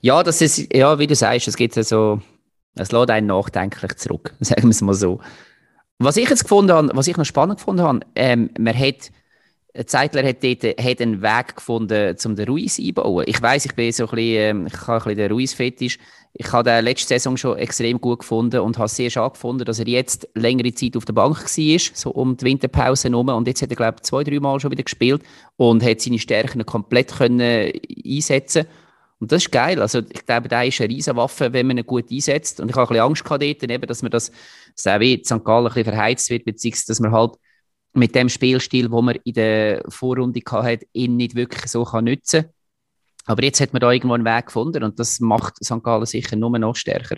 Ja, 0.00 0.22
das 0.22 0.40
ist, 0.40 0.72
ja, 0.74 0.98
wie 0.98 1.06
du 1.06 1.14
sagst, 1.14 1.48
es 1.48 1.56
gibt 1.56 1.74
so, 1.74 2.20
es 2.74 2.92
lässt 2.92 3.10
einen 3.10 3.26
nachdenklich 3.26 3.96
zurück, 3.96 4.34
sagen 4.40 4.62
wir 4.64 4.70
es 4.70 4.80
mal 4.80 4.94
so. 4.94 5.20
Was 5.98 6.16
ich 6.16 6.28
jetzt 6.28 6.44
gefunden 6.44 6.72
habe, 6.72 6.90
was 6.94 7.08
ich 7.08 7.16
noch 7.16 7.26
spannend 7.26 7.58
gefunden 7.58 7.82
habe, 7.82 8.00
ähm, 8.14 8.50
man 8.58 8.76
hat, 8.76 9.10
Zeitler 9.86 10.26
hat 10.26 10.42
dort 10.42 10.64
hat 10.64 11.00
einen 11.00 11.22
Weg 11.22 11.56
gefunden, 11.56 12.16
um 12.24 12.36
den 12.36 12.48
Ruiz 12.48 12.78
einzubauen. 12.78 13.24
Ich 13.28 13.40
weiß, 13.40 13.66
ich 13.66 13.74
bin 13.74 13.92
so 13.92 14.04
ein 14.04 14.10
bisschen, 14.10 14.24
ähm, 14.24 14.66
ich 14.66 14.80
habe 14.80 14.92
ein 14.92 14.98
bisschen 14.98 15.16
den 15.16 15.32
Ruiz-Fetisch. 15.32 15.98
Ich 16.32 16.52
habe 16.52 16.70
den 16.70 16.84
letzte 16.84 17.08
Saison 17.08 17.36
schon 17.36 17.58
extrem 17.58 18.00
gut 18.00 18.20
gefunden 18.20 18.60
und 18.60 18.78
habe 18.78 18.88
sehr 18.88 19.10
schade 19.10 19.32
gefunden, 19.32 19.64
dass 19.64 19.80
er 19.80 19.88
jetzt 19.88 20.28
längere 20.34 20.72
Zeit 20.72 20.96
auf 20.96 21.04
der 21.04 21.12
Bank 21.12 21.36
war, 21.38 21.78
so 21.94 22.10
um 22.10 22.36
die 22.36 22.44
Winterpause 22.44 23.08
herum. 23.08 23.28
Und 23.28 23.48
jetzt 23.48 23.62
hat 23.62 23.70
er, 23.70 23.76
glaube 23.76 23.96
ich, 23.98 24.02
zwei, 24.02 24.22
drei 24.22 24.38
Mal 24.38 24.60
schon 24.60 24.70
wieder 24.70 24.84
gespielt 24.84 25.22
und 25.56 25.82
hat 25.82 26.00
seine 26.00 26.18
Stärken 26.18 26.64
komplett 26.64 27.12
können 27.12 27.72
einsetzen 28.06 28.66
und 29.20 29.30
das 29.30 29.42
ist 29.44 29.52
geil. 29.52 29.80
Also, 29.82 30.00
ich 30.00 30.24
glaube, 30.24 30.48
da 30.48 30.62
ist 30.62 30.80
eine 30.80 30.88
Riesenwaffe, 30.88 31.52
wenn 31.52 31.66
man 31.66 31.76
ihn 31.78 31.86
gut 31.86 32.10
einsetzt. 32.10 32.58
Und 32.58 32.70
ich 32.70 32.76
habe 32.76 32.86
ein 32.86 32.88
bisschen 32.88 33.04
Angst 33.04 33.24
gehabt 33.24 33.90
dass 33.90 34.02
man 34.02 34.10
das, 34.10 34.32
auch 34.86 35.00
wie 35.00 35.22
St. 35.22 35.44
Gallen 35.44 35.66
ein 35.66 35.74
bisschen 35.74 35.92
verheizt 35.92 36.30
wird, 36.30 36.46
beziehungsweise, 36.46 36.86
dass 36.86 37.00
man 37.00 37.12
halt 37.12 37.34
mit 37.92 38.14
dem 38.14 38.30
Spielstil, 38.30 38.90
wo 38.90 39.02
man 39.02 39.16
in 39.24 39.34
der 39.34 39.84
Vorrunde 39.88 40.40
hat, 40.50 40.80
ihn 40.92 41.16
nicht 41.16 41.34
wirklich 41.34 41.70
so 41.70 41.84
kann 41.84 42.06
nutzen 42.06 42.42
kann. 42.42 42.50
Aber 43.26 43.42
jetzt 43.42 43.60
hat 43.60 43.72
man 43.72 43.80
da 43.80 43.90
irgendwo 43.90 44.14
einen 44.14 44.24
Weg 44.24 44.46
gefunden 44.46 44.82
und 44.82 44.98
das 44.98 45.20
macht 45.20 45.62
St. 45.64 45.82
Gallen 45.82 46.06
sicher 46.06 46.36
nur 46.36 46.58
noch 46.58 46.76
stärker. 46.76 47.16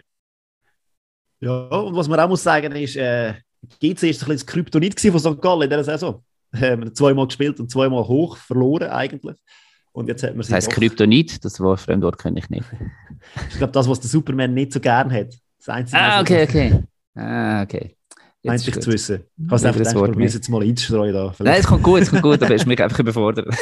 Ja, 1.41 1.67
und 1.69 1.97
was 1.97 2.09
man 2.09 2.21
auch 2.21 2.29
muss 2.29 2.43
sagen 2.43 2.73
ist, 2.73 2.97
äh, 2.97 3.35
GC 3.81 3.89
ist 3.89 4.03
ein 4.03 4.09
bisschen 4.11 4.29
das 4.29 4.47
Kryptonit 4.47 5.01
von 5.01 5.19
St. 5.19 5.41
Gallen 5.41 5.63
in 5.63 5.71
dieser 5.71 5.85
Saison. 5.85 6.23
Wir 6.53 6.73
haben 6.73 6.95
zweimal 6.95 7.27
gespielt 7.27 7.59
und 7.61 7.71
zweimal 7.71 8.07
hoch 8.07 8.37
verloren 8.37 8.91
eigentlich. 8.91 9.37
Und 9.93 10.09
jetzt 10.09 10.23
hat 10.23 10.31
man 10.31 10.39
das 10.41 10.53
heißt. 10.53 10.71
Kryptonit, 10.71 11.45
das 11.45 11.61
Wort 11.61 11.81
Fremdwort 11.81 12.19
kenne 12.19 12.39
ich 12.39 12.49
nicht. 12.49 12.67
ich 13.51 13.59
glaube, 13.59 13.73
das, 13.73 13.89
was 13.89 14.01
der 14.01 14.11
Superman 14.11 14.55
nicht 14.55 14.73
so 14.73 14.81
gern 14.81 15.13
hat. 15.13 15.35
Das 15.59 15.69
Einzige, 15.69 16.01
ah, 16.01 16.21
okay, 16.21 16.45
okay. 16.45 16.83
Ah, 17.15 17.63
okay. 17.63 17.97
Jetzt 18.43 18.67
Eigentlich 18.69 18.81
zu 18.81 18.93
wissen. 18.93 19.21
Ich 19.37 19.45
habe 19.53 19.55
einfach 19.55 19.79
gedacht, 19.79 19.95
probiere 19.95 20.25
es 20.27 20.35
jetzt 20.35 20.49
mal 20.49 20.63
einzustreuen. 20.63 21.13
Da, 21.13 21.33
Nein, 21.39 21.61
es 21.61 21.67
kommt 21.67 21.85
gut, 21.85 22.01
es 22.01 22.11
kommt 22.11 22.23
gut, 22.23 22.43
aber 22.43 22.55
es 22.55 22.63
ist 22.63 22.67
mich 22.67 22.83
einfach 22.83 22.99
überfordert. 22.99 23.55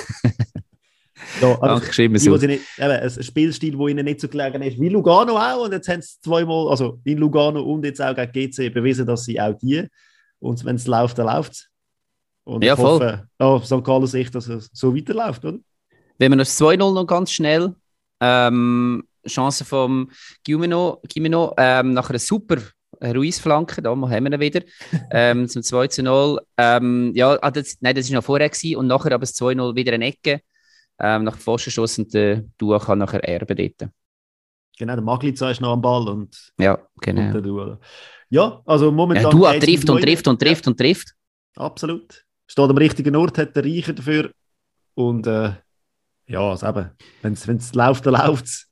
Ja, 1.40 1.56
Danke, 1.56 1.92
schreiben 1.92 2.18
so. 2.18 2.36
Nicht, 2.36 2.62
eben, 2.78 2.90
ein 2.90 3.22
Spielstil, 3.22 3.76
der 3.76 3.86
ihnen 3.88 4.04
nicht 4.04 4.20
so 4.20 4.28
gelegen 4.28 4.62
ist, 4.62 4.80
wie 4.80 4.88
Lugano 4.88 5.36
auch. 5.36 5.64
Und 5.64 5.72
jetzt 5.72 5.88
haben 5.88 6.02
sie 6.02 6.20
zweimal, 6.22 6.68
also 6.68 7.00
in 7.04 7.18
Lugano 7.18 7.62
und 7.62 7.84
jetzt 7.84 8.00
auch 8.00 8.14
gegen 8.14 8.50
GC, 8.50 8.70
bewiesen, 8.72 9.06
dass 9.06 9.24
sie 9.24 9.40
auch 9.40 9.54
die. 9.54 9.86
Und 10.38 10.64
wenn 10.64 10.76
es 10.76 10.86
läuft, 10.86 11.18
dann 11.18 11.26
läuft 11.26 11.52
es. 11.52 11.68
Und 12.44 12.64
ja, 12.64 12.74
ich 12.74 12.80
voll. 12.80 12.94
hoffe, 12.94 13.26
aus 13.38 13.66
St. 13.66 13.84
Gallen 13.84 14.06
Sicht, 14.06 14.34
dass 14.34 14.48
es 14.48 14.70
so 14.72 14.94
weiterläuft, 14.96 15.44
oder? 15.44 15.58
Wenn 16.18 16.32
wir 16.32 16.36
das 16.36 16.60
2-0 16.60 16.76
noch 16.76 17.06
ganz 17.06 17.32
schnell. 17.32 17.74
Ähm, 18.20 19.04
Chance 19.26 19.64
vom 19.64 20.10
Gimeno, 20.44 21.00
Gimeno 21.08 21.54
ähm, 21.58 21.92
nach 21.92 22.10
einer 22.10 22.18
super 22.18 22.56
Ruiz-Flanke, 23.02 23.82
da 23.82 23.90
haben 23.90 24.00
wir 24.00 24.16
ihn 24.16 24.40
wieder, 24.40 24.62
ähm, 25.10 25.48
zum 25.48 25.62
2-0. 25.62 26.38
Ähm, 26.56 27.12
ja, 27.14 27.38
ah, 27.40 27.50
das, 27.50 27.76
nein, 27.80 27.94
das 27.94 28.10
war 28.10 28.16
noch 28.16 28.24
vorher 28.24 28.48
gewesen, 28.48 28.76
und 28.76 28.86
nachher 28.86 29.12
aber 29.12 29.20
das 29.20 29.34
2-0 29.34 29.74
wieder 29.74 29.92
eine 29.92 30.06
Ecke 30.06 30.40
ähm, 31.00 31.24
nach 31.24 31.36
Pfostenschuss 31.36 31.98
und 31.98 32.12
der 32.12 32.44
Dua 32.58 32.78
kann 32.78 32.98
nachher 32.98 33.22
erben 33.24 33.56
dort. 33.56 33.90
Genau, 34.78 34.94
der 34.94 35.02
Maglica 35.02 35.50
ist 35.50 35.60
noch 35.60 35.72
am 35.72 35.80
Ball 35.80 36.08
und, 36.08 36.52
ja, 36.58 36.78
genau. 37.00 37.22
Und 37.22 37.32
der 37.32 37.42
Dua. 37.42 37.80
Ja, 38.30 38.62
also 38.64 38.90
momentan... 38.92 39.24
Ja, 39.24 39.30
Dua 39.30 39.52
trifft 39.58 39.90
und 39.90 40.00
trifft 40.00 40.28
und 40.28 40.40
trifft 40.40 40.66
ja. 40.66 40.70
und 40.70 40.78
trifft. 40.78 41.14
Absolut. 41.56 42.24
Steht 42.46 42.70
am 42.70 42.76
richtigen 42.76 43.16
Ort, 43.16 43.38
hat 43.38 43.54
der 43.56 43.64
Reicher 43.64 43.92
dafür 43.92 44.30
und 44.94 45.26
äh, 45.26 45.52
ja, 46.30 46.40
also 46.50 46.66
eben, 46.68 46.90
wenn 47.22 47.32
es 47.32 47.74
läuft, 47.74 48.06
dann 48.06 48.14
läuft 48.14 48.44
es. 48.44 48.68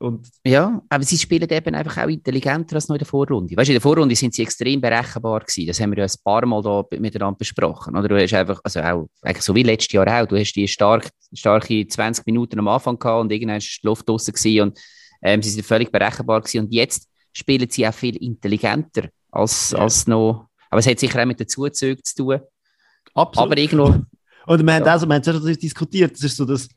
Ja, 0.46 0.80
aber 0.88 1.02
sie 1.04 1.18
spielen 1.18 1.48
eben 1.50 1.74
einfach 1.74 2.04
auch 2.04 2.08
intelligenter 2.08 2.76
als 2.76 2.88
noch 2.88 2.94
in 2.94 3.00
der 3.00 3.06
Vorrunde. 3.06 3.56
Weißt 3.56 3.68
du, 3.68 3.72
in 3.72 3.76
der 3.76 3.80
Vorrunde 3.82 4.14
sind 4.14 4.32
sie 4.32 4.42
extrem 4.42 4.80
berechenbar 4.80 5.40
gewesen. 5.40 5.66
Das 5.66 5.80
haben 5.80 5.90
wir 5.90 5.98
ja 5.98 6.04
ein 6.04 6.22
paar 6.24 6.46
Mal 6.46 6.62
da 6.62 6.84
miteinander 6.98 7.36
besprochen. 7.36 7.96
Oder 7.96 8.08
du 8.08 8.22
hast 8.22 8.32
einfach, 8.34 8.60
also 8.62 8.80
auch, 8.80 9.08
eigentlich 9.22 9.42
so 9.44 9.54
wie 9.54 9.64
letztes 9.64 9.92
Jahr 9.92 10.06
auch, 10.22 10.26
du 10.26 10.36
hast 10.38 10.52
die 10.52 10.68
stark, 10.68 11.08
starke 11.34 11.86
20 11.86 12.24
Minuten 12.26 12.58
am 12.60 12.68
Anfang 12.68 12.98
gehabt 12.98 13.22
und 13.22 13.32
irgendwann 13.32 13.56
war 13.56 13.60
die 13.60 13.86
Luft 13.86 14.08
draußen 14.08 14.32
gewesen 14.32 14.60
und 14.62 14.78
Ähm, 15.20 15.42
sie 15.42 15.50
sind 15.50 15.66
völlig 15.66 15.90
berechenbar 15.90 16.40
gewesen 16.40 16.60
und 16.66 16.72
jetzt 16.72 17.08
spielen 17.32 17.68
sie 17.68 17.84
auch 17.88 17.92
viel 17.92 18.16
intelligenter 18.18 19.08
als, 19.32 19.72
Ja. 19.72 19.78
als 19.80 20.06
noch. 20.06 20.46
Aber 20.70 20.78
es 20.78 20.86
hat 20.86 21.00
sicher 21.00 21.20
auch 21.20 21.26
mit 21.26 21.40
den 21.40 21.48
Zuzügen 21.48 22.00
zu 22.04 22.14
tun. 22.14 22.40
Absolut. 23.14 23.50
Aber 23.50 23.58
irgendwo, 23.60 23.86
Und 24.46 24.64
wir 24.64 24.74
haben 24.74 24.84
Ja. 24.86 24.92
also, 24.92 25.06
wir 25.06 25.14
haben 25.16 25.56
diskutiert, 25.58 26.12
das 26.12 26.22
ist 26.22 26.36
so 26.36 26.44
das, 26.44 26.68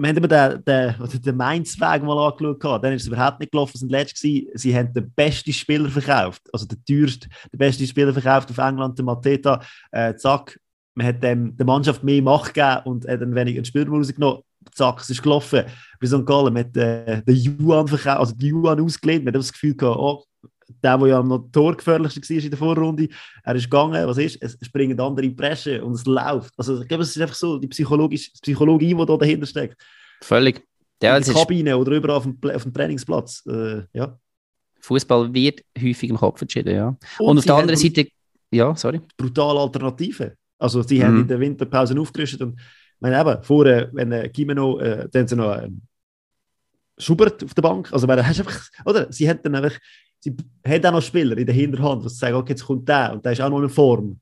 wir 0.00 0.08
haben 0.08 0.16
immer 0.16 0.28
den, 0.28 0.64
den, 0.64 1.22
den 1.22 1.36
Mainz-Weg 1.36 2.02
mal 2.02 2.32
angeschaut, 2.32 2.82
dann 2.82 2.92
ist 2.92 3.02
es 3.02 3.08
überhaupt 3.08 3.40
nicht 3.40 3.52
gelaufen, 3.52 3.76
sind 3.76 3.90
letzt 3.90 4.20
gewesen, 4.20 4.48
sie 4.54 4.74
haben 4.74 4.92
den 4.92 5.10
besten 5.12 5.52
Spieler 5.52 5.88
verkauft, 5.88 6.42
also 6.52 6.66
den 6.66 6.82
teuersten, 6.84 7.30
den 7.52 7.58
besten 7.58 7.86
Spieler 7.86 8.12
verkauft 8.12 8.50
auf 8.50 8.58
England, 8.58 8.98
den 8.98 9.06
Mateta, 9.06 9.60
äh, 9.92 10.14
zack, 10.14 10.58
man 10.94 11.06
hat 11.06 11.22
dem, 11.22 11.56
der 11.56 11.66
Mannschaft 11.66 12.02
mehr 12.02 12.22
Macht 12.22 12.54
gegeben 12.54 12.82
und 12.84 13.06
hat 13.06 13.20
dann 13.20 13.34
weniger 13.34 13.64
Spieler 13.64 13.88
rausgenommen, 13.88 14.42
zack, 14.72 15.00
es 15.00 15.10
ist 15.10 15.22
gelaufen. 15.22 15.64
Bei 16.00 16.06
St. 16.06 16.24
Gallen, 16.26 16.52
man 16.52 16.64
hat 16.64 16.76
äh, 16.76 17.22
den 17.22 17.36
Juan 17.36 17.86
verkauft, 17.86 18.18
also 18.18 18.34
den 18.34 18.48
Juan 18.48 18.80
ausgelehnt, 18.80 19.24
man 19.24 19.34
hat 19.34 19.40
das 19.40 19.52
Gefühl 19.52 19.76
gehabt, 19.76 19.98
oh, 19.98 20.24
der, 20.82 20.98
der 20.98 21.06
ja 21.08 21.22
noch 21.22 21.48
torgefährlichste 21.52 22.20
war 22.20 22.42
in 22.44 22.50
der 22.50 22.58
Vorrunde, 22.58 23.08
er 23.44 23.54
ist 23.54 23.64
gegangen, 23.64 24.06
was 24.06 24.18
ist? 24.18 24.42
Es 24.42 24.56
springen 24.62 24.98
andere 25.00 25.26
in 25.26 25.30
die 25.32 25.36
Bresche 25.36 25.82
und 25.84 25.92
es 25.94 26.04
läuft. 26.06 26.52
Also 26.56 26.80
ich 26.80 26.88
glaube, 26.88 27.02
es 27.02 27.14
ist 27.16 27.22
einfach 27.22 27.34
so 27.34 27.58
die 27.58 27.68
psychologische 27.68 28.30
Psychologie, 28.42 28.94
die 28.94 29.06
da 29.06 29.16
dahinter 29.16 29.46
steckt. 29.46 29.76
völlig. 30.22 30.62
Ja, 31.02 31.16
in 31.16 31.24
der 31.24 31.32
Kabine 31.32 31.78
oder 31.78 31.92
überall 31.92 32.16
auf 32.16 32.24
dem, 32.24 32.36
auf 32.54 32.62
dem 32.62 32.74
Trainingsplatz. 32.74 33.42
Äh, 33.46 33.82
ja. 33.94 34.18
Fußball 34.80 35.32
wird 35.32 35.62
häufig 35.78 36.10
im 36.10 36.16
Kopf 36.16 36.42
entschieden, 36.42 36.74
ja. 36.74 36.96
Und, 37.18 37.38
auf 37.38 37.42
sie 37.42 37.46
der 37.46 37.54
haben 37.56 37.62
anderen 37.62 37.80
Seite, 37.80 38.06
ja, 38.50 38.76
sorry. 38.76 39.00
brutale 39.16 39.60
Alternativen. 39.60 40.32
Also 40.58 40.82
sie 40.82 41.02
haben 41.02 41.14
Mhm. 41.14 41.20
in 41.22 41.28
der 41.28 41.40
Winterpause 41.40 41.98
aufgerüstet 41.98 42.42
und 42.42 42.58
ich 42.60 42.66
meine 43.00 43.18
eben, 43.18 43.42
vorher, 43.42 43.88
wenn 43.94 44.12
äh, 44.12 44.28
Gimeno, 44.28 44.78
äh, 44.78 45.08
dann 45.10 45.20
haben 45.22 45.28
sie 45.28 45.36
noch 45.36 45.62
ähm, 45.62 45.80
Schubert 46.98 47.42
auf 47.44 47.54
der 47.54 47.62
Bank, 47.62 47.90
also 47.92 48.06
weil, 48.06 48.22
hast 48.26 48.40
einfach, 48.40 48.60
oder, 48.84 49.10
sie 49.10 49.28
haben 49.28 49.40
dann 49.42 49.54
einfach, 49.54 49.78
sie 50.20 50.36
haben 50.66 50.86
auch 50.86 50.92
noch 50.92 51.02
Spieler 51.02 51.36
in 51.36 51.46
der 51.46 51.54
Hinterhand, 51.54 52.04
die 52.04 52.08
sagen, 52.08 52.36
okay, 52.36 52.52
jetzt 52.52 52.64
kommt 52.64 52.88
der 52.88 53.12
und 53.12 53.24
der 53.24 53.32
ist 53.32 53.40
auch 53.40 53.50
noch 53.50 53.60
in 53.60 53.68
Form. 53.68 54.20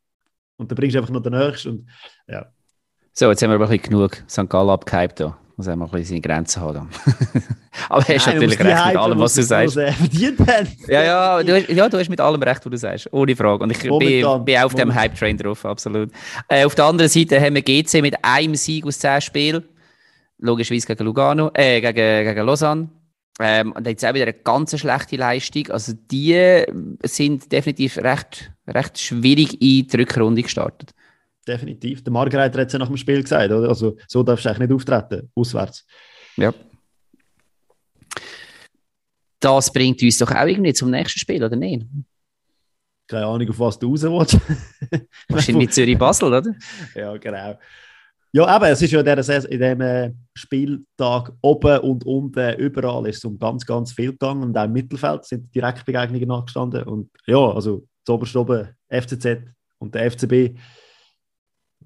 Und 0.57 0.71
dann 0.71 0.77
bringst 0.77 0.95
du 0.95 1.01
einfach 1.01 1.13
noch 1.13 1.23
den 1.23 1.33
nächsten 1.33 1.69
und 1.69 1.87
So, 3.13 3.31
jetzt 3.31 3.43
haben 3.43 3.51
wir 3.51 3.57
aber 3.57 3.67
ein 3.67 3.71
bisschen 3.71 3.91
genug 3.91 4.25
St. 4.29 4.49
Gallen 4.49 4.71
abgehypt 4.71 5.21
da. 5.21 5.37
Muss 5.57 5.67
auch 5.67 5.75
mal 5.75 5.87
ein 5.87 5.91
bisschen 5.91 6.07
seine 6.07 6.21
Grenzen 6.21 6.63
haben. 6.63 6.89
aber 7.89 8.03
hast 8.03 8.27
Nein, 8.27 8.37
natürlich 8.37 8.61
recht 8.61 8.87
mit 8.87 8.97
allem, 8.97 9.19
was 9.19 9.35
du 9.35 9.43
sagst. 9.43 9.75
verdient. 9.75 10.39
Ja, 10.87 11.03
ja, 11.03 11.43
du 11.43 11.57
hast, 11.57 11.69
ja, 11.69 11.89
du 11.89 11.99
hast 11.99 12.09
mit 12.09 12.21
allem 12.21 12.41
recht, 12.41 12.65
was 12.65 12.71
du 12.71 12.77
sagst. 12.77 13.13
Ohne 13.13 13.35
Frage. 13.35 13.65
Und 13.65 13.71
ich 13.73 13.81
bin, 13.81 13.91
Momentan. 13.91 14.45
bin 14.45 14.59
auf 14.59 14.75
dem 14.75 14.89
Momentan. 14.89 15.03
Hype-Train 15.03 15.37
drauf, 15.37 15.65
absolut. 15.65 16.11
Äh, 16.47 16.65
auf 16.65 16.77
der 16.77 16.85
anderen 16.85 17.11
Seite 17.11 17.41
haben 17.41 17.57
wir 17.57 17.63
GC 17.63 18.03
mit 18.03 18.15
einem 18.23 18.55
Sieg 18.55 18.87
aus 18.87 19.01
zehn 19.01 19.21
Spielen. 19.21 19.65
Logischerweise 20.39 20.87
gegen 20.87 21.05
Lugano, 21.05 21.51
äh, 21.55 21.81
gegen, 21.81 22.25
gegen 22.25 22.47
Lausanne. 22.47 22.89
Ähm, 23.41 23.73
und 23.73 23.87
jetzt 23.87 24.05
auch 24.05 24.15
wieder 24.15 24.25
eine 24.25 24.35
ganz 24.35 24.77
schlechte 24.77 25.17
Leistung. 25.17 25.69
Also 25.71 25.93
die 25.93 26.65
sind 27.05 27.53
definitiv 27.53 27.99
recht, 27.99 28.51
recht 28.67 28.99
schwierig 28.99 29.53
in 29.63 29.87
die 29.87 29.97
Rückrunde 29.97 30.43
gestartet. 30.43 30.93
Definitiv. 31.47 32.03
Der 32.03 32.13
Margreiter 32.13 32.61
hat 32.61 32.67
es 32.67 32.73
ja 32.73 32.79
nach 32.79 32.89
dem 32.89 32.97
Spiel 32.97 33.23
gesagt, 33.23 33.51
oder? 33.51 33.69
Also 33.69 33.97
so 34.07 34.23
darfst 34.23 34.45
du 34.45 34.51
eigentlich 34.51 34.69
nicht 34.69 34.73
auftreten, 34.73 35.31
auswärts. 35.35 35.87
Ja. 36.37 36.53
Das 39.41 39.73
bringt 39.73 40.03
uns 40.03 40.19
doch 40.19 40.31
auch 40.33 40.47
irgendwie 40.47 40.75
zum 40.75 40.91
nächsten 40.91 41.21
Spiel, 41.21 41.43
oder 41.43 41.57
nicht? 41.57 41.87
Keine 43.07 43.27
Ahnung, 43.27 43.49
auf 43.49 43.61
was 43.61 43.79
du 43.79 43.93
raus 43.93 44.03
willst. 44.03 44.39
Wahrscheinlich 45.29 45.71
Zürich-Basel, 45.71 46.29
oder? 46.29 46.55
Ja, 46.95 47.17
genau. 47.17 47.59
Ja, 48.33 48.57
eben, 48.57 48.67
es 48.67 48.83
ist 48.83 48.91
ja 48.91 49.01
in, 49.01 49.07
dieser 49.07 49.51
in 49.51 49.59
diesem 49.59 49.81
äh, 49.81 50.13
Spieltag 50.35 51.33
oben 51.41 51.79
und 51.81 52.05
unten, 52.05 52.59
überall 52.59 53.09
ist 53.09 53.19
es 53.19 53.25
um 53.25 53.39
ganz, 53.39 53.65
ganz 53.65 53.93
viel 53.93 54.13
gegangen 54.13 54.43
und 54.43 54.59
auch 54.59 54.65
im 54.65 54.73
Mittelfeld 54.73 55.25
sind 55.25 55.55
Direktbegegnungen 55.55 56.29
nachgestanden. 56.29 56.83
Und 56.85 57.11
ja, 57.27 57.39
also 57.39 57.87
zuoberst 58.05 58.37
oben 58.37 58.69
FCZ 58.91 59.39
und 59.79 59.95
der 59.95 60.11
FCB. 60.11 60.59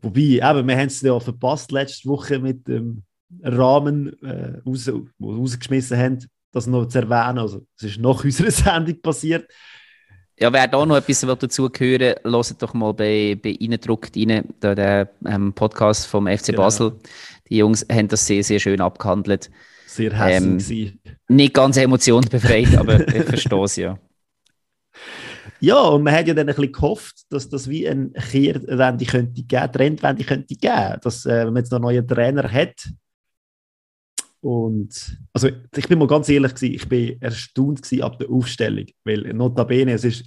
Wobei, 0.01 0.21
eben, 0.21 0.67
wir 0.67 0.77
haben 0.77 0.87
es 0.87 1.01
ja 1.01 1.19
verpasst 1.21 1.71
letzte 1.71 2.09
Woche 2.09 2.41
mit 2.41 2.67
dem 2.67 3.05
Rahmen, 3.43 4.21
äh, 4.23 4.59
raus, 4.67 4.91
wo 5.19 5.33
rausgeschmissen 5.35 5.97
haben, 5.97 6.19
das 6.53 6.67
noch 6.67 6.87
zu 6.87 6.99
erwähnen. 6.99 7.39
Also, 7.39 7.65
es 7.77 7.85
ist 7.85 8.01
nach 8.01 8.23
unserer 8.25 8.51
Sendung 8.51 9.01
passiert. 9.01 9.51
Ja, 10.39 10.53
wer 10.53 10.67
da 10.67 10.85
noch 10.85 10.97
etwas 10.97 11.27
will 11.27 11.37
dazu 11.37 11.69
hören 11.69 12.01
will, 12.01 12.17
hört 12.25 12.63
doch 12.63 12.75
mal 12.75 12.93
bei, 12.95 13.39
bei 13.41 13.51
Innendruckt 13.51 14.17
rein, 14.17 14.45
da 14.61 14.75
der 14.75 15.11
ähm, 15.27 15.53
Podcast 15.53 16.07
vom 16.07 16.27
FC 16.27 16.47
Genau. 16.47 16.63
Basel. 16.63 16.93
Die 17.49 17.59
Jungs 17.59 17.87
haben 17.91 18.09
das 18.09 18.27
sehr, 18.27 18.43
sehr 18.43 18.59
schön 18.59 18.81
abgehandelt. 18.81 19.51
Sehr 19.87 20.13
hässlich 20.19 20.95
Ähm. 20.95 21.15
Nicht 21.29 21.55
ganz 21.55 21.77
emotionsbefreit, 21.77 22.77
aber 22.77 23.07
ich 23.15 23.25
verstehe 23.25 23.65
es 23.65 23.77
ja. 23.77 23.99
Ja, 25.61 25.81
und 25.81 26.03
man 26.03 26.15
hat 26.15 26.27
ja 26.27 26.35
dann 26.35 26.49
ein 26.49 26.55
bisschen 26.55 26.73
gehofft, 26.73 27.23
dass 27.31 27.49
das 27.49 27.69
wie 27.69 27.89
eine 27.89 28.11
Kehrwende 28.11 29.05
könnte 29.05 29.43
geben, 29.43 29.73
Trendwende 29.73 30.25
könnte 30.25 30.55
geben, 30.57 30.97
dass 31.03 31.25
äh, 31.25 31.47
wenn 31.47 31.53
man 31.53 31.57
jetzt 31.63 31.71
noch 31.71 31.77
einen 31.79 31.85
neuen 31.85 32.09
Trainer 32.09 32.51
hat. 32.51 32.89
Und 34.43 35.17
also 35.33 35.49
ich 35.77 35.89
bin 35.89 36.01
mal 36.01 36.09
ganz 36.09 36.29
ehrlich 36.29 36.55
gewesen, 36.55 36.75
ich 36.75 36.89
bin 36.89 37.23
erstaunt 37.23 37.81
gewesen 37.81 38.03
ab 38.03 38.19
der 38.19 38.29
Aufstellung, 38.29 38.87
weil 39.05 39.33
notabene 39.33 39.93
es 39.93 40.03
ist 40.05 40.25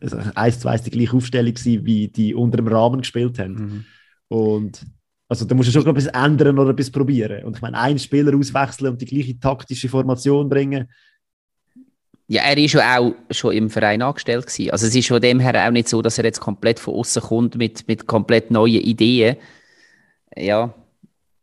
also 0.00 0.18
eins 0.34 0.60
zu 0.60 0.68
eins 0.68 0.82
die 0.82 0.90
gleiche 0.90 1.16
Aufstellung 1.16 1.54
gewesen, 1.54 1.86
wie 1.86 2.08
die 2.08 2.34
unter 2.34 2.58
dem 2.58 2.68
Rahmen 2.68 3.00
gespielt 3.00 3.38
haben. 3.38 3.54
Mhm. 3.54 3.84
Und 4.28 4.86
also 5.28 5.46
da 5.46 5.54
musst 5.54 5.68
du 5.68 5.72
schon 5.72 5.84
noch 5.84 5.96
etwas 5.96 6.06
ändern 6.06 6.58
oder 6.58 6.70
etwas 6.70 6.90
probieren. 6.90 7.44
Und 7.44 7.56
ich 7.56 7.62
meine, 7.62 7.78
einen 7.78 7.98
Spieler 7.98 8.36
auswechseln 8.36 8.92
und 8.92 9.00
die 9.00 9.06
gleiche 9.06 9.40
taktische 9.40 9.88
Formation 9.88 10.48
bringen, 10.48 10.86
Ja, 12.28 12.42
er 12.42 12.58
ist 12.58 12.74
ja 12.74 12.98
auch 12.98 13.14
schon 13.30 13.54
im 13.54 13.70
Verein 13.70 14.02
angestellt 14.02 14.46
gewesen. 14.46 14.70
Also 14.70 14.86
es 14.86 14.94
ist 14.94 15.08
von 15.08 15.20
dem 15.20 15.40
her 15.40 15.66
auch 15.66 15.70
nicht 15.70 15.88
so, 15.88 16.02
dass 16.02 16.18
er 16.18 16.24
jetzt 16.24 16.40
komplett 16.40 16.78
von 16.78 16.94
außen 16.94 17.22
kommt 17.22 17.56
mit, 17.56 17.86
mit 17.88 18.06
komplett 18.06 18.50
neuen 18.50 18.82
Ideen. 18.82 19.36
Ja. 20.36 20.74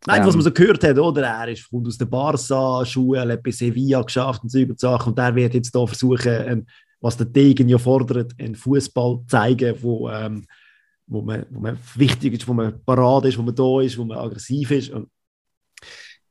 Nein, 0.06 0.20
Ähm. 0.20 0.26
was 0.26 0.34
man 0.34 0.44
so 0.44 0.52
gehört 0.52 0.84
hat, 0.84 0.98
oder? 0.98 1.22
Er 1.22 1.48
ist, 1.48 1.68
kommt 1.70 1.86
aus 1.86 1.98
der 1.98 2.04
Barca-Schule, 2.06 3.32
hat 3.32 3.42
bei 3.42 3.50
Sevilla 3.50 4.02
geschafft 4.02 4.42
und 4.42 4.50
so 4.50 4.58
über 4.58 4.74
Sachen. 4.76 5.12
Und 5.12 5.18
er 5.18 5.34
wird 5.34 5.54
jetzt 5.54 5.74
da 5.74 5.86
versuchen, 5.86 6.32
ähm, 6.46 6.66
was 7.00 7.16
der 7.16 7.26
Degen 7.26 7.68
ja 7.68 7.78
fordert, 7.78 8.32
einen 8.38 8.54
Fußball 8.54 9.20
zu 9.20 9.26
zeigen, 9.26 9.76
wo, 9.80 10.08
ähm, 10.10 10.46
wo, 11.06 11.22
man, 11.22 11.46
wo 11.50 11.60
man 11.60 11.78
wichtig 11.94 12.34
ist, 12.34 12.48
wo 12.48 12.52
man 12.52 12.82
parat 12.84 13.26
ist, 13.26 13.38
wo 13.38 13.42
man 13.42 13.54
da 13.54 13.80
ist, 13.80 13.96
wo 13.98 14.04
man 14.04 14.18
aggressiv 14.18 14.70
ist. 14.70 14.90
Und, 14.90 15.08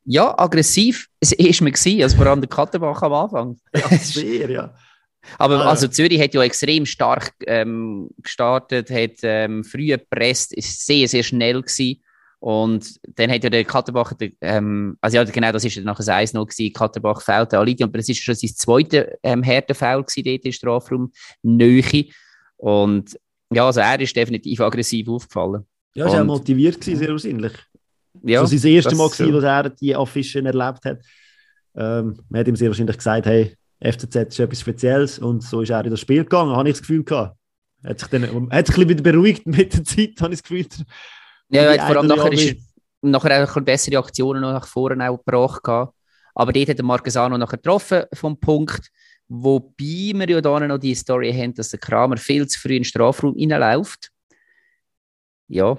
ja, 0.05 0.37
aggressiv 0.37 1.07
es 1.19 1.31
ist 1.31 1.61
man 1.61 1.71
gewesen, 1.71 2.01
also 2.01 2.17
vor 2.17 2.27
allem 2.27 2.41
der 2.41 2.49
Katterbach 2.49 3.01
am 3.01 3.13
Anfang. 3.13 3.57
ja, 3.75 3.97
sehr, 3.97 4.49
ja. 4.49 4.75
Aber 5.37 5.65
also 5.65 5.87
Zürich 5.87 6.19
hat 6.19 6.33
ja 6.33 6.43
extrem 6.43 6.85
stark 6.85 7.33
ähm, 7.47 8.09
gestartet, 8.21 8.89
hat 8.89 9.19
ähm, 9.23 9.63
früh 9.63 9.87
gepresst, 9.87 10.53
ist 10.53 10.85
sehr, 10.85 11.07
sehr 11.07 11.23
schnell 11.23 11.61
gewesen. 11.61 12.01
Und 12.43 12.99
dann 13.15 13.31
hat 13.31 13.41
ja 13.41 13.49
der 13.49 13.63
Katterbach, 13.63 14.11
der, 14.15 14.31
ähm, 14.41 14.97
also 14.99 15.15
ja, 15.15 15.23
genau, 15.23 15.53
das 15.53 15.63
ist 15.63 15.75
ja 15.75 15.81
nachher 15.81 16.03
das 16.03 16.09
1-0 16.09 16.45
gewesen, 16.45 16.73
Katterbach 16.73 17.21
fällt 17.21 17.53
an 17.53 17.65
Lidia, 17.65 17.85
aber 17.85 17.99
das 17.99 18.09
ist 18.09 18.21
schon 18.21 18.35
sein 18.35 18.49
zweiter 18.53 19.07
ähm, 19.23 19.41
Härtefoul 19.43 20.03
gewesen 20.03 20.23
dort 20.25 20.43
im 20.43 20.51
Strafraum, 20.51 21.13
Nähe. 21.41 22.07
Und 22.57 23.17
ja, 23.49 23.65
also 23.65 23.79
er 23.79 23.97
ist 24.01 24.13
definitiv 24.13 24.59
aggressiv 24.59 25.07
aufgefallen. 25.07 25.65
Ja, 25.95 26.07
ist 26.07 26.15
auch 26.15 26.25
motiviert 26.25 26.81
gewesen, 26.81 26.99
sehr 26.99 27.11
wahrscheinlich. 27.11 27.53
Ja, 28.23 28.45
so 28.45 28.57
sein 28.57 28.73
erstes 28.73 28.91
das- 28.91 28.97
Mal 28.99 29.09
gewesen, 29.09 29.41
dass 29.41 29.43
er 29.45 29.69
die 29.69 29.95
Affischen 29.95 30.45
erlebt 30.45 30.83
hat. 30.83 30.99
Ähm, 31.77 32.19
man 32.27 32.39
hat 32.41 32.47
ihm 32.49 32.57
sehr 32.57 32.67
wahrscheinlich 32.67 32.97
gesagt, 32.97 33.25
hey, 33.25 33.55
FCZ 33.79 34.15
ist 34.15 34.39
etwas 34.39 34.59
Spezielles 34.59 35.17
und 35.17 35.43
so 35.43 35.61
ist 35.61 35.69
er 35.69 35.85
in 35.85 35.91
das 35.91 36.01
Spiel 36.01 36.23
gegangen, 36.25 36.53
habe 36.57 36.67
ich 36.67 36.73
das 36.73 36.81
Gefühl 36.81 37.05
gehabt. 37.05 37.37
Hat 37.85 37.99
sich 38.01 38.09
dann, 38.09 38.23
hat 38.23 38.67
sich 38.67 38.75
ein 38.77 38.85
bisschen 38.85 38.89
wieder 38.89 39.01
beruhigt 39.01 39.47
mit 39.47 39.73
der 39.73 39.85
Zeit, 39.85 40.19
habe 40.19 40.33
ich 40.33 40.41
das 40.41 40.43
Gefühl. 40.43 40.67
Ja, 41.53 41.73
ja, 41.73 41.85
vor 41.85 41.97
allem 41.97 42.07
nachher 42.07 42.31
ist 42.33 42.41
andere- 42.49 42.57
nachher 43.01 43.43
auch 43.43 43.61
bessere 43.61 43.97
Aktionen 43.99 44.41
noch 44.41 44.53
nach 44.53 44.67
vorne 44.67 45.09
auch 45.09 45.17
gebracht. 45.17 45.63
gehabt. 45.63 45.93
Aber 46.35 46.51
dort 46.51 46.69
hat 46.69 46.77
der 46.77 46.85
Marquesano 46.85 47.37
nachher 47.37 47.57
getroffen 47.57 48.03
vom 48.13 48.39
Punkt, 48.39 48.89
wobei 49.27 50.13
wir 50.15 50.29
ja 50.29 50.41
da 50.41 50.59
noch 50.59 50.77
die 50.79 50.95
Story 50.95 51.31
haben, 51.31 51.53
dass 51.53 51.69
der 51.69 51.79
Kramer 51.79 52.17
viel 52.17 52.47
zu 52.47 52.59
früh 52.59 52.71
in 52.75 52.79
den 52.79 52.85
Strafraum 52.85 53.35
reinläuft. 53.37 54.09
Ja, 55.47 55.77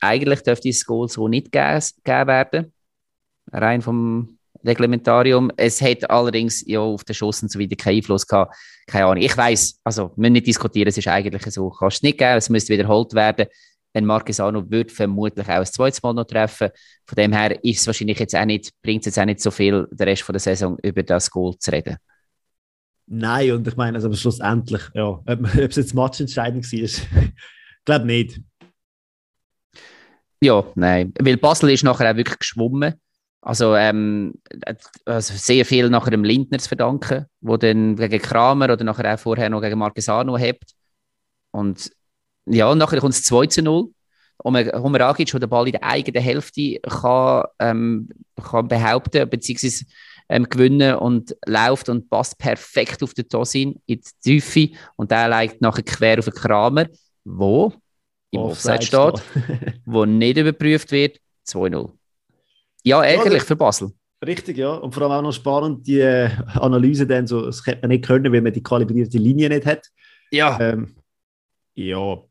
eigentlich 0.00 0.42
dürfte 0.42 0.68
das 0.68 0.84
Goal 0.84 1.08
so 1.08 1.26
nicht 1.28 1.50
gegeben 1.50 1.80
gegeben 2.04 2.26
werden, 2.28 2.72
rein 3.52 3.82
vom 3.82 4.38
Reglementarium. 4.64 5.50
Es 5.56 5.80
hat 5.80 6.08
allerdings 6.08 6.64
ja 6.66 6.80
auf 6.80 7.04
den 7.04 7.14
Schuss 7.14 7.42
und 7.42 7.50
so 7.50 7.58
weiter 7.58 7.76
keinen 7.76 7.96
Einfluss 7.96 8.26
gehabt. 8.26 8.54
Keine 8.86 9.06
Ahnung. 9.06 9.22
Ich 9.22 9.36
weiß, 9.36 9.80
also 9.82 10.10
wir 10.10 10.12
müssen 10.16 10.32
nicht 10.34 10.46
diskutieren, 10.46 10.88
es 10.88 10.98
ist 10.98 11.08
eigentlich 11.08 11.42
so. 11.52 11.70
Kannst 11.70 11.96
es 11.96 12.02
nicht 12.02 12.18
geben, 12.18 12.36
es 12.36 12.48
müsste 12.50 12.72
wiederholt 12.72 13.12
werden. 13.14 13.46
Ein 13.94 14.06
Marquesano 14.06 14.68
wird 14.68 14.90
vermutlich 14.90 15.46
auch 15.48 15.52
ein 15.52 15.66
zweites 15.66 16.02
Mal 16.02 16.12
noch 16.14 16.24
treffen. 16.24 16.70
Von 17.06 17.16
dem 17.16 17.32
her 17.32 17.64
ist 17.64 17.80
es 17.80 17.86
wahrscheinlich 17.86 18.18
jetzt 18.18 18.34
auch 18.34 18.44
nicht, 18.44 18.72
bringt 18.82 19.02
es 19.02 19.06
jetzt 19.06 19.18
auch 19.18 19.24
nicht 19.24 19.40
so 19.40 19.52
viel, 19.52 19.86
den 19.92 20.08
Rest 20.08 20.22
von 20.22 20.32
der 20.32 20.40
Saison 20.40 20.76
über 20.82 21.04
das 21.04 21.30
Goal 21.30 21.56
zu 21.58 21.70
reden. 21.70 21.96
Nein, 23.06 23.52
und 23.52 23.68
ich 23.68 23.76
meine, 23.76 23.96
also 23.96 24.12
schlussendlich, 24.12 24.82
ja, 24.94 25.04
ob, 25.04 25.28
ob 25.28 25.56
es 25.56 25.76
jetzt 25.76 25.94
matchentscheidend 25.94 26.64
war, 26.64 26.80
ich 26.82 27.84
glaube 27.84 28.06
nicht. 28.06 28.40
Ja, 30.42 30.64
nein. 30.74 31.14
Weil 31.20 31.36
Basel 31.36 31.70
ist 31.70 31.84
nachher 31.84 32.10
auch 32.10 32.16
wirklich 32.16 32.38
geschwommen. 32.38 32.94
Also, 33.40 33.76
ähm, 33.76 34.34
also 35.04 35.34
sehr 35.36 35.64
viel 35.66 35.90
nachher 35.90 36.10
dem 36.10 36.24
Lindner 36.24 36.58
zu 36.58 36.68
verdanken, 36.68 37.26
wo 37.40 37.58
dann 37.58 37.94
gegen 37.94 38.18
Kramer 38.18 38.72
oder 38.72 38.84
nachher 38.84 39.14
auch 39.14 39.18
vorher 39.18 39.50
noch 39.50 39.60
gegen 39.60 39.78
Marquesano 39.78 40.36
hebt. 40.36 40.72
Und 41.50 41.90
ja, 42.46 42.74
nachher 42.74 43.00
kommt 43.00 43.14
es 43.14 43.22
2 43.24 43.46
zu 43.46 43.62
0. 43.62 43.90
Homer 44.42 45.00
Agic, 45.00 45.30
der 45.30 45.40
den 45.40 45.48
Ball 45.48 45.66
in 45.66 45.72
der 45.72 45.84
eigenen 45.84 46.22
Hälfte 46.22 46.80
kann, 46.80 47.44
ähm, 47.60 48.08
kann 48.42 48.68
behaupten 48.68 49.28
bzw. 49.28 49.84
Ähm, 50.28 50.48
gewinnen 50.48 50.96
und 50.96 51.36
läuft 51.46 51.90
und 51.90 52.08
passt 52.08 52.38
perfekt 52.38 53.02
auf 53.02 53.12
den 53.12 53.28
Tosin 53.28 53.80
in 53.86 54.00
die 54.00 54.10
Tiefe 54.22 54.74
und 54.96 55.10
der 55.10 55.28
legt 55.28 55.60
nachher 55.60 55.82
quer 55.82 56.18
auf 56.18 56.24
den 56.24 56.34
Kramer, 56.34 56.86
wo 57.24 57.74
im 58.30 58.40
Offside 58.40 58.82
steht, 58.82 59.22
wo 59.84 60.04
nicht 60.06 60.38
überprüft 60.38 60.90
wird, 60.92 61.18
2-0. 61.46 61.90
Ja, 62.82 63.02
ärgerlich 63.02 63.42
ja, 63.42 63.46
für 63.46 63.56
Basel. 63.56 63.92
Richtig, 64.24 64.56
ja. 64.56 64.74
Und 64.74 64.92
vor 64.92 65.04
allem 65.04 65.12
auch 65.12 65.22
noch 65.22 65.32
spannend, 65.32 65.86
die 65.86 66.00
äh, 66.00 66.30
Analyse 66.54 67.06
dann 67.06 67.26
so, 67.26 67.46
das 67.46 67.64
hätte 67.66 67.82
man 67.82 67.90
nicht 67.90 68.04
können, 68.04 68.32
weil 68.32 68.40
man 68.40 68.52
die 68.52 68.62
kalibrierte 68.62 69.18
Linie 69.18 69.48
nicht 69.48 69.66
hat. 69.66 69.86
Ja. 70.30 70.58
Ähm, 70.60 70.94
ja. 71.74 72.22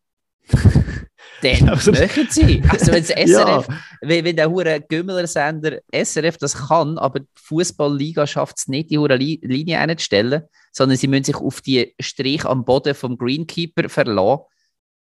Dann 1.44 1.66
möchten 1.66 2.28
sie. 2.30 2.64
Also 2.70 2.92
wenn 2.92 3.04
SRF, 3.04 3.28
ja. 3.28 3.66
wenn, 4.02 4.26
wenn 4.26 4.36
der 4.36 4.50
hure 4.50 4.82
Gümmeler-Sender 4.82 5.80
SRF 5.94 6.38
das 6.38 6.68
kann, 6.68 6.98
aber 6.98 7.20
die 7.20 7.28
Fußballliga 7.36 8.26
schafft 8.26 8.60
es 8.60 8.68
nicht, 8.68 8.92
die 8.92 8.98
hure 8.98 9.16
Linie 9.16 9.80
einzustellen, 9.80 10.44
sondern 10.72 10.98
sie 10.98 11.08
müssen 11.08 11.26
sich 11.26 11.36
auf 11.36 11.62
die 11.62 11.94
Strich 12.00 12.46
am 12.46 12.64
Boden 12.64 12.96
vom 12.96 13.18
Greenkeeper 13.18 13.90
verlassen. 13.90 14.44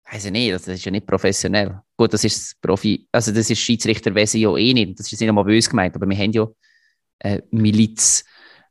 Also 0.05 0.29
nee, 0.29 0.51
das 0.51 0.67
ist 0.67 0.83
ja 0.83 0.91
nicht 0.91 1.07
professionell. 1.07 1.79
Gut, 1.95 2.13
das 2.13 2.23
ist 2.23 2.59
Profi, 2.61 3.07
also 3.11 3.31
das 3.31 3.49
ist 3.49 3.59
Schiedsrichterwesen 3.59 4.41
ja 4.41 4.55
eh 4.57 4.73
nicht. 4.73 4.99
Das 4.99 5.11
ist 5.11 5.19
nicht 5.19 5.29
einmal 5.29 5.45
böse 5.45 5.69
gemeint, 5.69 5.95
aber 5.95 6.07
wir 6.07 6.17
haben 6.17 6.31
ja 6.31 6.47
äh, 7.19 7.41
Miliz 7.51 8.25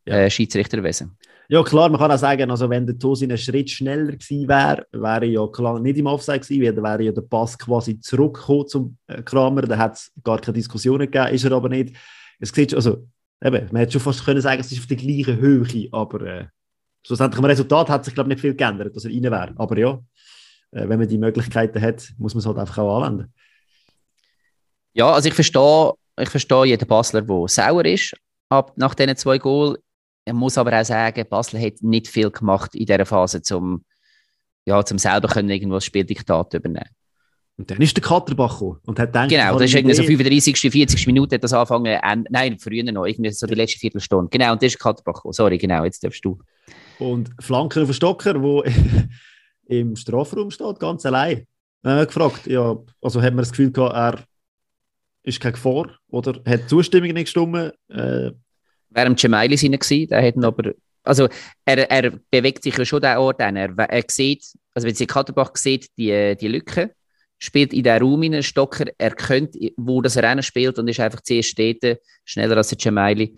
ja. 0.05 0.17
Äh, 0.17 0.31
Schiedsrichterwesen. 0.31 1.17
Ja, 1.53 1.63
klar, 1.63 1.91
man 1.91 2.01
kann 2.01 2.11
auch 2.11 2.17
sagen, 2.17 2.51
also 2.51 2.71
wenn 2.71 2.87
der 2.87 2.99
Tosin 2.99 3.31
einen 3.31 3.37
Schritt 3.37 3.69
schneller 3.69 4.13
gewesen 4.13 4.49
wäre, 4.49 4.87
wäre 4.91 5.27
ja 5.27 5.47
klar 5.49 5.79
nicht 5.79 5.99
im 5.99 6.07
Offside 6.07 6.41
gewesen, 6.41 6.63
weil 6.63 6.73
dann 6.73 6.83
wäre 6.83 7.03
ja 7.03 7.13
der 7.13 7.21
Pass 7.21 7.59
quasi 7.59 8.01
zurückgekommen 8.01 8.69
zum 8.69 8.97
äh, 9.07 9.23
Kramer, 9.23 9.61
da 9.61 9.77
hat 9.77 9.97
es 9.97 10.11
gar 10.25 10.41
keine 10.41 10.55
Diskussionen 10.55 11.11
gegeben, 11.11 11.35
ist 11.35 11.45
er 11.45 11.53
aber 11.53 11.69
nicht. 11.69 11.95
Es 12.41 12.53
sieht 12.53 12.73
also, 12.73 13.07
eben, 13.45 13.67
man 13.71 13.77
hätte 13.77 13.93
schon 13.93 14.01
fast 14.01 14.25
können 14.25 14.41
sagen, 14.41 14.63
es 14.63 14.73
ist 14.73 14.79
auf 14.79 14.87
der 14.87 14.97
gleichen 14.97 15.37
Höhe, 15.37 15.89
aber 15.93 16.23
äh, 16.23 16.47
schlussendlich 17.07 17.39
am 17.39 17.45
Resultat 17.45 17.91
hat 17.91 18.07
sich, 18.07 18.15
glaube 18.15 18.31
ich, 18.31 18.37
nicht 18.37 18.41
viel 18.41 18.55
geändert, 18.55 18.97
dass 18.97 19.05
er 19.05 19.11
rein 19.11 19.23
wäre. 19.25 19.53
Aber 19.57 19.77
ja, 19.77 20.01
äh, 20.71 20.89
wenn 20.89 20.99
man 20.99 21.07
die 21.07 21.19
Möglichkeiten 21.19 21.83
hat, 21.83 22.15
muss 22.17 22.33
man 22.33 22.39
es 22.39 22.47
halt 22.47 22.57
einfach 22.57 22.79
auch 22.79 23.03
anwenden. 23.03 23.31
Ja, 24.95 25.13
also 25.13 25.29
ich 25.29 25.35
verstehe, 25.35 25.93
ich 26.19 26.31
verstehe 26.31 26.65
jeden 26.65 26.89
Basler, 26.89 27.21
der 27.21 27.49
sauer 27.49 27.85
ist 27.85 28.17
ab, 28.49 28.73
nach 28.77 28.95
diesen 28.95 29.17
zwei 29.19 29.37
Goals. 29.37 29.79
Ich 30.25 30.33
muss 30.33 30.59
aber 30.59 30.81
auch 30.81 30.85
sagen, 30.85 31.27
Basel 31.29 31.61
hat 31.61 31.83
nicht 31.83 32.09
viel 32.09 32.31
gemacht 32.31 32.75
in 32.75 32.87
dieser 32.87 33.07
Phase, 33.07 33.41
um 33.57 33.85
ja, 34.65 34.85
zum 34.85 34.99
selber 34.99 35.29
können 35.29 35.51
irgendwo 35.51 35.75
das 35.75 35.85
Spieldiktat 35.85 36.55
übernehmen. 36.55 36.89
Und 37.59 37.71
dann 37.71 37.81
ist 37.81 37.97
der 37.97 38.03
Katterbach 38.03 38.55
gekommen 38.55 38.81
und 38.87 38.99
hat 38.99 39.09
gedacht, 39.09 39.29
Genau, 39.29 39.53
das 39.53 39.65
ist 39.65 39.75
irgendwie 39.75 39.95
so 39.95 40.03
35., 40.03 40.73
40. 40.73 41.07
Minute 41.07 41.35
hat 41.35 41.45
das 41.45 41.53
angefangen, 41.53 41.87
äh, 41.87 42.25
nein, 42.31 42.59
früher 42.59 42.83
noch, 42.91 43.05
irgendwie 43.05 43.31
so 43.31 43.47
die 43.47 43.55
letzte 43.55 43.79
Viertelstunde. 43.79 44.31
Genau, 44.31 44.53
und 44.53 44.63
das 44.63 44.69
ist 44.73 44.75
der 44.75 44.81
Katterbach 44.81 45.15
gekommen. 45.15 45.33
Sorry, 45.33 45.59
genau, 45.59 45.85
jetzt 45.85 46.03
darfst 46.03 46.25
du. 46.25 46.39
Und 46.99 47.31
Flanken 47.41 47.83
auf 47.83 47.93
Stocker, 47.93 48.41
wo 48.41 48.65
im 49.67 49.97
Strafraum 49.97 50.51
steht, 50.51 50.81
ganz 50.81 51.05
allein. 51.05 51.47
Dann 51.83 51.93
haben 51.93 51.99
wir 52.01 52.07
gefragt, 52.07 52.47
ja, 52.47 52.77
also 53.03 53.21
hat 53.21 53.35
man 53.35 53.43
das 53.43 53.51
Gefühl 53.51 53.71
gehabt, 53.71 53.95
er 53.95 54.25
ist 55.25 55.41
keine 55.41 55.53
Gefahr 55.53 55.99
oder 56.09 56.41
hat 56.47 56.63
die 56.63 56.67
Zustimmung 56.67 57.13
nicht 57.13 57.25
gestimmt. 57.25 57.75
Äh, 57.89 58.33
Wäre 58.95 59.07
im 59.07 59.17
Gemaili 59.17 59.57
gewesen, 59.57 60.09
der 60.09 60.27
hat 60.27 60.45
aber, 60.45 60.73
also 61.03 61.29
er, 61.65 61.91
er 61.91 62.13
bewegt 62.31 62.63
sich 62.63 62.77
ja 62.77 62.85
schon 62.85 63.01
den 63.01 63.17
Ort 63.17 63.41
an. 63.41 63.57
Er, 63.57 63.77
er 63.77 64.05
sieht, 64.09 64.45
also 64.75 64.87
wenn 64.87 64.95
sie 64.95 65.07
Katterbach 65.07 65.57
sieht, 65.57 65.89
die, 65.97 66.37
die 66.41 66.49
Lücke, 66.49 66.95
spielt 67.39 67.73
in 67.73 67.83
den 67.83 68.01
Raum 68.01 68.23
in 68.23 68.43
Stocker, 68.43 68.85
er 68.99 69.11
könnte, 69.11 69.59
wo 69.77 70.01
das 70.01 70.17
Rennen 70.17 70.43
spielt 70.43 70.79
und 70.79 70.87
ist 70.89 71.01
einfach 71.01 71.23
zuerst 71.23 71.49
Städte 71.49 72.01
schneller 72.25 72.57
als 72.57 72.69
der 72.69 72.79
Gemaili. 72.79 73.37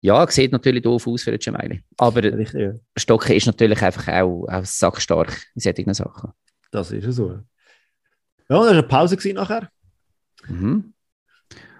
Ja, 0.00 0.24
sieht 0.28 0.52
natürlich 0.52 0.82
doof 0.82 1.08
aus 1.08 1.24
für 1.24 1.32
den 1.32 1.40
Gemaili. 1.40 1.82
Aber 1.96 2.22
Richtig, 2.22 2.60
ja. 2.60 2.72
Stocker 2.96 3.34
ist 3.34 3.46
natürlich 3.46 3.82
einfach 3.82 4.06
auch, 4.08 4.46
auch 4.48 4.64
sackstark 4.64 5.42
in 5.56 5.60
solchen 5.60 5.94
Sachen. 5.94 6.30
Das 6.70 6.92
ist 6.92 7.16
so. 7.16 7.30
Ja, 7.30 7.44
da 8.48 8.54
war 8.58 8.68
eine 8.68 8.82
Pause 8.84 9.16
nachher. 9.32 9.68
Mhm. 10.46 10.92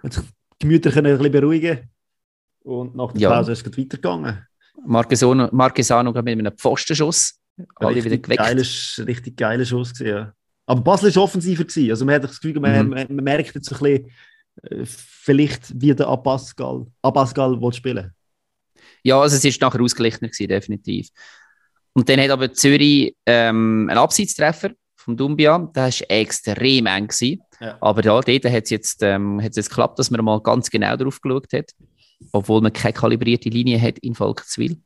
Jetzt 0.02 0.18
die 0.18 0.22
Gemüter 0.58 0.90
können 0.90 1.12
ein 1.12 1.18
bisschen 1.18 1.32
beruhigen. 1.32 1.90
Und 2.66 2.96
nach 2.96 3.12
der 3.12 3.20
ja. 3.20 3.30
Pause 3.30 3.52
ist 3.52 3.64
es 3.64 3.78
weitergegangen. 3.78 4.44
Marquesano, 4.84 5.48
Marquesano 5.52 6.10
mit 6.10 6.26
einem 6.26 6.52
Pfostenschuss. 6.52 7.38
Alle 7.76 7.94
richtig 7.94 8.04
wieder 8.04 8.22
geweckt. 8.22 8.42
Geiles, 8.42 9.02
richtig 9.06 9.36
geiler 9.36 9.64
Schuss 9.64 9.94
gewesen, 9.94 10.16
ja. 10.16 10.32
Aber 10.66 10.80
Basel 10.80 11.14
war 11.14 11.22
offensiver. 11.22 11.64
Gewesen. 11.64 11.90
Also 11.90 12.04
man 12.04 12.16
hat 12.16 12.24
das 12.24 12.40
Gefühl, 12.40 12.60
man, 12.60 12.86
mhm. 12.86 12.90
man, 12.90 13.06
man 13.08 13.24
merkt 13.24 13.54
jetzt 13.54 13.72
ein 13.72 13.78
bisschen, 13.78 14.10
äh, 14.64 14.84
vielleicht 14.84 15.80
wieder 15.80 16.08
Abascal, 16.08 16.86
Abascal 17.02 17.56
spielen 17.72 18.12
Ja, 19.04 19.20
also 19.20 19.36
es 19.36 19.60
war 19.60 19.68
nachher 19.68 19.80
ausgeglichener 19.80 20.28
gewesen, 20.28 20.48
definitiv. 20.48 21.08
Und 21.92 22.08
dann 22.08 22.20
hat 22.20 22.30
aber 22.30 22.52
Zürich 22.52 23.14
ähm, 23.26 23.86
einen 23.88 23.98
Abseitstreffer 23.98 24.72
vom 24.96 25.16
Dumbia. 25.16 25.70
Das 25.72 26.00
war 26.00 26.10
extrem 26.10 26.86
eng. 26.86 27.06
Gewesen. 27.06 27.40
Ja. 27.60 27.78
Aber 27.80 28.02
ja, 28.02 28.20
dort 28.20 28.44
hat 28.44 28.64
es 28.64 28.70
jetzt, 28.70 29.02
ähm, 29.04 29.38
jetzt 29.38 29.68
geklappt, 29.68 30.00
dass 30.00 30.10
man 30.10 30.24
mal 30.24 30.40
ganz 30.42 30.68
genau 30.68 30.96
drauf 30.96 31.20
geschaut 31.20 31.52
hat 31.52 31.70
obwohl 32.32 32.60
man 32.60 32.72
keine 32.72 32.92
kalibrierte 32.92 33.48
Linie 33.48 33.80
hat 33.80 33.98
in 33.98 34.14
Volkenswil. 34.14 34.80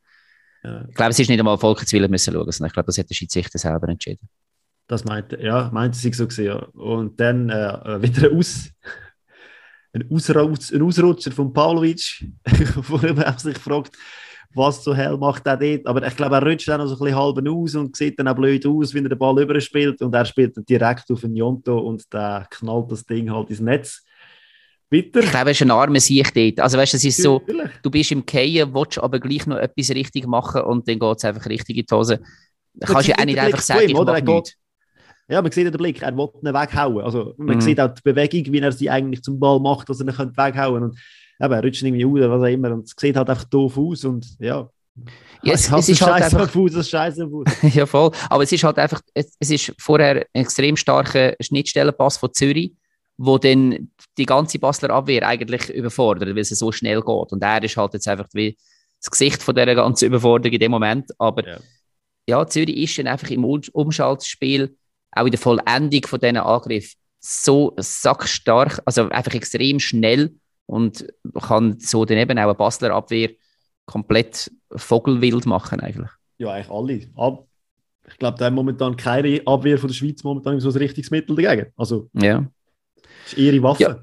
Ja. 0.63 0.85
Ich 0.87 0.95
glaube, 0.95 1.11
es 1.11 1.19
ist 1.19 1.29
nicht 1.29 1.39
einmal 1.39 1.57
Volkenswil 1.57 2.07
müssen 2.07 2.33
schauen, 2.33 2.51
sondern 2.51 2.67
ich 2.67 2.73
glaube, 2.73 2.87
das 2.87 2.97
hat 2.97 3.09
der 3.09 3.15
Schiedsrichter 3.15 3.57
selber 3.57 3.89
entschieden. 3.89 4.27
Das 4.87 5.05
meinte, 5.05 5.41
ja, 5.41 5.69
meinte 5.71 5.97
sie 5.97 6.11
so 6.11 6.27
gesehen, 6.27 6.45
ja. 6.45 6.57
Und 6.73 7.19
dann 7.19 7.49
äh, 7.49 8.01
wieder 8.01 8.29
ein, 8.29 8.37
Aus, 8.37 8.69
ein, 9.93 10.11
Ausrutsch, 10.11 10.73
ein 10.73 10.81
Ausrutscher 10.81 11.31
von 11.31 11.53
Pavlovic, 11.53 12.25
wo 12.87 12.97
man 12.97 13.37
sich 13.37 13.57
fragt, 13.57 13.97
was 14.53 14.83
zur 14.83 14.95
Hell 14.95 15.17
macht 15.17 15.47
er 15.47 15.57
dort. 15.57 15.87
Aber 15.87 16.05
ich 16.05 16.15
glaube, 16.15 16.35
er 16.35 16.45
rutscht 16.45 16.67
dann 16.67 16.81
noch 16.81 16.87
so 16.87 16.95
ein 16.95 16.99
bisschen 16.99 17.15
halb 17.15 17.47
aus 17.47 17.75
und 17.75 17.95
sieht 17.95 18.19
dann 18.19 18.27
auch 18.27 18.35
blöd 18.35 18.65
aus, 18.65 18.93
wenn 18.93 19.05
er 19.05 19.09
den 19.09 19.17
Ball 19.17 19.41
überspielt. 19.41 20.01
Und 20.01 20.13
er 20.13 20.25
spielt 20.25 20.57
dann 20.57 20.65
direkt 20.65 21.09
auf 21.09 21.21
den 21.21 21.35
Jonto 21.35 21.77
und 21.79 22.11
der 22.11 22.47
knallt 22.49 22.91
das 22.91 23.05
Ding 23.05 23.31
halt 23.31 23.49
ins 23.49 23.61
Netz. 23.61 24.03
Bitter. 24.91 25.21
Ich 25.21 25.31
glaube, 25.31 25.51
es 25.51 25.57
ist 25.57 25.61
ein 25.61 25.71
armer 25.71 26.01
Sieg 26.01 26.33
dort. 26.33 26.59
Also, 26.59 26.77
weißt 26.77 26.93
du, 26.93 26.97
es 26.97 27.05
ist 27.05 27.21
so, 27.21 27.41
du 27.81 27.89
bist 27.89 28.11
im 28.11 28.25
Keien, 28.25 28.73
willst 28.73 28.99
aber 28.99 29.21
gleich 29.21 29.47
noch 29.47 29.55
etwas 29.55 29.89
richtig 29.91 30.27
machen 30.27 30.63
und 30.63 30.85
dann 30.85 30.99
geht 30.99 31.17
es 31.17 31.23
einfach 31.23 31.45
richtig 31.45 31.77
in 31.77 31.85
die 31.89 31.95
Hose. 31.95 32.19
Da 32.73 32.87
kannst 32.87 33.07
du 33.07 33.11
ja 33.11 33.17
auch 33.17 33.25
nicht 33.25 33.39
einfach 33.39 33.61
sagen, 33.61 33.87
ich 33.87 33.93
mache 33.93 34.21
nichts. 34.21 34.55
Ja, 35.29 35.41
man 35.41 35.49
sieht 35.49 35.65
den 35.65 35.77
Blick, 35.77 36.01
er 36.01 36.15
will 36.17 36.27
ihn 36.43 36.53
weghauen. 36.53 37.05
Also, 37.05 37.33
man 37.37 37.55
mhm. 37.55 37.61
sieht 37.61 37.79
auch 37.79 37.93
die 37.93 38.01
Bewegung, 38.03 38.51
wie 38.51 38.59
er 38.59 38.71
sie 38.73 38.89
eigentlich 38.89 39.21
zum 39.21 39.39
Ball 39.39 39.61
macht, 39.61 39.87
dass 39.87 40.01
er 40.01 40.07
ihn 40.07 40.37
weghauen 40.37 40.53
könnte. 40.53 40.83
Und 40.83 40.99
eben, 41.39 41.53
er 41.53 41.63
rutscht 41.63 41.83
irgendwie 41.83 42.03
oder 42.03 42.29
was 42.29 42.41
auch 42.41 42.53
immer. 42.53 42.71
Und 42.71 42.83
es 42.83 42.93
sieht 42.99 43.15
halt 43.15 43.29
einfach 43.29 43.45
doof 43.45 43.77
aus. 43.77 44.03
Und 44.03 44.27
ja, 44.39 44.69
ja, 45.43 45.53
es, 45.53 45.71
es 45.71 45.87
ist 45.87 46.01
halt 46.01 46.21
einfach 46.21 46.49
Fuß, 46.49 46.73
das 46.73 46.89
Scheiße 46.89 47.29
ja, 47.73 47.85
voll. 47.85 48.11
Aber 48.29 48.43
es 48.43 48.51
ist 48.51 48.63
halt 48.65 48.77
einfach, 48.77 48.99
es, 49.13 49.35
es 49.39 49.49
ist 49.51 49.73
vorher 49.79 50.25
ein 50.33 50.41
extrem 50.41 50.75
starker 50.75 51.33
Schnittstellenpass 51.39 52.17
von 52.17 52.33
Zürich 52.33 52.73
wo 53.23 53.37
dann 53.37 53.91
die 54.17 54.25
ganze 54.25 54.57
Basler 54.57 54.89
Abwehr 54.89 55.27
eigentlich 55.27 55.69
überfordert, 55.69 56.29
weil 56.29 56.39
es 56.39 56.49
so 56.49 56.71
schnell 56.71 57.01
geht. 57.01 57.31
Und 57.31 57.43
er 57.43 57.63
ist 57.63 57.77
halt 57.77 57.93
jetzt 57.93 58.07
einfach 58.07 58.27
wie 58.33 58.57
das 58.99 59.11
Gesicht 59.11 59.43
von 59.43 59.53
dieser 59.53 59.75
ganzen 59.75 60.05
Überforderung 60.05 60.53
in 60.53 60.59
dem 60.59 60.71
Moment. 60.71 61.11
Aber 61.19 61.47
ja, 61.47 61.59
ja 62.27 62.47
Zürich 62.47 62.77
ist 62.77 62.97
dann 62.97 63.07
einfach 63.07 63.29
im 63.29 63.45
Umschaltspiel, 63.45 64.75
auch 65.11 65.25
in 65.25 65.31
der 65.31 65.39
Vollendung 65.39 66.05
von 66.07 66.19
diesen 66.19 66.37
Angriff 66.37 66.93
so 67.19 67.73
sackstark, 67.77 68.81
also 68.85 69.09
einfach 69.09 69.35
extrem 69.35 69.79
schnell 69.79 70.33
und 70.65 71.05
kann 71.41 71.79
so 71.79 72.05
dann 72.05 72.17
eben 72.17 72.39
auch 72.39 72.43
eine 72.43 72.55
Basler 72.55 72.91
Abwehr 72.91 73.29
komplett 73.85 74.51
vogelwild 74.75 75.45
machen 75.45 75.79
eigentlich. 75.79 76.09
Ja, 76.39 76.53
eigentlich 76.53 76.71
alle. 76.71 77.23
Ab 77.23 77.45
ich 78.07 78.17
glaube, 78.17 78.37
da 78.37 78.45
haben 78.45 78.55
momentan 78.55 78.95
keine 78.95 79.41
Abwehr 79.45 79.77
von 79.77 79.87
der 79.87 79.93
Schweiz 79.93 80.23
momentan 80.23 80.59
so 80.59 80.69
ein 80.69 80.75
richtiges 80.75 81.11
Mittel 81.11 81.35
dagegen. 81.35 81.71
Also, 81.77 82.09
ja. 82.13 82.45
Das 83.23 83.33
ist 83.33 83.37
ihre 83.37 83.61
Waffe. 83.63 83.83
Ja. 83.83 83.99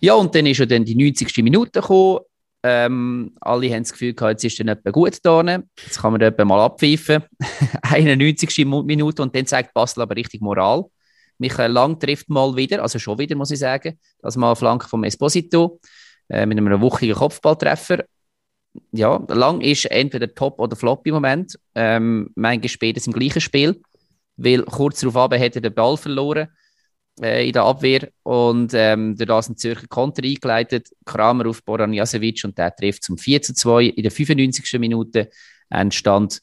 ja, 0.00 0.14
und 0.14 0.34
dann 0.34 0.46
ist 0.46 0.58
ja 0.58 0.66
dann 0.66 0.84
die 0.84 0.94
90. 0.94 1.36
Minute 1.42 1.80
gekommen. 1.80 2.20
Ähm, 2.66 3.32
alle 3.42 3.70
haben 3.70 3.82
das 3.82 3.92
Gefühl 3.92 4.14
gehabt, 4.14 4.42
jetzt 4.42 4.44
ist 4.44 4.58
dann 4.58 4.68
etwa 4.68 4.90
gut 4.90 5.18
da. 5.22 5.42
Jetzt 5.42 6.00
kann 6.00 6.12
man 6.12 6.20
etwa 6.22 6.44
mal 6.46 6.64
abpfeifen. 6.64 7.22
91. 7.82 8.64
Minute 8.64 9.20
und 9.20 9.36
dann 9.36 9.46
zeigt 9.46 9.74
Basel 9.74 10.02
aber 10.02 10.16
richtig 10.16 10.40
Moral. 10.40 10.84
Michael 11.38 11.72
Lang 11.72 11.98
trifft 11.98 12.30
mal 12.30 12.56
wieder, 12.56 12.82
also 12.82 12.98
schon 12.98 13.18
wieder, 13.18 13.36
muss 13.36 13.50
ich 13.50 13.58
sagen. 13.58 13.98
Das 14.22 14.36
mal 14.36 14.54
Flanke 14.54 14.88
vom 14.88 15.04
Esposito 15.04 15.78
äh, 16.30 16.46
mit 16.46 16.56
einem 16.56 16.80
wuchigen 16.80 17.16
Kopfballtreffer. 17.16 18.04
Ja, 18.92 19.22
Lang 19.28 19.60
ist 19.60 19.84
entweder 19.86 20.34
Top 20.34 20.58
oder 20.58 20.74
Flop 20.74 21.06
im 21.06 21.14
Moment. 21.14 21.58
Ähm, 21.74 22.30
manchmal 22.34 22.68
später 22.68 23.06
im 23.06 23.12
gleichen 23.12 23.40
Spiel, 23.40 23.80
weil 24.36 24.62
kurz 24.62 25.00
darauf 25.00 25.30
hat 25.30 25.56
er 25.56 25.60
den 25.60 25.74
Ball 25.74 25.96
verloren 25.96 26.48
in 27.20 27.52
der 27.52 27.62
Abwehr 27.62 28.08
und 28.24 28.72
ähm, 28.74 29.16
durch 29.16 29.28
das 29.28 29.48
ein 29.48 29.56
Zürcher 29.56 29.86
Konter 29.86 30.24
eingeleitet. 30.24 30.88
Kramer 31.04 31.48
auf 31.48 31.62
Boran 31.62 31.92
Jasevic 31.92 32.44
und 32.44 32.58
der 32.58 32.74
trifft 32.74 33.04
zum 33.04 33.18
4 33.18 33.42
zu 33.42 33.54
2 33.54 33.84
in 33.84 34.02
der 34.02 34.10
95. 34.10 34.80
Minute. 34.80 35.30
Entstand 35.70 36.40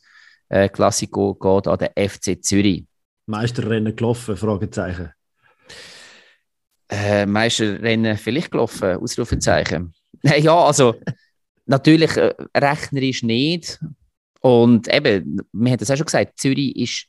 äh, 0.49 0.69
Klassiko 0.69 1.35
geht 1.35 1.67
an 1.67 1.77
den 1.77 2.09
FC 2.09 2.43
Zürich. 2.43 2.85
Meisterrennen 3.25 3.95
gelaufen, 3.95 4.35
Fragezeichen. 4.35 5.11
Äh, 6.89 7.25
Meisterrennen 7.25 8.17
vielleicht 8.17 8.51
gelaufen, 8.51 8.97
Ausrufezeichen. 8.97 9.93
ja, 10.23 10.55
also 10.55 10.95
natürlich 11.65 12.15
äh, 12.17 12.33
rechnerisch 12.55 13.23
nicht. 13.23 13.79
Und 14.41 14.93
eben, 14.93 15.41
wir 15.53 15.71
haben 15.71 15.77
das 15.77 15.91
auch 15.91 15.97
schon 15.97 16.05
gesagt, 16.05 16.39
Zürich 16.39 16.75
ist, 16.75 17.07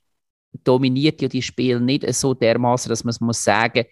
dominiert 0.65 1.21
ja 1.23 1.29
die 1.29 1.43
Spiele 1.43 1.81
nicht 1.81 2.11
so 2.15 2.35
dermaßen, 2.35 2.89
dass 2.89 3.05
man 3.05 3.11
es 3.11 3.21
muss 3.21 3.43
sagen, 3.43 3.85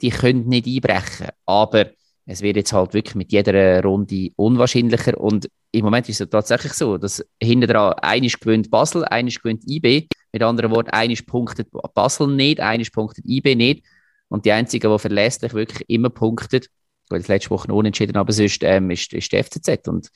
die 0.00 0.10
können 0.10 0.48
nicht 0.48 0.66
einbrechen. 0.66 1.28
Aber 1.46 1.90
es 2.26 2.40
wird 2.40 2.56
jetzt 2.56 2.72
halt 2.72 2.94
wirklich 2.94 3.14
mit 3.14 3.32
jeder 3.32 3.82
Runde 3.82 4.30
unwahrscheinlicher. 4.36 5.18
Und 5.18 5.48
im 5.72 5.84
Moment 5.84 6.08
ist 6.08 6.20
es 6.20 6.30
tatsächlich 6.30 6.72
so, 6.72 6.96
dass 6.96 7.24
hinten 7.42 7.68
dran 7.68 7.94
einisch 7.94 8.38
gewinnt 8.40 8.70
Basel, 8.70 9.04
einisch 9.04 9.40
gewinnt 9.40 9.68
IB. 9.68 10.08
Mit 10.32 10.42
anderen 10.42 10.70
Worten, 10.70 10.90
einisch 10.90 11.22
punktet 11.22 11.68
Basel 11.94 12.28
nicht, 12.28 12.60
einisch 12.60 12.90
punktet 12.90 13.24
IB 13.26 13.54
nicht. 13.54 13.84
Und 14.28 14.46
die 14.46 14.52
einzige, 14.52 14.88
die 14.88 14.98
verlässlich 14.98 15.52
wirklich 15.52 15.88
immer 15.88 16.10
punktet, 16.10 16.68
gut, 17.08 17.28
letzte 17.28 17.50
Woche 17.50 17.72
unentschieden, 17.72 18.16
aber 18.16 18.32
sonst 18.32 18.62
ähm, 18.62 18.90
ist, 18.90 19.12
ist 19.12 19.32
der 19.32 19.44
FCZ 19.44 19.86
und 19.88 20.08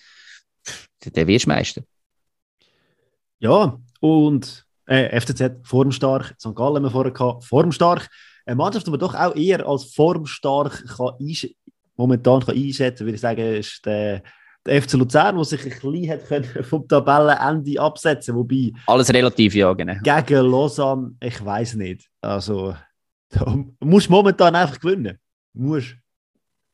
der, 1.05 1.13
der 1.13 1.27
wirst 1.27 1.47
Meister. 1.47 1.83
Ja, 3.39 3.79
und 4.01 4.67
äh, 4.89 5.21
FCZ 5.21 5.67
formstark, 5.67 6.35
St. 6.39 6.55
Gallen 6.55 6.77
haben 6.77 6.83
wir 6.85 6.91
vorher 6.91 7.13
gehabt, 7.13 7.45
formstark. 7.45 8.09
Eine 8.47 8.57
Mannschaft, 8.57 8.87
die 8.87 8.91
man 8.91 9.01
doch 9.01 9.15
auch 9.15 9.37
eher 9.37 9.67
als 9.67 9.95
formstark 9.95 10.85
kann 10.97 11.13
momentan 11.97 12.41
kann 12.41 12.57
einschätzen 12.57 12.99
kann, 12.99 13.07
würde 13.07 13.15
ich 13.17 13.21
sagen, 13.21 13.41
ist 13.41 13.85
der, 13.85 14.23
der 14.65 14.83
FC 14.83 14.95
Luzern, 14.95 15.37
der 15.37 15.45
sich 15.45 15.63
ein 15.63 15.71
bisschen 15.71 16.11
hat 16.11 16.27
können 16.27 16.45
vom 16.65 16.89
Tabellenende 16.89 17.81
absetzen 17.81 18.35
wobei 18.35 18.73
Alles 18.87 19.13
relativ, 19.13 19.55
ja, 19.55 19.73
genau. 19.75 19.95
Gegen 20.03 20.47
Lausanne, 20.47 21.17
ich 21.21 21.45
weiß 21.45 21.75
nicht. 21.75 22.09
Also, 22.21 22.75
da 23.31 23.59
musst 23.81 24.09
momentan 24.09 24.55
einfach 24.55 24.81
gewinnen. 24.81 25.19
Musst. 25.53 25.97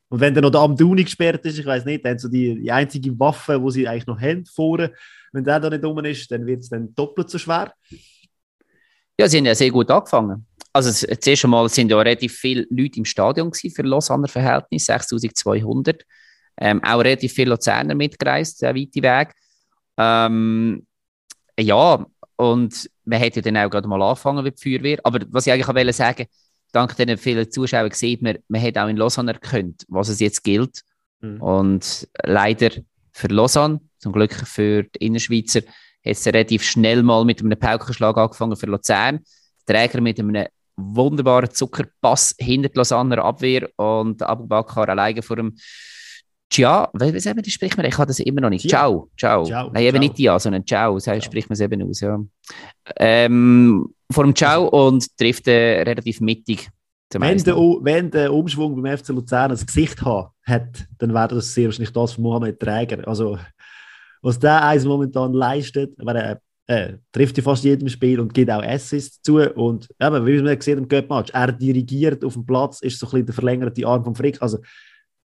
Und 0.07 0.19
wenn 0.19 0.33
dann 0.33 0.43
noch 0.43 0.51
der 0.51 0.61
Amduni 0.61 1.03
gesperrt 1.03 1.43
ist, 1.45 1.57
ich 1.57 1.65
weiß 1.65 1.83
nicht, 1.83 2.05
dann 2.05 2.19
so 2.19 2.29
die, 2.29 2.61
die 2.61 2.71
einzige 2.71 3.19
Waffe, 3.19 3.59
die 3.59 3.71
sie 3.71 3.87
eigentlich 3.87 4.07
noch 4.07 4.21
haben 4.21 4.45
vorne, 4.45 4.93
wenn 5.35 5.43
der 5.43 5.59
da 5.59 5.69
nicht 5.69 5.83
rum 5.83 6.03
ist, 6.05 6.31
dann 6.31 6.45
wird 6.45 6.61
es 6.61 6.69
dann 6.69 6.93
doppelt 6.95 7.29
so 7.29 7.37
schwer. 7.37 7.73
Ja, 9.19 9.27
sie 9.27 9.37
haben 9.37 9.45
ja 9.45 9.55
sehr 9.55 9.71
gut 9.71 9.89
angefangen. 9.91 10.45
Also 10.73 10.91
zuerst 10.91 11.45
einmal 11.45 11.69
sind 11.69 11.89
ja 11.89 11.97
relativ 11.97 12.33
viele 12.37 12.65
Leute 12.69 12.99
im 12.99 13.05
Stadion 13.05 13.53
für 13.53 13.81
Lausanne 13.83 14.27
Verhältnis, 14.27 14.85
6200. 14.85 16.03
Ähm, 16.57 16.83
auch 16.83 16.99
relativ 16.99 17.33
viele 17.33 17.51
Luzerner 17.51 17.95
mitgereist, 17.95 18.61
der 18.61 18.75
weite 18.75 19.01
Weg. 19.01 19.33
Ähm, 19.97 20.85
ja, 21.59 22.05
und 22.35 22.89
man 23.05 23.19
hätte 23.19 23.39
ja 23.39 23.41
dann 23.41 23.57
auch 23.57 23.69
gerade 23.69 23.87
mal 23.87 24.01
angefangen 24.01 24.43
mit 24.43 24.57
der 24.57 24.61
Feuerwehr. 24.61 24.99
Aber 25.03 25.19
was 25.29 25.47
ich 25.47 25.53
eigentlich 25.53 25.67
auch 25.67 25.93
sagen 25.93 26.27
dank 26.71 26.95
den 26.97 27.17
vielen 27.17 27.49
Zuschauern 27.49 27.91
sieht 27.91 28.21
man, 28.21 28.37
man 28.49 28.61
hat 28.61 28.77
auch 28.77 28.89
in 28.89 28.97
Lausanne 28.97 29.33
erkannt, 29.33 29.85
was 29.87 30.09
es 30.09 30.19
jetzt 30.19 30.43
gilt. 30.43 30.81
Mhm. 31.21 31.41
Und 31.41 32.07
leider 32.23 32.69
für 33.13 33.27
Lausanne, 33.27 33.79
zum 34.05 34.13
Glück 34.13 34.33
für 34.33 34.83
die 34.83 35.07
Innerschweizer, 35.07 35.61
hat 35.61 35.65
es 36.03 36.27
relativ 36.27 36.61
schnell 36.63 37.01
mal 37.01 37.25
mit 37.25 37.41
einem 37.41 37.57
Paukenschlag 37.57 38.15
angefangen 38.17 38.55
für 38.55 38.67
Luzern. 38.67 39.21
Träger 39.65 39.99
mit 39.99 40.19
einem 40.19 40.45
wunderbaren 40.77 41.49
Zuckerpass 41.49 42.35
hinter 42.37 42.69
die 42.69 42.77
Lausanner 42.77 43.25
Abwehr 43.25 43.67
und 43.77 44.21
Abu 44.21 44.45
Bakr 44.45 44.87
alleine 44.89 45.23
vor 45.23 45.37
dem 45.37 45.55
Tja, 46.51 46.87
wie 46.93 47.19
sagen 47.19 47.43
wir 47.43 47.51
spricht 47.51 47.75
man? 47.75 47.87
Ich 47.87 47.97
habe 47.97 48.05
das 48.05 48.19
immer 48.19 48.41
noch 48.41 48.51
nicht. 48.51 48.69
Ciao, 48.69 49.09
ciao. 49.17 49.43
ciao 49.45 49.71
Nein, 49.73 49.85
eben 49.85 49.95
ciao. 49.95 49.99
nicht 49.99 50.19
ja, 50.19 50.37
sondern 50.37 50.67
Ciao, 50.67 50.99
so 50.99 51.19
spricht 51.19 51.49
man 51.49 51.55
es 51.55 51.61
eben 51.61 51.81
aus. 51.81 52.01
Ja. 52.01 52.19
Ähm, 52.97 53.87
vor 54.11 54.23
dem 54.23 54.35
Ciao 54.35 54.67
und 54.67 55.17
trifft 55.17 55.47
äh, 55.47 55.81
relativ 55.81 56.21
mittig. 56.21 56.69
Wenn 57.11 57.37
der, 57.39 57.55
wenn 57.55 58.11
der 58.11 58.31
Umschwung 58.31 58.79
beim 58.79 58.95
FC 58.97 59.09
Luzern 59.09 59.51
ein 59.51 59.65
Gesicht 59.65 60.03
hat 60.03 60.87
dann 60.99 61.13
wäre 61.13 61.29
das 61.29 61.53
sehr 61.53 61.65
wahrscheinlich 61.65 61.93
das 61.93 62.13
von 62.13 62.23
Mohamed 62.23 62.59
Träger. 62.59 63.07
Also, 63.07 63.39
was 64.25 64.39
der 64.39 64.65
eins 64.65 64.85
momentan 64.85 65.33
leistet, 65.33 65.93
weil 65.97 66.15
er 66.15 66.41
äh, 66.65 66.93
trifft 67.11 67.37
in 67.37 67.43
fast 67.43 67.63
jedem 67.63 67.87
Spiel 67.89 68.19
und 68.19 68.33
gibt 68.33 68.49
auch 68.49 68.63
Assists 68.63 69.21
zu. 69.21 69.37
Und 69.37 69.87
eben, 70.01 70.25
wie 70.25 70.41
man 70.41 70.59
sieht 70.59 70.79
im 70.79 70.87
Cup-Match, 70.87 71.31
er 71.31 71.51
dirigiert 71.51 72.25
auf 72.25 72.33
dem 72.33 72.43
Platz, 72.43 72.81
ist 72.81 72.97
so 72.97 73.05
ein 73.05 73.11
bisschen 73.11 73.25
der 73.27 73.35
verlängerte 73.35 73.85
Arm 73.85 74.03
von 74.03 74.15
Frick. 74.15 74.41
Also, 74.41 74.57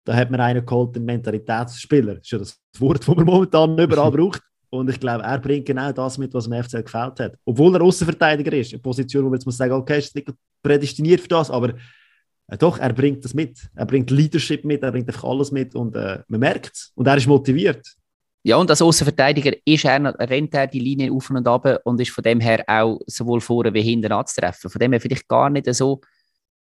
da 0.07 0.15
hat 0.15 0.31
man 0.31 0.41
einen 0.41 0.65
geholt, 0.65 0.97
den 0.97 1.05
Mentalitätsspieler. 1.05 2.15
Das 2.15 2.25
ist 2.25 2.31
ja 2.31 2.39
das 2.39 2.59
Wort, 2.79 3.07
das 3.07 3.15
man 3.15 3.27
momentan 3.27 3.79
überall 3.79 4.11
braucht. 4.11 4.41
Und 4.71 4.89
ich 4.89 4.99
glaube, 4.99 5.25
er 5.25 5.39
bringt 5.41 5.67
genau 5.67 5.93
das 5.93 6.17
mit, 6.17 6.33
was 6.33 6.49
dem 6.49 6.65
FC 6.65 6.83
gefällt 6.83 7.21
hat. 7.21 7.35
Obwohl 7.45 7.75
er 7.75 7.83
Außenverteidiger 7.83 8.53
ist, 8.55 8.73
eine 8.73 8.81
Position, 8.81 9.25
wo 9.25 9.29
man 9.29 9.37
jetzt 9.37 9.45
muss 9.45 9.59
sagen, 9.59 9.75
okay, 9.75 9.99
ist 9.99 10.15
nicht 10.15 10.33
prädestiniert 10.63 11.21
für 11.21 11.29
das, 11.29 11.51
aber 11.51 11.75
äh, 12.49 12.57
doch, 12.57 12.79
er 12.79 12.95
bringt 12.95 13.23
das 13.27 13.35
mit. 13.35 13.59
Er 13.75 13.85
bringt 13.85 14.11
Leadership 14.11 14.65
mit, 14.65 14.83
er 14.83 14.91
bringt 14.91 15.07
einfach 15.07 15.25
alles 15.25 15.53
mit 15.53 15.75
und 15.75 15.95
äh, 15.97 16.21
man 16.29 16.41
merkt 16.41 16.77
es. 16.77 16.93
Und 16.95 17.07
er 17.07 17.19
ist 17.19 17.27
motiviert. 17.27 17.87
Ja, 18.47 18.59
und 18.59 18.71
als 18.71 18.81
Außenverteidiger 18.81 19.55
ist 19.65 19.85
er, 19.85 20.15
rennt 20.21 20.55
er 20.55 20.69
die 20.69 20.79
Linie 20.79 21.11
auf 21.11 21.29
und 21.31 21.49
ab 21.49 21.81
und 21.83 22.01
ist 22.01 22.13
von 22.13 22.23
dem 22.23 22.39
her 22.39 22.63
auch 22.69 23.01
sowohl 23.05 23.41
vorne 23.41 23.75
wie 23.75 23.83
hinten 23.83 24.13
anzutreffen. 24.13 24.71
Von 24.71 24.79
dem 24.79 24.93
her 24.93 25.01
vielleicht 25.01 25.27
gar 25.27 25.51
nicht 25.51 25.67
so, 25.75 26.01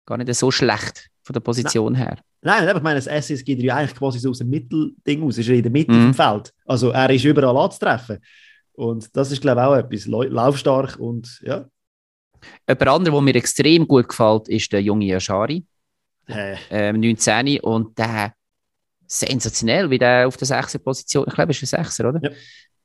gar 0.04 0.18
nicht 0.18 0.34
so 0.34 0.50
schlecht 0.50 1.08
von 1.22 1.36
der 1.36 1.40
Position 1.40 1.94
Nein. 1.94 2.02
her. 2.02 2.18
Nein, 2.42 2.76
ich 2.76 2.82
meine, 2.82 2.96
das 2.96 3.06
SS 3.06 3.46
geht 3.46 3.62
ja 3.62 3.76
eigentlich 3.76 3.96
quasi 3.96 4.18
so 4.18 4.32
aus 4.32 4.40
dem 4.40 4.50
Mittelding 4.50 5.22
aus, 5.22 5.38
ist 5.38 5.50
er 5.50 5.56
in 5.56 5.62
der 5.62 5.72
Mitte 5.72 5.92
mhm. 5.92 6.06
vom 6.06 6.14
Feld. 6.16 6.52
Also 6.66 6.90
er 6.90 7.12
ist 7.12 7.26
überall 7.26 7.56
anzutreffen. 7.56 8.18
Und 8.74 9.16
das 9.16 9.32
ist, 9.32 9.42
glaube 9.42 9.62
ich, 9.62 9.68
auch 9.68 9.76
etwas. 9.76 10.08
Laufstark 10.08 10.98
und 10.98 11.40
ja. 11.46 11.70
Jemand 12.68 12.88
anderer, 12.88 13.14
der 13.14 13.22
mir 13.22 13.36
extrem 13.36 13.88
gut 13.88 14.10
gefällt, 14.10 14.50
ist 14.50 14.74
der 14.74 14.82
junge 14.82 15.06
Yashari. 15.06 15.64
Hey. 16.26 16.58
Ähm, 16.72 17.00
19 17.02 17.60
und 17.60 17.96
der 18.00 18.34
sensationell, 19.08 19.90
wie 19.90 19.98
der 19.98 20.28
auf 20.28 20.38
der 20.38 20.48
6er 20.48 20.80
Position, 20.80 21.26
ich 21.28 21.34
glaube, 21.34 21.54
er 21.54 21.62
ist 21.62 21.74
ein 21.74 21.86
6er, 21.86 22.10
oder? 22.10 22.20
Ja. 22.22 22.36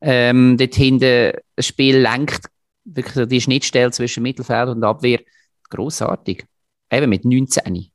Ähm, 0.00 0.56
dort 0.56 0.74
hinten 0.74 1.32
das 1.56 1.66
Spiel 1.66 1.98
lenkt, 1.98 2.48
wirklich 2.84 3.28
die 3.28 3.40
Schnittstelle 3.40 3.90
zwischen 3.90 4.22
Mittelfeld 4.22 4.68
und 4.68 4.82
Abwehr, 4.82 5.20
großartig. 5.70 6.44
Eben 6.90 7.10
mit 7.10 7.24
19. 7.24 7.90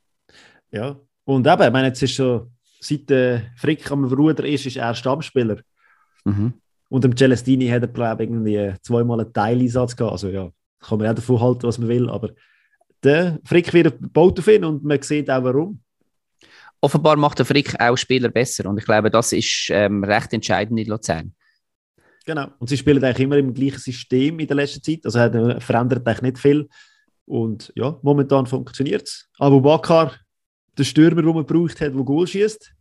Ja, 0.72 1.00
und 1.26 1.48
eben, 1.48 1.62
ich 1.62 1.72
meine, 1.72 1.88
jetzt 1.88 2.02
ist 2.02 2.14
schon, 2.14 2.52
seit 2.80 3.12
äh, 3.12 3.42
Frick 3.56 3.90
am 3.92 4.06
Ruder 4.06 4.46
ist, 4.46 4.66
ist 4.66 4.78
er 4.78 4.96
Stammspieler. 4.96 5.58
Mhm. 6.26 6.54
Und 6.90 7.04
dem 7.04 7.16
Celestini 7.16 7.68
hat 7.68 7.82
er, 7.82 7.88
glaube 7.90 8.24
ich, 8.24 8.30
irgendwie 8.30 8.74
zweimal 8.82 9.20
einen 9.20 9.34
Teileinsatz 9.34 9.96
gehabt. 9.96 10.14
Also 10.14 10.30
ja, 10.30 10.50
kann 10.80 11.00
man 11.00 11.10
auch 11.10 11.16
davon 11.16 11.42
halten, 11.42 11.64
was 11.64 11.78
man 11.78 11.90
will, 11.90 12.10
aber 12.10 12.32
der 13.04 13.40
Frick 13.44 13.74
wird 13.74 14.14
baut 14.14 14.40
auf 14.40 14.48
ihn 14.48 14.64
und 14.64 14.84
man 14.84 15.02
sieht 15.02 15.30
auch 15.30 15.44
warum. 15.44 15.82
Offenbar 16.82 17.16
macht 17.16 17.40
der 17.40 17.46
Frick 17.46 17.80
auch 17.80 17.98
Spieler 17.98 18.30
besser 18.30 18.70
und 18.70 18.78
ich 18.78 18.86
glaube, 18.86 19.10
das 19.10 19.34
ist 19.34 19.70
ähm, 19.72 20.04
recht 20.04 20.34
entscheidend 20.34 20.80
in 20.80 20.88
Luzern. 20.88 21.34
Genau, 22.26 22.48
und 22.60 22.68
sie 22.68 22.78
spielen 22.78 23.04
eigentlich 23.04 23.24
immer 23.24 23.38
im 23.38 23.54
gleichen 23.54 23.80
System 23.80 24.40
in 24.40 24.48
der 24.48 24.58
letzten 24.58 24.84
Zeit, 24.84 25.06
also 25.06 25.20
er 25.20 25.62
verändert 25.62 26.06
eigentlich 26.06 26.22
nicht 26.22 26.40
viel. 26.40 26.68
Und 27.26 27.72
ja, 27.76 27.98
momentan 28.02 28.46
funktioniert 28.46 29.04
es. 29.04 29.30
Abu 29.38 29.62
Bakar 29.62 30.14
der 30.78 30.84
Stürmer, 30.84 31.22
den 31.22 31.34
man 31.34 31.46
gebraucht 31.46 31.82
hat, 31.82 31.94
der 31.94 32.04
Goal 32.04 32.28
schießt. 32.28 32.74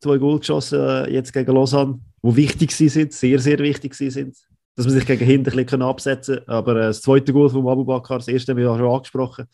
Zwei 0.00 0.18
Goal 0.18 0.38
geschossen 0.38 0.80
äh, 0.80 1.10
jetzt 1.12 1.32
gegen 1.32 1.52
Lausanne, 1.52 2.00
die 2.22 2.36
wichtig 2.36 2.72
sind, 2.72 3.12
sehr, 3.12 3.38
sehr 3.38 3.58
wichtig 3.58 3.94
sind. 3.94 4.36
Dass 4.74 4.86
man 4.86 4.94
sich 4.94 5.06
gegen 5.06 5.24
hinten 5.24 5.50
ein 5.50 5.64
bisschen 5.64 5.82
absetzen 5.82 6.36
kann. 6.36 6.54
Aber 6.54 6.76
äh, 6.76 6.86
das 6.86 7.02
zweite 7.02 7.32
Goal 7.32 7.50
von 7.50 7.68
Abu 7.68 7.84
Bakar, 7.84 8.18
das 8.18 8.28
erste 8.28 8.52
haben 8.52 8.58
wir 8.58 8.64
ja 8.64 8.76
schon 8.76 8.90
angesprochen. 8.90 9.46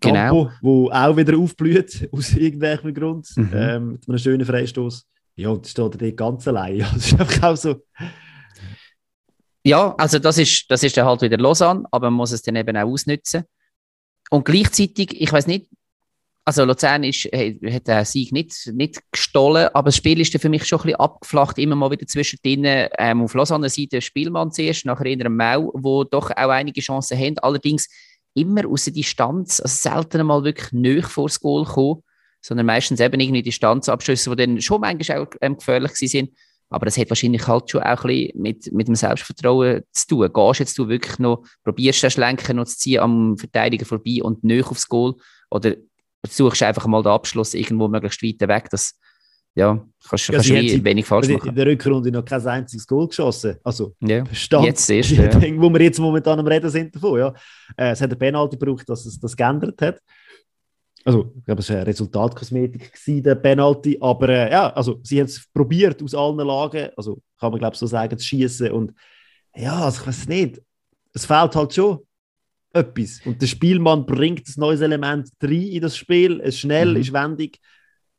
Genau. 0.00 0.14
Campo, 0.14 0.50
wo 0.62 0.90
auch 0.90 1.16
wieder 1.16 1.38
aufblüht, 1.38 2.08
aus 2.12 2.32
irgendwelchem 2.34 2.92
Grund, 2.92 3.28
mhm. 3.36 3.50
ähm, 3.54 3.90
mit 3.92 4.08
einem 4.08 4.18
schönen 4.18 4.46
Freistoß. 4.46 5.06
Ja, 5.36 5.50
und 5.50 5.66
steht 5.66 6.00
er 6.00 6.12
ganz 6.12 6.48
allein. 6.48 6.76
Ja, 6.76 6.90
das 6.92 7.06
ist 7.12 7.20
einfach 7.20 7.42
auch 7.42 7.56
so. 7.56 7.82
Ja, 9.62 9.94
also 9.96 10.18
das 10.18 10.38
ist, 10.38 10.66
das 10.68 10.82
ist 10.82 10.96
dann 10.96 11.06
halt 11.06 11.22
wieder 11.22 11.38
Lausanne, 11.38 11.84
aber 11.90 12.10
man 12.10 12.18
muss 12.18 12.32
es 12.32 12.42
dann 12.42 12.56
eben 12.56 12.76
auch 12.76 12.88
ausnutzen. 12.88 13.44
Und 14.30 14.44
gleichzeitig, 14.44 15.20
ich 15.20 15.32
weiß 15.32 15.46
nicht, 15.46 15.68
also 16.44 16.64
Luzern 16.64 17.02
ist, 17.02 17.24
hat 17.24 17.88
den 17.88 18.04
Sieg 18.04 18.30
nicht, 18.30 18.70
nicht 18.72 19.00
gestohlen, 19.10 19.68
aber 19.74 19.86
das 19.86 19.96
Spiel 19.96 20.20
ist 20.20 20.40
für 20.40 20.48
mich 20.48 20.64
schon 20.64 20.78
ein 20.78 20.82
bisschen 20.84 21.00
abgeflacht, 21.00 21.58
immer 21.58 21.74
mal 21.74 21.90
wieder 21.90 22.06
zwischendrin. 22.06 22.88
Ähm, 22.98 23.22
auf 23.22 23.34
Lausanne 23.34 23.68
Seite 23.68 24.00
Spielmann 24.00 24.52
zuerst, 24.52 24.84
nachher 24.84 25.06
in 25.06 25.20
einem 25.20 25.36
Mau, 25.36 25.72
wo 25.74 26.04
doch 26.04 26.30
auch 26.30 26.50
einige 26.50 26.80
Chancen 26.80 27.18
haben, 27.18 27.38
allerdings 27.40 27.88
immer 28.36 28.68
aus 28.68 28.84
der 28.84 28.92
Distanz, 28.92 29.60
also 29.60 29.74
selten 29.74 30.26
mal 30.26 30.44
wirklich 30.44 30.72
nöch 30.72 31.06
vor 31.06 31.26
das 31.26 31.40
Goal 31.40 31.64
kommen, 31.64 32.02
sondern 32.40 32.66
meistens 32.66 33.00
eben 33.00 33.18
irgendwie 33.18 33.42
Distanzabschüsse, 33.42 34.30
die 34.30 34.46
dann 34.46 34.60
schon 34.60 34.80
manchmal 34.80 35.22
auch 35.22 35.30
ähm, 35.40 35.56
gefährlich 35.56 35.92
sind. 35.94 36.30
Aber 36.68 36.84
das 36.84 36.98
hat 36.98 37.08
wahrscheinlich 37.10 37.46
halt 37.46 37.70
schon 37.70 37.82
auch 37.82 38.04
ein 38.04 38.08
bisschen 38.08 38.42
mit, 38.42 38.72
mit 38.72 38.88
dem 38.88 38.94
Selbstvertrauen 38.94 39.82
zu 39.92 40.06
tun. 40.06 40.30
Gehst 40.32 40.60
jetzt 40.60 40.78
du 40.78 40.88
wirklich 40.88 41.18
noch, 41.18 41.44
probierst 41.64 42.02
du 42.02 42.10
Schlenken 42.10 42.56
noch 42.56 42.66
zu 42.66 42.76
ziehen 42.76 43.00
am 43.00 43.38
Verteidiger 43.38 43.86
vorbei 43.86 44.22
und 44.22 44.44
nicht 44.44 44.66
aufs 44.66 44.88
Goal? 44.88 45.14
Oder 45.50 45.76
suchst 46.28 46.60
du 46.60 46.66
einfach 46.66 46.86
mal 46.86 47.02
den 47.02 47.12
Abschluss 47.12 47.54
irgendwo 47.54 47.88
möglichst 47.88 48.22
weit 48.22 48.48
weg? 48.48 48.68
Das, 48.70 48.98
ja, 49.56 49.84
kannst, 50.08 50.28
Ja, 50.28 50.34
kannst 50.34 50.48
sie- 50.48 50.84
wenig 50.84 51.04
falsch 51.06 51.28
machen. 51.28 51.48
in 51.48 51.54
der 51.56 51.66
Rückrunde 51.66 52.10
noch 52.12 52.24
kein 52.24 52.46
einziges 52.46 52.86
Goal 52.86 53.08
geschossen. 53.08 53.56
Also, 53.64 53.94
Ja. 54.00 54.22
Stand, 54.32 54.66
Jetzt 54.66 54.88
erst, 54.90 55.10
ja. 55.12 55.32
wo 55.60 55.68
wir 55.72 55.80
jetzt 55.82 55.98
momentan 55.98 56.38
am 56.38 56.46
Reden 56.46 56.70
sind 56.70 56.94
davon. 56.94 57.18
Ja. 57.18 57.34
Äh, 57.76 57.90
es 57.92 58.00
hat 58.00 58.10
eine 58.10 58.16
Penalty 58.16 58.56
gebraucht, 58.56 58.88
dass 58.88 59.04
es 59.06 59.18
das 59.18 59.34
geändert 59.36 59.80
hat. 59.82 59.98
Also, 61.04 61.32
ich 61.38 61.44
glaube, 61.44 61.60
es 61.60 61.68
war 61.70 61.76
eine 61.76 61.86
Resultatkosmetik, 61.86 62.92
gewesen, 62.92 63.22
der 63.22 63.36
Penalty. 63.36 63.96
Aber 64.00 64.28
äh, 64.28 64.50
ja, 64.50 64.70
also, 64.72 65.00
sie 65.02 65.20
haben 65.20 65.26
es 65.26 65.46
probiert 65.52 66.02
aus 66.02 66.14
allen 66.14 66.36
Lagen. 66.38 66.88
Also, 66.96 67.20
kann 67.38 67.50
man, 67.52 67.58
glaube 67.60 67.74
ich, 67.74 67.78
so 67.78 67.86
sagen, 67.86 68.18
zu 68.18 68.24
schießen. 68.26 68.70
Und 68.72 68.92
ja, 69.54 69.84
also, 69.84 70.00
ich 70.02 70.06
weiß 70.08 70.28
nicht. 70.28 70.60
Es 71.14 71.24
fehlt 71.24 71.54
halt 71.56 71.72
schon 71.72 72.00
etwas. 72.72 73.20
Und 73.24 73.40
der 73.40 73.46
Spielmann 73.46 74.04
bringt 74.04 74.46
ein 74.48 74.54
neues 74.60 74.80
Element 74.82 75.30
rein 75.40 75.50
in 75.62 75.80
das 75.80 75.96
Spiel. 75.96 76.40
Es 76.40 76.56
ist 76.56 76.60
schnell, 76.60 76.90
Mhm. 76.90 76.96
ist 77.00 77.12
wendig. 77.12 77.58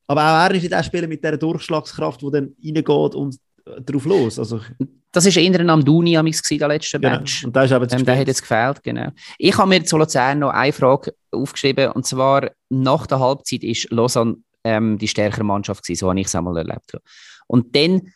Aber 0.07 0.21
auch 0.21 0.49
er 0.49 0.55
ist 0.55 0.61
nicht 0.61 0.71
der 0.71 0.84
Spieler 0.84 1.07
mit 1.07 1.23
dieser 1.23 1.38
Durchschlagskraft, 1.38 2.21
der 2.21 2.29
dann 2.31 2.55
reingeht 2.63 3.15
und 3.15 3.35
äh, 3.65 3.81
drauf 3.81 4.05
los. 4.05 4.39
Also, 4.39 4.61
Das 5.11 5.25
war 5.25 5.41
eher 5.41 5.59
ein 5.59 5.69
Amduni 5.69 6.17
am 6.17 6.25
der 6.25 6.67
letzten 6.67 7.01
genau. 7.01 7.17
Match. 7.17 7.43
Und 7.43 7.55
da 7.55 7.63
ist 7.63 7.71
eben 7.71 7.88
Ähm, 7.91 8.05
der 8.05 8.19
hat 8.19 8.27
jetzt 8.27 8.41
gefehlt, 8.41 8.84
genau. 8.84 9.09
Ich 9.38 9.57
habe 9.57 9.69
mir 9.69 9.84
zu 9.84 9.97
Luzern 9.97 10.39
noch 10.39 10.51
eine 10.51 10.73
Frage 10.73 11.13
aufgeschrieben, 11.31 11.91
und 11.91 12.05
zwar 12.05 12.51
nach 12.69 13.07
der 13.07 13.19
Halbzeit 13.19 13.63
ist 13.63 13.89
Lausanne 13.91 14.38
ähm, 14.63 14.97
die 14.97 15.07
stärkere 15.07 15.43
Mannschaft 15.43 15.84
gewesen, 15.84 15.99
so 15.99 16.09
habe 16.09 16.19
ich 16.19 16.27
es 16.27 16.35
einmal 16.35 16.57
erlebt. 16.57 16.97
Und 17.47 17.75
dann, 17.75 18.13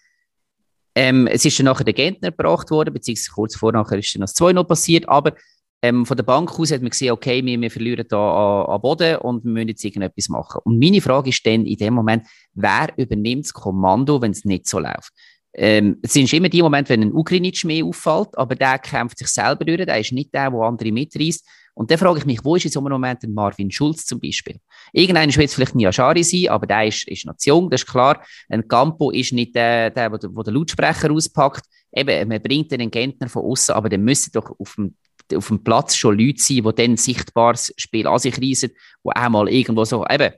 ähm, 0.95 1.27
es 1.27 1.45
ist 1.45 1.57
dann 1.59 1.65
nachher 1.65 1.85
der 1.85 1.93
Gentner 1.93 2.31
gebracht 2.31 2.69
worden, 2.71 2.93
beziehungsweise 2.93 3.31
kurz 3.31 3.55
vor 3.55 3.71
nachher 3.71 3.97
ist 3.97 4.13
dann 4.13 4.21
das 4.21 4.35
2-0 4.35 4.63
passiert, 4.65 5.09
aber 5.09 5.33
ähm, 5.81 6.05
von 6.05 6.15
der 6.15 6.23
Bank 6.23 6.57
aus 6.59 6.71
hat 6.71 6.81
man 6.81 6.91
gesehen, 6.91 7.11
okay, 7.11 7.43
wir, 7.43 7.59
wir 7.59 7.71
verlieren 7.71 8.05
da 8.07 8.65
an, 8.65 8.81
Boden 8.81 9.17
und 9.17 9.43
wir 9.43 9.51
müssen 9.51 9.69
jetzt 9.69 9.83
irgendetwas 9.83 10.29
machen. 10.29 10.61
Und 10.63 10.79
meine 10.79 11.01
Frage 11.01 11.29
ist 11.29 11.45
dann 11.45 11.65
in 11.65 11.77
dem 11.77 11.93
Moment, 11.93 12.27
wer 12.53 12.89
übernimmt 12.97 13.45
das 13.45 13.53
Kommando, 13.53 14.21
wenn 14.21 14.31
es 14.31 14.45
nicht 14.45 14.67
so 14.67 14.79
läuft? 14.79 15.11
Ähm, 15.53 15.97
es 16.01 16.13
sind 16.13 16.31
immer 16.31 16.49
die 16.49 16.61
Momente, 16.61 16.89
wenn 16.89 17.01
ein 17.01 17.13
Ugrinic 17.13 17.65
mehr 17.65 17.83
auffällt, 17.83 18.37
aber 18.37 18.55
der 18.55 18.79
kämpft 18.79 19.17
sich 19.17 19.27
selber 19.27 19.65
durch, 19.65 19.85
der 19.85 19.99
ist 19.99 20.13
nicht 20.13 20.33
der, 20.33 20.49
der 20.49 20.59
andere 20.59 20.91
mitreißt. 20.91 21.45
Und 21.73 21.89
dann 21.89 21.97
frage 21.97 22.19
ich 22.19 22.25
mich, 22.25 22.43
wo 22.43 22.55
ist 22.55 22.65
in 22.65 22.71
so 22.71 22.79
einem 22.79 22.91
Moment 22.91 23.23
ein 23.23 23.33
Marvin 23.33 23.71
Schulz 23.71 24.05
zum 24.05 24.19
Beispiel? 24.19 24.57
Irgendeiner 24.93 25.33
wird 25.35 25.47
es 25.49 25.53
vielleicht 25.53 25.75
Niashari 25.75 26.23
sein, 26.23 26.49
aber 26.49 26.67
der 26.67 26.87
ist, 26.87 27.07
ist 27.07 27.25
jung, 27.45 27.69
das 27.69 27.81
ist 27.81 27.87
klar. 27.89 28.23
Ein 28.49 28.67
Campo 28.67 29.09
ist 29.11 29.33
nicht 29.33 29.55
der, 29.55 29.89
der, 29.89 30.09
der, 30.09 30.19
der 30.19 30.43
den 30.43 30.53
Lautsprecher 30.53 31.11
auspackt. 31.11 31.63
Eben, 31.93 32.27
man 32.27 32.41
bringt 32.41 32.71
den 32.71 32.91
Gentner 32.91 33.27
von 33.29 33.43
außen, 33.43 33.73
aber 33.73 33.89
dann 33.89 34.03
müssen 34.03 34.31
doch 34.33 34.53
auf 34.59 34.75
dem, 34.75 34.95
auf 35.33 35.47
dem 35.47 35.63
Platz 35.63 35.95
schon 35.95 36.17
Leute 36.17 36.41
sein, 36.41 36.63
die 36.63 36.75
dann 36.75 36.97
sichtbar 36.97 37.53
das 37.53 37.73
Spiel 37.77 38.07
an 38.07 38.19
sich 38.19 38.37
reissen, 38.37 38.71
die 39.03 39.09
auch 39.09 39.29
mal 39.29 39.49
irgendwo 39.49 39.85
so, 39.85 40.05
eben, 40.07 40.33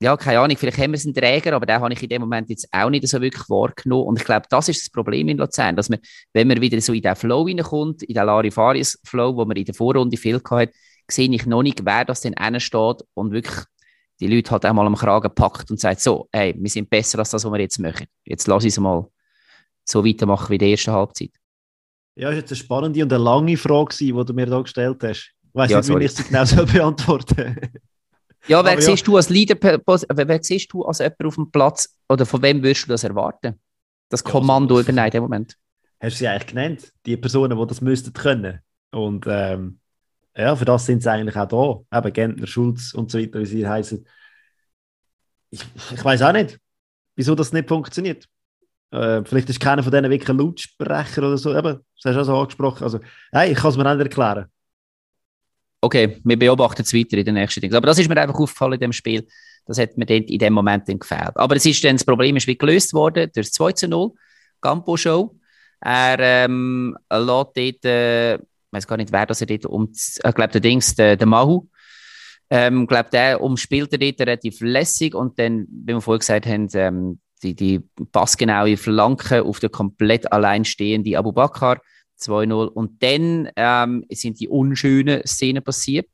ja, 0.00 0.14
keine 0.16 0.40
Ahnung, 0.40 0.56
vielleicht 0.58 0.78
haben 0.78 0.92
wir 0.92 1.00
einen 1.00 1.14
Träger, 1.14 1.56
aber 1.56 1.64
den 1.64 1.80
habe 1.80 1.92
ich 1.92 2.02
in 2.02 2.08
dem 2.10 2.20
Moment 2.22 2.50
jetzt 2.50 2.68
auch 2.70 2.90
nicht 2.90 3.08
so 3.08 3.20
wirklich 3.20 3.48
wahrgenommen. 3.48 4.08
Und 4.08 4.18
ich 4.18 4.26
glaube, 4.26 4.46
das 4.50 4.68
ist 4.68 4.82
das 4.82 4.90
Problem 4.90 5.28
in 5.28 5.38
Luzern, 5.38 5.74
dass 5.74 5.88
man, 5.88 6.00
wenn 6.34 6.48
man 6.48 6.60
wieder 6.60 6.80
so 6.82 6.92
in 6.92 7.00
den 7.00 7.16
Flow 7.16 7.44
reinkommt, 7.44 8.02
in 8.02 8.14
den 8.14 8.26
Larifarius-Flow, 8.26 9.36
wo 9.36 9.44
man 9.46 9.56
in 9.56 9.64
der 9.64 9.74
Vorrunde 9.74 10.18
viel 10.18 10.40
hatte, 10.50 10.72
sehe 11.10 11.30
ich 11.30 11.46
noch 11.46 11.62
nicht, 11.62 11.84
wer 11.84 12.04
das 12.04 12.20
denn 12.20 12.34
steht 12.60 13.02
und 13.14 13.32
wirklich 13.32 13.64
die 14.20 14.26
Leute 14.26 14.50
halt 14.50 14.66
auch 14.66 14.72
mal 14.72 14.86
am 14.86 14.96
Kragen 14.96 15.34
packt 15.34 15.70
und 15.70 15.80
sagt, 15.80 16.00
so, 16.00 16.28
hey, 16.32 16.54
wir 16.56 16.70
sind 16.70 16.90
besser 16.90 17.18
als 17.18 17.30
das, 17.30 17.44
was 17.44 17.52
wir 17.52 17.60
jetzt 17.60 17.78
machen. 17.78 18.06
Jetzt 18.24 18.46
lass 18.46 18.64
uns 18.64 18.78
mal 18.78 19.06
so 19.84 20.04
weitermachen 20.04 20.50
wie 20.50 20.54
in 20.54 20.58
der 20.58 20.68
ersten 20.70 20.92
Halbzeit. 20.92 21.30
Ja, 22.16 22.30
ist 22.30 22.36
jetzt 22.36 22.50
eine 22.52 22.56
spannende 22.56 23.02
und 23.02 23.12
eine 23.12 23.22
lange 23.22 23.56
Frage, 23.56 23.94
gewesen, 23.94 24.16
die 24.18 24.24
du 24.24 24.32
mir 24.32 24.46
da 24.46 24.60
gestellt 24.62 25.02
hast. 25.02 25.32
Ich 25.42 25.54
weiß 25.54 25.70
Ja, 25.70 25.76
nicht, 25.78 25.86
sorry. 25.86 26.00
wie 26.00 26.04
ich 26.06 26.12
sie 26.12 26.24
genau 26.24 26.44
soll 26.44 26.66
beantworten 26.72 27.56
Ja, 28.48 28.64
wer 28.64 28.72
Aber 28.72 28.74
ja. 28.74 28.80
siehst 28.80 29.06
du 29.06 29.16
als 29.16 29.28
Leader, 29.28 29.56
wer, 29.60 30.28
wer 30.28 30.42
siehst 30.42 30.72
du 30.72 30.84
als 30.84 30.98
jemand 30.98 31.24
auf 31.24 31.34
dem 31.34 31.50
Platz 31.50 31.94
oder 32.08 32.24
von 32.26 32.42
wem 32.42 32.62
würdest 32.62 32.84
du 32.84 32.88
das 32.88 33.04
erwarten? 33.04 33.60
Das 34.08 34.22
Ja, 34.24 34.30
Kommando 34.30 34.76
also- 34.76 34.84
übernehmen 34.90 35.06
in 35.06 35.10
dem 35.12 35.22
Moment. 35.24 35.56
Hast 36.00 36.14
du 36.16 36.18
sie 36.18 36.28
eigentlich 36.28 36.46
genannt? 36.48 36.92
Die 37.06 37.16
Personen, 37.16 37.58
die 37.58 37.66
das 37.66 37.80
müssten 37.80 38.12
können. 38.12 38.60
Und 38.92 39.24
ähm, 39.28 39.80
ja, 40.36 40.54
für 40.54 40.66
das 40.66 40.84
sind 40.86 41.02
sie 41.02 41.10
eigentlich 41.10 41.36
auch 41.36 41.86
da. 41.90 41.98
Eben 41.98 42.12
Gentner, 42.12 42.46
Schulz 42.46 42.92
und 42.94 43.10
so 43.10 43.18
weiter, 43.18 43.40
wie 43.40 43.46
sie 43.46 43.66
heißen. 43.66 44.06
Ich, 45.50 45.60
ich 45.94 46.04
weiß 46.04 46.22
auch 46.22 46.32
nicht, 46.32 46.58
wieso 47.14 47.34
das 47.34 47.52
nicht 47.52 47.68
funktioniert. 47.68 48.26
Äh, 48.90 49.22
vielleicht 49.24 49.50
ist 49.50 49.60
keiner 49.60 49.82
von 49.82 49.92
denen 49.92 50.10
wirklich 50.10 50.30
ein 50.30 50.38
Lautsprecher 50.38 51.22
oder 51.22 51.38
so. 51.38 51.56
Eben, 51.56 51.80
das 52.02 52.04
hast 52.04 52.16
du 52.16 52.20
auch 52.20 52.24
so 52.24 52.36
angesprochen. 52.38 52.84
Also, 52.84 53.00
hey, 53.32 53.52
ich 53.52 53.58
kann 53.58 53.70
es 53.70 53.76
mir 53.76 53.84
nicht 53.84 54.04
erklären. 54.04 54.46
Okay, 55.80 56.20
wir 56.24 56.38
beobachten 56.38 56.82
es 56.82 56.94
weiter 56.94 57.18
in 57.18 57.24
den 57.24 57.34
nächsten 57.34 57.60
Dingen. 57.60 57.74
Aber 57.74 57.86
das 57.86 57.98
ist 57.98 58.08
mir 58.08 58.16
einfach 58.16 58.38
aufgefallen 58.38 58.74
in 58.74 58.80
dem 58.80 58.92
Spiel. 58.92 59.26
Das 59.66 59.78
hat 59.78 59.96
mir 59.96 60.08
in 60.08 60.38
dem 60.38 60.52
Moment 60.52 60.88
dann 60.88 60.98
gefällt. 60.98 61.36
Aber 61.36 61.56
es 61.56 61.66
ist 61.66 61.82
dann, 61.84 61.96
das 61.96 62.04
Problem 62.04 62.36
ist 62.36 62.46
wie 62.46 62.56
gelöst 62.56 62.92
worden 62.92 63.30
durch 63.34 63.46
das 63.48 63.52
2 63.52 63.72
zu 63.72 63.88
0, 63.88 64.12
Campo 64.60 64.96
Show. 64.96 65.36
Er 65.80 66.18
ähm, 66.18 66.96
lässt 67.10 67.56
dort, 67.56 67.84
äh, 67.84 68.34
ich 68.34 68.40
weiß 68.70 68.86
gar 68.86 68.96
nicht, 68.96 69.12
wer 69.12 69.26
das 69.26 69.40
er 69.40 69.46
dort 69.46 69.66
um, 69.66 69.90
ich 69.92 70.34
glaube, 70.34 70.48
der 70.48 70.60
Dings, 70.60 70.94
der, 70.94 71.16
der 71.16 71.26
Mahu, 71.26 71.68
ähm, 72.48 72.86
glaube, 72.86 73.10
der 73.10 73.40
umspielt 73.40 73.92
er 73.92 73.98
dort 73.98 74.20
relativ 74.20 74.60
lässig 74.60 75.14
und 75.14 75.38
dann, 75.38 75.66
wie 75.68 75.92
wir 75.92 76.00
vorhin 76.00 76.20
gesagt 76.20 76.46
haben, 76.46 76.68
ähm, 76.74 77.20
die, 77.42 77.54
die 77.54 77.80
passgenaue 78.12 78.76
Flanke 78.76 79.42
auf 79.42 79.60
den 79.60 79.70
komplett 79.70 80.32
alleinstehenden 80.32 81.16
Abu 81.16 81.32
Bakr. 81.32 81.80
2-0. 82.18 82.66
Und 82.68 83.02
dann 83.02 83.50
ähm, 83.56 84.04
sind 84.10 84.40
die 84.40 84.48
unschönen 84.48 85.22
Szenen 85.26 85.62
passiert. 85.62 86.08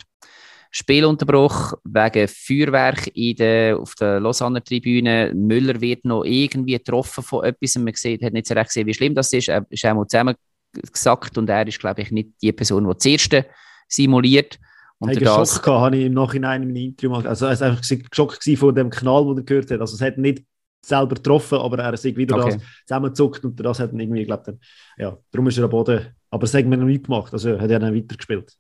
Spielunterbruch 0.75 1.75
wegen 1.85 2.29
Feuerwerk 2.29 3.09
in 3.15 3.37
der, 3.37 3.79
auf 3.79 3.95
der 3.95 4.21
Lausanne 4.21 4.65
Tribüne. 4.65 5.33
Müller 5.35 5.81
wird 5.81 6.05
noch 6.05 6.25
irgendwie 6.25 6.73
getroffen 6.73 7.23
von 7.23 7.45
etwas. 7.45 7.77
Man 7.77 7.93
sieht, 7.95 8.25
hat 8.25 8.33
nicht 8.33 8.47
so 8.47 8.55
recht 8.55 8.69
gesehen, 8.69 8.87
wie 8.87 8.95
schlimm 8.95 9.15
das 9.15 9.33
ist. 9.33 9.49
Er 9.49 9.67
ist 9.69 9.85
einmal 9.85 10.07
zusammengesackt 10.07 11.37
und 11.37 11.51
er 11.51 11.67
ist, 11.69 11.79
glaube 11.79 12.01
ich, 12.01 12.11
nicht 12.11 12.31
die 12.41 12.53
Person, 12.53 12.89
die 12.89 12.97
zuerst 12.97 13.47
simuliert. 13.87 14.59
Und 14.99 15.11
einen 15.11 15.21
das, 15.21 15.57
Schock 15.57 15.65
gehabt, 15.65 15.83
habe 15.83 15.97
ich 15.99 16.07
im 16.07 16.15
Nachhinein 16.15 16.63
in 16.63 16.69
meinem 16.69 16.85
Interview 16.85 17.11
mal. 17.11 17.27
Also, 17.27 17.47
er 17.47 17.61
war 17.61 17.67
einfach 17.69 17.83
geschockt 17.83 18.43
von 18.57 18.75
dem 18.75 18.89
Knall, 18.89 19.27
den 19.27 19.39
er 19.39 19.43
gehört 19.43 19.71
hat. 19.71 19.81
Also, 19.81 19.97
es 19.97 20.01
hat 20.01 20.17
nicht 20.17 20.43
selber 20.85 21.15
getroffen, 21.15 21.59
aber 21.59 21.79
er 21.79 21.93
ist 21.93 22.05
wieder 22.05 22.37
Okay. 22.37 22.57
das 22.57 22.63
zusammengezuckt 22.87 23.45
und 23.45 23.57
das 23.61 23.79
hat 23.79 23.93
ihn 23.93 24.01
irgendwie, 24.01 24.25
glaube 24.25 24.43
dann, 24.47 24.61
ja, 24.99 25.17
darum 25.31 25.47
ist 25.47 25.59
er 25.59 25.65
am 25.65 25.71
Boden. 25.71 26.15
Aber 26.31 26.41
das 26.41 26.55
hat 26.55 26.65
mir 26.67 26.77
noch 26.77 26.87
nicht 26.87 27.05
gemacht, 27.05 27.33
also 27.33 27.59
hat 27.61 27.71
er 27.71 27.79
dann 27.79 27.95
weitergespielt. 27.95 28.53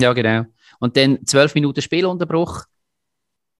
Ja, 0.00 0.12
genau. 0.12 0.44
Und 0.80 0.96
dann 0.96 1.24
zwölf 1.24 1.54
Minuten 1.54 1.80
Spielunterbruch. 1.80 2.64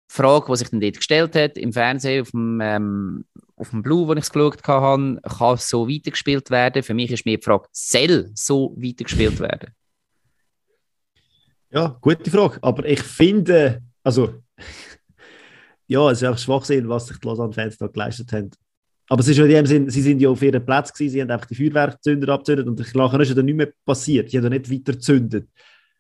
Frage, 0.07 0.47
die 0.51 0.57
sich 0.57 0.69
dann 0.69 0.81
dort 0.81 0.97
gestellt 0.97 1.35
hat, 1.35 1.57
im 1.57 1.73
Fernsehen, 1.73 2.23
auf 2.23 2.31
dem, 2.31 2.61
ähm, 2.63 3.25
auf 3.57 3.71
dem 3.71 3.83
Blue, 3.83 4.07
wo 4.07 4.13
ich 4.13 4.21
es 4.21 4.31
geschaut 4.31 4.63
habe, 4.69 5.19
kann 5.23 5.55
es 5.55 5.69
so 5.69 5.89
weitergespielt 5.89 6.51
werden? 6.51 6.83
Für 6.83 6.95
mich 6.95 7.11
ist 7.11 7.25
mir 7.25 7.39
die 7.39 7.43
Frage, 7.43 7.67
soll 7.73 8.31
so 8.35 8.77
weitergespielt 8.77 9.41
werden? 9.41 9.75
Ja, 11.71 11.97
gute 12.01 12.31
Frage. 12.31 12.59
Aber 12.63 12.85
ich 12.85 13.03
finde, 13.03 13.83
also, 14.03 14.35
ja, 15.87 16.11
es 16.11 16.19
ist 16.23 16.25
einfach 16.25 16.39
Schwachsinn, 16.39 16.89
was 16.89 17.07
sich 17.07 17.19
die 17.19 17.27
Lausanne-Fans 17.27 17.79
da 17.79 17.87
geleistet 17.87 18.33
haben. 18.33 18.51
Aber 19.09 19.21
es 19.21 19.29
ist 19.29 19.39
in 19.39 19.49
dem 19.49 19.67
Sinn, 19.67 19.91
sie 19.91 20.01
sind 20.01 20.21
ja 20.21 20.31
auf 20.31 20.41
ihrem 20.43 20.65
Platz 20.65 20.93
gewesen, 20.93 21.13
sie 21.13 21.21
haben 21.21 21.31
einfach 21.31 21.47
die 21.47 21.55
Feuerwerkzünder 21.55 22.33
abgezündet 22.33 22.67
und 22.67 22.95
nachher 22.95 23.21
ist 23.21 23.29
ja 23.29 23.35
dann 23.35 23.45
nicht 23.45 23.57
mehr 23.57 23.69
passiert. 23.85 24.33
Die 24.33 24.39
haben 24.39 24.45
ja 24.45 24.51
nicht 24.51 24.71
weiter 24.71 24.93
gezündet. 24.93 25.49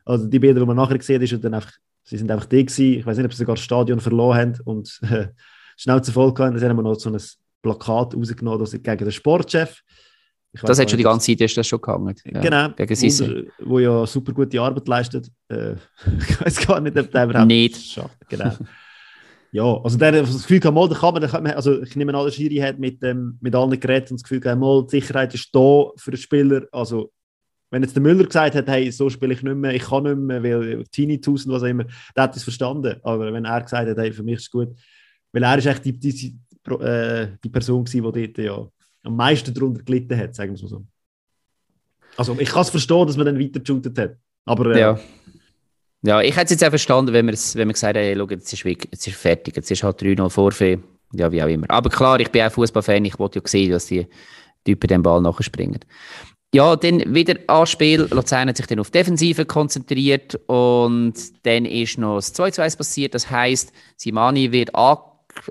Also 0.04 0.26
die 0.26 0.38
Bilder, 0.38 0.60
die 0.60 0.66
man 0.66 0.76
nachher 0.76 0.96
gesehen 0.98 1.16
hat, 1.16 1.22
ist 1.22 1.32
ja 1.32 1.38
dann 1.38 1.54
einfach, 1.54 1.72
sie 2.02 2.16
sind 2.16 2.30
einfach 2.30 2.46
die 2.46 2.64
gewesen. 2.64 2.98
Ich 3.00 3.06
weiß 3.06 3.16
nicht, 3.18 3.26
ob 3.26 3.32
sie 3.32 3.38
sogar 3.38 3.56
das 3.56 3.64
Stadion 3.64 4.00
verloren 4.00 4.38
haben 4.38 4.60
und 4.64 5.00
äh, 5.02 5.28
Schnauze 5.76 6.12
voll 6.12 6.32
gehabt. 6.32 6.56
Dann 6.56 6.70
haben 6.70 6.76
wir 6.76 6.82
noch 6.82 6.94
so 6.98 7.10
ein 7.10 7.20
Plakat 7.62 8.14
rausgenommen, 8.14 8.60
das 8.60 8.72
gegen 8.72 8.98
den 8.98 9.12
Sportchef. 9.12 9.82
Ich 10.54 10.60
Das 10.60 10.78
hat 10.78 10.88
schon 10.88 10.98
die 10.98 11.04
ganze 11.04 11.32
Zeit 11.32 11.40
ist 11.40 11.56
das 11.56 11.66
schon 11.66 11.80
gegangen. 11.80 12.14
Ja, 12.24 12.40
genau, 12.40 12.68
Gegen 12.76 12.94
Sissi. 12.94 13.26
Wunder, 13.26 13.42
wo 13.64 13.78
ja 13.80 14.06
super 14.06 14.32
gute 14.32 14.60
Arbeit 14.60 14.86
leistet. 14.86 15.28
Äh, 15.48 15.72
ich 16.20 16.40
weiß 16.40 16.66
gar 16.66 16.80
nicht, 16.80 16.96
ob 16.96 17.10
der 17.10 17.24
überhaupt 17.24 17.48
Nicht. 17.48 17.76
schafft. 17.76 18.16
Genau. 18.28 18.52
Ja, 19.54 19.80
also 19.84 19.96
der 19.96 20.10
das 20.10 20.42
Gefühl 20.42 20.58
kann 20.58 20.74
man, 20.74 20.90
kann 20.90 21.14
man, 21.14 21.52
also 21.52 21.80
ich 21.80 21.94
nehme 21.94 22.12
an, 22.12 22.24
der 22.24 22.32
Schiri 22.32 22.56
hat 22.56 22.80
mit, 22.80 23.00
ähm, 23.04 23.38
mit 23.40 23.54
allen 23.54 23.78
Geräten 23.78 24.16
das 24.16 24.24
Gefühl 24.24 24.40
gehabt, 24.40 24.60
mal, 24.60 24.82
die 24.82 24.98
Sicherheit 25.00 25.32
ist 25.32 25.54
da 25.54 25.90
für 25.96 26.10
den 26.10 26.16
Spieler. 26.16 26.62
Also 26.72 27.12
wenn 27.70 27.84
jetzt 27.84 27.94
der 27.94 28.02
Müller 28.02 28.24
gesagt 28.24 28.56
hat, 28.56 28.66
hey, 28.66 28.90
so 28.90 29.08
spiele 29.08 29.32
ich 29.32 29.44
nicht 29.44 29.54
mehr, 29.54 29.72
ich 29.72 29.84
kann 29.84 30.02
nicht 30.02 30.16
mehr, 30.16 30.42
weil 30.42 30.84
Tinnitus 30.90 31.46
und 31.46 31.52
was 31.52 31.62
auch 31.62 31.68
immer, 31.68 31.84
der 32.16 32.24
hat 32.24 32.34
es 32.34 32.42
verstanden. 32.42 32.96
Aber 33.04 33.32
wenn 33.32 33.44
er 33.44 33.62
gesagt 33.62 33.88
hat, 33.88 33.96
hey, 33.96 34.12
für 34.12 34.24
mich 34.24 34.38
ist 34.38 34.42
es 34.42 34.50
gut, 34.50 34.70
weil 35.30 35.44
er 35.44 35.58
ist 35.58 35.66
echt 35.66 35.84
die, 35.84 36.00
die, 36.00 36.12
die, 36.12 36.72
äh, 36.72 37.28
die 37.44 37.48
Person 37.48 37.84
gewesen, 37.84 38.12
die 38.12 38.26
dort 38.26 38.44
ja 38.44 38.68
am 39.04 39.14
meisten 39.14 39.54
darunter 39.54 39.84
gelitten 39.84 40.18
hat, 40.18 40.34
sagen 40.34 40.50
wir 40.50 40.56
es 40.56 40.62
mal 40.62 40.68
so. 40.68 40.84
Also 42.16 42.36
ich 42.40 42.48
kann 42.48 42.62
es 42.62 42.70
verstehen, 42.70 43.06
dass 43.06 43.16
man 43.16 43.26
dann 43.26 43.38
weiter 43.38 44.02
hat. 44.02 44.16
Aber 44.46 44.74
äh, 44.74 44.80
Ja. 44.80 44.98
Ja, 46.06 46.20
ich 46.20 46.36
hätte 46.36 46.44
es 46.44 46.50
jetzt 46.50 46.64
auch 46.64 46.68
verstanden, 46.68 47.14
wenn, 47.14 47.26
wenn 47.26 47.66
man 47.66 47.72
gesagt 47.72 47.96
hätte, 47.96 48.00
hey, 48.00 48.14
schau, 48.16 48.28
jetzt 48.28 48.52
ist, 48.52 48.64
weg, 48.66 48.88
fertig, 48.92 49.56
jetzt 49.56 49.70
ist 49.70 49.82
halt 49.82 50.02
3-0 50.02 50.28
Vorfee, 50.28 50.78
ja, 51.12 51.32
wie 51.32 51.42
auch 51.42 51.48
immer. 51.48 51.66
Aber 51.70 51.88
klar, 51.88 52.20
ich 52.20 52.30
bin 52.30 52.42
auch 52.42 52.52
Fußballfan, 52.52 53.06
ich 53.06 53.18
wollte 53.18 53.38
ja 53.38 53.48
sehen, 53.48 53.70
dass 53.70 53.86
die 53.86 54.06
Typen 54.66 54.88
den 54.88 55.02
Ball 55.02 55.22
nachspringen. 55.22 55.80
Ja, 56.54 56.76
dann 56.76 57.14
wieder 57.14 57.36
Anspiel. 57.46 58.06
Luzern 58.10 58.48
hat 58.48 58.58
sich 58.58 58.66
dann 58.66 58.80
auf 58.80 58.90
Defensive 58.90 59.46
konzentriert 59.46 60.38
und 60.46 61.14
dann 61.44 61.64
ist 61.64 61.98
noch 61.98 62.16
das 62.16 62.34
2-2 62.34 62.76
passiert. 62.76 63.14
Das 63.14 63.30
heisst, 63.30 63.72
Simani 63.96 64.52
wird 64.52 64.74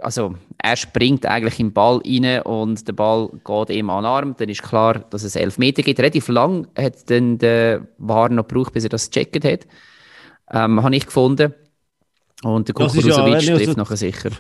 also 0.01 0.35
er 0.59 0.77
springt 0.77 1.25
eigentlich 1.25 1.59
im 1.59 1.73
Ball 1.73 1.99
rein 2.05 2.41
und 2.43 2.87
der 2.87 2.93
Ball 2.93 3.29
geht 3.43 3.75
ihm 3.75 3.89
an 3.89 4.03
den 4.03 4.09
Arm. 4.09 4.35
Dann 4.37 4.47
ist 4.47 4.63
klar, 4.63 4.99
dass 5.09 5.23
es 5.23 5.35
11 5.35 5.57
Meter 5.57 5.81
gibt. 5.81 5.99
Relativ 5.99 6.29
lang 6.29 6.67
hat 6.77 7.09
dann 7.09 7.37
der 7.37 7.87
War 7.97 8.29
noch 8.29 8.47
gebraucht, 8.47 8.73
bis 8.73 8.83
er 8.83 8.89
das 8.89 9.09
gecheckt 9.09 9.43
hat. 9.43 9.67
Ähm, 10.51 10.83
habe 10.83 10.95
ich 10.95 11.05
gefunden. 11.05 11.53
Und 12.43 12.67
der 12.67 12.75
ist 12.75 12.93
Kukuruzovic 12.93 13.41
ja, 13.41 13.57
trifft 13.57 13.77
nachher 13.77 13.97
sicher. 13.97 14.31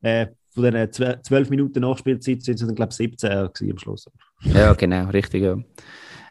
Äh, 0.00 0.28
von 0.52 0.64
den 0.64 0.92
zwölf 0.92 1.50
Minuten 1.50 1.80
Nachspielzeit 1.80 2.42
sind 2.42 2.60
es 2.60 2.66
dann, 2.66 2.74
glaube 2.74 2.90
ich, 2.90 2.96
17 2.96 3.30
gewesen 3.30 3.70
am 3.70 3.78
Schluss. 3.78 4.06
Ja, 4.42 4.72
genau, 4.72 5.08
richtig. 5.10 5.42
Ja. 5.42 5.56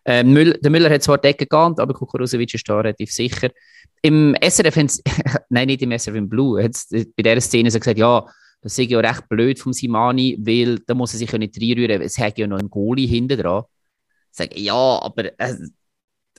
Ähm, 0.06 0.34
Müll, 0.34 0.58
der 0.62 0.72
Müller 0.72 0.90
hat 0.90 1.04
zwar 1.04 1.18
die 1.18 1.28
Decke 1.28 1.46
gegangen, 1.46 1.76
aber 1.78 1.94
Kukuruzovic 1.94 2.54
ist 2.54 2.68
da 2.68 2.78
relativ 2.78 3.12
sicher. 3.12 3.50
Im 4.02 4.36
SRF, 4.42 4.76
nein, 5.50 5.68
nicht 5.68 5.82
im 5.82 5.98
SRF, 5.98 6.16
im 6.16 6.30
Blue, 6.30 6.62
hat 6.62 6.76
bei 6.90 7.24
dieser 7.24 7.42
Szene 7.42 7.70
so 7.70 7.80
gesagt, 7.80 8.00
ja, 8.00 8.26
das 8.62 8.76
sei 8.76 8.84
ja 8.84 9.00
recht 9.00 9.30
blöd 9.30 9.60
vom 9.60 9.72
Simani, 9.72 10.38
weil 10.42 10.80
da 10.80 10.94
muss 10.94 11.14
er 11.14 11.20
sich 11.20 11.32
ja 11.32 11.38
nicht 11.38 11.60
reinrühren, 11.62 12.02
es 12.02 12.18
hat 12.18 12.38
ja 12.38 12.48
noch 12.48 12.60
einen 12.60 12.70
Goalie 12.70 13.08
hinten 13.08 13.40
dran. 13.40 13.64
Ich 14.32 14.38
sage, 14.38 14.60
ja, 14.60 14.74
aber 14.74 15.40
äh, 15.40 15.56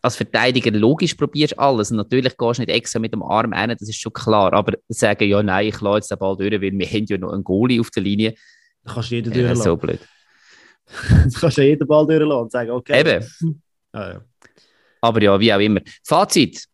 als 0.03 0.17
Verteidiger 0.17 0.71
logisch 0.71 1.15
probierst 1.15 1.53
du 1.55 1.59
alles. 1.59 1.91
Und 1.91 1.99
natürlich 1.99 2.37
gehst 2.37 2.59
du 2.59 2.63
nicht 2.63 2.71
extra 2.71 2.99
mit 2.99 3.13
dem 3.13 3.23
Arm 3.23 3.53
rein, 3.53 3.71
das 3.71 3.83
ist 3.89 4.01
schon 4.01 4.13
klar. 4.13 4.53
Aber 4.53 4.73
sagen, 4.89 5.29
ja, 5.29 5.43
nein, 5.43 5.67
ich 5.69 5.81
lasse 5.81 5.97
jetzt 5.99 6.11
den 6.11 6.19
Ball 6.19 6.37
durch, 6.37 6.53
weil 6.53 6.61
wir 6.73 6.87
haben 6.87 7.05
ja 7.09 7.19
noch 7.19 7.33
einen 7.33 7.45
Goalie 7.45 7.81
auf 7.81 7.91
der 7.91 8.03
Linie. 8.03 8.35
Da 8.85 8.95
kannst 8.95 9.11
du 9.11 9.15
jeden 9.17 9.33
Ja, 9.33 9.39
durchlassen. 9.39 9.63
so 9.65 9.77
blöd. 9.77 10.01
Du 11.33 11.39
kannst 11.41 11.59
ja 11.59 11.65
jeden 11.65 11.87
Ball 11.87 12.07
durchlassen 12.07 12.43
und 12.43 12.51
sagen, 12.53 12.71
okay. 12.71 13.01
Eben. 13.01 13.25
Ja, 13.95 14.09
ja. 14.13 14.21
Aber 15.03 15.23
ja, 15.23 15.39
wie 15.39 15.53
auch 15.55 15.59
immer. 15.61 15.81
Fazit. 16.05 16.65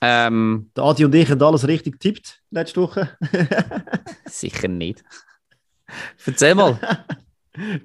Ähm, 0.00 0.70
Der 0.76 0.84
Adi 0.84 1.04
und 1.04 1.14
ich 1.14 1.28
haben 1.28 1.42
alles 1.42 1.66
richtig 1.66 1.94
getippt 1.94 2.40
letzte 2.50 2.80
Woche. 2.80 3.10
sicher 4.26 4.68
nicht. 4.68 5.02
Erzähl 6.24 6.54
mal. 6.54 6.78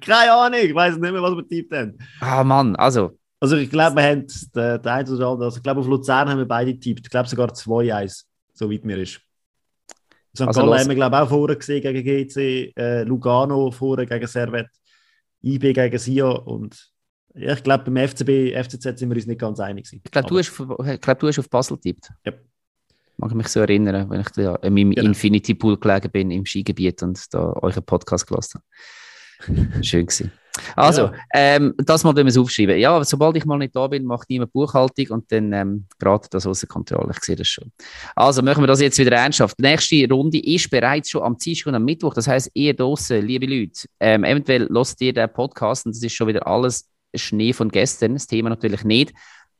Keine 0.00 0.32
Ahnung, 0.32 0.60
ich 0.62 0.74
weiß 0.74 0.96
nicht 0.96 1.12
mehr, 1.12 1.20
was 1.22 1.32
wir 1.32 1.42
getippt 1.42 1.74
haben. 1.74 1.98
Ah, 2.20 2.44
Mann, 2.44 2.76
also, 2.76 3.18
Also 3.44 3.56
ich 3.58 3.68
glaube, 3.68 3.96
wir 3.96 4.04
haben 4.04 4.26
den, 4.26 4.82
den 4.82 4.88
einen 4.88 5.08
oder 5.10 5.26
anderen, 5.26 5.42
also 5.42 5.58
ich 5.58 5.62
glaube 5.62 5.80
auf 5.80 5.86
Luzern 5.86 6.30
haben 6.30 6.38
wir 6.38 6.48
beide 6.48 6.72
getippt. 6.72 7.00
Ich 7.04 7.10
glaube 7.10 7.28
sogar 7.28 7.52
2-1, 7.52 8.24
so 8.54 8.72
weit 8.72 8.86
mir 8.86 8.96
ist. 8.96 9.20
St. 10.34 10.46
Also 10.46 10.62
Gallen 10.62 10.80
haben 10.80 10.88
wir 10.88 10.94
glaube 10.94 11.14
ich 11.14 11.22
auch 11.22 11.28
vorher 11.28 11.56
gesehen 11.56 11.82
gegen 11.82 12.02
GC, 12.02 12.72
äh, 12.74 13.02
Lugano 13.02 13.70
vorher 13.70 14.06
gegen 14.06 14.26
Servet, 14.26 14.68
IB 15.42 15.74
gegen 15.74 15.98
Sion 15.98 16.38
und 16.38 16.90
ja, 17.34 17.52
ich 17.52 17.62
glaube 17.62 17.90
beim 17.90 18.08
FCB, 18.08 18.54
FCZ 18.64 18.98
sind 18.98 19.10
wir 19.10 19.16
uns 19.16 19.26
nicht 19.26 19.40
ganz 19.42 19.60
einig 19.60 19.84
gewesen. 19.84 20.00
ich 20.02 20.10
glaube, 20.10 20.28
du, 20.28 20.38
hast 20.38 21.02
glaub, 21.02 21.18
du 21.18 21.28
hast 21.28 21.38
auf 21.38 21.50
Basel 21.50 21.76
getippt. 21.76 22.08
Ja. 22.24 22.32
Mag 23.18 23.30
ich 23.30 23.36
mich 23.36 23.48
so 23.48 23.60
erinnern, 23.60 24.08
wenn 24.08 24.22
ich 24.22 24.36
in 24.38 24.74
meinem 24.74 24.90
Genau. 24.92 25.08
Infinity 25.08 25.52
Pool 25.52 25.76
gelegen 25.78 26.10
bin 26.10 26.30
im 26.30 26.46
Skigebiet 26.46 27.02
und 27.02 27.22
da 27.34 27.52
euren 27.60 27.82
Podcast 27.84 28.26
gelassen 28.26 28.62
habe. 29.42 29.82
Schön 29.84 30.06
gewesen. 30.06 30.32
Also, 30.76 31.02
Ja. 31.06 31.12
ähm, 31.34 31.74
das 31.78 32.04
mal 32.04 32.14
wir 32.14 32.24
es 32.26 32.38
aufschreiben. 32.38 32.78
Ja, 32.78 33.02
sobald 33.04 33.36
ich 33.36 33.44
mal 33.44 33.58
nicht 33.58 33.74
da 33.74 33.86
bin, 33.88 34.04
macht 34.04 34.30
niemand 34.30 34.52
Buchhaltung 34.52 35.06
und 35.08 35.32
dann 35.32 35.52
ähm, 35.52 35.86
gerät 35.98 36.26
das 36.30 36.46
außer 36.46 36.66
Kontrolle. 36.66 37.12
Ich 37.16 37.24
sehe 37.24 37.36
das 37.36 37.48
schon. 37.48 37.72
Also, 38.14 38.42
machen 38.42 38.62
wir 38.62 38.68
das 38.68 38.80
jetzt 38.80 38.98
wieder 38.98 39.16
ernsthaft. 39.16 39.58
Die 39.58 39.62
nächste 39.62 40.08
Runde 40.08 40.38
ist 40.38 40.70
bereits 40.70 41.10
schon 41.10 41.22
am 41.22 41.36
Dienstag 41.36 41.66
und 41.68 41.74
am 41.74 41.84
Mittwoch. 41.84 42.14
Das 42.14 42.28
heißt, 42.28 42.50
ihr 42.54 42.74
draussen, 42.74 43.26
liebe 43.26 43.46
Leute, 43.46 43.88
ähm, 44.00 44.22
eventuell 44.24 44.66
lasst 44.70 45.00
ihr 45.00 45.12
den 45.12 45.32
Podcast 45.32 45.86
und 45.86 45.94
das 45.94 46.02
ist 46.02 46.12
schon 46.14 46.28
wieder 46.28 46.46
alles 46.46 46.88
Schnee 47.14 47.52
von 47.52 47.68
gestern. 47.68 48.14
Das 48.14 48.26
Thema 48.26 48.48
natürlich 48.50 48.84
nicht. 48.84 49.12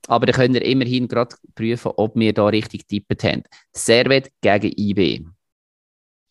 Aber 0.06 0.26
dann 0.26 0.34
könnt 0.34 0.54
ihr 0.54 0.64
immerhin 0.64 1.08
gerade 1.08 1.34
prüfen, 1.54 1.92
ob 1.96 2.14
wir 2.14 2.32
da 2.32 2.46
richtig 2.46 2.86
tippet 2.86 3.24
haben. 3.24 3.42
Servet 3.72 4.30
gegen 4.42 4.72
IB. 4.76 5.24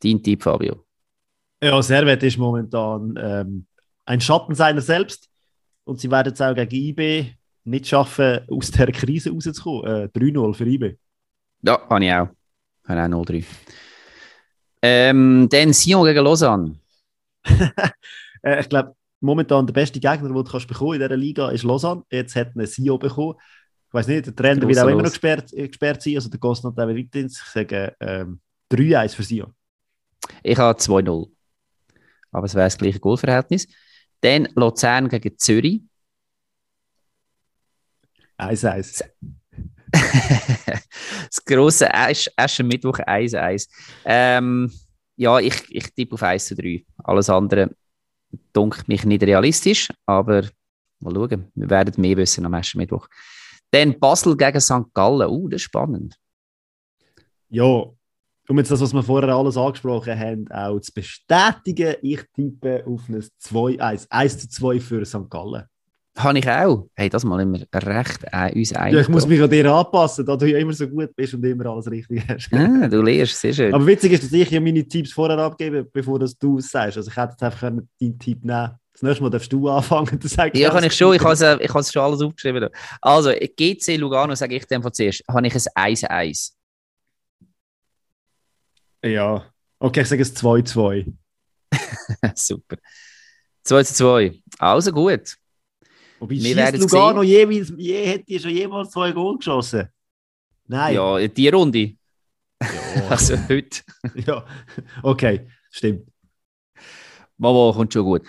Dein 0.03 0.21
Tipp, 0.21 0.43
Fabio. 0.43 0.85
Ja, 1.61 1.81
Servet 1.81 2.21
ist 2.23 2.37
momentan 2.37 3.17
ähm, 3.19 3.65
ein 4.05 4.21
Schatten 4.21 4.55
seiner 4.55 4.81
selbst 4.81 5.29
und 5.83 5.99
sie 5.99 6.11
werden 6.11 6.33
es 6.33 6.41
auch 6.41 6.55
gegen 6.55 6.75
IB 6.75 7.33
nicht 7.65 7.87
schaffen, 7.87 8.41
aus 8.49 8.71
der 8.71 8.91
Krise 8.91 9.31
rauszukommen. 9.31 10.09
Äh, 10.13 10.17
3-0 10.17 10.53
für 10.53 10.67
IB. 10.67 10.97
Ja, 11.61 11.81
habe 11.89 12.05
ich 12.05 12.11
auch. 12.11 12.29
Habe 12.87 13.15
auch 13.15 13.25
0-3. 13.25 13.45
Ähm, 14.81 15.47
dann 15.49 15.73
Sion 15.73 16.05
gegen 16.05 16.23
Lausanne. 16.23 16.75
Äh, 18.45 18.59
ich 18.59 18.67
glaube, 18.67 18.93
momentan 19.21 19.65
der 19.65 19.73
beste 19.73 20.01
Gegner, 20.01 20.27
den 20.27 20.33
du 20.33 20.43
kannst 20.43 20.67
bekommen 20.67 20.95
in 20.95 20.99
dieser 20.99 21.15
Liga, 21.15 21.49
ist 21.49 21.63
Lausanne. 21.63 22.03
Jetzt 22.11 22.35
hat 22.35 22.49
eine 22.55 22.67
Sio 22.67 22.97
bekommen. 22.97 23.35
Ich 23.87 23.93
weiß 23.93 24.07
nicht, 24.07 24.25
der 24.25 24.35
Trainer 24.35 24.67
wird 24.67 24.77
auch 24.79 24.87
immer 24.89 25.01
noch 25.01 25.09
gesperrt, 25.09 25.53
äh, 25.53 25.69
gesperrt 25.69 26.01
sein, 26.01 26.15
also 26.15 26.27
der 26.27 26.41
Gosnat 26.41 26.73
auch 26.73 26.87
weiterhin. 26.87 27.27
Ich 27.27 27.37
sage 27.37 27.95
ähm, 28.01 28.41
3-1 28.69 29.15
für 29.15 29.23
Sio. 29.23 29.53
Ich 30.43 30.57
habe 30.57 30.77
2-0. 30.77 31.29
Aber 32.33 32.45
es 32.45 32.53
wäre 32.53 32.65
das 32.65 32.77
gleiche 32.77 32.99
Goalverhältnis. 32.99 33.65
Dann 34.23 34.47
Luzern 34.55 35.09
gegen 35.09 35.37
Zürich. 35.37 35.81
1-1. 38.37 39.03
das 41.27 41.45
grosse 41.45 41.93
Asch 41.93 42.29
Aschermittwoch 42.37 42.99
1-1. 42.99 43.67
Ähm, 44.05 44.71
ja, 45.17 45.39
ich, 45.39 45.63
ich 45.69 45.93
tippe 45.93 46.15
auf 46.15 46.23
1 46.23 46.45
zu 46.45 46.55
3. 46.55 46.85
Alles 47.03 47.29
andere 47.29 47.75
dunkelt 48.53 48.87
mich 48.87 49.03
nicht 49.03 49.23
realistisch, 49.23 49.89
aber 50.05 50.43
mal 50.99 51.13
schauen. 51.13 51.51
Wir 51.53 51.69
werden 51.69 51.93
mehr 51.97 52.15
wissen 52.15 52.45
am 52.45 52.53
Aschermittwoch. 52.53 53.07
Dann 53.71 53.99
Basel 53.99 54.37
gegen 54.37 54.61
St. 54.61 54.93
Gallen. 54.93 55.29
Uh, 55.29 55.49
das 55.49 55.57
ist 55.57 55.63
spannend. 55.63 56.15
Ja, 57.49 57.91
um 58.49 58.57
jetzt 58.57 58.71
das, 58.71 58.81
was 58.81 58.93
wir 58.93 59.03
vorher 59.03 59.33
alles 59.33 59.57
angesprochen 59.57 60.17
haben, 60.17 60.47
auch 60.51 60.79
zu 60.79 60.91
bestätigen, 60.93 61.95
ich 62.01 62.21
tippe 62.35 62.83
auf 62.85 63.07
ein 63.07 63.23
2-1. 63.41 64.07
1 64.09 64.37
zu 64.39 64.49
2 64.49 64.79
für 64.79 65.05
St. 65.05 65.29
Gallen. 65.29 65.63
Habe 66.15 66.37
ich 66.37 66.47
auch. 66.47 66.87
Hey, 66.93 67.09
das 67.09 67.23
mal 67.23 67.41
immer 67.41 67.59
recht 67.73 68.19
äh, 68.31 68.55
uns 68.55 68.71
einig. 68.73 68.93
Ja, 68.93 69.01
ich 69.01 69.09
muss 69.09 69.25
mich 69.25 69.41
an 69.41 69.49
dir 69.49 69.73
anpassen, 69.73 70.23
da 70.23 70.35
du 70.35 70.45
ja 70.45 70.59
immer 70.59 70.73
so 70.73 70.87
gut 70.87 71.15
bist 71.15 71.33
und 71.33 71.43
immer 71.43 71.65
alles 71.65 71.89
richtig 71.89 72.23
hast. 72.27 72.53
Ah, 72.53 72.87
du 72.87 73.01
lernst, 73.01 73.39
sehr 73.39 73.53
schön. 73.53 73.73
Aber 73.73 73.85
witzig 73.87 74.11
ist, 74.11 74.23
dass 74.23 74.31
ich 74.31 74.51
ja 74.51 74.59
meine 74.59 74.87
Tipps 74.87 75.11
vorher 75.11 75.39
abgebe, 75.39 75.83
bevor 75.83 76.19
das 76.19 76.37
du 76.37 76.59
es 76.59 76.69
sagst. 76.69 76.97
Also 76.97 77.09
ich 77.09 77.17
hätte 77.17 77.31
jetzt 77.31 77.43
einfach 77.43 77.61
deinen 77.61 78.19
Tipp 78.19 78.45
nehmen 78.45 78.77
Das 78.91 79.01
nächste 79.01 79.23
Mal 79.23 79.31
darfst 79.31 79.51
du 79.51 79.67
anfangen. 79.67 80.19
Sag 80.21 80.55
Ja, 80.55 80.69
auch 80.69 80.73
kann 80.73 80.83
ich 80.83 80.89
das 80.89 80.97
schon. 80.97 81.15
Ich 81.15 81.23
habe 81.23 81.33
es, 81.33 81.41
ich 81.41 81.69
habe 81.69 81.79
es 81.79 81.91
schon 81.91 82.01
alles 82.03 82.21
aufgeschrieben. 82.21 82.69
Also, 83.01 83.31
GC 83.31 83.97
Lugano, 83.97 84.35
sage 84.35 84.55
ich 84.55 84.67
dem 84.67 84.83
von 84.83 84.93
zuerst, 84.93 85.23
habe 85.27 85.47
ich 85.47 85.55
ein 85.55 85.95
1-1. 85.95 86.51
Ja. 89.03 89.45
Okay, 89.79 90.01
ich 90.01 90.07
sage 90.07 90.21
es 90.21 90.35
2-2. 90.35 91.13
Super. 92.35 92.77
2 93.63 93.83
zu 93.83 93.93
2. 93.93 94.41
Also 94.59 94.91
gut. 94.91 95.35
Wobei 96.19 96.35
Wir 96.35 96.55
werden 96.55 96.79
Lugano 96.79 97.21
jeweils, 97.21 97.73
je, 97.75 98.05
hätte 98.05 98.39
schon 98.39 98.51
jemals 98.51 98.91
zwei 98.91 99.11
Goal 99.11 99.37
geschossen? 99.37 99.89
Nein. 100.67 100.95
Ja, 100.95 101.27
die 101.27 101.49
Runde. 101.49 101.79
Ja. 102.61 102.69
Also 103.09 103.35
heute. 103.49 103.81
ja. 104.25 104.45
Okay, 105.01 105.47
stimmt. 105.69 106.07
Mama 107.37 107.73
kommt 107.73 107.91
schon 107.91 108.05
gut. 108.05 108.21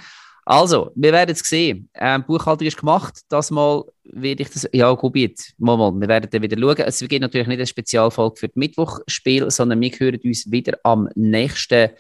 Also, 0.47 0.91
wir 0.95 1.12
werden 1.12 1.31
es 1.33 1.41
sehen. 1.41 1.89
Ähm, 1.95 2.23
Buchhaltung 2.27 2.66
ist 2.66 2.77
gemacht. 2.77 3.21
Das 3.29 3.51
Mal 3.51 3.83
werde 4.05 4.43
ich 4.43 4.51
das. 4.51 4.69
Ja, 4.73 4.93
gut, 4.93 5.16
jetzt. 5.16 5.55
Mal, 5.59 5.77
mal. 5.77 5.93
Wir 5.93 6.09
werden 6.09 6.29
dann 6.31 6.43
wieder 6.43 6.59
schauen. 6.59 6.87
Es 6.87 6.99
gibt 6.99 7.21
natürlich 7.23 7.47
nicht 7.47 7.59
eine 7.59 7.66
Spezialfolge 7.66 8.37
für 8.37 8.49
das 8.49 8.57
Mittwochspiel, 8.57 9.51
sondern 9.51 9.81
wir 9.81 9.91
hören 9.91 10.21
uns 10.23 10.51
wieder 10.51 10.79
am 10.83 11.09
nächsten. 11.15 11.91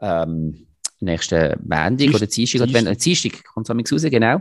Ähm, 0.00 0.66
nächsten 1.00 1.54
Montag 1.62 2.14
oder 2.14 2.26
Dienstag. 2.26 2.62
oder 2.62 2.72
wenn- 2.72 2.96
Dienstag 2.96 3.44
kommt 3.44 3.68
es 3.68 3.92
raus, 3.92 4.02
genau. 4.10 4.40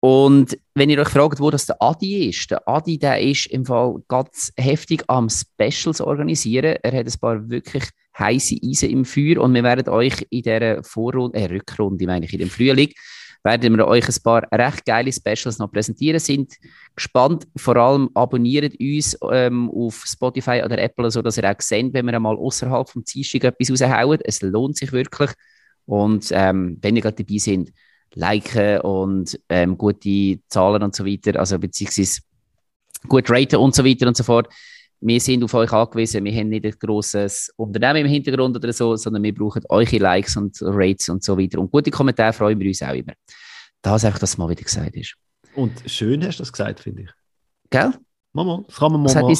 Und 0.00 0.58
wenn 0.74 0.90
ihr 0.90 1.00
euch 1.00 1.08
fragt, 1.08 1.40
wo 1.40 1.50
das 1.50 1.66
der 1.66 1.80
Adi 1.80 2.28
ist, 2.28 2.50
der 2.50 2.68
Adi, 2.68 2.98
der 2.98 3.20
ist 3.20 3.46
im 3.46 3.64
Fall 3.64 3.96
ganz 4.08 4.52
heftig 4.56 5.04
am 5.08 5.28
Specials 5.28 6.00
organisieren. 6.00 6.76
Er 6.82 6.98
hat 6.98 7.06
ein 7.06 7.20
paar 7.20 7.48
wirklich 7.48 7.84
heiße 8.18 8.56
Eisen 8.62 8.90
im 8.90 9.04
Feuer 9.04 9.42
und 9.42 9.54
wir 9.54 9.62
werden 9.62 9.88
euch 9.88 10.26
in 10.30 10.42
dieser 10.42 10.82
Vorrunde, 10.84 11.38
äh, 11.38 11.46
Rückrunde, 11.46 12.06
meine 12.06 12.26
ich, 12.26 12.32
in 12.32 12.40
dem 12.40 12.50
Frühling, 12.50 12.90
werden 13.42 13.76
wir 13.76 13.86
euch 13.86 14.08
ein 14.08 14.22
paar 14.22 14.42
recht 14.52 14.84
geile 14.84 15.12
Specials 15.12 15.58
noch 15.58 15.70
präsentieren. 15.70 16.18
Sind 16.18 16.54
gespannt. 16.94 17.46
Vor 17.56 17.76
allem 17.76 18.10
abonniert 18.14 18.78
uns 18.80 19.16
ähm, 19.30 19.70
auf 19.70 20.04
Spotify 20.04 20.62
oder 20.64 20.78
Apple, 20.78 21.10
so 21.10 21.22
dass 21.22 21.38
ihr 21.38 21.48
auch 21.48 21.60
seht, 21.60 21.94
wenn 21.94 22.06
wir 22.06 22.14
einmal 22.14 22.36
außerhalb 22.36 22.88
vom 22.88 23.04
Dienstag 23.04 23.44
etwas 23.44 23.70
raushauen. 23.70 24.18
Es 24.24 24.42
lohnt 24.42 24.76
sich 24.76 24.92
wirklich. 24.92 25.30
Und 25.84 26.28
ähm, 26.32 26.78
wenn 26.82 26.96
ihr 26.96 27.02
gerade 27.02 27.22
dabei 27.22 27.38
sind, 27.38 27.70
liken 28.14 28.80
und 28.80 29.38
ähm, 29.48 29.76
gute 29.76 30.38
Zahlen 30.48 30.82
und 30.82 30.94
so 30.94 31.04
weiter, 31.04 31.38
also 31.38 31.58
beziehungsweise 31.58 32.20
gut 33.08 33.30
raten 33.30 33.56
und 33.56 33.74
so 33.74 33.84
weiter 33.84 34.08
und 34.08 34.16
so 34.16 34.24
fort. 34.24 34.48
wir 35.00 35.20
sind 35.20 35.44
auf 35.44 35.54
euch 35.54 35.72
angewiesen. 35.72 36.24
Wir 36.24 36.32
haben 36.32 36.48
nicht 36.48 36.64
ein 36.64 36.74
grosses 36.78 37.52
Unternehmen 37.56 38.06
im 38.06 38.10
Hintergrund 38.10 38.56
oder 38.56 38.72
so, 38.72 38.96
sondern 38.96 39.22
wir 39.22 39.34
brauchen 39.34 39.62
eure 39.68 39.98
Likes 39.98 40.36
und 40.36 40.56
Rates 40.62 41.08
und 41.08 41.22
so 41.22 41.38
weiter. 41.38 41.58
Und 41.58 41.70
gute 41.70 41.90
Kommentare 41.90 42.32
freuen 42.32 42.58
wir 42.58 42.68
uns 42.68 42.82
auch 42.82 42.94
immer. 42.94 43.12
Das 43.82 44.04
einfach, 44.04 44.18
dass 44.18 44.30
es 44.30 44.38
mal 44.38 44.48
wieder 44.48 44.62
gesagt 44.62 44.96
ist. 44.96 45.14
Und 45.54 45.72
schön 45.86 46.24
hast 46.24 46.38
du 46.38 46.42
das 46.42 46.52
gesagt, 46.52 46.80
finde 46.80 47.02
ich. 47.02 47.10
Gell? 47.70 47.92
Mama, 48.32 48.62
das 48.66 48.76
kann 48.76 48.92
man 48.92 49.02
mal 49.02 49.14
machen. 49.14 49.36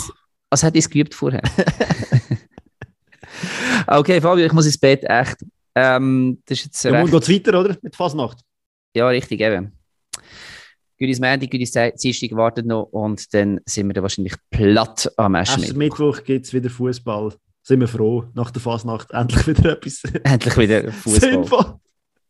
als 0.51 0.63
hätte 0.63 0.79
ich 0.79 0.85
es 0.85 0.91
geübt 0.91 1.15
vorher. 1.15 1.43
okay, 3.87 4.21
Fabio, 4.21 4.47
ich 4.47 4.53
muss 4.53 4.67
ins 4.67 4.79
Bett, 4.79 5.05
echt. 5.05 5.39
Ähm, 5.75 6.43
das 6.47 6.59
ist 6.59 6.65
jetzt 6.65 6.85
Ja, 6.85 6.93
recht, 6.93 7.01
morgen 7.01 7.13
geht 7.13 7.23
es 7.23 7.29
weiter, 7.29 7.61
oder? 7.61 7.77
Mit 7.83 7.97
Fasnacht. 7.97 8.39
Ja, 8.97 9.09
richtig, 9.09 9.43
eben. 9.43 9.73
Gutes 10.98 11.20
Montag, 11.20 11.51
gutes 11.51 11.73
Dienstag 12.01 12.31
wartet 12.35 12.64
noch 12.64 12.85
und 12.85 13.35
dann 13.35 13.60
sind 13.66 13.89
wir 13.89 13.93
dann 13.93 14.02
wahrscheinlich 14.02 14.32
platt 14.48 15.12
am 15.18 15.35
Erst 15.35 15.59
Essen. 15.59 15.77
Mittwoch 15.77 16.24
gibt 16.24 16.47
es 16.47 16.55
wieder 16.55 16.70
Fußball. 16.70 17.35
Sind 17.62 17.81
wir 17.81 17.89
froh, 17.89 18.24
nach 18.32 18.51
der 18.51 18.62
Fasnacht 18.62 19.10
endlich 19.10 19.47
wieder 19.47 19.73
etwas 19.73 20.02
Endlich 20.24 20.56
wieder 20.56 20.90
Fußball, 20.93 21.31
sinnvoll. 21.31 21.74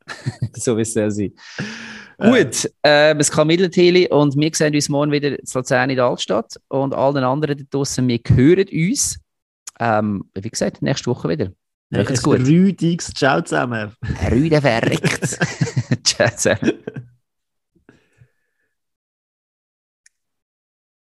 so 0.55 0.77
wie 0.77 0.81
es 0.81 0.93
soll 0.93 1.09
sein. 1.13 1.33
Äh, 2.19 2.31
Gut, 2.31 2.69
ähm, 2.83 3.21
es 3.21 3.31
kam 3.31 3.47
Mittelteli 3.47 4.09
und 4.09 4.35
wir 4.37 4.51
sehen 4.53 4.75
uns 4.75 4.89
morgen 4.89 5.13
wieder 5.13 5.39
in 5.39 5.47
Luzern 5.55 5.91
in 5.91 5.97
der 5.97 6.07
Altstadt 6.07 6.53
und 6.67 6.95
allen 6.95 7.23
anderen 7.23 7.59
da 7.59 7.65
draussen, 7.71 8.09
wir 8.09 8.19
hören 8.35 8.67
uns. 8.73 9.21
Ähm, 9.79 10.25
wie 10.35 10.51
gesagt, 10.51 10.83
nächste 10.83 11.07
Woche 11.13 11.29
wieder. 11.29 11.53
Rüdiges 11.95 12.23
Ciao 13.15 13.41
zusammen. 13.43 13.93
Rüde 14.31 14.61
verreckt. 14.61 15.39
Ciao 16.05 16.31
zusammen. 16.31 16.83